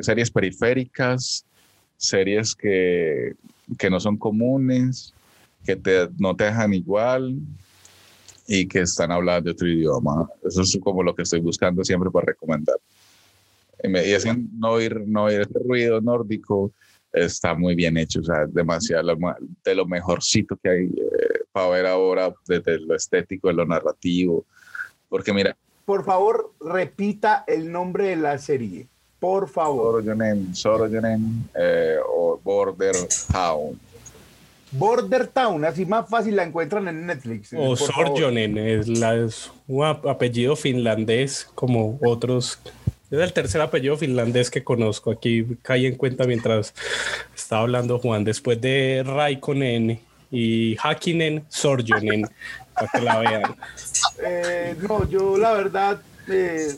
series 0.00 0.30
periféricas 0.30 1.44
series 1.96 2.54
que, 2.56 3.34
que 3.78 3.90
no 3.90 4.00
son 4.00 4.16
comunes 4.16 5.14
que 5.64 5.76
te, 5.76 6.08
no 6.18 6.36
te 6.36 6.44
dejan 6.44 6.74
igual 6.74 7.36
y 8.46 8.66
que 8.66 8.80
están 8.80 9.10
hablando 9.10 9.46
de 9.46 9.52
otro 9.52 9.66
idioma 9.66 10.28
eso 10.44 10.62
es 10.62 10.78
como 10.82 11.02
lo 11.02 11.14
que 11.14 11.22
estoy 11.22 11.40
buscando 11.40 11.84
siempre 11.84 12.10
para 12.10 12.26
recomendar 12.26 12.76
y, 13.82 13.88
me, 13.88 14.06
y 14.06 14.16
no 14.58 14.72
oír 14.72 15.00
no 15.06 15.24
oír 15.24 15.40
este 15.40 15.58
ruido 15.58 16.00
nórdico 16.00 16.72
está 17.14 17.54
muy 17.54 17.74
bien 17.74 17.96
hecho, 17.96 18.20
o 18.20 18.24
sea, 18.24 18.46
demasiado 18.46 19.16
de 19.64 19.74
lo 19.74 19.86
mejorcito 19.86 20.56
que 20.62 20.68
hay 20.68 20.84
eh, 20.86 21.44
para 21.52 21.68
ver 21.68 21.86
ahora 21.86 22.34
desde 22.46 22.80
lo 22.80 22.94
estético, 22.94 23.48
de 23.48 23.54
lo 23.54 23.64
narrativo, 23.64 24.44
porque 25.08 25.32
mira, 25.32 25.56
Por 25.84 26.04
favor, 26.04 26.52
repita 26.60 27.44
el 27.46 27.70
nombre 27.70 28.08
de 28.08 28.16
la 28.16 28.38
serie. 28.38 28.88
Por 29.20 29.48
favor. 29.48 30.02
Soroyonen, 30.02 30.54
Soroyonen 30.54 31.48
eh, 31.54 31.96
o 32.06 32.38
Border 32.42 32.94
Town. 33.30 33.78
Border 34.76 35.26
Town, 35.28 35.64
así 35.64 35.86
más 35.86 36.08
fácil 36.08 36.36
la 36.36 36.42
encuentran 36.44 36.88
en 36.88 37.06
Netflix. 37.06 37.52
O. 37.56 37.76
Sorjonen, 37.76 38.58
es, 38.58 38.88
la- 38.88 39.14
es 39.16 39.50
un 39.68 39.84
ap- 39.84 40.06
apellido 40.06 40.56
finlandés 40.56 41.48
como 41.54 41.98
otros. 42.02 42.58
Es 43.10 43.20
el 43.20 43.32
tercer 43.32 43.60
apellido 43.60 43.96
finlandés 43.96 44.50
que 44.50 44.64
conozco. 44.64 45.10
Aquí 45.12 45.46
caí 45.62 45.86
en 45.86 45.96
cuenta 45.96 46.24
mientras 46.24 46.74
estaba 47.34 47.62
hablando 47.62 47.98
Juan. 47.98 48.24
Después 48.24 48.60
de 48.60 49.02
Raikkonen 49.06 50.00
y 50.30 50.76
Hakinen, 50.82 51.44
Sorjonen, 51.48 52.26
para 52.74 52.88
que 52.88 53.00
la 53.00 53.18
vean. 53.20 53.42
Eh, 54.26 54.74
no, 54.88 55.08
yo 55.08 55.36
la 55.38 55.52
verdad, 55.52 56.00
eh, 56.28 56.74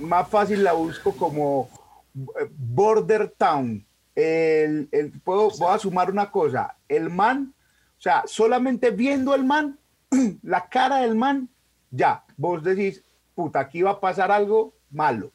más 0.00 0.28
fácil 0.28 0.64
la 0.64 0.72
busco 0.72 1.12
como 1.16 1.68
eh, 2.16 2.48
Border 2.50 3.32
Town. 3.38 3.84
El, 4.16 4.88
el- 4.92 5.12
puedo, 5.24 5.50
voy 5.58 5.74
a 5.74 5.78
sumar 5.78 6.10
una 6.10 6.30
cosa. 6.30 6.74
El 6.96 7.10
man, 7.10 7.54
o 7.98 8.00
sea, 8.00 8.22
solamente 8.26 8.90
viendo 8.90 9.34
el 9.34 9.44
man, 9.44 9.78
la 10.42 10.68
cara 10.68 10.98
del 10.98 11.14
man, 11.14 11.48
ya, 11.90 12.24
vos 12.36 12.62
decís, 12.62 13.02
puta, 13.34 13.60
aquí 13.60 13.82
va 13.82 13.92
a 13.92 14.00
pasar 14.00 14.30
algo 14.30 14.74
malo. 14.90 15.32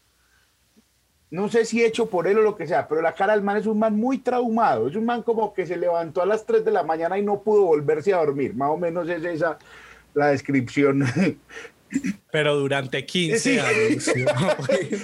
No 1.32 1.48
sé 1.48 1.64
si 1.66 1.84
hecho 1.84 2.08
por 2.10 2.28
él 2.28 2.40
o 2.40 2.42
lo 2.42 2.56
que 2.56 2.66
sea, 2.66 2.88
pero 2.88 3.02
la 3.04 3.14
cara 3.14 3.34
del 3.34 3.44
man 3.44 3.58
es 3.58 3.68
un 3.68 3.78
man 3.78 3.96
muy 3.96 4.18
traumado. 4.18 4.88
Es 4.88 4.96
un 4.96 5.06
man 5.06 5.22
como 5.22 5.54
que 5.54 5.68
se 5.68 5.78
levantó 5.78 6.24
a 6.24 6.26
las 6.26 6.44
3 6.46 6.66
de 6.66 6.72
la 6.72 6.82
mañana 6.84 7.20
y 7.20 7.22
no 7.24 7.42
pudo 7.44 7.66
volverse 7.66 8.14
a 8.14 8.18
dormir. 8.18 8.56
Más 8.56 8.72
o 8.72 8.78
menos 8.78 9.08
es 9.10 9.24
esa 9.24 9.60
la 10.16 10.28
descripción. 10.30 11.04
Pero 12.32 12.56
durante 12.56 13.06
15 13.06 13.40
Sí. 13.40 13.60
años. 13.60 14.12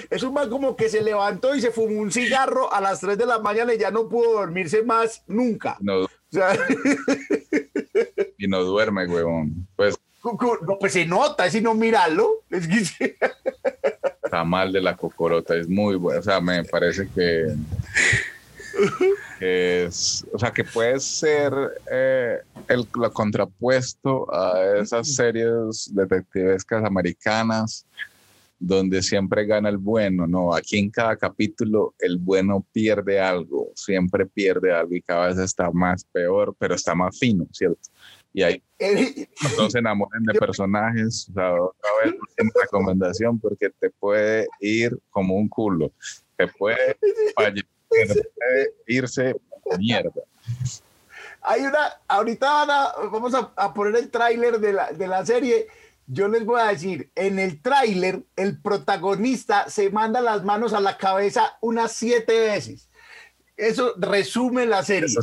Es 0.10 0.24
un 0.24 0.34
man 0.34 0.50
como 0.50 0.76
que 0.76 0.90
se 0.90 1.02
levantó 1.02 1.56
y 1.56 1.62
se 1.62 1.72
fumó 1.72 2.00
un 2.00 2.12
cigarro 2.12 2.72
a 2.74 2.82
las 2.82 3.00
3 3.02 3.18
de 3.18 3.26
la 3.26 3.40
mañana 3.40 3.74
y 3.74 3.78
ya 3.78 3.92
no 3.92 4.08
pudo 4.10 4.34
dormirse 4.34 4.82
más 4.84 5.24
nunca. 5.28 5.78
No, 5.80 6.08
sea, 6.32 6.58
y 8.38 8.48
no 8.48 8.64
duerme, 8.64 9.06
huevón. 9.08 9.68
Pues 9.76 9.96
no, 10.24 10.78
pues 10.80 10.94
se 10.94 11.06
nota, 11.06 11.50
si 11.50 11.62
no 11.62 11.74
mirarlo. 11.74 12.44
Es 12.50 12.68
que 12.68 12.84
se- 12.86 13.18
tamal 14.30 14.72
de 14.74 14.82
la 14.82 14.96
cocorota 14.98 15.56
es 15.56 15.68
muy 15.68 15.96
bueno. 15.96 16.20
O 16.20 16.24
sea, 16.24 16.42
me 16.42 16.64
parece 16.64 17.08
que, 17.14 17.56
que 19.40 19.86
es, 19.86 20.26
o 20.34 20.40
sea, 20.40 20.52
que 20.52 20.64
puede 20.64 21.00
ser 21.00 21.54
eh, 21.92 22.40
el 22.68 22.88
lo 22.96 23.12
contrapuesto 23.14 24.34
a 24.34 24.78
esas 24.78 25.14
series 25.14 25.92
detectivescas 25.94 26.84
americanas 26.84 27.86
donde 28.68 29.04
siempre 29.04 29.46
gana 29.46 29.70
el 29.70 29.78
bueno, 29.78 30.26
no, 30.26 30.56
aquí 30.56 30.80
en 30.80 30.90
cada 30.90 31.16
capítulo 31.16 31.94
el 32.00 32.18
bueno 32.18 32.66
pierde 32.72 33.20
algo, 33.20 33.72
siempre 33.76 34.26
pierde 34.26 34.74
algo 34.74 34.96
y 34.96 35.04
cada 35.04 35.28
vez 35.28 35.38
está 35.38 35.70
más 35.70 36.04
peor, 36.06 36.56
pero 36.58 36.74
está 36.74 36.96
más 36.96 37.18
fino, 37.20 37.46
¿cierto? 37.52 37.90
Y 38.34 38.42
ahí 38.42 38.64
no 39.58 39.70
se 39.70 39.78
enamoren 39.80 40.24
de 40.24 40.34
personajes, 40.34 41.28
o 41.30 41.34
sea, 41.34 41.54
otra 41.54 41.90
vez 42.04 42.16
una 42.40 42.52
recomendación 42.64 43.40
porque 43.40 43.70
te 43.70 43.92
puede 43.92 44.48
ir 44.60 44.98
como 45.12 45.36
un 45.36 45.48
culo, 45.48 45.92
te 46.36 46.48
puede, 46.48 46.98
fallecer, 47.36 47.70
puede 47.88 48.74
irse 48.88 49.36
mierda. 49.78 50.24
Hay 51.42 51.62
una, 51.62 51.94
ahorita 52.08 52.52
van 52.66 52.72
a- 52.72 53.10
vamos 53.12 53.34
a, 53.36 53.52
a 53.56 53.72
poner 53.74 53.96
el 53.98 54.10
tráiler 54.10 54.60
de 54.60 54.74
la, 54.74 54.92
de 54.92 55.08
la 55.08 55.24
serie. 55.24 55.68
Yo 56.08 56.28
les 56.28 56.46
voy 56.46 56.62
a 56.62 56.68
decir, 56.68 57.12
en 57.16 57.40
el 57.40 57.62
tráiler 57.62 58.24
el 58.36 58.62
protagonista 58.62 59.70
se 59.70 59.90
manda 59.90 60.22
las 60.22 60.44
manos 60.44 60.74
a 60.74 60.80
la 60.80 60.98
cabeza 60.98 61.58
unas 61.62 61.94
siete 61.94 62.40
veces. 62.40 62.90
Eso 63.58 63.94
resume 63.98 64.66
la 64.66 64.84
serie. 64.84 65.08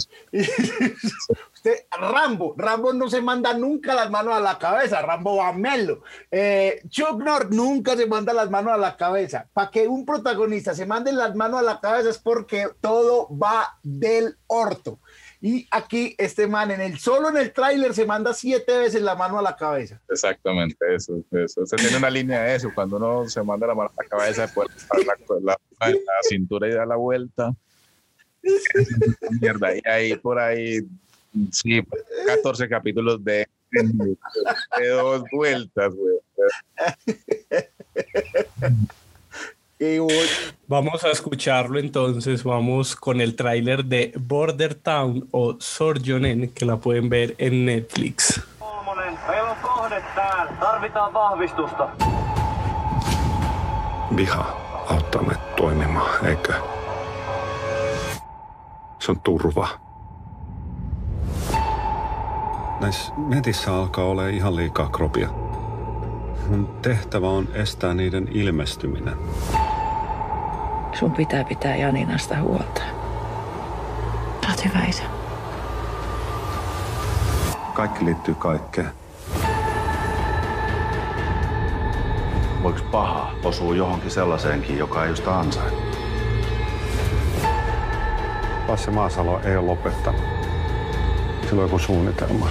Usted, 1.55 1.87
Rambo, 1.91 2.55
Rambo 2.57 2.93
no 2.93 3.09
se 3.09 3.21
manda 3.21 3.53
nunca 3.55 3.95
las 3.95 4.11
manos 4.11 4.35
a 4.35 4.41
la 4.41 4.59
cabeza, 4.59 5.03
Rambo 5.03 5.37
va 5.37 5.49
a 5.49 5.53
melo. 5.53 6.03
Eh, 6.31 6.83
Chuck 6.89 7.23
Norris 7.23 7.51
nunca 7.51 7.95
se 7.95 8.07
manda 8.07 8.33
las 8.33 8.51
manos 8.51 8.73
a 8.73 8.79
la 8.79 8.97
cabeza. 8.97 9.49
Para 9.53 9.71
que 9.71 9.87
un 9.87 10.07
protagonista 10.07 10.75
se 10.75 10.87
mande 10.87 11.13
las 11.13 11.35
manos 11.37 11.61
a 11.61 11.63
la 11.63 11.81
cabeza 11.81 12.09
es 12.09 12.19
porque 12.19 12.69
todo 12.81 13.29
va 13.37 13.79
del 13.83 14.39
orto. 14.47 14.99
Y 15.45 15.67
aquí 15.73 16.15
este 16.19 16.47
man 16.47 16.71
en 16.71 16.81
el 16.81 16.99
solo 17.01 17.29
en 17.29 17.37
el 17.37 17.53
tráiler 17.53 17.93
se 17.95 18.07
manda 18.07 18.33
siete 18.33 18.79
veces 18.79 19.03
la 19.03 19.17
mano 19.17 19.41
a 19.41 19.43
la 19.43 19.57
cabeza. 19.57 20.01
Exactamente, 20.09 20.77
eso, 20.95 21.21
eso. 21.33 21.67
Se 21.67 21.75
tiene 21.77 21.97
una 21.97 22.11
línea 22.11 22.43
de 22.45 22.55
eso, 22.55 22.71
cuando 22.73 22.97
uno 22.97 23.29
se 23.29 23.43
manda 23.43 23.67
la 23.67 23.75
mano 23.75 23.91
a 23.99 24.03
la 24.05 24.09
cabeza, 24.09 24.43
después 24.43 24.69
la, 25.05 25.15
la, 25.41 25.59
la- 25.81 25.91
la 25.91 25.99
cintura 26.29 26.69
y 26.69 26.73
da 26.75 26.87
la 26.87 26.95
vuelta. 26.95 27.53
Mierda, 29.41 29.77
y 29.77 29.81
ahí 29.85 30.17
por 30.17 30.39
ahí, 30.39 30.79
sí, 31.51 31.83
14 32.27 32.69
capítulos 32.69 33.23
de, 33.25 33.49
de 33.73 34.89
dos 34.91 35.25
vueltas, 35.33 35.93
güey. 35.93 36.17
Vamos 40.69 41.05
a 41.05 41.11
escucharlo 41.11 41.79
entonces, 41.79 42.45
vamos 42.45 42.97
con 42.97 43.21
el 43.21 43.35
tráiler 43.35 43.85
de 43.85 44.13
Border 44.29 44.75
Town 44.75 45.29
o 45.33 45.57
Sorjonen, 45.59 46.53
que 46.55 46.65
la 46.65 46.77
pueden 46.77 47.09
ver 47.11 47.35
en 47.39 47.67
Netflix. 47.67 48.41
Viha 54.17 54.57
auttaa 54.89 55.23
meitä 55.23 55.43
toimimaan, 55.57 56.27
eikö? 56.27 56.53
Se 58.99 59.11
on 59.11 59.21
turva. 59.21 59.69
Näissä 62.81 63.13
netissä 63.17 63.77
alkaa 63.77 64.05
olla 64.05 64.29
ihan 64.29 64.57
liikaa 64.57 64.89
kropia. 64.89 65.29
Mun 66.49 66.69
tehtävä 66.83 67.29
on 67.29 67.49
estää 67.55 67.95
niiden 67.95 68.29
ilmestyminen. 68.33 69.17
Sun 70.95 71.13
pitää 71.13 71.45
pitää 71.45 71.77
Janinasta 71.77 72.41
huolta. 72.41 72.83
Oot 74.49 74.65
hyvä 74.65 74.85
isä. 74.89 75.03
Kaikki 77.75 78.05
liittyy 78.05 78.35
kaikkeen. 78.35 78.89
Voiko 82.63 82.81
paha 82.91 83.31
osua 83.45 83.75
johonkin 83.75 84.11
sellaiseenkin, 84.11 84.79
joka 84.79 85.05
ei 85.05 85.17
sitä 85.17 85.39
ansaitse? 85.39 85.77
Lasse 88.69 88.91
Maasalo 88.91 89.41
ei 89.45 89.57
ole 89.57 89.67
lopettanut. 89.67 90.21
Sillä 91.49 91.63
on 91.63 91.69
joku 91.69 91.79
suunnitelma. 91.79 92.49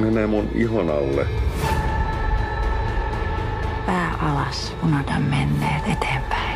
Menee 0.00 0.26
mun 0.26 0.48
ihon 0.54 0.90
alle. 0.90 1.26
Pää 3.86 4.14
alas, 4.22 4.76
unohda 4.82 5.18
menneet 5.18 5.82
eteenpäin. 5.92 6.51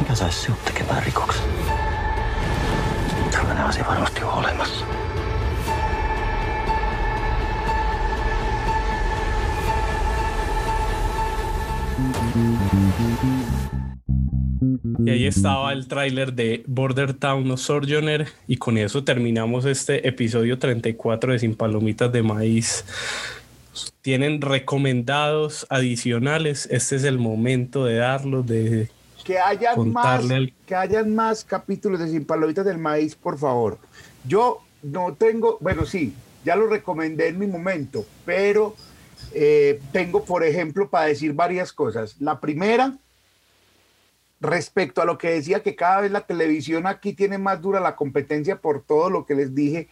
Mikä 0.00 0.14
saisi 0.14 0.38
sinut 0.38 0.64
tekemään 0.64 1.02
rikoksen? 1.02 1.44
Tällainen 3.30 3.64
asia 3.64 3.84
varmasti 3.88 4.24
on 4.24 4.32
olemassa. 4.32 4.84
Y 15.04 15.10
ahí 15.10 15.26
estaba 15.26 15.72
el 15.72 15.86
tráiler 15.86 16.32
de 16.32 16.64
Border 16.66 17.14
Town 17.14 17.50
o 17.50 17.56
Sojourner 17.56 18.26
y 18.48 18.56
con 18.56 18.76
eso 18.76 19.04
terminamos 19.04 19.64
este 19.64 20.06
episodio 20.08 20.58
34 20.58 21.32
de 21.32 21.38
Sin 21.38 21.54
Palomitas 21.54 22.12
de 22.12 22.22
Maíz. 22.22 22.84
Tienen 24.02 24.40
recomendados 24.40 25.66
adicionales, 25.70 26.68
este 26.70 26.96
es 26.96 27.04
el 27.04 27.18
momento 27.18 27.84
de 27.84 27.96
darlos, 27.96 28.46
de 28.46 28.88
Que 29.26 29.40
hayan 29.40 29.92
más, 29.92 30.24
que 30.66 30.74
hayan 30.76 31.12
más 31.12 31.44
capítulos 31.44 31.98
de 31.98 32.08
Sin 32.08 32.24
Palomitas 32.24 32.64
del 32.64 32.78
Maíz, 32.78 33.16
por 33.16 33.36
favor. 33.36 33.78
Yo 34.24 34.62
no 34.84 35.14
tengo, 35.14 35.58
bueno, 35.60 35.84
sí, 35.84 36.14
ya 36.44 36.54
lo 36.54 36.68
recomendé 36.68 37.26
en 37.26 37.40
mi 37.40 37.48
momento, 37.48 38.06
pero 38.24 38.76
eh, 39.32 39.80
tengo, 39.90 40.24
por 40.24 40.44
ejemplo, 40.44 40.88
para 40.88 41.06
decir 41.06 41.32
varias 41.32 41.72
cosas. 41.72 42.14
La 42.20 42.38
primera, 42.38 42.96
respecto 44.40 45.02
a 45.02 45.04
lo 45.04 45.18
que 45.18 45.30
decía 45.30 45.60
que 45.60 45.74
cada 45.74 46.02
vez 46.02 46.12
la 46.12 46.20
televisión 46.20 46.86
aquí 46.86 47.12
tiene 47.12 47.36
más 47.36 47.60
dura 47.60 47.80
la 47.80 47.96
competencia 47.96 48.60
por 48.60 48.82
todo 48.82 49.10
lo 49.10 49.26
que 49.26 49.34
les 49.34 49.56
dije, 49.56 49.88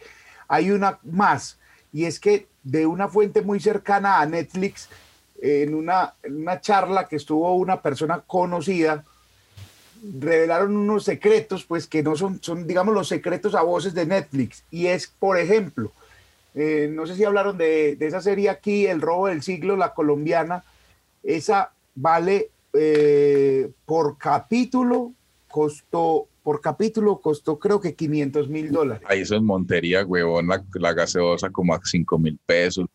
hay 0.47 0.71
una 0.71 0.99
más, 1.03 1.59
y 1.91 2.05
es 2.05 2.21
que 2.21 2.47
de 2.63 2.85
una 2.85 3.09
fuente 3.09 3.41
muy 3.41 3.59
cercana 3.59 4.21
a 4.21 4.25
Netflix, 4.25 4.87
en 5.41 5.75
una, 5.75 6.13
en 6.23 6.37
una 6.37 6.61
charla 6.61 7.09
que 7.09 7.17
estuvo 7.17 7.53
una 7.55 7.81
persona 7.81 8.23
conocida, 8.25 9.03
revelaron 10.19 10.75
unos 10.75 11.03
secretos, 11.03 11.65
pues 11.65 11.87
que 11.87 12.03
no 12.03 12.15
son, 12.15 12.41
son, 12.41 12.67
digamos, 12.67 12.93
los 12.93 13.07
secretos 13.07 13.55
a 13.55 13.61
voces 13.61 13.93
de 13.93 14.05
Netflix. 14.05 14.63
Y 14.71 14.87
es, 14.87 15.07
por 15.07 15.37
ejemplo, 15.37 15.91
eh, 16.53 16.89
no 16.91 17.05
sé 17.07 17.15
si 17.15 17.23
hablaron 17.23 17.57
de, 17.57 17.95
de 17.95 18.07
esa 18.07 18.21
serie 18.21 18.49
aquí, 18.49 18.85
El 18.85 19.01
robo 19.01 19.27
del 19.27 19.41
siglo, 19.41 19.75
la 19.75 19.93
colombiana, 19.93 20.63
esa 21.23 21.71
vale 21.95 22.49
eh, 22.73 23.71
por 23.85 24.17
capítulo, 24.17 25.13
costó, 25.47 26.27
por 26.43 26.61
capítulo 26.61 27.19
costó 27.19 27.57
creo 27.57 27.79
que 27.79 27.95
500 27.95 28.49
mil 28.49 28.71
dólares. 28.71 29.03
Ahí 29.07 29.21
eso 29.21 29.35
en 29.35 29.45
Montería, 29.45 30.05
huevón, 30.05 30.47
la, 30.47 30.63
la 30.73 30.93
gaseosa 30.93 31.49
como 31.49 31.73
a 31.73 31.81
5 31.83 32.19
mil 32.19 32.37
pesos. 32.45 32.87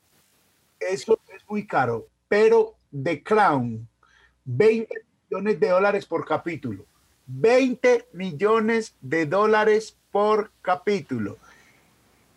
Eso 0.78 1.19
es 1.35 1.43
muy 1.49 1.66
caro, 1.66 2.07
pero 2.28 2.74
The 2.91 3.23
Crown, 3.23 3.87
20 4.45 4.95
millones 5.28 5.61
de 5.61 5.69
dólares 5.69 6.07
por 6.07 6.27
capítulo. 6.27 6.85
20 7.32 8.09
millones 8.12 8.94
de 9.01 9.27
dólares 9.27 9.97
por 10.11 10.51
capítulo. 10.62 11.36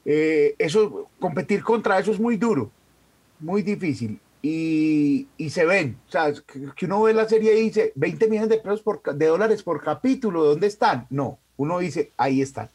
Eh, 0.05 0.55
eso, 0.59 1.09
competir 1.19 1.63
contra 1.63 1.99
eso 1.99 2.11
es 2.11 2.19
muy 2.19 2.37
duro, 2.37 2.71
muy 3.39 3.61
difícil. 3.61 4.19
Y, 4.41 5.27
y 5.37 5.49
se 5.51 5.65
ven, 5.65 5.97
o 6.07 6.11
sea, 6.11 6.33
que, 6.75 6.85
uno 6.85 7.03
ve 7.03 7.13
la 7.13 7.29
serie 7.29 7.57
y 7.57 7.63
dice 7.63 7.93
20 7.95 8.27
millones 8.27 8.49
de, 8.49 8.57
pesos 8.57 8.81
por, 8.81 9.01
de 9.01 9.25
dólares 9.25 9.63
por 9.63 9.81
capítulo, 9.81 10.43
¿dónde 10.43 10.67
están? 10.67 11.07
No, 11.09 11.39
uno 11.55 11.79
dice, 11.79 12.11
ahí 12.17 12.41
están. 12.41 12.69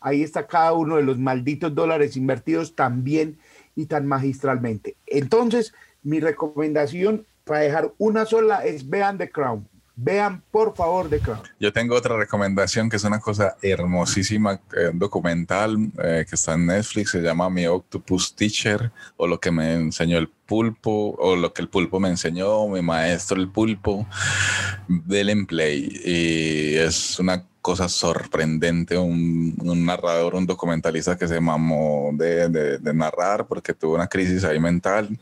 Ahí 0.00 0.22
está 0.22 0.46
cada 0.46 0.72
uno 0.72 0.96
de 0.96 1.02
los 1.02 1.18
malditos 1.18 1.74
dólares 1.74 2.16
invertidos 2.16 2.74
tan 2.74 3.04
bien 3.04 3.38
y 3.74 3.86
tan 3.86 4.06
magistralmente. 4.06 4.96
Entonces, 5.06 5.74
mi 6.02 6.20
recomendación 6.20 7.26
para 7.44 7.60
dejar 7.60 7.92
una 7.98 8.24
sola 8.24 8.64
es 8.64 8.88
vean 8.88 9.18
The 9.18 9.30
Crown. 9.30 9.68
Vean, 9.96 10.42
por 10.50 10.74
favor, 10.74 11.08
The 11.08 11.20
Crown. 11.20 11.40
Yo 11.58 11.72
tengo 11.72 11.94
otra 11.94 12.16
recomendación 12.16 12.88
que 12.88 12.96
es 12.96 13.04
una 13.04 13.20
cosa 13.20 13.56
hermosísima, 13.60 14.60
eh, 14.76 14.88
un 14.92 14.98
documental 14.98 15.76
eh, 16.02 16.24
que 16.28 16.34
está 16.34 16.54
en 16.54 16.66
Netflix, 16.66 17.10
se 17.10 17.20
llama 17.20 17.50
Mi 17.50 17.66
Octopus 17.66 18.34
Teacher, 18.34 18.90
o 19.16 19.26
lo 19.26 19.38
que 19.38 19.50
me 19.50 19.74
enseñó 19.74 20.18
el 20.18 20.28
pulpo, 20.28 21.14
o 21.18 21.36
lo 21.36 21.52
que 21.52 21.62
el 21.62 21.68
pulpo 21.68 22.00
me 22.00 22.08
enseñó, 22.08 22.66
mi 22.68 22.82
maestro 22.82 23.36
el 23.36 23.48
pulpo, 23.48 24.06
del 24.88 25.46
Play. 25.46 26.00
Y 26.04 26.76
es 26.76 27.18
una 27.18 27.44
cosa 27.62 27.88
sorprendente, 27.88 28.96
un, 28.96 29.54
un 29.62 29.84
narrador, 29.84 30.34
un 30.34 30.46
documentalista 30.46 31.16
que 31.18 31.28
se 31.28 31.40
mamó 31.40 32.10
de, 32.14 32.48
de- 32.48 32.78
de 32.78 32.94
narrar 32.94 33.46
porque 33.46 33.74
tuvo 33.74 33.94
una 33.94 34.06
crisis 34.06 34.44
ahí 34.44 34.58
mental 34.58 35.18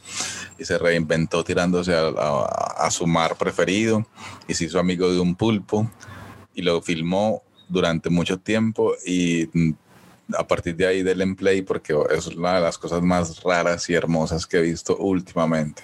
y 0.58 0.64
se 0.64 0.78
reinventó 0.78 1.42
tirándose 1.42 1.94
a, 1.94 2.06
a- 2.08 2.86
a 2.86 2.90
su 2.90 3.06
mar 3.06 3.36
preferido 3.36 4.06
y 4.46 4.54
se 4.54 4.64
hizo 4.66 4.78
amigo 4.78 5.10
de 5.12 5.18
un 5.18 5.34
pulpo 5.34 5.90
y 6.54 6.62
lo 6.62 6.80
filmó 6.80 7.42
durante 7.68 8.08
mucho 8.08 8.38
tiempo 8.38 8.94
y 9.04 9.48
mm, 9.52 9.72
a 10.36 10.46
partir 10.46 10.76
de 10.76 10.86
ahí 10.86 11.02
del 11.02 11.22
en 11.22 11.34
play 11.34 11.62
porque 11.62 11.94
es 12.10 12.26
una 12.28 12.56
de 12.56 12.60
las 12.60 12.78
cosas 12.78 13.02
más 13.02 13.42
raras 13.42 13.88
y 13.90 13.94
hermosas 13.94 14.46
que 14.46 14.58
he 14.58 14.62
visto 14.62 14.96
últimamente. 14.96 15.82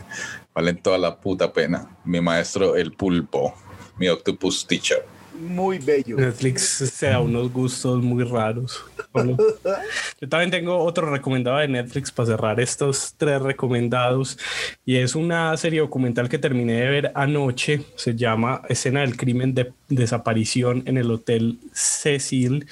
Valen 0.54 0.80
toda 0.82 0.98
la 0.98 1.18
puta 1.18 1.52
pena. 1.52 1.88
Mi 2.04 2.20
maestro 2.20 2.76
el 2.76 2.92
pulpo, 2.92 3.54
mi 3.98 4.06
octopus 4.08 4.66
teacher. 4.66 5.04
Muy 5.34 5.78
bello. 5.78 6.16
Netflix 6.16 6.62
se 6.62 7.06
da 7.06 7.20
unos 7.20 7.52
gustos 7.52 8.02
muy 8.02 8.24
raros. 8.24 8.84
Yo 10.20 10.28
también 10.28 10.50
tengo 10.50 10.78
otro 10.78 11.10
recomendado 11.10 11.58
de 11.58 11.68
Netflix 11.68 12.10
para 12.10 12.26
cerrar 12.26 12.60
estos 12.60 13.14
tres 13.16 13.42
recomendados 13.42 14.38
y 14.84 14.96
es 14.96 15.14
una 15.14 15.56
serie 15.56 15.80
documental 15.80 16.28
que 16.28 16.38
terminé 16.38 16.80
de 16.80 16.88
ver 16.88 17.12
anoche. 17.14 17.82
Se 17.96 18.14
llama 18.14 18.62
Escena 18.68 19.00
del 19.00 19.16
crimen 19.16 19.54
de 19.54 19.72
desaparición 19.88 20.82
en 20.86 20.98
el 20.98 21.10
Hotel 21.10 21.58
Cecil. 21.72 22.66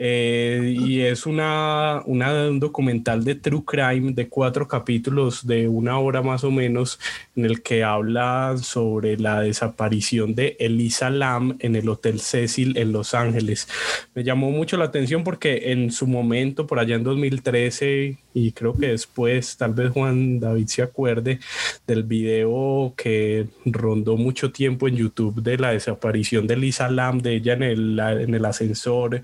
Eh, 0.00 0.76
y 0.78 1.00
es 1.00 1.26
una, 1.26 2.02
un 2.06 2.60
documental 2.60 3.24
de 3.24 3.34
True 3.34 3.64
Crime 3.66 4.12
de 4.12 4.28
cuatro 4.28 4.68
capítulos 4.68 5.44
de 5.44 5.66
una 5.66 5.98
hora 5.98 6.22
más 6.22 6.44
o 6.44 6.52
menos 6.52 7.00
en 7.34 7.44
el 7.44 7.62
que 7.62 7.82
habla 7.82 8.54
sobre 8.62 9.18
la 9.18 9.40
desaparición 9.40 10.36
de 10.36 10.56
Elisa 10.60 11.10
Lam 11.10 11.56
en 11.58 11.74
el 11.74 11.88
Hotel 11.88 12.20
Cecil 12.20 12.78
en 12.78 12.92
Los 12.92 13.12
Ángeles. 13.12 13.66
Me 14.14 14.22
llamó 14.22 14.52
mucho 14.52 14.76
la 14.76 14.84
atención 14.84 15.24
porque 15.24 15.72
en 15.72 15.90
su 15.90 16.06
momento, 16.06 16.68
por 16.68 16.78
allá 16.78 16.94
en 16.94 17.02
2013, 17.02 18.18
y 18.38 18.52
creo 18.52 18.76
que 18.76 18.88
después, 18.88 19.56
tal 19.56 19.74
vez 19.74 19.90
Juan 19.90 20.38
David 20.38 20.66
se 20.68 20.82
acuerde 20.82 21.40
del 21.86 22.04
video 22.04 22.94
que 22.96 23.48
rondó 23.64 24.16
mucho 24.16 24.52
tiempo 24.52 24.86
en 24.86 24.96
YouTube 24.96 25.42
de 25.42 25.58
la 25.58 25.72
desaparición 25.72 26.46
de 26.46 26.54
Elisa 26.54 26.88
Lam, 26.88 27.18
de 27.20 27.34
ella 27.34 27.54
en 27.54 27.62
el, 27.64 27.98
en 27.98 28.34
el 28.34 28.44
ascensor, 28.44 29.22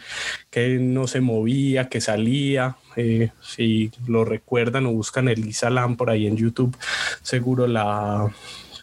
que 0.51 0.79
no 0.79 1.07
se 1.07 1.21
movía, 1.21 1.89
que 1.89 2.01
salía. 2.01 2.77
Eh, 2.97 3.31
si 3.41 3.91
lo 4.07 4.25
recuerdan 4.25 4.87
o 4.87 4.93
buscan 4.93 5.29
Elisa 5.29 5.71
Lam 5.71 5.97
por 5.97 6.11
ahí 6.11 6.27
en 6.27 6.37
YouTube, 6.37 6.77
seguro 7.23 7.67
la, 7.67 8.33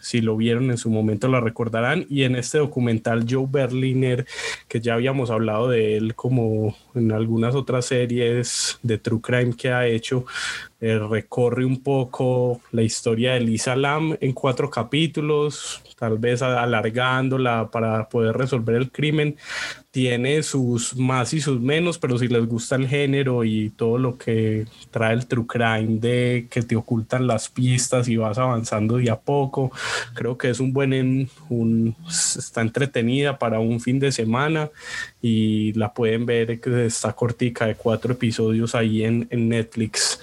si 0.00 0.20
lo 0.20 0.36
vieron 0.36 0.70
en 0.70 0.78
su 0.78 0.90
momento 0.90 1.28
la 1.28 1.40
recordarán. 1.40 2.06
Y 2.10 2.24
en 2.24 2.36
este 2.36 2.58
documental 2.58 3.24
Joe 3.28 3.46
Berliner, 3.50 4.26
que 4.68 4.80
ya 4.80 4.94
habíamos 4.94 5.30
hablado 5.30 5.68
de 5.68 5.96
él 5.96 6.14
como 6.14 6.76
en 6.94 7.12
algunas 7.12 7.54
otras 7.54 7.86
series 7.86 8.78
de 8.82 8.98
True 8.98 9.20
Crime 9.20 9.54
que 9.56 9.70
ha 9.70 9.86
hecho, 9.86 10.24
eh, 10.80 10.98
recorre 10.98 11.64
un 11.64 11.80
poco 11.82 12.60
la 12.72 12.82
historia 12.82 13.34
de 13.34 13.40
Lisa 13.40 13.76
Lam 13.76 14.16
en 14.20 14.32
cuatro 14.32 14.68
capítulos, 14.68 15.80
tal 15.98 16.18
vez 16.18 16.42
alargándola 16.42 17.70
para 17.70 18.08
poder 18.08 18.36
resolver 18.36 18.76
el 18.76 18.90
crimen. 18.90 19.36
Tiene 19.92 20.42
sus 20.42 20.96
más 20.96 21.34
y 21.34 21.40
sus 21.42 21.60
menos, 21.60 21.98
pero 21.98 22.16
si 22.18 22.26
les 22.26 22.46
gusta 22.46 22.76
el 22.76 22.88
género 22.88 23.44
y 23.44 23.68
todo 23.70 23.98
lo 23.98 24.16
que 24.16 24.64
trae 24.90 25.12
el 25.12 25.26
true 25.26 25.46
crime 25.46 25.98
de 26.00 26.46
que 26.50 26.62
te 26.62 26.76
ocultan 26.76 27.26
las 27.26 27.50
pistas 27.50 28.08
y 28.08 28.16
vas 28.16 28.38
avanzando 28.38 28.96
de 28.96 29.10
a 29.10 29.16
poco, 29.20 29.70
creo 30.14 30.38
que 30.38 30.48
es 30.48 30.60
un 30.60 30.72
buen, 30.72 30.94
en- 30.94 31.28
un, 31.50 31.94
está 32.08 32.62
entretenida 32.62 33.38
para 33.38 33.60
un 33.60 33.80
fin 33.80 33.98
de 33.98 34.12
semana 34.12 34.70
y 35.20 35.74
la 35.74 35.92
pueden 35.92 36.24
ver 36.24 36.58
que 36.58 36.70
está 36.86 37.12
cortica 37.12 37.66
de 37.66 37.74
cuatro 37.74 38.12
episodios 38.12 38.74
ahí 38.74 39.04
en, 39.04 39.26
en 39.30 39.48
Netflix. 39.48 40.20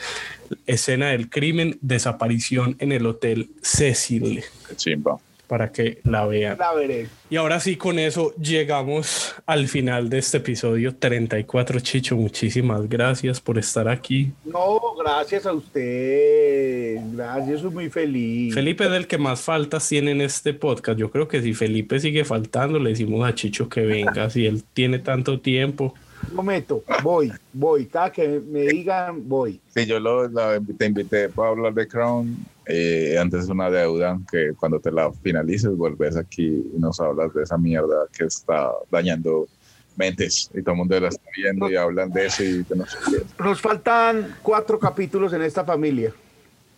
Escena 0.65 1.10
del 1.10 1.30
crimen, 1.30 1.77
desaparición 1.81 2.76
en 2.80 2.91
el 2.91 3.06
hotel 3.06 3.49
Cecil. 3.61 4.44
Chimba. 4.76 5.19
Para 5.48 5.72
que 5.72 5.99
la 6.03 6.27
vean. 6.27 6.60
La 6.60 6.76
veré. 6.76 7.07
Y 7.31 7.36
ahora 7.36 7.60
sí, 7.60 7.76
con 7.76 7.98
eso 7.98 8.36
llegamos 8.36 9.34
al 9.48 9.68
final 9.68 10.07
de 10.07 10.19
este 10.19 10.38
episodio 10.38 10.95
34. 10.95 11.80
Chicho, 11.80 12.15
muchísimas 12.15 12.88
gracias 12.88 13.41
por 13.41 13.57
estar 13.57 13.88
aquí. 13.90 14.31
No, 14.45 14.80
gracias 15.03 15.48
a 15.48 15.53
usted. 15.53 16.99
Gracias, 17.14 17.61
soy 17.61 17.72
muy 17.72 17.90
feliz. 17.90 18.53
Felipe 18.53 18.86
es 18.86 18.91
el 18.91 19.07
que 19.07 19.18
más 19.18 19.41
faltas 19.41 19.90
tiene 19.90 20.11
en 20.11 20.22
este 20.22 20.53
podcast. 20.53 20.99
Yo 20.99 21.10
creo 21.10 21.27
que 21.27 21.41
si 21.41 21.56
Felipe 21.56 21.99
sigue 21.99 22.26
faltando, 22.26 22.77
le 22.77 22.91
decimos 22.91 23.27
a 23.27 23.34
Chicho 23.34 23.69
que 23.69 23.81
venga. 23.81 24.30
Si 24.30 24.45
él 24.45 24.64
tiene 24.73 24.99
tanto 24.99 25.40
tiempo. 25.40 25.95
Un 26.29 26.35
momento, 26.35 26.83
voy, 27.03 27.31
voy. 27.53 27.85
Cada 27.85 28.11
que 28.11 28.39
me 28.39 28.61
digan, 28.63 29.27
voy. 29.27 29.59
Sí, 29.73 29.85
yo 29.85 29.99
lo, 29.99 30.27
la- 30.27 30.59
te 30.77 30.85
invité 30.85 31.29
para 31.29 31.49
hablar 31.49 31.73
de 31.73 31.87
Crown. 31.87 32.37
Eh, 32.67 33.17
antes 33.19 33.45
es 33.45 33.49
una 33.49 33.69
deuda 33.69 34.19
que 34.31 34.51
cuando 34.59 34.79
te 34.79 34.91
la 34.91 35.11
finalices 35.11 35.75
vuelves 35.75 36.15
aquí 36.17 36.45
y 36.45 36.77
nos 36.79 36.99
hablas 36.99 37.33
de 37.33 37.43
esa 37.43 37.57
mierda 37.57 38.05
que 38.15 38.25
está 38.25 38.71
dañando 38.91 39.47
mentes 39.95 40.49
y 40.53 40.61
todo 40.61 40.71
el 40.73 40.77
mundo 40.77 40.99
la 40.99 41.07
está 41.09 41.23
viendo 41.35 41.69
y 41.69 41.75
hablan 41.75 42.11
de 42.11 42.27
eso 42.27 42.43
y 42.43 42.63
que 42.63 42.75
no 42.75 42.85
sé 42.85 42.97
qué. 43.09 43.43
Nos 43.43 43.59
faltan 43.59 44.35
cuatro 44.41 44.77
capítulos 44.79 45.33
en 45.33 45.41
esta 45.41 45.65
familia 45.65 46.13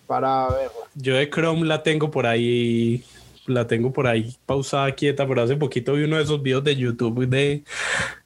para 0.08 0.48
verla. 0.50 0.72
Yo 0.96 1.16
de 1.16 1.30
Chrome 1.30 1.66
la 1.68 1.84
tengo 1.84 2.10
por 2.10 2.26
ahí. 2.26 3.04
La 3.48 3.66
tengo 3.66 3.92
por 3.92 4.06
ahí 4.06 4.36
pausada, 4.46 4.94
quieta, 4.94 5.28
pero 5.28 5.42
hace 5.42 5.56
poquito 5.56 5.94
vi 5.94 6.04
uno 6.04 6.18
de 6.18 6.24
esos 6.24 6.42
videos 6.44 6.64
de 6.64 6.76
YouTube 6.76 7.26
de 7.28 7.64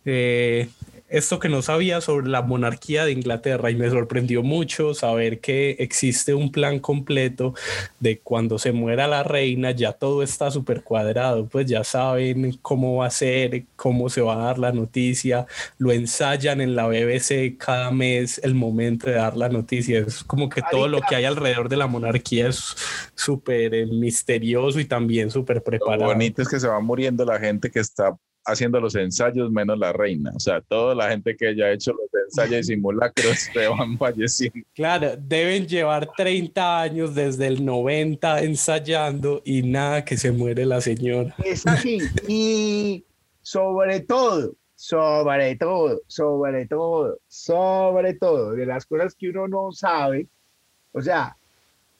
eh, 0.04 0.70
esto 1.18 1.40
que 1.40 1.48
no 1.48 1.62
sabía 1.62 2.02
sobre 2.02 2.28
la 2.28 2.42
monarquía 2.42 3.06
de 3.06 3.14
Inglaterra 3.14 3.72
y 3.72 3.76
me 3.76 3.90
sorprendió 3.90 4.44
mucho 4.44 4.94
saber 4.94 5.40
que 5.40 5.78
existe 5.80 6.34
un 6.34 6.52
plan 6.52 6.80
completo 6.80 7.54
de 8.02 8.20
cuando 8.20 8.60
se 8.60 8.74
muera 8.74 9.08
la 9.08 9.24
reina, 9.24 9.72
ya 9.72 9.94
todo 9.94 10.24
está 10.24 10.52
súper 10.52 10.84
cuadrado, 10.84 11.48
pues 11.48 11.68
ya 11.68 11.86
saben 11.86 12.58
cómo 12.62 12.98
va 12.98 13.06
a 13.06 13.12
ser, 13.12 13.64
cómo 13.78 14.10
se 14.10 14.20
va 14.20 14.34
a 14.34 14.46
dar 14.48 14.60
la 14.60 14.74
noticia, 14.74 15.48
lo 15.78 15.94
ensayan 15.94 16.60
en 16.60 16.76
la 16.76 16.88
BBC 16.88 17.56
cada 17.58 17.92
mes 17.92 18.42
el 18.44 18.54
momento 18.54 19.08
de 19.10 19.14
dar 19.14 19.38
la 19.38 19.48
noticia, 19.48 20.00
es 20.00 20.22
como 20.22 20.50
que 20.50 20.62
todo 20.70 20.90
lo 20.90 21.00
que 21.00 21.16
hay 21.16 21.24
alrededor 21.24 21.70
de 21.70 21.78
la 21.78 21.88
monarquía 21.88 22.50
es 22.50 22.76
súper 23.16 23.74
eh, 23.74 23.86
misterioso 23.86 24.82
y 24.82 24.86
también 24.86 25.32
súper 25.32 25.58
Lo 25.58 25.64
preparado. 25.64 26.12
bonito 26.12 26.42
es 26.42 26.50
que 26.50 26.60
se 26.60 26.68
va 26.68 26.82
muriendo 26.82 27.24
la 27.24 27.40
gente 27.40 27.72
que 27.72 27.80
está 27.80 28.18
haciendo 28.46 28.80
los 28.80 28.96
ensayos 28.96 29.52
menos 29.52 29.78
la 29.78 29.92
reina. 29.92 30.32
O 30.36 30.40
sea, 30.40 30.62
toda 30.62 30.96
la 30.96 31.10
gente 31.10 31.36
que 31.36 31.56
ya 31.56 31.66
ha 31.66 31.72
hecho 31.72 31.92
los 31.92 32.10
ensayos 32.26 32.62
y 32.62 32.64
simulacros 32.76 33.40
se 33.54 33.68
van 33.68 33.98
falleciendo. 33.98 34.60
Claro, 34.74 35.16
deben 35.18 35.68
llevar 35.68 36.10
30 36.16 36.82
años 36.82 37.16
desde 37.16 37.48
el 37.48 37.66
90 37.66 38.44
ensayando 38.44 39.42
y 39.44 39.64
nada 39.64 40.06
que 40.06 40.18
se 40.18 40.32
muere 40.32 40.66
la 40.66 40.82
señora. 40.82 41.36
Es 41.44 41.66
así. 41.66 42.00
Y 42.28 43.04
sobre 43.42 44.02
todo, 44.02 44.56
sobre 44.76 45.56
todo, 45.56 46.02
sobre 46.08 46.68
todo, 46.68 47.18
sobre 47.28 48.14
todo, 48.14 48.52
de 48.52 48.66
las 48.66 48.86
cosas 48.86 49.16
que 49.16 49.30
uno 49.30 49.48
no 49.48 49.72
sabe, 49.72 50.28
o 50.92 51.02
sea, 51.02 51.38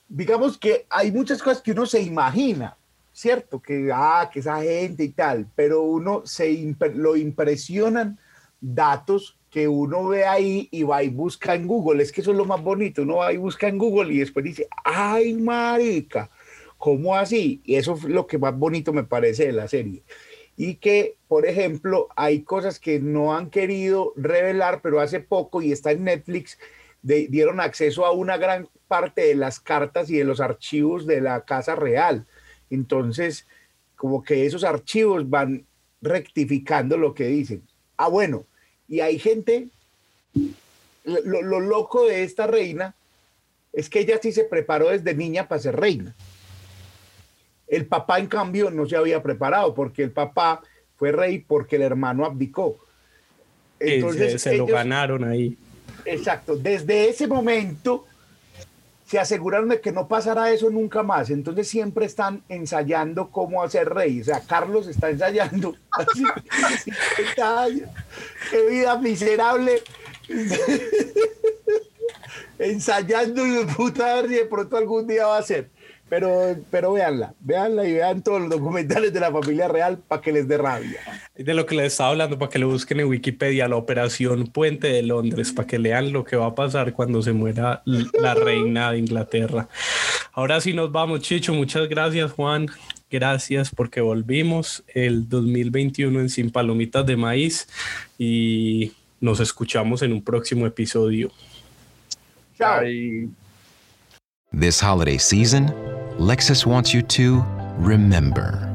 digamos 0.08 0.58
que 0.58 0.86
hay 0.88 1.10
muchas 1.10 1.42
cosas 1.42 1.62
que 1.62 1.72
uno 1.72 1.86
se 1.86 2.02
imagina, 2.02 2.76
¿cierto? 3.16 3.62
Que, 3.62 3.88
ah, 3.94 4.28
que 4.30 4.40
esa 4.40 4.60
gente 4.62 5.02
y 5.04 5.08
tal, 5.08 5.48
pero 5.54 5.80
uno 5.80 6.20
se 6.26 6.76
lo 6.94 7.16
impresionan 7.16 8.18
datos 8.60 9.38
que 9.48 9.68
uno 9.68 10.08
ve 10.08 10.26
ahí 10.26 10.68
y 10.70 10.82
va 10.82 11.02
y 11.02 11.08
busca 11.08 11.54
en 11.54 11.66
Google. 11.66 12.02
Es 12.02 12.12
que 12.12 12.20
eso 12.20 12.32
es 12.32 12.36
lo 12.36 12.44
más 12.44 12.62
bonito. 12.62 13.02
Uno 13.02 13.16
va 13.16 13.32
y 13.32 13.38
busca 13.38 13.68
en 13.68 13.78
Google 13.78 14.12
y 14.12 14.18
después 14.18 14.44
dice, 14.44 14.68
ay, 14.84 15.32
marica, 15.32 16.30
¿cómo 16.76 17.16
así? 17.16 17.62
Y 17.64 17.76
eso 17.76 17.94
es 17.94 18.04
lo 18.04 18.26
que 18.26 18.36
más 18.36 18.54
bonito 18.54 18.92
me 18.92 19.04
parece 19.04 19.46
de 19.46 19.52
la 19.52 19.66
serie. 19.66 20.02
Y 20.54 20.74
que, 20.74 21.16
por 21.26 21.46
ejemplo, 21.46 22.08
hay 22.16 22.42
cosas 22.42 22.78
que 22.78 23.00
no 23.00 23.34
han 23.34 23.48
querido 23.48 24.12
revelar, 24.16 24.82
pero 24.82 25.00
hace 25.00 25.20
poco, 25.20 25.62
y 25.62 25.72
está 25.72 25.90
en 25.90 26.04
Netflix, 26.04 26.58
de- 27.00 27.28
dieron 27.28 27.60
acceso 27.60 28.04
a 28.04 28.12
una 28.12 28.36
gran 28.36 28.68
parte 28.88 29.22
de 29.22 29.36
las 29.36 29.58
cartas 29.58 30.10
y 30.10 30.18
de 30.18 30.24
los 30.24 30.40
archivos 30.40 31.06
de 31.06 31.22
la 31.22 31.46
Casa 31.46 31.76
Real. 31.76 32.26
Entonces, 32.70 33.46
como 33.96 34.22
que 34.22 34.46
esos 34.46 34.64
archivos 34.64 35.28
van 35.28 35.64
rectificando 36.02 36.96
lo 36.96 37.14
que 37.14 37.26
dicen. 37.26 37.62
Ah, 37.96 38.08
bueno, 38.08 38.44
y 38.88 39.00
hay 39.00 39.18
gente, 39.18 39.68
lo, 41.04 41.42
lo 41.42 41.60
loco 41.60 42.06
de 42.06 42.22
esta 42.22 42.46
reina 42.46 42.94
es 43.72 43.90
que 43.90 44.00
ella 44.00 44.18
sí 44.22 44.32
se 44.32 44.44
preparó 44.44 44.88
desde 44.88 45.14
niña 45.14 45.48
para 45.48 45.60
ser 45.60 45.76
reina. 45.76 46.14
El 47.68 47.86
papá, 47.86 48.18
en 48.18 48.26
cambio, 48.26 48.70
no 48.70 48.86
se 48.86 48.96
había 48.96 49.22
preparado 49.22 49.74
porque 49.74 50.02
el 50.02 50.12
papá 50.12 50.62
fue 50.96 51.12
rey 51.12 51.40
porque 51.40 51.76
el 51.76 51.82
hermano 51.82 52.24
abdicó. 52.24 52.78
Eh, 53.80 54.02
se, 54.12 54.38
se 54.38 54.56
lo 54.56 54.66
ganaron 54.66 55.24
ahí. 55.24 55.58
Exacto. 56.04 56.56
Desde 56.56 57.10
ese 57.10 57.26
momento, 57.26 58.06
se 59.06 59.20
aseguraron 59.20 59.68
de 59.68 59.80
que 59.80 59.92
no 59.92 60.08
pasara 60.08 60.50
eso 60.50 60.68
nunca 60.68 61.02
más. 61.02 61.30
Entonces 61.30 61.68
siempre 61.68 62.06
están 62.06 62.42
ensayando 62.48 63.30
cómo 63.30 63.62
hacer 63.62 63.88
rey. 63.88 64.20
O 64.20 64.24
sea, 64.24 64.40
Carlos 64.40 64.88
está 64.88 65.10
ensayando. 65.10 65.76
Así, 65.92 66.24
50 67.16 67.62
años. 67.62 67.88
Qué 68.50 68.66
vida 68.66 68.98
miserable. 68.98 69.82
ensayando 72.58 73.46
y 73.46 73.64
puta 73.66 74.20
y 74.22 74.28
de 74.28 74.44
pronto 74.46 74.76
algún 74.76 75.06
día 75.06 75.26
va 75.26 75.38
a 75.38 75.42
ser. 75.42 75.70
Pero, 76.08 76.56
pero 76.70 76.92
véanla, 76.92 77.34
véanla 77.40 77.84
y 77.84 77.94
vean 77.94 78.22
todos 78.22 78.40
los 78.40 78.50
documentales 78.50 79.12
de 79.12 79.18
la 79.18 79.32
familia 79.32 79.66
real 79.66 79.98
para 79.98 80.22
que 80.22 80.30
les 80.30 80.46
dé 80.46 80.56
rabia. 80.56 81.00
De 81.34 81.52
lo 81.52 81.66
que 81.66 81.74
les 81.74 81.86
estaba 81.86 82.10
hablando, 82.10 82.38
para 82.38 82.50
que 82.50 82.60
lo 82.60 82.68
busquen 82.68 83.00
en 83.00 83.08
Wikipedia, 83.08 83.66
la 83.66 83.76
operación 83.76 84.46
Puente 84.46 84.86
de 84.86 85.02
Londres, 85.02 85.52
para 85.52 85.66
que 85.66 85.80
lean 85.80 86.12
lo 86.12 86.22
que 86.22 86.36
va 86.36 86.46
a 86.46 86.54
pasar 86.54 86.92
cuando 86.92 87.22
se 87.22 87.32
muera 87.32 87.82
la 87.84 88.34
reina 88.36 88.92
de 88.92 88.98
Inglaterra. 88.98 89.68
Ahora 90.32 90.60
sí 90.60 90.72
nos 90.74 90.92
vamos, 90.92 91.20
Chicho. 91.22 91.52
Muchas 91.54 91.88
gracias, 91.88 92.30
Juan. 92.32 92.68
Gracias 93.10 93.70
porque 93.70 94.00
volvimos 94.00 94.84
el 94.94 95.28
2021 95.28 96.20
en 96.20 96.28
Sin 96.28 96.50
Palomitas 96.50 97.04
de 97.06 97.16
Maíz 97.16 97.68
y 98.18 98.92
nos 99.20 99.40
escuchamos 99.40 100.02
en 100.02 100.12
un 100.12 100.22
próximo 100.22 100.66
episodio. 100.66 101.32
Chao. 102.58 102.82
This 104.56 104.80
holiday 104.80 105.18
season, 105.18 105.68
Lexus 106.16 106.64
wants 106.64 106.94
you 106.94 107.02
to 107.02 107.44
remember. 107.76 108.72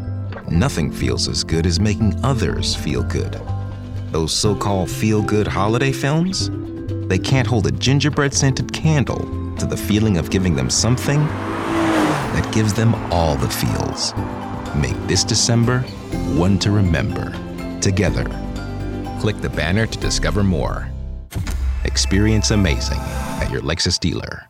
Nothing 0.47 0.91
feels 0.91 1.27
as 1.27 1.43
good 1.43 1.65
as 1.65 1.79
making 1.79 2.23
others 2.23 2.75
feel 2.75 3.01
good. 3.01 3.41
Those 4.11 4.31
so 4.31 4.53
called 4.53 4.91
feel 4.91 5.23
good 5.23 5.47
holiday 5.47 5.91
films? 5.91 6.51
They 7.07 7.17
can't 7.17 7.47
hold 7.47 7.65
a 7.65 7.71
gingerbread 7.71 8.31
scented 8.31 8.71
candle 8.71 9.55
to 9.55 9.65
the 9.65 9.75
feeling 9.75 10.17
of 10.17 10.29
giving 10.29 10.55
them 10.55 10.69
something 10.69 11.17
that 11.25 12.47
gives 12.53 12.75
them 12.75 12.93
all 13.11 13.35
the 13.35 13.49
feels. 13.49 14.13
Make 14.75 15.07
this 15.07 15.23
December 15.23 15.79
one 16.37 16.59
to 16.59 16.69
remember. 16.69 17.31
Together. 17.81 18.25
Click 19.19 19.37
the 19.37 19.49
banner 19.49 19.87
to 19.87 19.97
discover 19.97 20.43
more. 20.43 20.91
Experience 21.85 22.51
amazing 22.51 22.99
at 22.99 23.49
your 23.49 23.61
Lexus 23.61 23.99
dealer. 23.99 24.45